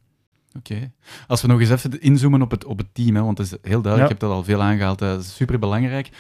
Oké. 0.58 0.92
Als 1.26 1.42
we 1.42 1.48
nog 1.48 1.60
eens 1.60 1.70
even 1.70 2.00
inzoomen 2.00 2.42
op 2.42 2.50
het, 2.50 2.64
op 2.64 2.78
het 2.78 2.94
team, 2.94 3.16
hè, 3.16 3.22
want 3.22 3.38
het 3.38 3.46
is 3.46 3.52
heel 3.52 3.82
duidelijk, 3.82 3.96
Ja. 3.96 4.02
je 4.02 4.08
hebt 4.08 4.20
dat 4.20 4.30
al 4.30 4.44
veel 4.44 4.62
aangehaald, 4.62 4.98
dat 4.98 5.20
is 5.20 5.34
superbelangrijk. 5.34 6.10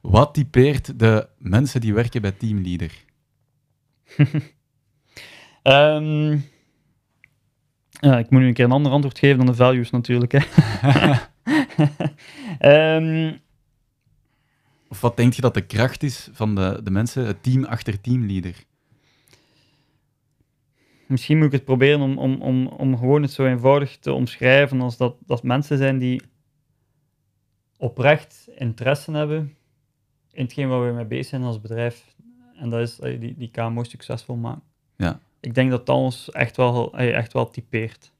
Wat 0.00 0.34
typeert 0.34 0.98
de 0.98 1.28
mensen 1.38 1.80
die 1.80 1.94
werken 1.94 2.22
bij 2.22 2.32
Teamleader? 2.32 2.92
Ja, 8.00 8.18
ik 8.18 8.30
moet 8.30 8.40
nu 8.40 8.46
een 8.46 8.54
keer 8.54 8.64
een 8.64 8.70
ander 8.70 8.92
antwoord 8.92 9.18
geven 9.18 9.36
dan 9.36 9.46
de 9.46 9.54
values 9.54 9.90
natuurlijk. 9.90 10.32
Hè. 10.32 10.40
Ehm, 12.58 13.32
Of 14.88 15.00
wat 15.00 15.16
denk 15.16 15.32
je 15.32 15.40
dat 15.40 15.54
de 15.54 15.66
kracht 15.66 16.02
is 16.02 16.28
van 16.32 16.54
de, 16.54 16.80
de 16.82 16.90
mensen, 16.90 17.26
het 17.26 17.42
team 17.42 17.64
achter 17.64 18.00
Teamleader? 18.00 18.64
misschien 21.06 21.36
moet 21.36 21.46
ik 21.46 21.52
het 21.52 21.64
proberen 21.64 22.00
om, 22.00 22.18
om, 22.18 22.42
om, 22.42 22.66
om 22.66 22.98
gewoon 22.98 23.22
het 23.22 23.32
zo 23.32 23.46
eenvoudig 23.46 23.98
te 23.98 24.12
omschrijven 24.12 24.80
als 24.80 24.96
dat, 24.96 25.16
dat 25.26 25.42
mensen 25.42 25.78
zijn 25.78 25.98
die 25.98 26.22
oprecht 27.76 28.48
interesse 28.56 29.12
hebben 29.12 29.56
in 30.32 30.44
hetgeen 30.44 30.68
waar 30.68 30.86
we 30.86 30.92
mee 30.92 31.04
bezig 31.04 31.26
zijn 31.26 31.42
als 31.42 31.60
bedrijf. 31.60 32.14
En 32.56 32.70
dat 32.70 32.80
is 32.80 32.98
eh, 33.00 33.20
die, 33.20 33.34
die 33.36 33.50
KMO 33.50 33.82
succesvol 33.82 34.36
maken. 34.36 34.62
Ja. 34.96 35.20
Ik 35.40 35.54
denk 35.54 35.70
dat 35.70 35.86
dat 35.86 35.96
ons 35.96 36.30
echt 36.30 36.56
wel, 36.56 36.96
eh, 36.96 37.16
echt 37.16 37.32
wel 37.32 37.50
typeert. 37.50 38.12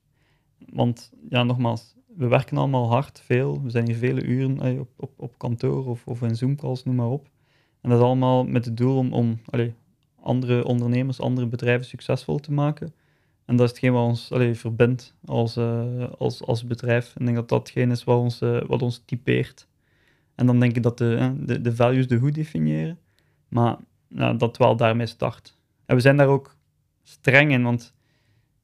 Want, 0.59 1.13
ja, 1.29 1.43
nogmaals, 1.43 1.96
we 2.17 2.27
werken 2.27 2.57
allemaal 2.57 2.89
hard, 2.89 3.21
veel. 3.25 3.63
We 3.63 3.71
zijn 3.71 3.87
hier 3.87 3.97
vele 3.97 4.23
uren 4.23 4.61
eh, 4.61 4.81
op, 4.81 4.89
op, 4.97 5.11
op 5.17 5.39
kantoor 5.39 5.87
of, 5.87 6.07
of 6.07 6.23
in 6.23 6.37
Zoom-calls, 6.37 6.85
noem 6.85 6.95
maar 6.95 7.11
op. 7.11 7.29
En 7.81 7.91
dat 7.91 7.99
is 7.99 8.05
allemaal 8.05 8.45
met 8.45 8.65
het 8.65 8.77
doel 8.77 8.97
om, 8.97 9.13
om 9.13 9.41
andere 10.21 10.65
ondernemers, 10.65 11.21
andere 11.21 11.47
bedrijven 11.47 11.87
succesvol 11.87 12.39
te 12.39 12.53
maken. 12.53 12.95
En 13.45 13.57
dat 13.57 13.65
is 13.65 13.71
hetgeen 13.71 13.93
wat 13.93 14.05
ons 14.05 14.31
verbindt 14.59 15.15
als, 15.25 15.57
eh, 15.57 16.05
als, 16.19 16.43
als 16.43 16.67
bedrijf. 16.67 17.07
En 17.15 17.21
ik 17.21 17.25
denk 17.25 17.37
dat 17.37 17.49
dat 17.49 17.59
hetgeen 17.59 17.91
is 17.91 18.05
wat 18.05 18.19
ons, 18.19 18.41
eh, 18.41 18.63
wat 18.67 18.83
ons 18.83 19.03
typeert. 19.05 19.69
En 20.35 20.47
dan 20.47 20.61
denk 20.61 20.77
ik 20.77 20.83
dat 20.83 20.99
de, 20.99 21.35
de, 21.39 21.61
de 21.61 21.75
values 21.75 22.09
de 22.09 22.19
goed 22.19 22.35
definiëren, 22.35 22.99
maar 23.49 23.77
nou, 24.09 24.37
dat 24.37 24.57
wel 24.57 24.77
daarmee 24.77 25.07
start. 25.07 25.57
En 25.85 25.95
we 25.95 26.01
zijn 26.01 26.17
daar 26.17 26.29
ook 26.29 26.57
streng 27.03 27.53
in, 27.53 27.63
want 27.63 27.95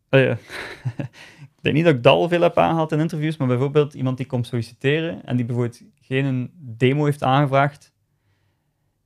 denk 1.62 1.74
niet 1.74 1.84
dat 1.84 1.94
ik 1.94 2.02
dat 2.02 2.14
al 2.14 2.28
veel 2.28 2.40
heb 2.40 2.58
aangehaald 2.58 2.92
in 2.92 3.00
interviews, 3.00 3.36
maar 3.36 3.48
bijvoorbeeld 3.48 3.94
iemand 3.94 4.16
die 4.16 4.26
komt 4.26 4.46
solliciteren 4.46 5.24
en 5.24 5.36
die 5.36 5.44
bijvoorbeeld 5.44 5.82
geen 6.00 6.50
demo 6.54 7.04
heeft 7.04 7.22
aangevraagd, 7.22 7.92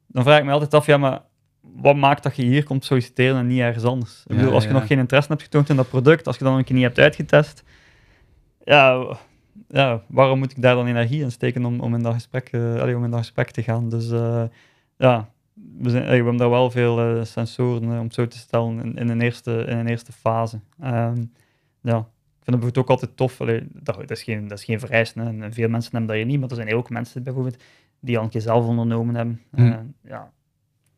dan 0.06 0.22
vraag 0.22 0.38
ik 0.38 0.44
me 0.44 0.52
altijd 0.52 0.74
af, 0.74 0.86
ja, 0.86 0.96
maar 0.96 1.22
wat 1.60 1.96
maakt 1.96 2.22
dat 2.22 2.36
je 2.36 2.42
hier 2.42 2.64
komt 2.64 2.84
solliciteren 2.84 3.38
en 3.38 3.46
niet 3.46 3.60
ergens 3.60 3.84
anders? 3.84 4.24
Ik 4.26 4.36
bedoel, 4.36 4.52
als 4.52 4.62
je 4.62 4.68
ja. 4.68 4.74
nog 4.74 4.86
geen 4.86 4.98
interesse 4.98 5.30
hebt 5.30 5.42
getoond 5.42 5.68
in 5.68 5.76
dat 5.76 5.88
product, 5.88 6.26
als 6.26 6.38
je 6.38 6.44
dan 6.44 6.56
een 6.56 6.64
keer 6.64 6.74
niet 6.74 6.84
hebt 6.84 6.98
uitgetest, 6.98 7.62
ja, 8.64 9.16
ja, 9.68 10.02
waarom 10.08 10.38
moet 10.38 10.50
ik 10.50 10.62
daar 10.62 10.74
dan 10.74 10.86
energie 10.86 11.22
in 11.22 11.30
steken 11.30 11.64
om, 11.64 11.80
om, 11.80 11.94
in, 11.94 12.02
dat 12.02 12.14
gesprek, 12.14 12.48
eh, 12.48 12.80
allee, 12.80 12.96
om 12.96 13.04
in 13.04 13.10
dat 13.10 13.18
gesprek 13.18 13.50
te 13.50 13.62
gaan? 13.62 13.88
Dus 13.88 14.10
eh, 14.10 14.44
ja, 14.96 15.30
we, 15.78 15.90
zijn, 15.90 16.04
we 16.04 16.14
hebben 16.14 16.36
daar 16.36 16.50
wel 16.50 16.70
veel 16.70 17.00
eh, 17.00 17.24
sensoren, 17.24 17.82
om 17.82 18.04
het 18.04 18.14
zo 18.14 18.26
te 18.26 18.38
stellen, 18.38 18.80
in, 18.84 18.96
in, 18.96 19.08
een, 19.08 19.20
eerste, 19.20 19.64
in 19.68 19.76
een 19.76 19.86
eerste 19.86 20.12
fase. 20.12 20.60
Ehm, 20.80 21.24
ja, 21.80 21.98
ik 21.98 22.04
vind 22.46 22.62
het 22.62 22.74
bijvoorbeeld 22.74 22.78
ook 22.78 22.90
altijd 22.90 23.16
tof. 23.16 23.40
Allee, 23.40 23.66
dat, 23.72 23.96
dat, 23.96 24.10
is 24.10 24.22
geen, 24.22 24.48
dat 24.48 24.58
is 24.58 24.64
geen 24.64 24.80
vereiste. 24.80 25.20
hè. 25.20 25.26
En 25.26 25.52
veel 25.52 25.68
mensen 25.68 25.90
hebben 25.90 26.08
dat 26.08 26.16
hier 26.16 26.26
niet, 26.26 26.40
maar 26.40 26.48
er 26.48 26.56
zijn 26.56 26.74
ook 26.74 26.90
mensen 26.90 27.22
bijvoorbeeld 27.22 27.62
die 28.00 28.18
al 28.18 28.24
een 28.24 28.30
keer 28.30 28.40
zelf 28.40 28.66
ondernomen 28.66 29.14
hebben. 29.14 29.42
Hmm. 29.54 29.72
Eh, 29.72 29.78
ja, 30.10 30.32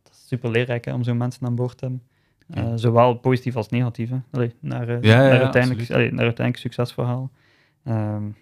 dat 0.03 0.12
is 0.12 0.28
super 0.28 0.51
leerrijk 0.51 0.84
hè, 0.84 0.92
om 0.92 1.03
zo'n 1.03 1.16
mensen 1.16 1.46
aan 1.46 1.55
boord 1.55 1.78
te 1.78 1.84
hebben. 1.84 2.03
Ja. 2.46 2.62
Eh, 2.62 2.72
zowel 2.74 3.14
positief 3.14 3.57
als 3.57 3.68
negatief. 3.68 4.11
Hè. 4.11 4.18
Allee, 4.30 4.55
naar, 4.61 4.88
eh, 4.88 5.03
Ja, 5.03 5.22
ja, 5.22 5.28
naar, 5.28 5.42
uiteindelijk, 5.42 5.90
allee, 5.90 6.12
naar 6.12 6.24
uiteindelijk 6.24 6.57
succesverhaal. 6.57 7.30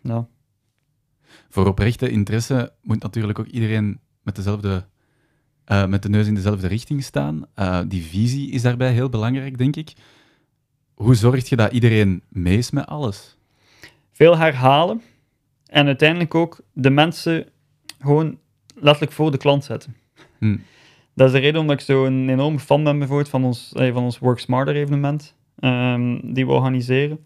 Ja. 0.03 0.27
Voor 1.49 1.67
oprechte 1.67 2.11
interesse 2.11 2.73
moet 2.83 3.03
natuurlijk 3.03 3.39
ook 3.39 3.47
iedereen 3.47 4.01
met, 4.23 4.37
dezelfde, 4.37 4.87
met 5.65 6.03
de 6.03 6.09
neus 6.09 6.27
in 6.27 6.35
dezelfde 6.35 6.67
richting 6.67 7.03
staan. 7.03 7.47
Die 7.89 8.03
visie 8.03 8.51
is 8.51 8.63
daarbij 8.63 8.93
heel 8.93 9.09
belangrijk, 9.09 9.59
denk 9.59 9.77
ik. 9.77 9.93
Hoe 10.97 11.15
zorg 11.15 11.49
je 11.49 11.57
dat 11.57 11.73
iedereen 11.73 12.23
mee 12.29 12.59
is 12.59 12.71
met 12.71 12.87
alles? 12.87 13.37
Veel 14.13 14.39
herhalen 14.39 15.03
en 15.67 15.87
uiteindelijk 15.87 16.35
ook 16.35 16.61
de 16.73 16.91
mensen 16.91 17.47
gewoon 18.01 18.39
letterlijk 18.75 19.13
voor 19.13 19.31
de 19.31 19.37
klant 19.37 19.65
zetten. 19.65 19.97
Hm. 20.39 20.57
Dat 21.15 21.27
is 21.27 21.33
de 21.33 21.39
reden 21.39 21.61
omdat 21.61 21.81
ik 21.81 21.85
zo 21.87 22.05
een 22.05 22.29
enorme 22.29 22.59
fan 22.59 22.85
ben 22.85 22.99
bijvoorbeeld 22.99 23.29
van 23.29 23.45
ons, 23.45 23.73
eh, 23.73 23.93
van 23.93 24.03
ons 24.03 24.19
Work 24.19 24.39
Smarter 24.39 24.77
evenement 24.77 25.35
ehm, 25.59 26.19
die 26.23 26.47
we 26.47 26.53
organiseren. 26.53 27.19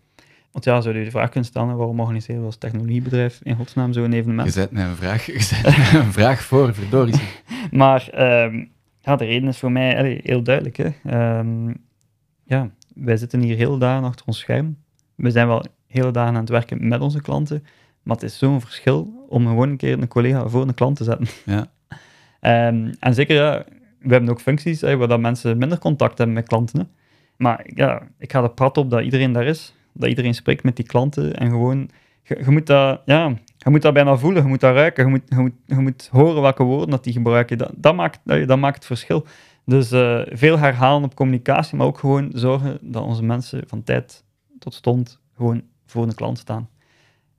Want 0.52 0.64
ja, 0.64 0.80
zou 0.80 0.98
je 0.98 1.04
de 1.04 1.10
vraag 1.10 1.28
kunnen 1.30 1.48
stellen, 1.48 1.76
waarom 1.76 2.00
organiseren 2.00 2.40
we 2.40 2.46
als 2.46 2.56
technologiebedrijf 2.56 3.40
in 3.42 3.56
godsnaam 3.56 3.92
zo'n 3.92 4.10
Je 4.10 4.16
evenement? 4.16 4.52
zet 4.52 4.70
mij 4.70 4.84
een 4.84 4.96
vraag, 4.96 5.26
je 5.32 5.40
zet 5.40 5.62
mij 5.62 6.00
een 6.00 6.12
vraag 6.12 6.42
voor, 6.42 6.74
verdorie. 6.74 7.20
Maar 7.70 8.08
ehm, 8.08 8.64
ja, 9.00 9.16
de 9.16 9.24
reden 9.24 9.48
is 9.48 9.58
voor 9.58 9.72
mij 9.72 9.98
allee, 9.98 10.20
heel 10.22 10.42
duidelijk. 10.42 10.76
Hè. 10.76 10.88
Ehm, 11.04 11.68
ja, 12.44 12.70
wij 12.94 13.16
zitten 13.16 13.40
hier 13.40 13.56
hele 13.56 13.78
dagen 13.78 14.04
achter 14.04 14.26
ons 14.26 14.38
scherm. 14.38 14.76
We 15.14 15.30
zijn 15.30 15.46
wel 15.46 15.64
hele 15.86 16.10
dagen 16.10 16.34
aan 16.34 16.40
het 16.40 16.48
werken 16.48 16.88
met 16.88 17.00
onze 17.00 17.20
klanten, 17.20 17.64
maar 18.02 18.16
het 18.16 18.24
is 18.24 18.38
zo'n 18.38 18.60
verschil 18.60 19.26
om 19.28 19.46
gewoon 19.46 19.68
een 19.68 19.76
keer 19.76 19.92
een 19.92 20.08
collega 20.08 20.48
voor 20.48 20.62
een 20.62 20.74
klant 20.74 20.96
te 20.96 21.04
zetten. 21.04 21.26
Ja. 21.44 21.66
Ehm, 22.40 22.92
en 23.00 23.14
zeker, 23.14 23.36
ja, 23.36 23.64
we 23.98 24.12
hebben 24.12 24.30
ook 24.30 24.40
functies 24.40 24.80
hè, 24.80 24.96
waar 24.96 25.08
dat 25.08 25.20
mensen 25.20 25.58
minder 25.58 25.78
contact 25.78 26.18
hebben 26.18 26.36
met 26.36 26.48
klanten. 26.48 26.78
Hè. 26.78 26.86
Maar 27.36 27.66
ja, 27.74 28.02
ik 28.18 28.32
ga 28.32 28.42
er 28.42 28.50
prat 28.50 28.76
op 28.76 28.90
dat 28.90 29.02
iedereen 29.02 29.32
daar 29.32 29.44
is, 29.44 29.74
dat 29.92 30.08
iedereen 30.08 30.34
spreekt 30.34 30.64
met 30.64 30.76
die 30.76 30.86
klanten 30.86 31.36
en 31.36 31.50
gewoon 31.50 31.90
je, 32.22 32.50
moet 32.50 32.66
dat, 32.66 33.00
ja, 33.04 33.34
je 33.56 33.70
moet 33.70 33.82
dat 33.82 33.94
bijna 33.94 34.16
voelen, 34.16 34.42
je 34.42 34.48
moet 34.48 34.60
dat 34.60 34.74
ruiken, 34.74 35.04
je 35.04 35.10
moet, 35.10 35.22
je 35.28 35.36
moet, 35.36 35.52
je 35.66 35.74
moet 35.74 36.08
horen 36.12 36.42
welke 36.42 36.62
woorden 36.62 36.90
dat 36.90 37.04
die 37.04 37.12
gebruiken. 37.12 37.58
Dat, 37.58 37.72
dat, 37.76 37.94
maakt, 37.94 38.20
dat 38.24 38.58
maakt 38.58 38.74
het 38.74 38.86
verschil. 38.86 39.26
Dus 39.70 39.90
eh, 39.90 40.20
veel 40.28 40.58
herhalen 40.58 41.04
op 41.04 41.14
communicatie, 41.14 41.76
maar 41.76 41.86
ook 41.86 41.98
gewoon 41.98 42.30
zorgen 42.34 42.78
dat 42.82 43.02
onze 43.04 43.22
mensen 43.22 43.62
van 43.66 43.82
tijd 43.82 44.24
tot 44.58 44.74
stond 44.74 45.20
gewoon 45.36 45.62
voor 45.86 46.06
de 46.06 46.14
klant 46.14 46.38
staan. 46.38 46.68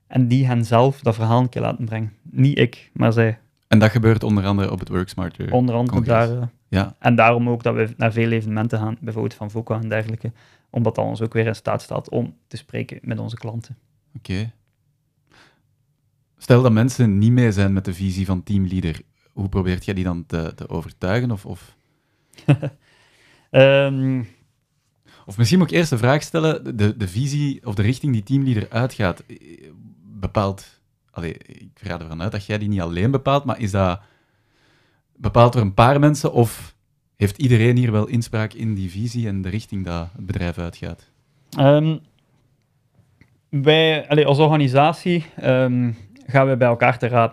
En 0.06 0.28
die 0.28 0.46
hen 0.46 0.64
zelf 0.64 1.00
dat 1.00 1.14
verhaal 1.14 1.40
een 1.40 1.48
keer 1.48 1.62
laten 1.62 1.84
brengen. 1.84 2.12
Niet 2.22 2.58
ik, 2.58 2.90
maar 2.92 3.12
zij. 3.12 3.38
En 3.68 3.78
dat 3.78 3.90
gebeurt 3.90 4.22
onder 4.22 4.44
andere 4.46 4.70
op 4.70 4.78
het 4.78 4.88
Worksmarter 4.88 5.52
Onder 5.52 5.74
andere 5.74 5.96
congres. 5.96 6.28
daar. 6.28 6.38
eh, 6.40 6.46
Ja, 6.68 6.96
en 6.98 7.14
daarom 7.14 7.48
ook 7.48 7.62
dat 7.62 7.74
we 7.74 7.94
naar 7.96 8.12
veel 8.12 8.30
evenementen 8.30 8.78
gaan, 8.78 8.96
bijvoorbeeld 9.00 9.34
van 9.34 9.50
VOCA 9.50 9.80
en 9.80 9.88
dergelijke, 9.88 10.32
omdat 10.70 10.94
dat 10.94 11.04
ons 11.04 11.20
ook 11.20 11.32
weer 11.32 11.46
in 11.46 11.54
staat 11.54 11.82
staat 11.82 12.10
om 12.10 12.34
te 12.46 12.56
spreken 12.56 12.98
met 13.02 13.18
onze 13.18 13.36
klanten. 13.36 13.76
oké. 14.16 14.52
Stel 16.38 16.62
dat 16.62 16.72
mensen 16.72 17.18
niet 17.18 17.32
mee 17.32 17.52
zijn 17.52 17.72
met 17.72 17.84
de 17.84 17.94
visie 17.94 18.26
van 18.26 18.42
teamleader, 18.42 19.00
hoe 19.32 19.48
probeert 19.48 19.84
jij 19.84 19.94
die 19.94 20.04
dan 20.04 20.26
te, 20.26 20.52
te 20.54 20.68
overtuigen? 20.68 21.30
Of, 21.30 21.46
of, 21.46 21.76
Ehm, 23.50 24.22
of 25.26 25.38
misschien 25.38 25.58
moet 25.58 25.70
ik 25.70 25.76
eerst 25.76 25.90
de 25.90 25.98
vraag 25.98 26.22
stellen, 26.22 26.76
de, 26.76 26.96
de 26.96 27.08
visie 27.08 27.66
of 27.66 27.74
de 27.74 27.82
richting 27.82 28.12
die 28.12 28.22
teamleader 28.22 28.66
uitgaat, 28.70 29.22
eh, 29.26 29.36
bepaalt... 30.02 30.80
Allee, 31.10 31.32
ik 31.32 31.70
ga 31.74 32.00
ervan 32.00 32.22
uit 32.22 32.32
dat 32.32 32.46
jij 32.46 32.58
die 32.58 32.68
niet 32.68 32.80
alleen 32.80 33.10
bepaalt, 33.10 33.44
maar 33.44 33.60
is 33.60 33.70
dat 33.70 34.00
bepaald 35.16 35.52
door 35.52 35.62
een 35.62 35.74
paar 35.74 36.00
mensen 36.00 36.32
of 36.32 36.74
heeft 37.16 37.38
iedereen 37.38 37.76
hier 37.76 37.92
wel 37.92 38.06
inspraak 38.06 38.52
in 38.52 38.74
die 38.74 38.90
visie 38.90 39.28
en 39.28 39.42
de 39.42 39.48
richting 39.48 39.84
dat 39.84 40.08
het 40.12 40.26
bedrijf 40.26 40.58
uitgaat? 40.58 41.10
Ehm, 41.50 41.96
wij, 43.48 44.08
allee, 44.08 44.26
als 44.26 44.38
organisatie 44.38 45.24
ehm, 45.36 45.92
gaan 46.26 46.48
we 46.48 46.56
bij 46.56 46.68
elkaar 46.68 46.98
te 46.98 47.06
hè. 47.06 47.30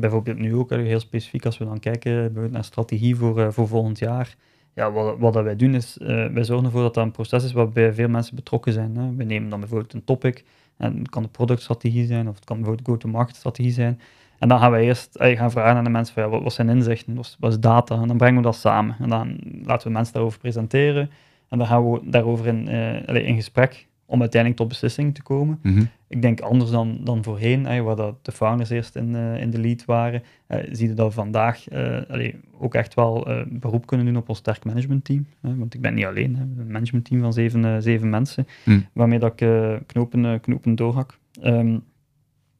Bijvoorbeeld 0.00 0.38
nu 0.38 0.54
ook, 0.54 0.70
heel 0.70 1.00
specifiek 1.00 1.44
als 1.44 1.58
we 1.58 1.64
dan 1.64 1.78
kijken 1.78 2.32
naar 2.50 2.64
strategie 2.64 3.16
voor, 3.16 3.40
eh, 3.40 3.48
voor 3.50 3.68
volgend 3.68 3.98
jaar. 3.98 4.36
Ja, 4.74 4.92
wat, 4.92 5.18
wat 5.18 5.32
dat 5.32 5.44
wij 5.44 5.56
doen 5.56 5.74
is, 5.74 5.98
eh, 5.98 6.06
wij 6.26 6.44
zorgen 6.44 6.64
ervoor 6.66 6.82
dat 6.82 6.94
dat 6.94 7.04
een 7.04 7.10
proces 7.10 7.44
is 7.44 7.52
waarbij 7.52 7.92
veel 7.92 8.08
mensen 8.08 8.34
betrokken 8.34 8.72
zijn. 8.72 8.96
Hè. 8.96 9.14
We 9.14 9.24
nemen 9.24 9.50
dan 9.50 9.60
bijvoorbeeld 9.60 9.92
een 9.92 10.04
topic, 10.04 10.44
en 10.76 10.98
het 10.98 11.08
kan 11.08 11.22
de 11.22 11.28
productstrategie 11.28 12.06
zijn, 12.06 12.28
of 12.28 12.34
het 12.34 12.44
kan 12.44 12.56
bijvoorbeeld 12.56 12.88
go-to-market 12.88 13.36
strategie 13.36 13.72
zijn. 13.72 14.00
En 14.38 14.48
dan 14.48 14.58
gaan 14.58 14.72
we 14.72 14.78
eerst 14.80 15.18
allee, 15.18 15.36
gaan 15.36 15.50
vragen 15.50 15.76
aan 15.76 15.84
de 15.84 15.90
mensen, 15.90 16.22
ja, 16.22 16.28
wat, 16.28 16.52
zijn 16.52 16.68
inzichten, 16.68 17.14
wat, 17.38 17.52
is- 17.52 17.60
data, 17.60 18.00
en 18.00 18.08
dan 18.08 18.16
brengen 18.16 18.36
we 18.36 18.42
dat 18.42 18.56
samen. 18.56 18.96
En 19.00 19.08
dan 19.08 19.38
laten 19.64 19.86
we 19.86 19.92
mensen 19.92 20.14
daarover 20.14 20.38
presenteren, 20.38 21.10
en 21.48 21.58
dan 21.58 21.66
gaan 21.66 21.90
we 21.90 22.00
daarover 22.04 22.46
in, 22.46 22.68
eh, 22.68 23.28
in 23.28 23.34
gesprek 23.34 23.86
om 24.06 24.20
uiteindelijk 24.20 24.60
tot 24.60 24.70
beslissing 24.70 25.14
te 25.14 25.22
komen. 25.22 25.58
Mhm. 25.62 25.84
Ik 26.08 26.22
denk 26.22 26.40
anders 26.40 26.70
dan, 26.70 26.98
dan 27.04 27.24
voorheen, 27.24 27.66
eh, 27.66 27.82
waar 27.82 27.96
dat 27.96 28.24
de 28.24 28.32
founders 28.32 28.70
eerst 28.70 28.96
in, 28.96 29.14
eh, 29.14 29.40
in 29.40 29.50
de 29.50 29.60
lead 29.60 29.84
waren, 29.84 30.22
eh, 30.46 30.58
zie 30.70 30.88
je 30.88 30.94
dat 30.94 31.06
we 31.06 31.12
vandaag 31.14 31.68
eh, 31.68 32.00
allee, 32.08 32.34
ook 32.58 32.74
echt 32.74 32.94
wel 32.94 33.28
beroep 33.48 33.86
kunnen 33.86 34.06
doen 34.06 34.16
op 34.16 34.28
ons 34.28 34.38
sterk 34.38 34.64
managementteam. 34.64 35.26
want 35.40 35.74
ik 35.74 35.80
ben 35.80 35.94
niet 35.94 36.04
alleen, 36.04 36.36
hè, 36.36 36.42
een 36.42 36.70
managementteam 36.70 37.20
van 37.20 37.32
zeven, 37.32 37.82
zeven 37.82 38.10
mensen, 38.10 38.46
Hm. 38.64 38.80
waarmee 38.92 39.18
dat 39.18 39.40
ik 39.40 39.48
knopen, 39.86 40.40
knopen 40.40 40.74
doorhak. 40.74 41.18
Ehm, 41.40 41.78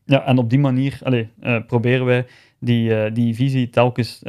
ja, 0.05 0.27
en 0.27 0.39
op 0.39 0.51
die 0.51 0.59
manier 0.59 1.01
allee, 1.03 1.29
proberen 1.67 2.07
wij 2.07 2.27
die, 2.59 3.13
die 3.13 3.35
visie 3.35 3.71
telkens 3.71 4.23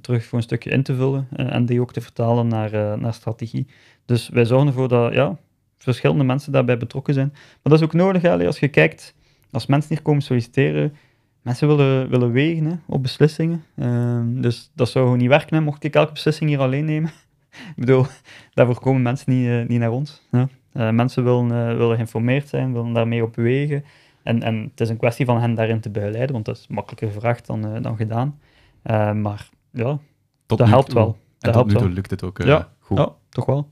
terug 0.00 0.24
voor 0.24 0.38
een 0.38 0.44
stukje 0.44 0.70
in 0.70 0.82
te 0.82 0.94
vullen 0.94 1.26
en 1.30 1.66
die 1.66 1.80
ook 1.80 1.92
te 1.92 2.00
vertalen 2.00 2.48
naar, 2.48 2.98
naar 2.98 3.14
strategie. 3.14 3.66
Dus 4.04 4.28
wij 4.28 4.44
zorgen 4.44 4.66
ervoor 4.66 4.88
dat 4.88 5.12
ja, 5.12 5.38
verschillende 5.78 6.24
mensen 6.24 6.52
daarbij 6.52 6.76
betrokken 6.76 7.14
zijn. 7.14 7.28
Maar 7.32 7.58
dat 7.62 7.72
is 7.72 7.82
ook 7.82 7.92
nodig, 7.92 8.22
hè, 8.22 8.46
als 8.46 8.58
je 8.58 8.68
kijkt, 8.68 9.14
als 9.50 9.66
mensen 9.66 9.94
hier 9.94 10.02
komen 10.02 10.22
solliciteren, 10.22 10.96
mensen 11.42 11.68
willen, 11.68 12.08
willen 12.08 12.32
wegen 12.32 12.64
hè, 12.64 12.74
op 12.86 13.02
beslissingen. 13.02 13.64
Ehm, 13.76 14.40
dus 14.40 14.70
dat 14.74 14.88
zou 14.88 15.04
gewoon 15.04 15.18
niet 15.20 15.28
werken, 15.28 15.56
hè, 15.56 15.62
mocht 15.62 15.84
ik 15.84 15.94
elke 15.94 16.12
beslissing 16.12 16.50
hier 16.50 16.58
alleen 16.60 16.84
nemen. 16.84 17.10
ik 17.76 17.76
bedoel, 17.76 18.06
daarvoor 18.54 18.80
komen 18.80 19.02
mensen 19.02 19.32
niet, 19.32 19.48
eh, 19.48 19.68
niet 19.68 19.78
naar 19.80 19.90
ons. 19.90 20.22
Eh, 20.30 20.90
mensen 20.90 21.24
willen, 21.24 21.50
eh, 21.70 21.76
willen 21.76 21.94
geïnformeerd 21.94 22.48
zijn, 22.48 22.72
willen 22.72 22.92
daarmee 22.92 23.22
op 23.22 23.32
bewegen. 23.32 23.84
En, 24.22 24.42
en 24.42 24.62
het 24.70 24.80
is 24.80 24.88
een 24.88 24.96
kwestie 24.96 25.26
van 25.26 25.40
hen 25.40 25.54
daarin 25.54 25.80
te 25.80 25.90
begeleiden, 25.90 26.32
want 26.32 26.44
dat 26.44 26.56
is 26.56 26.66
makkelijker 26.68 27.10
gevraagd 27.10 27.46
dan, 27.46 27.82
dan 27.82 27.96
gedaan. 27.96 28.38
Eh, 28.82 29.12
maar 29.12 29.48
ja, 29.70 29.98
Tot 30.46 30.58
dat 30.58 30.68
helpt 30.68 30.86
toe. 30.90 30.94
wel. 30.98 31.06
En 31.08 31.14
Dat 31.38 31.52
tot 31.52 31.54
helpt 31.54 31.72
nu 31.72 31.76
toe 31.78 31.88
lukt 31.88 32.10
het 32.10 32.22
ook 32.22 32.42
Ja. 32.42 32.68
goed. 32.78 32.98
Ja, 32.98 33.12
toch 33.28 33.46
wel. 33.46 33.70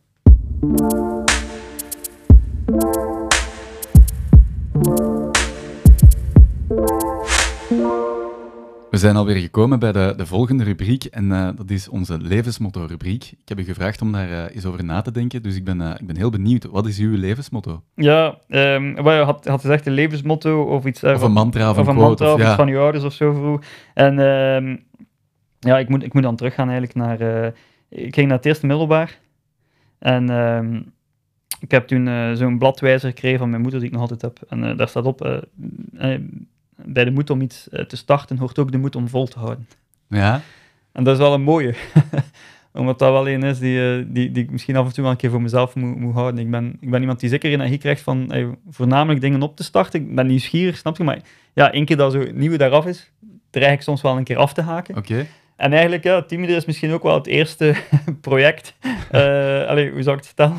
We 8.93 8.99
zijn 8.99 9.17
alweer 9.17 9.37
gekomen 9.37 9.79
bij 9.79 9.93
de, 9.93 10.15
de 10.17 10.27
volgende 10.27 10.65
rubriek 10.65 11.05
en 11.05 11.33
eh, 11.33 11.49
dat 11.57 11.71
is 11.71 11.89
onze 11.89 12.19
levensmotto-rubriek. 12.19 13.25
Ik 13.25 13.49
heb 13.49 13.59
u 13.59 13.65
gevraagd 13.65 14.03
om 14.03 14.13
daar 14.13 14.31
eh, 14.31 14.55
eens 14.55 14.65
over 14.65 14.85
na 14.85 15.01
te 15.01 15.11
denken, 15.11 15.43
dus 15.43 15.57
ik 15.57 15.65
ben, 15.65 15.81
eh, 15.81 15.91
ik 16.01 16.07
ben 16.07 16.17
heel 16.17 16.31
benieuwd. 16.31 16.65
Wat 16.65 16.87
is 16.87 16.99
uw 16.99 17.17
levensmotto? 17.17 17.83
Ja, 17.95 18.39
ehm 18.49 18.95
wat 18.95 19.15
je 19.15 19.21
had, 19.21 19.47
had 19.47 19.61
gezegd 19.61 19.87
een 19.87 19.93
levensmotto 19.93 20.63
of 20.63 20.85
iets. 20.85 21.03
Of 21.05 21.23
een 21.23 21.33
mantra 21.33 21.71
of, 21.71 21.79
of 21.79 21.87
een 21.87 21.95
quote? 21.95 22.07
mantra 22.07 22.27
of, 22.27 22.33
of 22.33 22.41
iets 22.41 22.49
ja. 22.49 22.57
van 22.57 22.69
je 22.69 22.79
ouders 22.79 23.05
of 23.05 23.13
zo 23.13 23.33
vroeg. 23.33 23.63
En 23.95 24.19
ehm, 24.19 24.77
ja, 25.59 25.79
ik 25.79 25.89
moet, 25.89 26.03
ik 26.03 26.13
moet 26.13 26.23
dan 26.23 26.37
teruggaan 26.37 26.69
eigenlijk 26.71 26.99
naar... 26.99 27.53
ik 27.89 28.15
ging 28.15 28.29
naar 28.29 28.37
het 28.37 28.47
eerste 28.47 28.67
middelbaar. 28.67 29.19
En 29.99 30.31
ehm, 30.31 30.81
ik 31.61 31.71
heb 31.71 31.87
toen 31.87 32.37
zo'n 32.37 32.59
bladwijzer 32.59 33.09
gekregen 33.09 33.39
van 33.39 33.51
mijn 33.51 33.63
moeder, 33.63 33.81
die 33.81 33.89
ik 33.89 33.95
nog 33.95 34.11
altijd 34.11 34.23
heb. 34.23 34.39
En 34.49 34.77
daar 34.77 34.89
staat 34.89 35.07
op, 35.07 35.45
bij 36.77 37.05
de 37.05 37.11
moed 37.11 37.31
om 37.31 37.41
iets 37.41 37.69
eh, 37.69 37.85
te 37.85 37.97
starten 37.97 38.39
hoort 38.39 38.59
ook 38.59 38.73
de 38.73 38.79
moed 38.79 38.97
om 38.97 39.09
vol 39.09 39.27
te 39.27 39.39
houden. 39.39 39.69
ja? 40.09 40.41
En 40.93 41.05
dat 41.05 41.15
is 41.15 41.21
wel 41.21 41.35
een 41.35 41.43
mooie. 41.43 41.75
Omdat 42.73 42.99
dat 42.99 43.13
wel 43.13 43.29
een 43.29 43.43
is 43.43 43.59
die, 43.59 43.81
eh, 43.81 44.05
die, 44.07 44.31
die 44.31 44.43
ik 44.43 44.51
misschien 44.51 44.77
af 44.77 44.87
en 44.87 44.93
toe 44.93 45.03
wel 45.03 45.13
een 45.13 45.19
keer 45.19 45.31
voor 45.31 45.43
mezelf 45.43 45.75
moet, 45.75 45.97
moet 45.97 46.15
houden. 46.15 46.41
Ik 46.41 46.51
ben, 46.51 46.77
ik 46.81 46.91
ben 46.91 47.01
iemand 47.01 47.21
die 47.21 47.29
zeker 47.29 47.51
energie 47.51 47.79
krijgt 47.79 48.01
van 48.01 48.33
eh, 48.33 48.47
voornamelijk 48.71 49.21
dingen 49.21 49.43
op 49.43 49.57
te 49.57 49.65
starten. 49.65 50.01
Ik 50.01 50.15
ben 50.15 50.27
nieuwsgierig, 50.27 50.77
snap 50.77 50.97
je? 50.97 51.05
Maar 51.05 51.19
ja, 51.53 51.73
één 51.73 51.85
keer 51.85 51.97
dat 51.97 52.13
zo 52.13 52.25
nieuwe 52.33 52.57
daaraf 52.57 52.87
is, 52.87 53.11
dreig 53.51 53.73
ik 53.73 53.83
soms 53.83 54.03
wel 54.03 54.17
een 54.17 54.25
keer 54.25 54.37
af 54.37 54.53
te 54.53 54.63
haken. 54.63 54.97
Oké. 54.97 55.27
En 55.57 55.73
eigenlijk, 55.73 56.05
ja, 56.05 56.23
Teamleader 56.23 56.57
is 56.57 56.65
misschien 56.65 56.93
ook 56.93 57.03
wel 57.03 57.15
het 57.15 57.27
eerste 57.27 57.75
project. 58.21 58.75
allee, 59.71 59.91
hoe 59.91 60.03
zou 60.03 60.17
ik 60.17 60.25
het? 60.35 60.51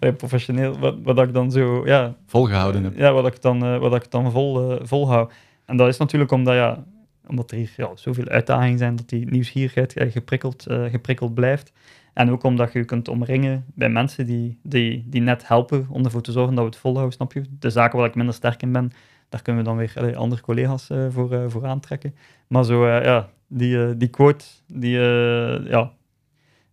Allee, 0.00 0.14
professioneel, 0.14 0.78
wat, 0.78 0.96
wat 1.02 1.18
ik 1.18 1.34
dan 1.34 1.50
zo, 1.50 1.86
ja, 1.86 2.14
Volgehouden 2.26 2.84
heb. 2.84 2.96
ja, 2.96 3.12
wat 3.12 3.26
ik 3.26 3.42
dan, 3.42 3.78
wat 3.78 3.94
ik 3.94 4.10
dan 4.10 4.30
vol, 4.30 4.70
eh, 4.70 4.86
volhoud. 4.86 5.32
En 5.70 5.76
dat 5.76 5.88
is 5.88 5.96
natuurlijk 5.96 6.30
omdat, 6.30 6.54
ja, 6.54 6.84
omdat 7.26 7.50
er 7.50 7.56
hier 7.56 7.72
ja, 7.76 7.90
zoveel 7.94 8.26
uitdagingen 8.26 8.78
zijn 8.78 8.96
dat 8.96 9.08
die 9.08 9.30
nieuwsgierigheid 9.30 9.96
eh, 9.96 10.12
geprikkeld, 10.12 10.66
eh, 10.66 10.84
geprikkeld 10.84 11.34
blijft. 11.34 11.72
En 12.12 12.30
ook 12.30 12.42
omdat 12.42 12.72
je 12.72 12.78
je 12.78 12.84
kunt 12.84 13.08
omringen 13.08 13.64
bij 13.74 13.88
mensen 13.88 14.26
die, 14.26 14.58
die, 14.62 15.04
die 15.06 15.20
net 15.20 15.48
helpen 15.48 15.86
om 15.88 16.04
ervoor 16.04 16.22
te 16.22 16.32
zorgen 16.32 16.54
dat 16.54 16.64
we 16.64 16.70
het 16.70 16.78
volhouden, 16.78 17.14
snap 17.14 17.32
je? 17.32 17.42
De 17.58 17.70
zaken 17.70 17.98
waar 17.98 18.08
ik 18.08 18.14
minder 18.14 18.34
sterk 18.34 18.62
in 18.62 18.72
ben, 18.72 18.92
daar 19.28 19.42
kunnen 19.42 19.62
we 19.62 19.68
dan 19.68 19.76
weer 19.76 20.16
andere 20.16 20.40
collega's 20.42 20.90
eh, 20.90 21.06
voor, 21.10 21.50
voor 21.50 21.66
aantrekken. 21.66 22.14
Maar 22.46 22.64
zo, 22.64 22.88
ja, 22.88 23.28
die, 23.46 23.96
die 23.96 24.08
quote, 24.08 24.44
die, 24.66 24.98
ja, 24.98 25.92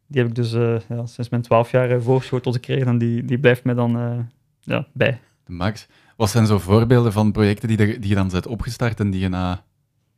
die 0.08 0.22
heb 0.22 0.28
ik 0.28 0.36
dus 0.36 0.52
ja, 0.89 1.06
sinds 1.06 1.30
mijn 1.30 1.41
twaalf 1.41 1.72
jaar 1.72 2.02
voorgeschoteld 2.02 2.56
gekregen 2.56 2.88
en 2.88 2.98
die, 2.98 3.26
die 3.26 3.39
blijft 3.39 3.64
mij 3.64 3.74
dan 3.74 4.28
ja, 4.62 4.88
bij. 4.93 5.20
De 5.45 5.52
Max. 5.52 5.88
Wat 6.18 6.30
zijn 6.30 6.45
zo 6.45 6.59
voorbeelden 6.59 7.11
van 7.11 7.32
projecten 7.32 7.68
die, 7.68 7.78
er- 7.78 7.99
die 8.01 8.09
je 8.09 8.15
dan 8.15 8.30
zet 8.30 8.47
opgestart 8.47 8.99
en 8.99 9.09
die 9.11 9.20
je 9.22 9.30
na 9.30 9.63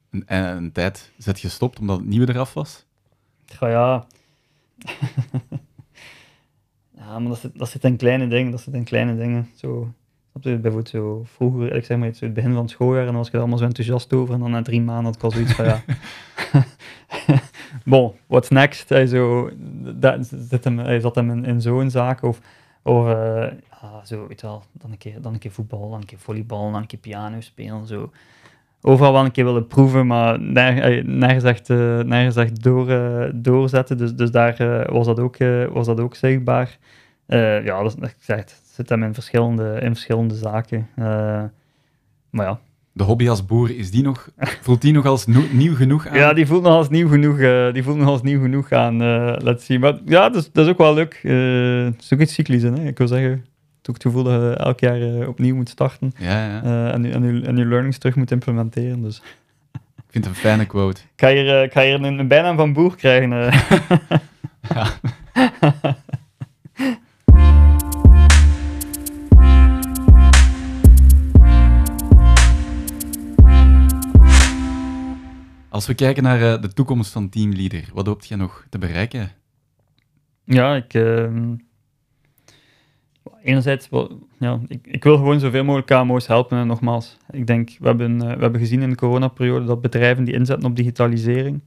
een, 0.09 0.23
een 0.35 0.71
tijd 0.71 1.11
zet 1.17 1.39
gestopt 1.39 1.79
omdat 1.79 1.97
het 1.97 2.07
nieuwe 2.07 2.29
eraf 2.29 2.53
was? 2.53 2.85
Ja, 3.59 3.67
ja. 3.69 4.05
ja, 6.97 7.19
maar 7.19 7.29
dat 7.29 7.39
zit, 7.39 7.51
dat 7.59 7.69
zit 7.69 7.83
in 7.83 7.97
kleine 7.97 8.27
dingen. 8.27 8.51
Dat 8.51 8.61
zit 8.61 8.73
in 8.73 8.83
kleine 8.83 9.17
dingen. 9.17 9.49
Zo, 9.55 9.93
bijvoorbeeld 10.33 10.89
zo 10.89 11.23
vroeger, 11.25 11.73
ik 11.75 11.85
zeg 11.85 11.97
maar, 11.97 12.13
zo 12.13 12.25
het 12.25 12.33
begin 12.33 12.53
van 12.53 12.61
het 12.61 12.71
schooljaar, 12.71 12.99
en 13.01 13.07
dan 13.07 13.15
was 13.15 13.27
ik 13.27 13.33
er 13.33 13.39
allemaal 13.39 13.57
zo 13.57 13.65
enthousiast 13.65 14.13
over. 14.13 14.33
En 14.33 14.39
dan 14.39 14.51
na 14.51 14.61
drie 14.61 14.81
maanden 14.81 15.05
had 15.05 15.15
ik 15.15 15.23
al 15.23 15.31
zoiets 15.31 15.53
van, 15.53 15.65
ja... 15.65 15.83
bon, 17.85 18.13
what's 18.27 18.49
next? 18.49 18.89
Hij, 18.89 19.05
zo, 19.05 19.49
dat, 19.95 20.29
zit 20.49 20.63
hem, 20.63 20.77
hij 20.77 20.99
zat 20.99 21.15
hem 21.15 21.31
in, 21.31 21.45
in 21.45 21.61
zo'n 21.61 21.89
zaak. 21.89 22.23
Of, 22.23 22.39
of 22.81 23.07
eh, 23.07 23.47
zo, 24.03 24.27
weet 24.27 24.41
wel, 24.41 24.63
dan 24.71 24.91
een, 24.91 24.97
keer, 24.97 25.21
dan 25.21 25.33
een 25.33 25.39
keer 25.39 25.51
voetbal, 25.51 25.89
dan 25.89 25.99
een 25.99 26.05
keer 26.05 26.19
volleybal, 26.19 26.71
dan 26.71 26.81
een 26.81 26.87
keer 26.87 26.99
piano 26.99 27.41
spelen, 27.41 27.87
zo 27.87 28.11
overal 28.81 29.13
wel 29.13 29.25
een 29.25 29.31
keer 29.31 29.45
willen 29.45 29.67
proeven, 29.67 30.07
maar 30.07 30.33
eh, 30.35 31.03
nergens 31.05 31.43
echt, 31.43 31.69
eh, 31.69 31.99
nergens 31.99 32.35
echt 32.35 32.63
door, 32.63 32.87
doorzetten. 33.35 33.97
Dus, 33.97 34.15
dus 34.15 34.31
daar 34.31 34.85
was, 34.91 35.05
dat 35.05 35.19
ook, 35.19 35.37
was 35.69 35.85
dat 35.85 35.99
ook 35.99 36.15
zichtbaar. 36.15 36.77
Ja, 37.27 37.83
dat, 37.83 37.95
het 38.25 38.61
zit 38.71 38.89
hem 38.89 39.03
in 39.03 39.13
verschillende, 39.13 39.79
in 39.81 39.91
verschillende 39.91 40.35
zaken. 40.35 40.89
Maar 42.29 42.45
ja. 42.45 42.59
De 42.99 43.05
hobby 43.05 43.29
als 43.29 43.45
boer, 43.45 43.77
is 43.77 43.91
die 43.91 44.03
nog, 44.03 44.29
voelt 44.61 44.81
die 44.81 44.93
nog 44.93 45.05
als 45.05 45.25
nieuw, 45.25 45.43
nieuw 45.51 45.75
genoeg 45.75 46.07
aan? 46.07 46.17
ja, 46.17 46.33
die 46.33 46.47
voelt 46.47 46.63
nog 46.63 46.73
als 46.73 46.89
nieuw 46.89 47.07
genoeg, 47.07 47.39
eh, 47.39 47.73
die 47.73 47.83
voelt 47.83 47.97
nog 47.97 48.07
als 48.07 48.21
nieuw 48.21 48.41
genoeg 48.41 48.71
aan, 48.71 49.01
eh 49.01 49.35
laat 49.37 49.61
zien. 49.61 49.79
Maar 49.79 49.97
ja, 50.05 50.29
dat 50.29 50.41
is, 50.41 50.51
dat 50.51 50.65
is 50.65 50.71
ook 50.71 50.77
wel 50.77 50.93
leuk. 50.93 51.19
Eh, 51.23 51.83
het 51.83 52.01
is 52.01 52.13
ook 52.13 52.19
iets 52.19 52.33
cyclisch 52.33 52.63
in, 52.63 52.73
hè. 52.73 52.87
ik 52.87 52.97
wil 52.97 53.07
zeggen. 53.07 53.45
Ook 53.89 53.93
het 53.95 54.01
gevoel 54.01 54.23
dat 54.23 54.41
je 54.41 54.53
elk 54.53 54.79
jaar 54.79 55.27
opnieuw 55.27 55.55
moet 55.55 55.69
starten 55.69 56.13
Ja, 56.17 56.45
ja. 56.47 56.91
en, 56.91 57.03
je, 57.03 57.11
en, 57.11 57.23
je, 57.23 57.45
en 57.45 57.57
je 57.57 57.65
learnings 57.65 57.97
terug 57.97 58.15
moet 58.15 58.31
implementeren. 58.31 59.01
Dus 59.01 59.21
Ik 60.07 60.09
vind 60.09 60.25
het 60.25 60.33
een 60.33 60.39
fijne 60.39 60.65
quote. 60.65 61.01
ik 61.01 61.19
ga 61.19 61.29
hier, 61.29 61.63
ik 61.63 61.71
ga 61.71 61.81
hier 61.81 61.93
een, 61.93 62.19
een 62.19 62.27
bijnaam 62.27 62.57
van 62.57 62.73
boer 62.73 62.95
krijgen. 62.95 63.29
Ja. 64.73 64.87
Als 75.79 75.87
we 75.87 75.93
kijken 75.93 76.23
naar 76.23 76.53
eh, 76.53 76.61
de 76.61 76.73
toekomst 76.73 77.11
van 77.11 77.29
Teamleader, 77.29 77.89
wat 77.93 78.05
hoopt 78.05 78.27
jij 78.27 78.37
nog 78.37 78.65
te 78.69 78.77
bereiken? 78.77 79.31
Ja, 80.43 80.75
ik. 80.75 80.93
ehm, 80.93 81.53
enerzijds, 83.43 83.89
wel, 83.89 84.27
ja, 84.39 84.59
ik, 84.67 84.87
ik 84.87 85.03
wil 85.03 85.17
gewoon 85.17 85.39
zoveel 85.39 85.63
mogelijk 85.63 85.87
KMO's 85.87 86.27
helpen. 86.27 86.57
En 86.57 86.67
nogmaals, 86.67 87.17
ik 87.31 87.47
denk, 87.47 87.69
we 87.79 87.87
hebben, 87.87 88.21
eh, 88.21 88.35
we 88.35 88.41
hebben 88.41 88.59
gezien 88.59 88.81
in 88.81 88.89
de 88.89 88.95
coronaperiode 88.95 89.65
dat 89.65 89.81
bedrijven 89.81 90.23
die 90.23 90.33
inzetten 90.33 90.69
op 90.69 90.75
digitalisering, 90.75 91.61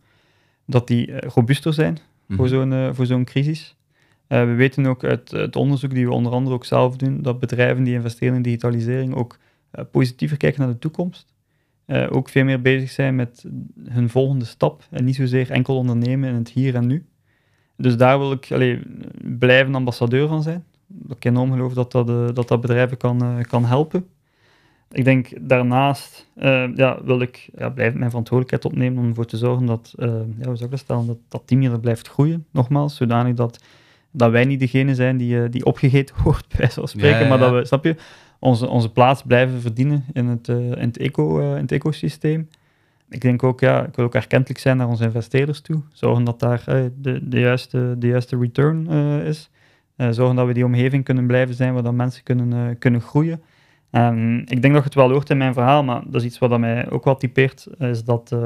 dat 0.67 0.87
die 0.87 1.13
eh, 1.13 1.31
robuuster 1.31 1.73
zijn 1.73 1.99
Mhm. 2.27 2.37
voor 2.39 2.49
zo'n 2.49 2.73
eh, 2.73 2.89
voor 2.93 3.07
zo'n 3.07 3.25
crisis. 3.25 3.77
We 4.27 4.45
weten 4.45 4.87
ook 4.87 5.05
uit 5.05 5.31
het 5.31 5.57
onderzoek 5.57 5.95
die 5.95 6.07
we 6.07 6.13
onder 6.13 6.33
andere 6.33 6.55
ook 6.55 6.65
zelf 6.65 6.97
doen, 6.97 7.23
dat 7.23 7.39
bedrijven 7.39 7.85
die 7.85 7.95
investeren 7.95 8.35
in 8.35 8.43
digitalisering 8.43 9.15
ook 9.15 9.39
positiever 9.91 10.37
kijken 10.37 10.61
naar 10.61 10.71
de 10.71 10.79
toekomst. 10.79 11.32
Eh, 11.87 12.07
ook 12.11 12.29
veel 12.29 12.45
meer 12.45 12.61
bezig 12.61 12.91
zijn 12.91 13.17
met 13.17 13.45
hun 13.89 14.09
volgende 14.09 14.45
stap 14.45 14.83
en 14.91 15.05
niet 15.05 15.17
zozeer 15.17 15.51
enkel 15.51 15.77
ondernemen 15.77 16.29
in 16.29 16.35
het 16.35 16.49
hier 16.49 16.75
en 16.75 16.87
nu. 16.87 17.07
Dus 17.77 17.97
daar 17.97 18.19
wil 18.19 18.33
ik 18.33 18.53
allee, 18.53 18.81
blijven 19.39 19.75
ambassadeur 19.75 20.29
van 20.29 20.43
zijn. 20.43 20.65
Ik 21.09 21.25
enorm 21.25 21.53
geloof 21.53 21.73
dat 21.73 21.93
dat, 21.93 22.09
eh, 22.09 22.29
dat, 22.35 22.49
dat 22.49 22.61
bedrijven 22.61 22.97
kan, 22.97 23.23
eh, 23.23 23.41
kan 23.41 23.65
helpen. 23.65 24.07
Ik 24.91 25.05
denk 25.05 25.49
daarnaast 25.49 26.31
ja, 26.75 27.05
wil 27.05 27.21
ik 27.21 27.49
ja, 27.57 27.71
blijven 27.71 27.99
mijn 27.99 28.11
verantwoordelijkheid 28.11 28.75
opnemen 28.75 29.03
om 29.03 29.09
ervoor 29.09 29.27
te 29.27 29.37
zorgen 29.37 29.67
dat, 29.67 29.95
ja, 29.97 30.07
hoe 30.07 30.35
zou 30.37 30.65
ik 30.65 30.71
dat 30.71 30.79
stellen, 30.79 31.07
dat, 31.07 31.19
dat 31.29 31.43
team 31.45 31.61
hier 31.61 31.81
blijft 31.81 32.09
groeien. 32.09 32.47
Nogmaals, 32.51 32.97
zodanig 32.97 33.35
dat, 33.35 33.65
dat 34.11 34.31
wij 34.31 34.45
niet 34.45 34.61
degene 34.61 34.95
zijn 34.95 35.17
die, 35.17 35.49
die 35.49 35.65
opgegeten 35.65 36.17
wordt, 36.25 36.57
bij 36.57 36.71
van 36.71 36.89
spreken, 36.89 37.19
Ja, 37.19 37.23
ja, 37.23 37.29
maar 37.29 37.39
dat 37.39 37.53
we, 37.53 37.65
snap 37.65 37.85
je, 37.85 37.97
onze, 38.43 38.69
onze 38.69 38.93
plaats 38.93 39.23
blijven 39.23 39.61
verdienen 39.61 40.05
in 40.13 40.27
het, 40.27 40.49
eh, 40.49 40.57
in 40.57 40.79
het, 40.79 40.99
eco, 40.99 41.41
eh, 41.41 41.51
in 41.51 41.63
het 41.63 41.73
ecosysteem. 41.73 42.49
Ik 43.09 43.21
denk 43.21 43.43
ook, 43.43 43.61
ja, 43.61 43.87
ik 43.87 43.97
wil 43.97 44.05
ook 44.05 44.15
erkentelijk 44.15 44.61
zijn 44.61 44.77
naar 44.77 44.89
onze 44.89 45.05
investeerders 45.05 45.61
toe. 45.61 45.83
Zorgen 45.93 46.25
dat 46.25 46.41
daar 46.41 46.63
eh, 46.67 46.85
de, 46.97 47.29
de, 47.29 47.41
juiste, 47.41 47.95
de 47.99 48.07
juiste 48.07 48.39
return 48.39 48.87
is. 49.27 49.51
Zorgen 49.97 50.37
dat 50.37 50.47
we 50.47 50.53
die 50.53 50.65
omgeving 50.65 51.05
kunnen 51.05 51.27
blijven 51.27 51.55
zijn 51.55 51.75
waar 51.75 51.83
dan 51.83 51.97
mensen 51.97 52.23
kunnen, 52.23 52.79
kunnen 52.79 53.01
groeien. 53.01 53.43
En 53.91 54.45
ik 54.49 54.63
denk 54.63 54.75
dat 54.75 54.85
het 54.85 54.95
wel 54.95 55.11
hoort 55.11 55.31
in 55.31 55.37
mijn 55.37 55.53
verhaal, 55.53 55.85
maar 55.85 56.03
dat 56.05 56.21
is 56.21 56.27
iets 56.27 56.39
wat 56.39 56.59
mij 56.59 56.91
ook 56.91 57.05
wel 57.05 57.17
typeert, 57.17 57.67
is 57.79 58.05
dat 58.05 58.37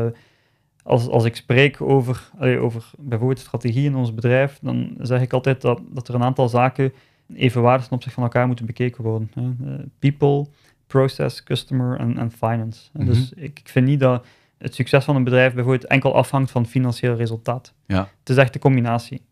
als, 0.82 1.08
als 1.08 1.24
ik 1.24 1.36
spreek 1.36 1.80
over, 1.80 2.30
over 2.60 2.90
bijvoorbeeld 2.98 3.38
strategie 3.38 3.84
in 3.84 3.94
ons 3.94 4.14
bedrijf, 4.14 4.58
dan 4.62 4.94
zeg 4.98 5.20
ik 5.20 5.32
altijd 5.32 5.60
dat, 5.60 5.80
dat 5.90 6.08
er 6.08 6.14
een 6.14 6.22
aantal 6.22 6.48
zaken 6.48 6.92
evenwaardig 7.34 7.86
ten 7.86 7.94
opzichte 7.94 8.20
van 8.20 8.28
elkaar 8.28 8.46
moeten 8.46 8.66
bekeken 8.66 9.04
worden. 9.04 9.30
Hè. 9.34 9.42
Eh, 9.42 9.84
people, 9.98 10.46
process, 10.86 11.42
customer 11.42 11.98
en, 11.98 12.18
en 12.18 12.30
finance. 12.30 12.88
Mhm. 12.92 13.06
Dus 13.06 13.32
ik, 13.32 13.58
ik 13.58 13.68
vind 13.68 13.86
niet 13.86 14.00
dat 14.00 14.26
het 14.58 14.74
succes 14.74 15.04
van 15.04 15.16
een 15.16 15.24
bedrijf 15.24 15.54
bijvoorbeeld 15.54 15.86
enkel 15.86 16.14
afhangt 16.14 16.50
van 16.50 16.62
het 16.62 16.70
financiële 16.70 17.14
resultaat. 17.14 17.74
Ja. 17.86 18.08
Het 18.18 18.28
is 18.28 18.36
echt 18.36 18.54
een 18.54 18.60
combinatie. 18.60 19.22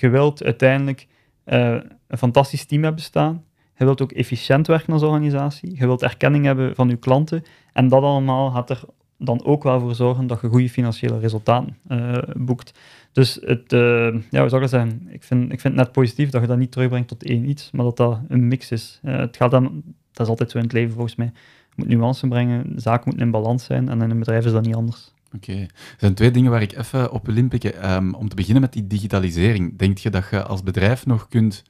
Je 0.00 0.08
wilt 0.08 0.44
uiteindelijk 0.44 1.06
eh, 1.44 1.76
een 2.06 2.18
fantastisch 2.18 2.64
team 2.64 2.82
hebben 2.82 3.02
staan. 3.02 3.44
Je 3.76 3.84
wilt 3.84 4.02
ook 4.02 4.12
efficiënt 4.12 4.66
werken 4.66 4.92
als 4.92 5.02
organisatie. 5.02 5.76
Je 5.78 5.86
wilt 5.86 6.02
erkenning 6.02 6.44
hebben 6.44 6.74
van 6.74 6.88
je 6.88 6.96
klanten. 6.96 7.44
En 7.72 7.88
dat 7.88 8.02
allemaal 8.02 8.50
gaat 8.50 8.70
er 8.70 8.84
dan 9.18 9.44
ook 9.44 9.62
wel 9.62 9.80
voor 9.80 9.94
zorgen 9.94 10.26
dat 10.26 10.40
je 10.40 10.48
goede 10.48 10.68
financiële 10.68 11.18
resultaten 11.18 11.76
eh, 11.88 12.18
boekt. 12.36 12.72
Dus 13.12 13.38
het, 13.40 13.72
eh, 13.72 14.14
ja, 14.30 14.40
hoe 14.40 14.48
zou 14.48 14.60
dat 14.60 14.70
zeggen? 14.70 15.06
Ik 15.08 15.22
vind, 15.22 15.42
ik 15.52 15.60
vind 15.60 15.74
het 15.74 15.84
net 15.84 15.92
positief 15.92 16.30
dat 16.30 16.40
je 16.40 16.46
dat 16.46 16.58
niet 16.58 16.72
terugbrengt 16.72 17.08
tot 17.08 17.24
één 17.24 17.48
iets, 17.48 17.70
maar 17.70 17.84
dat 17.84 17.96
dat 17.96 18.20
een 18.28 18.48
mix 18.48 18.70
is. 18.70 19.00
Eh, 19.02 19.16
het 19.16 19.36
gaat 19.36 19.50
dan, 19.50 19.82
dat 20.12 20.26
is 20.26 20.28
altijd 20.28 20.50
zo 20.50 20.58
in 20.58 20.64
het 20.64 20.72
leven 20.72 20.92
volgens 20.92 21.14
mij. 21.14 21.32
Je 21.68 21.72
moet 21.74 21.88
nuance 21.88 22.28
brengen, 22.28 22.72
zaken 22.76 23.02
moeten 23.04 23.26
in 23.26 23.32
balans 23.32 23.64
zijn 23.64 23.88
en 23.88 24.02
in 24.02 24.10
een 24.10 24.18
bedrijf 24.18 24.44
is 24.44 24.52
dat 24.52 24.64
niet 24.64 24.74
anders. 24.74 25.12
Oké. 25.34 25.52
Er 25.52 25.68
zijn 25.98 26.14
twee 26.14 26.30
dingen 26.30 26.50
waar 26.50 26.62
ik 26.62 26.76
even 26.76 27.12
op 27.12 27.26
wil 27.26 27.36
inpikken. 27.36 27.80
Ehm, 27.80 28.12
om 28.12 28.28
te 28.28 28.34
beginnen 28.34 28.62
met 28.62 28.72
die 28.72 28.86
digitalisering. 28.86 29.78
Denk 29.78 29.98
je 29.98 30.10
dat 30.10 30.24
je 30.30 30.42
als 30.42 30.62
bedrijf 30.62 31.06
nog 31.06 31.28
kunt 31.28 31.62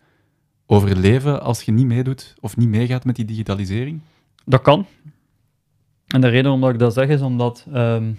overleven 0.67 1.43
als 1.43 1.63
je 1.63 1.73
niet 1.73 1.87
meedoet 1.87 2.35
of 2.41 2.57
niet 2.57 2.69
meegaat 2.69 3.05
met 3.05 3.17
die 3.17 3.25
digitalisering? 3.25 4.01
Dat 4.45 4.63
kan. 4.63 4.87
En 6.07 6.21
de 6.21 6.29
reden 6.29 6.53
omdat 6.53 6.71
ik 6.71 6.79
dat 6.79 6.93
zeg 6.93 7.09
is 7.09 7.21
omdat, 7.21 7.67
ehm, 7.73 8.13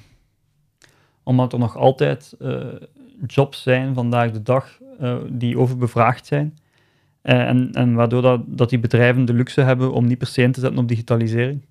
omdat 1.24 1.54
er 1.54 1.60
nog 1.60 1.78
altijd 1.78 2.36
eh, 2.40 2.66
jobs 3.28 3.62
zijn 3.62 3.94
vandaag 3.94 4.32
de 4.32 4.42
dag 4.42 4.80
eh, 5.00 5.18
die 5.30 5.58
overbevraagd 5.58 6.26
zijn. 6.26 6.58
Eh, 7.22 7.48
en, 7.48 7.72
en 7.72 7.94
waardoor 7.94 8.22
dat, 8.22 8.42
dat 8.46 8.70
die 8.70 8.80
bedrijven 8.80 9.26
de 9.26 9.34
luxe 9.34 9.62
hebben 9.62 9.92
om 9.92 10.06
niet 10.06 10.18
per 10.18 10.28
se 10.28 10.42
in 10.42 10.52
te 10.52 10.60
zetten 10.60 10.80
op 10.80 10.88
digitalisering. 10.88 11.62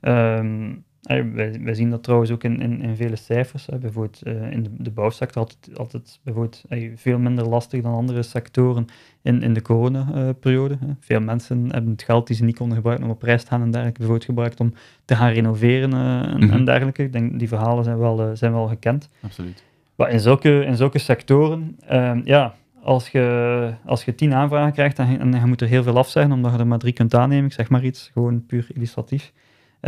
Ehm, 0.00 0.70
eh, 0.70 0.76
wij, 1.06 1.60
wij 1.62 1.74
zien 1.74 1.90
dat 1.90 2.02
trouwens 2.02 2.30
ook 2.30 2.44
in, 2.44 2.60
in, 2.60 2.80
in 2.82 2.96
vele 2.96 3.16
cijfers. 3.16 3.66
Hè. 3.66 3.78
Bijvoorbeeld 3.78 4.22
eh, 4.22 4.50
in 4.52 4.62
de, 4.62 4.70
de 4.78 4.90
bouwsector 4.90 5.42
had 5.42 5.56
het 5.60 5.78
altijd 5.78 6.20
bijvoorbeeld, 6.22 6.64
veel 6.94 7.18
minder 7.18 7.48
lastig 7.48 7.82
dan 7.82 7.94
andere 7.94 8.22
sectoren 8.22 8.86
in, 9.22 9.42
in 9.42 9.54
de 9.54 9.62
coronaperiode. 9.62 10.76
hè. 10.80 10.86
Veel 11.00 11.20
mensen 11.20 11.68
hebben 11.72 11.90
het 11.90 12.02
geld 12.02 12.26
die 12.26 12.36
ze 12.36 12.44
niet 12.44 12.56
konden 12.56 12.76
gebruiken 12.76 13.06
om 13.06 13.12
op 13.12 13.22
reis 13.22 13.42
te 13.42 13.48
gaan 13.48 13.60
en 13.62 13.70
dergelijke 13.70 13.98
bijvoorbeeld 13.98 14.28
gebruikt 14.30 14.60
om 14.60 14.72
te 15.04 15.16
gaan 15.16 15.30
renoveren 15.30 15.92
eh, 15.92 16.32
en, 16.32 16.44
Mhm. 16.44 16.52
en 16.52 16.64
dergelijke. 16.64 17.02
Ik 17.02 17.12
denk 17.12 17.38
die 17.38 17.48
verhalen 17.48 17.84
zijn 17.84 17.98
wel, 17.98 18.20
eh, 18.20 18.30
zijn 18.34 18.52
wel 18.52 18.66
gekend. 18.66 19.08
Absoluut. 19.22 19.64
Maar 19.94 20.10
in 20.10 20.20
zulke, 20.20 20.64
in 20.64 20.76
zulke 20.76 20.98
sectoren, 20.98 21.76
ehm, 21.86 22.20
ja, 22.24 22.54
als 22.82 23.08
je, 23.08 23.72
als 23.84 24.04
je 24.04 24.14
tien 24.14 24.34
aanvragen 24.34 24.72
krijgt 24.72 24.98
en 24.98 25.32
je 25.32 25.46
moet 25.46 25.60
er 25.60 25.68
heel 25.68 25.82
veel 25.82 25.96
afzeggen 25.98 26.32
omdat 26.32 26.52
je 26.52 26.58
er 26.58 26.66
maar 26.66 26.78
drie 26.78 26.92
kunt 26.92 27.14
aannemen, 27.14 27.44
ik 27.44 27.52
zeg 27.52 27.68
maar 27.68 27.84
iets, 27.84 28.10
gewoon 28.12 28.46
puur 28.46 28.66
illustratief, 28.74 29.32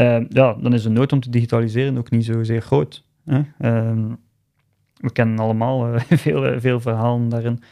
ehm, 0.05 0.25
ja, 0.29 0.55
dan 0.55 0.73
is 0.73 0.83
de 0.83 0.89
nood 0.89 1.13
om 1.13 1.21
te 1.21 1.31
digitaliseren 1.31 1.99
ook 1.99 2.11
niet 2.11 2.25
zozeer 2.25 2.61
groot. 2.61 3.05
Hè? 3.25 3.43
Ehm, 3.59 4.13
we 5.01 5.13
kennen 5.13 5.39
allemaal 5.39 5.95
eh, 5.95 6.01
veel, 6.25 6.47
eh, 6.47 6.61
veel 6.61 6.81
verhalen 6.81 7.29
daarin. 7.29 7.63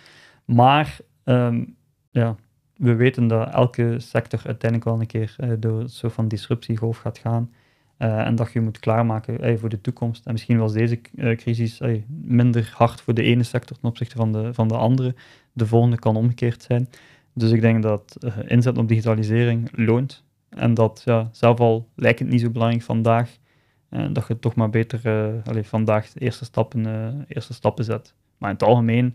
Maar 0.44 0.98
ehm, 1.24 1.64
ja, 2.10 2.36
we 2.76 2.94
weten 2.94 3.26
dat 3.26 3.52
elke 3.52 3.94
sector 3.98 4.40
uiteindelijk 4.44 4.90
wel 4.90 5.00
een 5.00 5.06
keer 5.06 5.34
eh, 5.36 5.50
door 5.58 5.80
een 5.80 5.88
soort 5.88 6.12
van 6.12 6.28
disruptiegolf 6.28 6.98
gaat 6.98 7.18
gaan. 7.18 7.50
En 7.96 8.34
dat 8.34 8.52
je 8.52 8.60
moet 8.60 8.78
klaarmaken 8.78 9.58
voor 9.58 9.68
de 9.68 9.80
toekomst. 9.80 10.26
En 10.26 10.32
misschien 10.32 10.58
was 10.58 10.72
deze 10.72 11.00
crisis 11.36 11.80
minder 12.22 12.72
hard 12.74 13.00
voor 13.00 13.14
de 13.14 13.22
ene 13.22 13.42
sector 13.42 13.76
ten 13.76 13.88
opzichte 13.88 14.16
van 14.16 14.32
de, 14.32 14.54
van 14.54 14.68
de 14.68 14.76
andere. 14.76 15.14
De 15.52 15.66
volgende 15.66 15.98
kan 15.98 16.16
omgekeerd 16.16 16.62
zijn. 16.62 16.88
Dus 17.32 17.50
ik 17.50 17.60
denk 17.60 17.82
dat 17.82 18.16
inzetten 18.46 18.82
op 18.82 18.88
digitalisering 18.88 19.68
loont. 19.72 20.24
En 20.56 20.74
dat 20.74 21.02
ja, 21.04 21.28
zelf 21.32 21.60
al 21.60 21.88
lijkt 21.94 22.18
het 22.18 22.28
niet 22.28 22.40
zo 22.40 22.50
belangrijk 22.50 22.82
vandaag, 22.82 23.36
eh, 23.88 24.06
dat 24.12 24.26
je 24.28 24.38
toch 24.38 24.54
maar 24.54 24.70
beter 24.70 25.00
eh, 25.44 25.62
vandaag 25.62 26.12
de 26.12 26.20
eerste 26.20 26.44
stappen, 26.44 26.86
eh, 26.86 27.20
eerste 27.26 27.54
stappen 27.54 27.84
zet. 27.84 28.14
Maar 28.38 28.50
in 28.50 28.56
het 28.56 28.64
algemeen, 28.64 29.14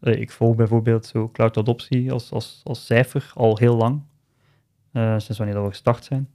ik 0.00 0.30
volg 0.30 0.56
bijvoorbeeld 0.56 1.06
zo 1.06 1.30
cloud 1.30 1.56
adoptie 1.56 2.12
als, 2.12 2.30
als, 2.30 2.60
als 2.64 2.86
cijfer 2.86 3.30
al 3.34 3.56
heel 3.56 3.76
lang, 3.76 4.02
sinds 4.92 5.38
wanneer 5.38 5.54
dat 5.54 5.64
we 5.64 5.70
gestart 5.70 6.04
zijn. 6.04 6.28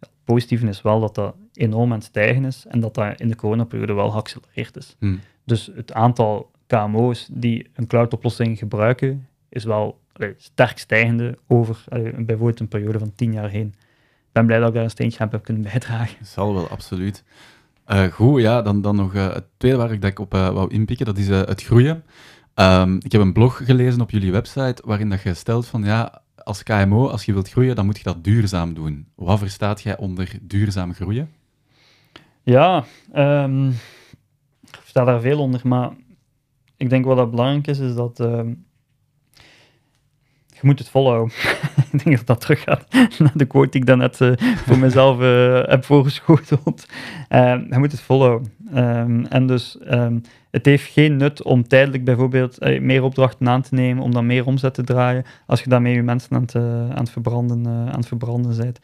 Het 0.00 0.10
positieve 0.24 0.68
is 0.68 0.82
wel 0.82 1.00
dat 1.00 1.14
dat 1.14 1.34
enorm 1.52 1.92
aan 1.92 1.98
het 1.98 2.06
stijgen 2.06 2.44
is 2.44 2.66
en 2.66 2.80
dat 2.80 2.94
dat 2.94 3.20
in 3.20 3.28
de 3.28 3.36
coronaperiode 3.36 3.92
wel 3.92 4.10
geaccelereerd 4.10 4.76
is. 4.76 4.96
Hm. 4.98 5.16
Dus 5.44 5.70
het 5.74 5.92
aantal 5.92 6.50
KMO's 6.66 7.28
die 7.32 7.70
een 7.74 7.86
cloud-oplossing 7.86 8.58
gebruiken, 8.58 9.27
is 9.48 9.64
wel 9.64 10.00
allee, 10.12 10.34
sterk 10.36 10.78
stijgende 10.78 11.38
over 11.46 11.84
allee, 11.88 12.12
bijvoorbeeld 12.12 12.60
een 12.60 12.68
periode 12.68 12.98
van 12.98 13.12
tien 13.14 13.32
jaar 13.32 13.48
heen. 13.48 13.74
Ik 14.28 14.34
ben 14.34 14.46
blij 14.46 14.58
dat 14.58 14.68
ik 14.68 14.74
daar 14.74 14.84
een 14.84 14.90
steentje 14.90 15.18
aan 15.18 15.28
heb 15.30 15.42
kunnen 15.42 15.62
bijdragen. 15.62 16.26
Zal 16.34 16.54
wel, 16.54 16.68
absoluut. 16.68 17.24
Eh, 17.84 18.04
goed, 18.04 18.40
ja, 18.40 18.62
dan, 18.62 18.82
dan 18.82 18.96
nog 18.96 19.14
eh, 19.14 19.32
het 19.32 19.44
tweede 19.56 19.78
waar 19.78 19.92
ik, 19.92 20.00
dat 20.00 20.10
ik 20.10 20.18
op 20.18 20.34
eh, 20.34 20.48
wou 20.48 20.70
inpikken, 20.70 21.06
dat 21.06 21.18
is 21.18 21.28
het 21.28 21.62
groeien. 21.62 22.02
Ehm, 22.54 22.96
ik 22.96 23.12
heb 23.12 23.20
een 23.20 23.32
blog 23.32 23.64
gelezen 23.64 24.00
op 24.00 24.10
jullie 24.10 24.32
website 24.32 24.82
waarin 24.84 25.08
dat 25.08 25.22
je 25.22 25.34
stelt 25.34 25.66
van 25.66 25.84
ja, 25.84 26.22
als 26.42 26.62
KMO, 26.62 27.08
als 27.08 27.24
je 27.24 27.32
wilt 27.32 27.50
groeien, 27.50 27.76
dan 27.76 27.84
moet 27.84 27.96
je 27.96 28.02
dat 28.02 28.24
duurzaam 28.24 28.74
doen. 28.74 29.08
Wat 29.14 29.38
verstaat 29.38 29.82
jij 29.82 29.98
onder 29.98 30.38
duurzaam 30.42 30.94
groeien? 30.94 31.30
Ja, 32.42 32.84
ehm, 33.12 33.68
ik 33.68 34.90
daar 34.92 35.20
veel 35.20 35.38
onder, 35.38 35.60
maar 35.64 35.90
ik 36.76 36.90
denk 36.90 37.04
wat 37.04 37.16
dat 37.16 37.30
belangrijk 37.30 37.66
is, 37.66 37.78
is 37.78 37.94
dat 37.94 38.20
ehm, 38.20 38.52
je 40.60 40.66
moet 40.66 40.78
het 40.78 40.88
volhouden. 40.88 41.34
ik 41.92 42.04
denk 42.04 42.16
dat 42.16 42.26
dat 42.26 42.40
teruggaat 42.40 42.86
naar 43.18 43.32
de 43.34 43.44
quote 43.44 43.70
die 43.70 43.80
ik 43.80 43.86
daarnet 43.86 44.20
eh, 44.20 44.32
voor 44.36 44.78
mezelf 44.78 45.20
eh, 45.20 45.62
heb 45.62 45.84
voorgeschoteld. 45.84 46.86
Ehm, 47.28 47.64
je 47.70 47.78
moet 47.78 47.92
het 47.92 48.00
volhouden. 48.00 48.52
Ehm, 48.74 49.24
en 49.24 49.46
dus 49.46 49.78
ehm, 49.78 50.18
het 50.50 50.66
heeft 50.66 50.92
geen 50.92 51.16
nut 51.16 51.42
om 51.42 51.68
tijdelijk 51.68 52.04
bijvoorbeeld 52.04 52.58
eh, 52.58 52.80
meer 52.80 53.02
opdrachten 53.02 53.48
aan 53.48 53.62
te 53.62 53.74
nemen, 53.74 54.02
om 54.02 54.12
dan 54.12 54.26
meer 54.26 54.46
omzet 54.46 54.74
te 54.74 54.84
draaien, 54.84 55.24
als 55.46 55.62
je 55.62 55.68
daarmee 55.68 55.94
je 55.94 56.02
mensen 56.02 56.36
aan 56.36 56.42
het, 56.42 56.54
aan 56.54 56.98
het, 56.98 57.10
verbranden, 57.10 57.60
uh, 57.66 57.70
aan 57.70 57.98
het 57.98 58.06
verbranden 58.06 58.56
bent. 58.56 58.78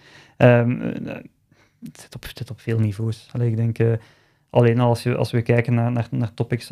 Het, 1.84 2.00
zit 2.00 2.14
op, 2.14 2.22
het 2.22 2.38
zit 2.38 2.50
op 2.50 2.60
veel 2.60 2.78
niveaus. 2.78 3.28
Allee, 3.32 3.50
ik 3.50 3.56
denk, 3.56 3.78
alleen 4.54 4.80
als, 4.80 5.02
je, 5.02 5.16
als 5.16 5.30
we 5.30 5.42
kijken 5.42 5.74
naar, 5.74 5.92
naar, 5.92 6.08
naar 6.10 6.34
topics, 6.34 6.70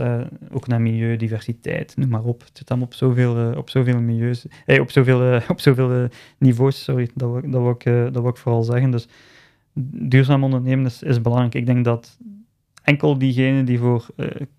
ook 0.51 0.67
naar 0.67 0.81
milieu, 0.81 1.17
diversiteit, 1.17 1.97
noem 1.97 2.09
maar 2.09 2.25
op. 2.25 2.41
Het 2.41 2.51
zit 2.59 2.67
dan 2.67 2.83
op 2.83 2.95
zoveel, 2.95 3.55
op 3.57 3.71
zoveel 3.71 4.01
milieus, 4.01 4.47
op 4.67 4.91
zoveel, 4.91 5.41
op 5.49 5.61
zoveel 5.61 6.09
niveaus, 6.39 6.85
sorry, 6.85 7.11
dat 7.15 7.31
wil, 7.31 7.51
dat, 7.51 7.75
ik, 7.75 7.85
dat 8.13 8.23
wil 8.23 8.29
ik 8.29 8.37
vooral 8.37 8.63
zeggen. 8.63 8.91
Dus 8.91 9.09
duurzaam 10.09 10.45
ondernemen 10.45 10.91
is, 11.01 11.21
belangrijk. 11.21 11.55
Ik 11.55 11.67
denk 11.67 11.85
dat 11.85 12.19
enkel 12.83 13.19
diegenen 13.19 13.65
die 13.65 13.79
voor 13.79 14.07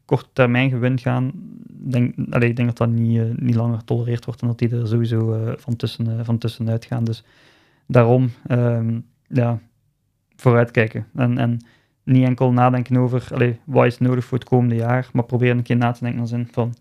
korte 0.05 0.29
termijn 0.33 0.69
gewin 0.69 0.99
gaan, 0.99 1.31
denk, 1.69 2.15
ik 2.15 2.55
denk 2.55 2.67
dat 2.67 2.77
dat 2.77 2.89
niet, 2.89 3.41
niet 3.41 3.55
langer 3.55 3.77
getolereerd 3.77 4.25
wordt 4.25 4.41
en 4.41 4.47
dat 4.47 4.59
die 4.59 4.69
er 4.69 4.87
sowieso 4.87 5.53
van, 5.57 5.75
tussen, 5.75 6.25
van 6.25 6.37
tussenuit 6.37 6.85
gaan. 6.85 7.03
Dus 7.03 7.23
daarom, 7.87 8.29
um, 8.47 9.05
ja, 9.27 9.59
vooruitkijken. 10.35 11.07
En, 11.15 11.37
en 11.37 11.59
niet 12.03 12.25
enkel 12.25 12.51
nadenken 12.51 12.97
over 12.97 13.27
allez, 13.33 13.55
wat 13.63 13.85
is 13.85 13.97
nodig 13.97 14.25
voor 14.25 14.37
het 14.37 14.47
komende 14.47 14.75
jaar, 14.75 15.09
maar 15.13 15.23
proberen 15.23 15.57
een 15.57 15.63
keer 15.63 15.77
na 15.77 15.91
te 15.91 16.03
denken 16.03 16.21
als 16.21 16.33
van 16.51 16.73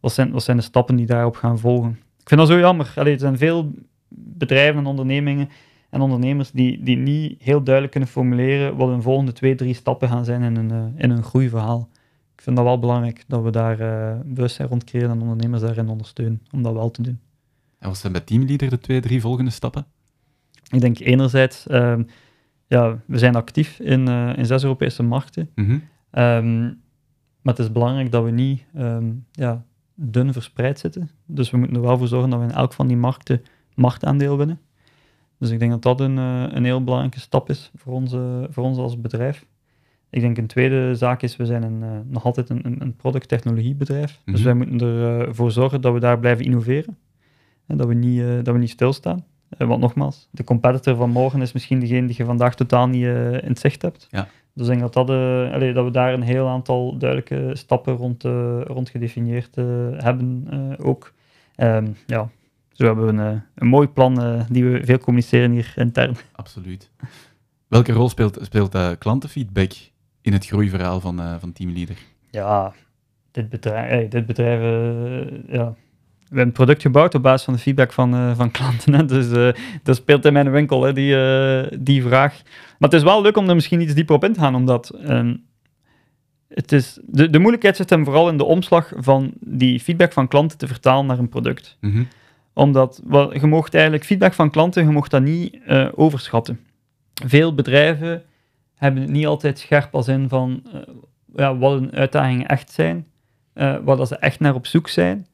wat 0.00 0.12
zijn, 0.12 0.30
wat 0.30 0.42
zijn 0.42 0.56
de 0.56 0.62
stappen 0.62 0.96
die 0.96 1.06
daarop 1.06 1.36
gaan 1.36 1.58
volgen. 1.58 1.90
Ik 2.20 2.28
vind 2.28 2.40
dat 2.40 2.48
zo 2.48 2.58
jammer. 2.58 2.92
Allez, 2.96 3.12
er 3.12 3.18
zijn 3.18 3.38
veel 3.38 3.72
bedrijven 4.08 4.78
en 4.78 4.86
ondernemingen 4.86 5.48
en 5.90 6.00
ondernemers 6.00 6.50
die, 6.50 6.82
die 6.82 6.96
niet 6.96 7.42
heel 7.42 7.62
duidelijk 7.62 7.92
kunnen 7.92 8.10
formuleren 8.10 8.76
wat 8.76 8.88
hun 8.88 9.02
volgende 9.02 9.32
twee, 9.32 9.54
drie 9.54 9.74
stappen 9.74 10.08
gaan 10.08 10.24
zijn 10.24 10.42
in 10.42 10.56
een, 10.56 10.72
uh, 10.72 11.02
in 11.02 11.10
een 11.10 11.22
groeiverhaal. 11.22 11.88
Ik 12.34 12.42
vind 12.42 12.56
dat 12.56 12.64
wel 12.64 12.78
belangrijk 12.78 13.24
dat 13.26 13.42
we 13.42 13.50
daar 13.50 13.80
uh, 13.80 14.20
bewustzijn 14.24 14.68
rond 14.68 14.84
creëren 14.84 15.10
en 15.10 15.20
ondernemers 15.20 15.62
daarin 15.62 15.88
ondersteunen 15.88 16.42
om 16.50 16.62
dat 16.62 16.72
wel 16.72 16.90
te 16.90 17.02
doen. 17.02 17.20
En 17.78 17.88
wat 17.88 17.98
zijn 17.98 18.12
bij 18.12 18.20
Teamleader 18.20 18.70
de 18.70 18.78
twee, 18.78 19.00
drie 19.00 19.20
volgende 19.20 19.50
stappen? 19.50 19.86
Ik 20.70 20.80
denk 20.80 20.98
enerzijds, 20.98 21.66
um, 21.70 22.06
ja, 22.68 22.98
we 23.06 23.18
zijn 23.18 23.34
actief 23.34 23.80
in, 23.80 24.08
uh, 24.08 24.36
in 24.36 24.46
zes 24.46 24.62
Europese 24.62 25.02
markten. 25.02 25.50
Mm 25.54 25.64
-hmm. 25.64 25.82
um, 26.22 26.80
maar 27.42 27.54
het 27.54 27.58
is 27.58 27.72
belangrijk 27.72 28.10
dat 28.10 28.24
we 28.24 28.30
niet 28.30 28.64
um, 28.76 29.26
ja, 29.32 29.64
dun 29.94 30.32
verspreid 30.32 30.78
zitten. 30.78 31.10
Dus 31.26 31.50
we 31.50 31.56
moeten 31.56 31.76
er 31.76 31.82
wel 31.82 31.98
voor 31.98 32.08
zorgen 32.08 32.30
dat 32.30 32.38
we 32.38 32.44
in 32.44 32.52
elk 32.52 32.72
van 32.72 32.86
die 32.86 32.96
markten 32.96 33.42
marktaandeel 33.74 34.36
winnen. 34.36 34.60
Dus 35.38 35.50
ik 35.50 35.58
denk 35.58 35.70
dat 35.70 35.82
dat 35.82 36.00
een, 36.00 36.16
uh, 36.16 36.44
een 36.48 36.64
heel 36.64 36.84
belangrijke 36.84 37.20
stap 37.20 37.50
is 37.50 37.70
voor, 37.74 37.92
onze, 37.92 38.46
voor 38.50 38.64
ons 38.64 38.78
als 38.78 39.00
bedrijf. 39.00 39.46
Ik 40.10 40.20
denk 40.20 40.38
een 40.38 40.46
tweede 40.46 40.94
zaak 40.94 41.22
is, 41.22 41.36
we 41.36 41.46
zijn 41.46 41.62
een, 41.62 41.82
uh, 41.82 41.98
nog 42.04 42.24
altijd 42.24 42.50
een, 42.50 42.76
een 42.78 42.96
product-technologiebedrijf. 42.96 44.10
Mm 44.10 44.18
-hmm. 44.24 44.32
Dus 44.34 44.42
wij 44.42 44.54
moeten 44.54 44.88
ervoor 45.26 45.50
zorgen 45.50 45.80
dat 45.80 45.92
we 45.92 46.00
daar 46.00 46.18
blijven 46.18 46.44
innoveren. 46.44 46.98
En 47.66 47.76
dat 47.76 47.86
we 47.86 47.94
niet, 47.94 48.44
dat 48.44 48.54
we 48.54 48.60
niet 48.60 48.70
stilstaan. 48.70 49.24
Want 49.48 49.80
nogmaals, 49.80 50.28
de 50.30 50.44
competitor 50.44 50.96
van 50.96 51.10
morgen 51.10 51.42
is 51.42 51.52
misschien 51.52 51.80
degene 51.80 52.06
die 52.06 52.16
je 52.16 52.24
vandaag 52.24 52.54
totaal 52.54 52.86
niet 52.86 53.04
in 53.04 53.48
het 53.48 53.58
zicht 53.58 53.82
hebt. 53.82 54.06
Ja. 54.10 54.28
Dus 54.54 54.68
ik 54.68 54.78
denk 54.78 54.92
dat, 54.92 55.06
dat, 55.06 55.16
allee, 55.52 55.72
dat 55.72 55.84
we 55.84 55.90
daar 55.90 56.12
een 56.12 56.22
heel 56.22 56.48
aantal 56.48 56.98
duidelijke 56.98 57.50
stappen 57.56 57.94
rond, 57.94 58.22
rond 58.66 58.88
gedefinieerd 58.88 59.54
hebben 59.96 60.46
ook. 60.82 61.12
Um, 61.56 61.96
ja, 62.06 62.28
zo 62.72 62.86
hebben 62.86 63.06
we 63.06 63.22
een, 63.22 63.42
een 63.54 63.66
mooi 63.66 63.88
plan 63.88 64.22
uh, 64.22 64.40
die 64.50 64.64
we 64.64 64.84
veel 64.84 64.98
communiceren 64.98 65.50
hier 65.50 65.72
intern. 65.76 66.16
Absoluut. 66.32 66.90
Welke 67.68 67.92
rol 67.92 68.08
speelt, 68.08 68.38
speelt 68.42 68.74
uh, 68.74 68.90
klantenfeedback 68.98 69.72
in 70.20 70.32
het 70.32 70.46
groeiverhaal 70.46 71.00
van, 71.00 71.20
uh, 71.20 71.34
van 71.38 71.52
Teamleader? 71.52 71.98
Ja, 72.30 72.72
dit 73.30 73.48
bedrijf, 73.48 73.88
hey, 73.88 74.08
dit 74.08 74.26
bedrijf 74.26 74.60
ja. 75.48 75.74
We 76.28 76.36
hebben 76.36 76.46
een 76.46 76.52
product 76.52 76.82
gebouwd 76.82 77.14
op 77.14 77.22
basis 77.22 77.44
van 77.44 77.54
de 77.54 77.60
feedback 77.60 77.92
van, 77.92 78.36
van 78.36 78.50
klanten. 78.50 78.94
Hè. 78.94 79.04
Dus 79.04 79.54
dat 79.82 79.96
speelt 79.96 80.24
in 80.24 80.32
mijn 80.32 80.50
winkel, 80.50 80.82
hè, 80.82 80.92
die, 80.92 81.16
die 81.80 82.02
vraag. 82.02 82.42
Maar 82.78 82.90
het 82.90 82.92
is 82.92 83.02
wel 83.02 83.22
leuk 83.22 83.36
om 83.36 83.48
er 83.48 83.54
misschien 83.54 83.80
iets 83.80 83.94
dieper 83.94 84.14
op 84.14 84.24
in 84.24 84.32
te 84.32 84.40
gaan, 84.40 84.54
omdat 84.54 84.98
um, 85.08 85.44
het 86.48 86.72
is, 86.72 86.98
de, 87.02 87.30
de 87.30 87.38
moeilijkheid 87.38 87.76
zit 87.76 87.90
hem 87.90 88.04
vooral 88.04 88.28
in 88.28 88.36
de 88.36 88.44
omslag 88.44 88.92
van 88.96 89.32
die 89.40 89.80
feedback 89.80 90.12
van 90.12 90.28
klanten 90.28 90.58
te 90.58 90.66
vertalen 90.66 91.06
naar 91.06 91.18
een 91.18 91.28
product. 91.28 91.76
Mm 91.80 91.92
-hmm 91.92 92.06
omdat 92.58 93.02
well, 93.04 93.40
je 93.40 93.46
mocht 93.46 93.74
eigenlijk 93.74 94.04
feedback 94.04 94.32
van 94.32 94.50
klanten, 94.50 94.84
je 94.84 94.90
mocht 94.90 95.10
dat 95.10 95.22
niet 95.22 95.58
overschatten. 95.94 96.60
Veel 97.26 97.54
bedrijven 97.54 98.22
hebben 98.74 99.02
het 99.02 99.10
niet 99.10 99.26
altijd 99.26 99.58
scherp 99.58 99.94
als 99.94 100.08
in 100.08 100.28
van 100.28 100.62
ja, 101.34 101.56
wat 101.56 101.72
hun 101.72 101.92
uitdagingen 101.92 102.46
echt 102.46 102.70
zijn, 102.70 103.06
wat 103.84 104.08
ze 104.08 104.16
echt 104.16 104.40
naar 104.40 104.54
op 104.54 104.66
zoek 104.66 104.88
zijn. 104.88 105.26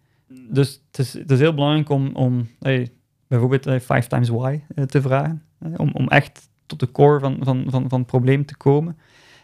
Dus 0.49 0.83
het 0.87 0.99
is, 0.99 1.13
het 1.13 1.31
is 1.31 1.39
heel 1.39 1.55
belangrijk 1.55 1.89
om, 1.89 2.11
om 2.15 2.49
hey, 2.61 2.89
bijvoorbeeld 3.27 3.83
five 3.83 4.07
times 4.07 4.29
why 4.29 4.61
te 4.87 5.03
vragen, 5.03 5.43
om, 5.77 5.91
om 5.93 6.09
echt 6.09 6.49
tot 6.67 6.81
de 6.81 6.91
core 6.91 7.21
van, 7.21 7.37
van, 7.41 7.65
van, 7.69 7.89
van 7.89 7.99
het 7.99 8.07
probleem 8.07 8.45
te 8.45 8.57
komen. 8.57 8.97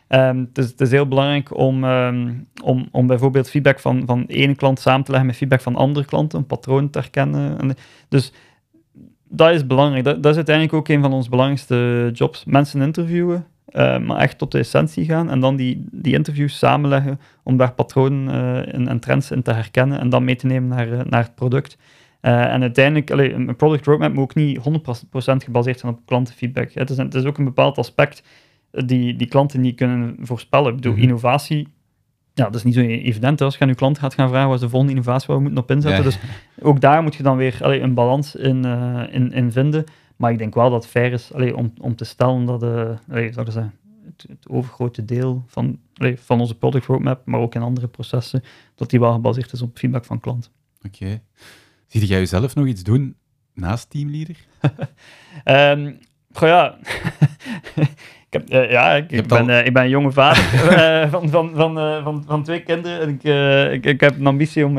Um, 0.08 0.50
het, 0.52 0.80
is, 0.80 0.90
heel 0.90 1.08
belangrijk 1.08 1.56
om, 1.56 1.84
um, 1.84 2.48
om, 2.62 2.88
om 2.90 3.06
bijvoorbeeld 3.06 3.50
feedback 3.50 3.80
van, 3.80 4.02
van 4.06 4.24
ene 4.26 4.54
klant 4.54 4.80
samen 4.80 5.04
te 5.04 5.10
leggen 5.10 5.28
met 5.28 5.38
feedback 5.38 5.60
van 5.60 5.76
andere 5.76 6.06
klanten, 6.06 6.38
een 6.38 6.46
patroon 6.46 6.90
te 6.90 6.98
herkennen. 6.98 7.58
En, 7.58 7.74
dus 8.08 8.32
dat 9.28 9.50
is 9.50 9.66
belangrijk. 9.66 10.04
Dat, 10.04 10.22
dat, 10.22 10.30
is 10.30 10.36
uiteindelijk 10.36 10.76
ook 10.76 10.88
een 10.88 11.02
van 11.02 11.12
onze 11.12 11.30
belangrijkste 11.30 12.10
jobs. 12.12 12.44
Mensen 12.44 12.82
interviewen, 12.82 13.46
uh, 13.72 13.98
maar 13.98 14.16
echt 14.16 14.38
tot 14.38 14.52
de 14.52 14.58
essentie 14.58 15.04
gaan 15.04 15.30
en 15.30 15.40
dan 15.40 15.56
die, 15.56 15.84
die 15.90 16.14
interviews 16.14 16.58
samenleggen 16.58 17.20
om 17.42 17.56
daar 17.56 17.72
patronen 17.72 18.34
uh, 18.34 18.74
en, 18.74 18.88
en, 18.88 19.00
trends 19.00 19.30
in 19.30 19.42
te 19.42 19.52
herkennen 19.52 20.00
en 20.00 20.08
dan 20.08 20.24
mee 20.24 20.36
te 20.36 20.46
nemen 20.46 20.68
naar, 20.68 20.88
uh, 20.88 21.00
naar 21.04 21.22
het 21.22 21.34
product. 21.34 21.78
en 22.20 22.60
uiteindelijk, 22.60 23.10
allee, 23.10 23.32
een 23.32 23.56
product 23.56 23.86
roadmap 23.86 24.12
moet 24.12 24.22
ook 24.22 24.34
niet 24.34 24.58
100% 24.58 24.62
gebaseerd 25.44 25.78
zijn 25.78 25.92
op 25.92 26.00
klantenfeedback. 26.04 26.72
Het 26.72 26.90
is, 26.90 26.96
het 26.96 27.14
is 27.14 27.24
ook 27.24 27.38
een 27.38 27.44
bepaald 27.44 27.78
aspect 27.78 28.22
die, 28.70 29.16
die 29.16 29.26
klanten 29.26 29.60
niet 29.60 29.76
kunnen 29.76 30.16
voorspellen. 30.20 30.68
Ik 30.68 30.74
bedoel, 30.74 30.92
mm 30.92 30.98
-hmm. 30.98 31.08
innovatie, 31.08 31.68
ja, 32.34 32.44
dat 32.44 32.54
is 32.54 32.62
niet 32.62 32.74
zo 32.74 32.80
evident. 32.80 33.40
Als 33.40 33.54
je 33.54 33.60
aan 33.60 33.68
je 33.68 33.74
klant 33.74 33.98
gaat 33.98 34.14
gaan 34.14 34.28
vragen 34.28 34.46
wat 34.46 34.56
is 34.56 34.62
de 34.62 34.68
volgende 34.68 34.94
innovatie 34.94 35.26
waar 35.26 35.36
we 35.36 35.42
moeten 35.42 35.62
op 35.62 35.70
inzetten. 35.70 36.04
Ja. 36.04 36.04
Dus 36.04 36.18
ook 36.62 36.80
daar 36.80 37.02
moet 37.02 37.14
je 37.14 37.22
dan 37.22 37.36
weer 37.36 37.58
allee, 37.60 37.80
een 37.80 37.94
balans 37.94 38.36
in, 38.36 38.66
uh, 38.66 39.02
in, 39.10 39.32
in 39.32 39.52
vinden. 39.52 39.84
Maar 40.20 40.32
ik 40.32 40.38
denk 40.38 40.54
wel 40.54 40.70
dat 40.70 40.82
het 40.82 40.90
fair 40.90 41.12
is 41.12 41.32
allee, 41.32 41.56
om, 41.56 41.72
om 41.80 41.96
te 41.96 42.04
stellen 42.04 42.44
dat 42.44 42.62
uh, 42.62 42.90
allee, 43.08 43.32
zou 43.32 43.46
ik 43.46 43.52
zeggen, 43.52 43.74
het, 44.04 44.26
het 44.28 44.48
overgrote 44.48 45.04
deel 45.04 45.44
van, 45.46 45.78
allee, 45.94 46.18
van 46.18 46.40
onze 46.40 46.54
product 46.54 46.86
roadmap, 46.86 47.26
maar 47.26 47.40
ook 47.40 47.54
in 47.54 47.62
andere 47.62 47.88
processen, 47.88 48.42
dat 48.74 48.90
die 48.90 49.00
wel 49.00 49.12
gebaseerd 49.12 49.52
is 49.52 49.62
op 49.62 49.78
feedback 49.78 50.04
van 50.04 50.20
klanten. 50.20 50.50
Oké. 50.86 50.96
Okay. 51.02 51.22
Zie 51.86 52.06
jij 52.06 52.18
jezelf 52.18 52.54
nog 52.54 52.66
iets 52.66 52.82
doen 52.82 53.16
naast 53.54 53.90
teamleader? 53.90 54.36
um, 55.44 55.98
goh, 56.38 56.48
ja... 56.48 56.78
Ik 58.30 58.40
heb, 58.40 58.52
uh, 58.52 58.70
ja, 58.70 58.94
ik, 58.94 59.12
ik 59.12 59.26
ben, 59.26 59.40
al... 59.40 59.48
uh, 59.48 59.66
ik 59.66 59.72
ben 59.72 59.82
een 59.82 59.88
jonge 59.88 60.12
vader 60.12 60.42
uh, 60.42 61.10
van, 61.12 61.28
van, 61.28 61.50
van, 61.54 61.74
van, 62.02 62.24
van 62.26 62.42
twee 62.42 62.62
kinderen. 62.62 63.00
En 63.00 63.08
ik, 63.08 63.22
ik, 63.72 63.86
ik, 63.86 64.00
heb 64.00 64.18
een 64.18 64.26
ambitie 64.26 64.66
om, 64.66 64.78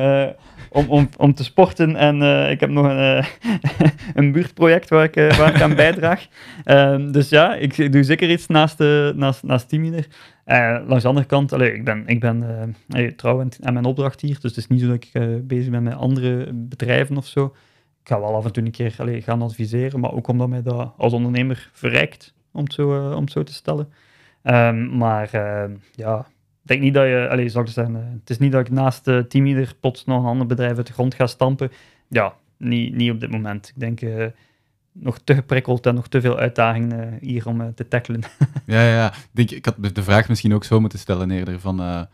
om, 0.72 0.90
om, 0.90 1.10
om 1.18 1.34
te 1.34 1.44
sporten. 1.44 1.96
En 1.96 2.22
ik 2.52 2.60
heb 2.60 2.70
nog 2.70 2.86
een, 2.86 3.24
een 4.14 4.32
buurtproject 4.32 4.90
waar 4.90 5.04
ik, 5.04 5.16
waar 5.16 5.56
ik 5.56 5.62
aan 5.62 5.76
bijdraag. 5.76 6.28
Ehm, 6.64 7.12
dus 7.12 7.30
ja, 7.30 7.56
ik, 7.56 7.92
doe 7.92 8.04
zeker 8.04 8.30
iets 8.32 8.48
naast, 8.48 8.80
naast, 9.16 9.44
naast 9.44 9.70
teamleader. 9.70 10.08
langs 10.88 11.02
de 11.02 11.08
andere 11.08 11.26
kant, 11.26 11.54
allee, 11.54 11.74
ik 11.74 11.84
ben, 11.84 12.04
ik 12.08 12.20
ben 12.20 12.76
trouw 13.16 13.48
aan 13.60 13.74
mijn 13.74 13.86
opdracht 13.86 14.22
hier. 14.22 14.38
Dus 14.42 14.56
het 14.56 14.58
is 14.58 14.68
niet 14.68 14.82
zo 14.82 14.88
dat 14.88 15.04
ik 15.04 15.48
bezig 15.48 15.72
ben 15.72 15.84
met 15.84 15.96
andere 15.96 16.50
bedrijven 16.54 17.18
of 17.18 17.26
zo. 17.26 17.46
Ik 18.04 18.08
ga 18.08 18.20
wel 18.20 18.36
af 18.36 18.46
en 18.46 18.52
toe 18.52 18.64
een 18.64 18.72
keer 18.72 18.96
allee, 18.98 19.22
gaan 19.22 19.42
adviseren, 19.42 20.00
maar 20.00 20.14
ook 20.14 20.28
omdat 20.28 20.50
mij 20.50 20.62
dat 20.62 20.94
als 20.98 21.14
ondernemer 21.14 21.70
verrijkt 21.74 22.34
om 22.52 22.64
het 22.64 22.74
zo, 22.74 23.10
uh, 23.10 23.16
om 23.16 23.28
zo 23.28 23.44
te 23.44 23.54
stellen. 23.54 23.94
Um, 24.44 24.98
maar 24.98 25.30
uh, 25.36 25.64
ja, 25.92 26.26
denk 26.72 26.82
niet 26.82 26.94
dat 26.94 27.06
je, 27.06 27.28
allez, 27.30 27.52
zou 27.52 27.66
ik 27.66 27.72
zeggen, 27.72 27.96
uh, 27.96 28.02
het 28.20 28.30
is 28.30 28.38
niet 28.38 28.52
dat 28.52 28.62
ik 28.62 28.70
naast 28.70 29.06
de 29.06 29.26
teamleader 29.28 29.74
plots 29.80 30.06
nog 30.06 30.24
een 30.24 30.30
ander 30.30 30.48
bedrijf 30.48 30.78
uit 30.78 30.88
de 30.88 30.94
grond 30.94 31.14
ga 31.14 31.28
stampen. 31.28 31.72
Ja, 32.08 32.34
niet, 32.58 32.96
niet 32.96 33.12
op 33.12 33.20
dit 33.20 33.32
moment. 33.32 33.68
Ik 33.68 33.80
denk 33.80 34.02
nog 34.92 35.20
te 35.24 35.34
geprikkeld 35.34 35.86
en 35.86 35.96
nog 35.96 36.08
te 36.08 36.22
veel 36.22 36.38
uitdagingen 36.38 37.18
hier 37.22 37.48
om 37.48 37.74
te 37.74 37.88
tackelen. 37.88 38.22
ja, 38.66 38.88
ja, 38.88 39.08
ik, 39.08 39.30
denk, 39.32 39.52
ik 39.52 39.66
had 39.66 39.96
de 39.96 40.04
vraag 40.04 40.30
misschien 40.30 40.54
ook 40.54 40.64
zo 40.64 40.80
moeten 40.80 41.00
stellen 41.00 41.32
eerder 41.32 41.60
van... 41.60 42.08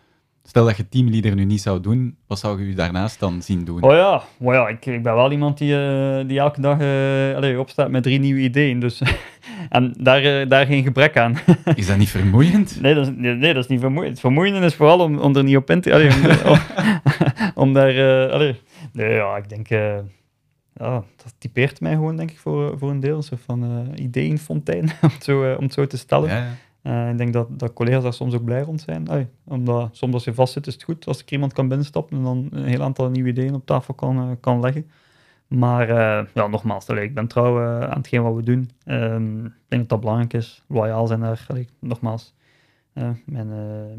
Stel 0.48 0.66
dat 0.66 0.78
je 0.78 0.90
teamleader 0.90 1.36
nu 1.36 1.46
niet 1.46 1.62
zou 1.62 1.82
doen, 1.82 2.18
wat 2.28 2.40
zou 2.40 2.68
je 2.68 2.76
daarnaast 2.76 3.20
dan 3.20 3.42
zien 3.42 3.66
doen? 3.66 3.84
Oh 3.84 3.92
ja, 3.92 4.24
oh 4.40 4.54
ja 4.54 4.68
ik, 4.68 4.86
ik 4.86 5.04
ben 5.04 5.16
wel 5.16 5.32
iemand 5.32 5.58
die, 5.58 5.74
uh, 5.74 6.28
die 6.28 6.40
elke 6.40 6.62
dag 6.62 6.80
uh, 6.80 7.36
allez, 7.36 7.58
opstaat 7.58 7.90
met 7.90 8.04
drie 8.04 8.20
nieuwe 8.20 8.40
ideeën. 8.40 8.80
Dus, 8.80 9.02
en 9.70 9.94
daar, 10.00 10.24
uh, 10.24 10.50
daar 10.50 10.66
geen 10.66 10.84
gebrek 10.84 11.18
aan. 11.18 11.38
is 11.76 11.88
dat 11.88 11.98
niet 11.98 12.10
vermoeiend? 12.10 12.82
Nee, 12.82 12.94
dat 12.94 13.08
is, 13.08 13.14
nee, 13.16 13.54
dat 13.54 13.64
is 13.64 13.68
niet 13.70 13.80
vermoeiend. 13.80 14.12
Het 14.12 14.20
vermoeiende 14.20 14.66
is 14.66 14.76
vooral 14.76 15.00
om, 15.00 15.18
om 15.18 15.36
er 15.36 15.44
niet 15.44 15.58
op 15.58 15.70
in 15.70 15.82
te... 15.82 15.94
Allez, 15.94 16.16
om, 16.16 16.52
om, 16.52 16.60
om, 17.68 17.74
daar... 17.74 18.32
allez, 18.32 18.58
nee, 18.94 19.14
ja, 19.14 19.36
ik 19.38 19.50
denk... 19.50 19.68
ja, 19.68 21.04
dat 21.16 21.34
typeert 21.38 21.82
mij 21.82 21.94
gewoon, 21.94 22.16
denk 22.16 22.32
ik, 22.32 22.38
voor, 22.38 22.78
voor 22.78 22.90
een 22.90 23.00
deel. 23.00 23.22
Soort 23.22 23.42
van 23.46 23.92
ideeënfontein, 23.96 24.84
om, 25.02 25.10
het 25.14 25.24
zo, 25.24 25.54
om 25.58 25.64
het 25.64 25.74
zo 25.74 25.88
te 25.88 25.98
stellen. 25.98 26.30
Ja, 26.30 26.38
ja. 26.38 26.56
Uh, 26.88 27.10
ik 27.10 27.18
denk 27.18 27.34
dat, 27.34 27.60
dat 27.60 27.74
collega's 27.74 28.04
daar 28.04 28.14
soms 28.14 28.34
ook 28.34 28.44
blij 28.44 28.62
rond 28.62 28.82
zijn. 28.82 29.30
Omdat 29.44 29.96
soms 29.96 30.14
als 30.14 30.24
je 30.24 30.34
vastzit 30.34 30.68
is 30.68 30.74
het 30.74 30.84
goed 30.84 31.06
als 31.06 31.20
er 31.20 31.32
iemand 31.32 31.54
kan 31.54 31.68
binnenstappen 31.68 32.18
en 32.18 32.24
dan 32.24 32.48
een 32.52 32.66
heel 32.66 32.82
aantal 32.82 33.10
nieuwe 33.10 33.30
ideeën 33.30 33.54
op 33.54 33.66
tafel 33.66 33.94
kan, 33.94 34.38
kan 34.40 34.60
leggen. 34.60 34.90
Maar 35.48 35.88
ja, 36.34 36.48
nogmaals, 36.48 36.88
ik 36.88 37.14
ben 37.14 37.28
trouw 37.28 37.82
aan 37.82 37.98
hetgeen 37.98 38.24
wat 38.24 38.36
we 38.36 38.44
doen. 38.44 38.70
Ehm, 38.84 39.46
ik 39.46 39.52
denk 39.68 39.82
dat 39.82 39.90
dat 39.90 40.00
belangrijk 40.00 40.34
is. 40.34 40.64
Loyaal 40.68 41.08
zijn 41.08 41.24
allee, 41.24 41.68
nogmaals, 41.80 42.34
mijn, 43.26 43.48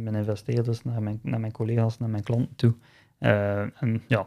mijn 0.03 0.15
investeerders, 0.15 0.85
naar 0.85 1.03
mijn, 1.03 1.19
naar 1.23 1.41
mijn 1.41 1.53
collega's, 1.53 1.99
naar 1.99 2.11
mijn 2.11 2.23
klanten 2.23 2.57
toe. 2.57 2.75
en 3.19 4.03
ja, 4.07 4.21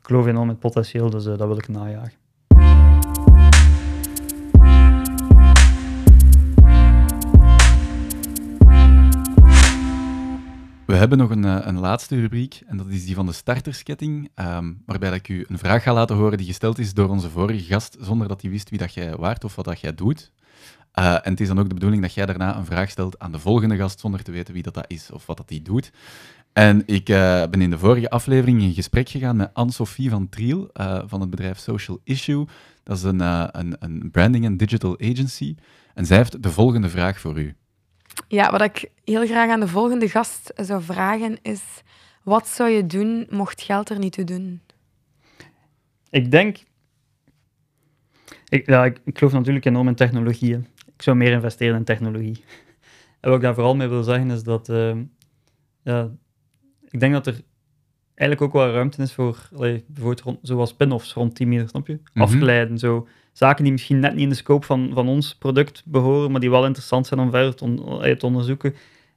ik 0.00 0.06
geloof 0.06 0.26
enorm 0.26 0.44
in 0.44 0.50
het 0.50 0.58
potentieel, 0.58 1.10
dus 1.10 1.24
dat 1.24 1.38
wil 1.38 1.58
ik 1.58 1.68
najagen. 1.68 2.21
We 10.92 10.98
hebben 10.98 11.18
nog 11.18 11.30
een, 11.30 11.68
een 11.68 11.78
laatste 11.78 12.20
rubriek 12.20 12.60
en 12.66 12.76
dat 12.76 12.86
is 12.88 13.04
die 13.04 13.14
van 13.14 13.26
de 13.26 13.32
startersketting, 13.32 14.30
um, 14.34 14.82
waarbij 14.86 15.10
dat 15.10 15.18
ik 15.18 15.28
u 15.28 15.44
een 15.48 15.58
vraag 15.58 15.82
ga 15.82 15.92
laten 15.92 16.16
horen 16.16 16.38
die 16.38 16.46
gesteld 16.46 16.78
is 16.78 16.94
door 16.94 17.08
onze 17.08 17.30
vorige 17.30 17.64
gast, 17.64 17.96
zonder 18.00 18.28
dat 18.28 18.42
hij 18.42 18.50
wist 18.50 18.70
wie 18.70 18.78
dat 18.78 18.94
jij 18.94 19.16
waart 19.16 19.44
of 19.44 19.54
wat 19.54 19.64
dat 19.64 19.80
jij 19.80 19.94
doet. 19.94 20.32
Uh, 20.94 21.12
en 21.12 21.30
het 21.30 21.40
is 21.40 21.48
dan 21.48 21.58
ook 21.58 21.68
de 21.68 21.74
bedoeling 21.74 22.02
dat 22.02 22.14
jij 22.14 22.26
daarna 22.26 22.56
een 22.56 22.64
vraag 22.64 22.90
stelt 22.90 23.18
aan 23.18 23.32
de 23.32 23.38
volgende 23.38 23.76
gast, 23.76 24.00
zonder 24.00 24.22
te 24.22 24.30
weten 24.30 24.54
wie 24.54 24.62
dat, 24.62 24.74
dat 24.74 24.84
is 24.88 25.10
of 25.10 25.26
wat 25.26 25.36
dat 25.36 25.48
die 25.48 25.62
doet. 25.62 25.92
En 26.52 26.82
ik 26.86 27.08
uh, 27.08 27.42
ben 27.50 27.60
in 27.60 27.70
de 27.70 27.78
vorige 27.78 28.10
aflevering 28.10 28.60
in 28.60 28.74
gesprek 28.74 29.08
gegaan 29.08 29.36
met 29.36 29.50
Anne-Sophie 29.52 30.10
van 30.10 30.28
Triel 30.28 30.70
van 31.06 31.20
het 31.20 31.30
bedrijf 31.30 31.58
Social 31.58 32.00
Issue. 32.04 32.46
Dat 32.82 32.96
is 32.96 33.02
een, 33.02 33.20
een, 33.58 33.76
een 33.78 34.10
branding 34.10 34.44
en 34.44 34.56
digital 34.56 35.00
agency. 35.00 35.54
En 35.94 36.06
zij 36.06 36.16
heeft 36.16 36.42
de 36.42 36.50
volgende 36.50 36.88
vraag 36.88 37.20
voor 37.20 37.40
u. 37.40 37.54
Ja, 38.28 38.50
wat 38.50 38.60
ik 38.60 38.90
heel 39.04 39.26
graag 39.26 39.50
aan 39.50 39.60
de 39.60 39.68
volgende 39.68 40.08
gast 40.08 40.52
zou 40.56 40.82
vragen 40.82 41.38
is: 41.42 41.62
wat 42.22 42.48
zou 42.48 42.70
je 42.70 42.86
doen 42.86 43.26
mocht 43.30 43.62
geld 43.62 43.90
er 43.90 43.98
niet 43.98 44.12
toe 44.12 44.24
doen? 44.24 44.60
Ik 46.10 46.30
denk. 46.30 46.58
Ik, 48.48 48.66
ja, 48.66 48.84
ik, 48.84 49.00
ik 49.04 49.18
geloof 49.18 49.32
natuurlijk 49.32 49.64
enorm 49.64 49.88
in 49.88 49.94
technologieën. 49.94 50.66
Ik 50.94 51.02
zou 51.02 51.16
meer 51.16 51.32
investeren 51.32 51.76
in 51.76 51.84
technologie. 51.84 52.44
En 53.20 53.28
wat 53.28 53.38
ik 53.38 53.44
daar 53.44 53.54
vooral 53.54 53.76
mee 53.76 53.88
wil 53.88 54.02
zeggen 54.02 54.30
is 54.30 54.42
dat. 54.42 54.68
Uh, 54.68 54.96
ja, 55.82 56.10
ik 56.90 57.00
denk 57.00 57.12
dat 57.12 57.26
er 57.26 57.40
eigenlijk 58.14 58.40
ook 58.42 58.62
wel 58.62 58.72
ruimte 58.72 59.02
is 59.02 59.12
voor, 59.12 59.48
allee, 59.54 59.84
bijvoorbeeld 59.86 60.20
rond, 60.20 60.38
zoals 60.42 60.70
spin-offs 60.70 61.12
rond 61.12 61.34
10 61.34 61.48
meter, 61.48 61.68
snap 61.68 61.86
je? 61.86 61.98
Mhm. 62.12 62.22
Afgeleiden, 62.22 62.78
zo. 62.78 63.08
Zaken 63.32 63.62
die 63.64 63.72
misschien 63.72 63.98
net 63.98 64.12
niet 64.12 64.22
in 64.22 64.28
de 64.28 64.34
scope 64.34 64.66
van, 64.66 64.90
van 64.94 65.08
ons 65.08 65.34
product 65.34 65.82
behoren, 65.86 66.30
maar 66.30 66.40
die 66.40 66.50
wel 66.50 66.66
interessant 66.66 67.06
zijn 67.06 67.20
om 67.20 67.30
verder 67.30 67.54
te, 67.54 68.26
onderzoeken. 68.26 68.70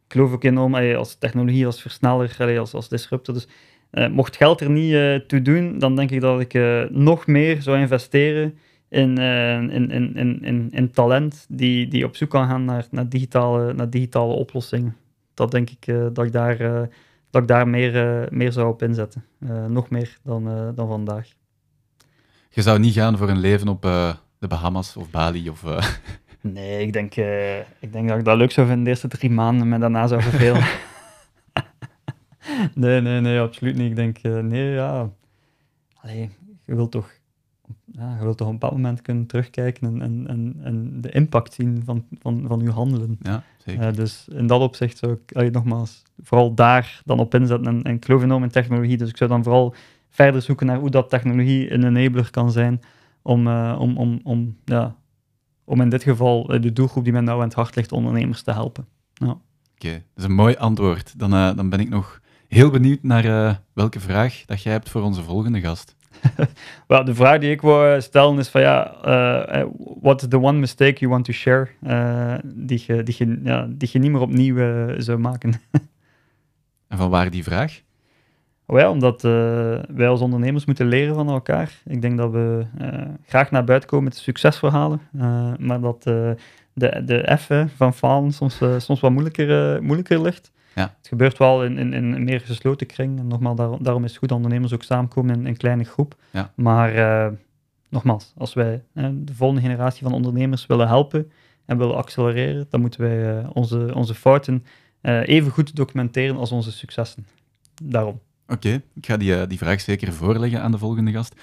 Ik 0.05 0.11
geloof 0.11 0.33
ook 0.33 0.43
enorm 0.43 0.75
als 0.75 1.15
technologie, 1.15 1.65
als 1.65 1.81
versneller, 1.81 2.59
als, 2.59 2.73
als 2.73 2.89
disruptor. 2.89 3.33
Dus 3.33 3.47
uh, 3.91 4.07
mocht 4.07 4.35
geld 4.35 4.61
er 4.61 4.69
niet 4.69 4.91
uh, 4.91 5.15
toe 5.15 5.41
doen, 5.41 5.79
dan 5.79 5.95
denk 5.95 6.11
ik 6.11 6.21
dat 6.21 6.39
ik 6.39 6.53
uh, 6.53 6.83
nog 6.89 7.27
meer 7.27 7.61
zou 7.61 7.77
investeren 7.77 8.57
in, 8.89 9.17
in, 9.17 9.91
in, 9.91 10.15
in, 10.41 10.67
in, 10.71 10.91
talent 10.91 11.45
die, 11.49 11.87
die 11.87 12.05
op 12.05 12.15
zoek 12.15 12.29
kan 12.29 12.47
gaan 12.47 12.65
naar, 12.65 12.87
naar, 12.91 13.09
digitale, 13.09 13.73
naar 13.73 13.89
digitale 13.89 14.33
oplossingen. 14.33 14.95
Dat 15.33 15.51
denk 15.51 15.69
ik 15.69 15.85
dat 16.13 16.25
ik 16.25 16.31
daar 16.31 16.57
dat 17.29 17.41
ik 17.41 17.47
daar 17.47 17.67
meer, 17.67 18.27
meer 18.31 18.51
zou 18.51 18.69
op 18.69 18.81
inzetten. 18.81 19.25
Nog 19.67 19.89
meer 19.89 20.17
dan, 20.23 20.73
dan 20.75 20.87
vandaag. 20.87 21.27
Je 22.55 22.61
zou 22.61 22.79
niet 22.79 22.93
gaan 22.93 23.17
voor 23.17 23.29
een 23.29 23.39
leven 23.39 23.67
op 23.67 23.81
de 24.39 24.47
Bahamas 24.47 24.97
of 24.97 25.09
Bali? 25.09 25.49
Of, 25.49 25.63
Nee, 26.41 26.81
ik 26.81 26.93
denk, 26.93 27.15
ik 27.79 27.91
denk 27.91 28.07
dat 28.07 28.17
ik 28.17 28.25
dat 28.25 28.37
leuk 28.37 28.51
zou 28.51 28.67
vinden 28.67 28.83
de 28.83 28.89
eerste 28.89 29.07
drie 29.07 29.29
maanden, 29.29 29.69
maar 29.69 29.79
daarna 29.79 30.07
zou 30.07 30.21
vervelen. 30.21 30.65
nee, 32.73 33.01
nee, 33.01 33.21
nee, 33.21 33.39
absoluut 33.39 33.75
niet. 33.75 33.89
Ik 33.89 33.95
denk, 33.95 34.21
nee, 34.43 34.71
ja. 34.71 35.09
Allee, 36.01 36.29
je 36.65 36.75
wilt 36.75 36.91
toch 36.91 37.11
ja, 37.85 38.15
je 38.17 38.23
wilt 38.23 38.37
toch 38.37 38.47
op 38.47 38.53
een 38.53 38.59
bepaald 38.59 38.81
moment 38.81 39.01
kunnen 39.01 39.25
terugkijken 39.25 39.87
en, 39.87 40.01
en, 40.01 40.27
en, 40.27 40.55
en 40.63 41.01
de 41.01 41.11
impact 41.11 41.53
zien 41.53 41.81
van, 41.85 42.05
van, 42.19 42.45
van 42.47 42.59
je 42.59 42.71
handelen. 42.71 43.17
Ja, 43.21 43.43
zeker. 43.57 43.95
Dus 43.95 44.27
in 44.31 44.47
dat 44.47 44.61
opzicht 44.61 44.97
zou 44.97 45.17
ik, 45.25 45.51
nogmaals, 45.51 46.03
vooral 46.23 46.53
daar 46.53 47.01
dan 47.05 47.19
op 47.19 47.33
inzetten. 47.33 47.67
En, 47.67 47.83
en 47.83 47.95
ik 47.95 48.05
geloof 48.05 48.23
enorm 48.23 48.43
in 48.43 48.49
technologie, 48.49 48.97
dus 48.97 49.09
ik 49.09 49.17
zou 49.17 49.29
dan 49.29 49.43
vooral 49.43 49.75
verder 50.15 50.41
zoeken 50.41 50.65
naar 50.65 50.77
hoe 50.77 50.89
dat 50.89 51.09
technologie 51.09 51.71
een 51.71 51.95
enabler 51.95 52.31
kan 52.31 52.51
zijn 52.51 52.81
om, 53.21 53.47
uh, 53.47 53.75
om, 53.79 53.97
om, 53.97 54.19
om, 54.23 54.57
ja, 54.65 54.95
om 55.63 55.81
in 55.81 55.89
dit 55.89 56.03
geval 56.03 56.47
de 56.47 56.73
doelgroep 56.73 57.03
die 57.03 57.13
mij 57.13 57.21
nou 57.21 57.39
aan 57.39 57.47
het 57.47 57.53
hart 57.53 57.75
ligt, 57.75 57.91
ondernemers 57.91 58.41
te 58.41 58.51
helpen. 58.51 58.87
Ja. 59.13 59.27
Oké, 59.27 59.39
okay, 59.75 59.93
dat 59.93 60.03
is 60.15 60.23
een 60.23 60.33
mooi 60.33 60.55
antwoord. 60.55 61.19
Dan, 61.19 61.29
dan 61.29 61.69
ben 61.69 61.79
ik 61.79 61.89
nog 61.89 62.21
heel 62.47 62.69
benieuwd 62.69 63.03
naar 63.03 63.61
welke 63.73 63.99
vraag 63.99 64.43
dat 64.45 64.61
jij 64.61 64.71
hebt 64.71 64.89
voor 64.89 65.01
onze 65.01 65.23
volgende 65.23 65.59
gast. 65.59 65.95
well, 66.87 67.03
de 67.03 67.15
vraag 67.15 67.39
die 67.39 67.51
ik 67.51 67.61
wil 67.61 68.01
stellen 68.01 68.39
is 68.39 68.47
van 68.47 68.61
ja, 68.61 68.95
uh, 69.05 69.65
what 70.01 70.21
is 70.21 70.27
the 70.27 70.39
one 70.39 70.59
mistake 70.59 70.99
you 70.99 71.11
want 71.11 71.25
to 71.25 71.33
share 71.33 71.69
die, 72.43 72.83
je, 72.85 73.03
die, 73.03 73.15
je, 73.17 73.39
ja, 73.43 73.67
die 73.69 73.89
je 73.91 73.99
niet 73.99 74.11
meer 74.11 74.21
opnieuw 74.21 74.55
zou 75.01 75.17
maken? 75.17 75.53
en 76.89 76.97
van 76.97 77.09
waar 77.09 77.29
die 77.29 77.43
vraag? 77.43 77.83
Oh 78.67 78.79
ja, 78.79 78.89
omdat 78.89 79.21
wij 79.91 80.07
als 80.07 80.21
ondernemers 80.21 80.65
moeten 80.65 80.87
leren 80.87 81.15
van 81.15 81.29
elkaar. 81.29 81.81
Ik 81.85 82.01
denk 82.01 82.17
dat 82.17 82.31
we 82.31 82.65
graag 83.25 83.51
naar 83.51 83.63
buiten 83.63 83.89
komen 83.89 84.05
met 84.05 84.15
succesverhalen, 84.15 85.01
maar 85.59 85.81
dat 85.81 86.03
de, 86.03 86.35
de 87.05 87.37
F 87.37 87.49
van 87.75 87.93
falen 87.93 88.31
soms, 88.31 88.61
soms 88.77 88.99
wat 88.99 89.11
moeilijker, 89.11 89.83
moeilijker 89.83 90.21
ligt. 90.21 90.51
Ja. 90.75 90.95
Het 90.97 91.07
gebeurt 91.07 91.37
wel 91.37 91.63
in, 91.63 91.77
in, 91.77 91.93
in 91.93 92.13
een 92.13 92.23
meer 92.23 92.39
gesloten 92.39 92.87
kring. 92.87 93.19
En 93.19 93.27
nogmaals, 93.27 93.57
daar, 93.57 93.69
daarom 93.81 94.03
is 94.03 94.09
het 94.09 94.19
goed 94.19 94.29
dat 94.29 94.37
ondernemers 94.37 94.73
ook 94.73 94.83
samenkomen 94.83 95.35
in 95.35 95.45
een 95.45 95.57
kleine 95.57 95.83
groep. 95.83 96.15
Ja. 96.31 96.51
Maar 96.55 97.31
nogmaals, 97.89 98.33
als 98.37 98.53
wij 98.53 98.83
de 99.13 99.33
volgende 99.33 99.61
generatie 99.61 100.03
van 100.03 100.13
ondernemers 100.13 100.65
willen 100.65 100.87
helpen 100.87 101.31
en 101.65 101.77
willen 101.77 101.95
accelereren, 101.95 102.65
dan 102.69 102.81
moeten 102.81 103.01
wij 103.01 103.45
onze, 103.53 103.91
onze 103.93 104.15
fouten 104.15 104.65
even 105.01 105.51
goed 105.51 105.75
documenteren 105.75 106.37
als 106.37 106.51
onze 106.51 106.71
successen. 106.71 107.25
Daarom. 107.83 108.19
Oké, 108.47 108.81
ik 108.93 109.05
ga 109.05 109.17
die, 109.17 109.47
die 109.47 109.57
vraag 109.57 109.81
zeker 109.81 110.13
voorleggen 110.13 110.61
aan 110.61 110.71
de 110.71 110.77
volgende 110.77 111.11
gast. 111.11 111.35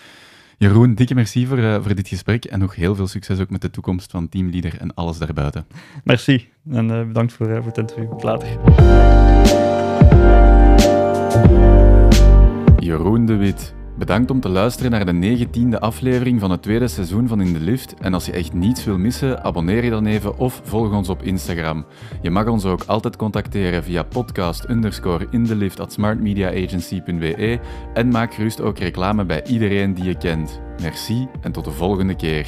Jeroen, 0.58 0.94
dikke 0.94 1.14
merci 1.14 1.46
voor, 1.46 1.58
uh, 1.58 1.82
voor 1.82 1.94
dit 1.94 2.08
gesprek 2.08 2.44
en 2.44 2.58
nog 2.58 2.74
heel 2.74 2.94
veel 2.94 3.06
succes 3.06 3.40
ook 3.40 3.50
met 3.50 3.60
de 3.60 3.70
toekomst 3.70 4.10
van 4.10 4.28
Teamleader 4.28 4.78
en 4.80 4.94
alles 4.94 5.18
daarbuiten. 5.18 5.66
Merci 6.04 6.48
en 6.70 6.88
uh, 6.88 7.06
bedankt 7.06 7.32
voor, 7.32 7.48
uh, 7.48 7.56
voor 7.56 7.66
het 7.66 7.78
interview. 7.78 8.10
Tot 8.10 8.22
later. 8.22 8.48
Jeroen 12.78 13.26
de 13.26 13.36
Wit. 13.36 13.74
Bedankt 14.02 14.30
om 14.30 14.40
te 14.40 14.48
luisteren 14.48 14.90
naar 14.90 15.06
de 15.06 15.12
negentiende 15.12 15.80
aflevering 15.80 16.40
van 16.40 16.50
het 16.50 16.62
tweede 16.62 16.88
seizoen 16.88 17.28
van 17.28 17.40
In 17.40 17.52
de 17.52 17.60
Lift. 17.60 17.94
En 18.00 18.14
als 18.14 18.26
je 18.26 18.32
echt 18.32 18.52
niets 18.52 18.84
wil 18.84 18.98
missen, 18.98 19.44
abonneer 19.44 19.84
je 19.84 19.90
dan 19.90 20.06
even 20.06 20.38
of 20.38 20.60
volg 20.64 20.92
ons 20.92 21.08
op 21.08 21.22
Instagram. 21.22 21.86
Je 22.22 22.30
mag 22.30 22.46
ons 22.46 22.64
ook 22.64 22.82
altijd 22.86 23.16
contacteren 23.16 23.84
via 23.84 24.02
podcast 24.02 24.68
underscore 24.68 25.26
in 25.30 25.44
de 25.44 25.56
lift 25.56 25.80
at 25.80 25.92
smartmediaagency.be 25.92 27.60
en 27.94 28.08
maak 28.08 28.34
gerust 28.34 28.60
ook 28.60 28.78
reclame 28.78 29.24
bij 29.24 29.44
iedereen 29.44 29.94
die 29.94 30.04
je 30.04 30.16
kent. 30.16 30.60
Merci 30.80 31.28
en 31.40 31.52
tot 31.52 31.64
de 31.64 31.70
volgende 31.70 32.16
keer. 32.16 32.46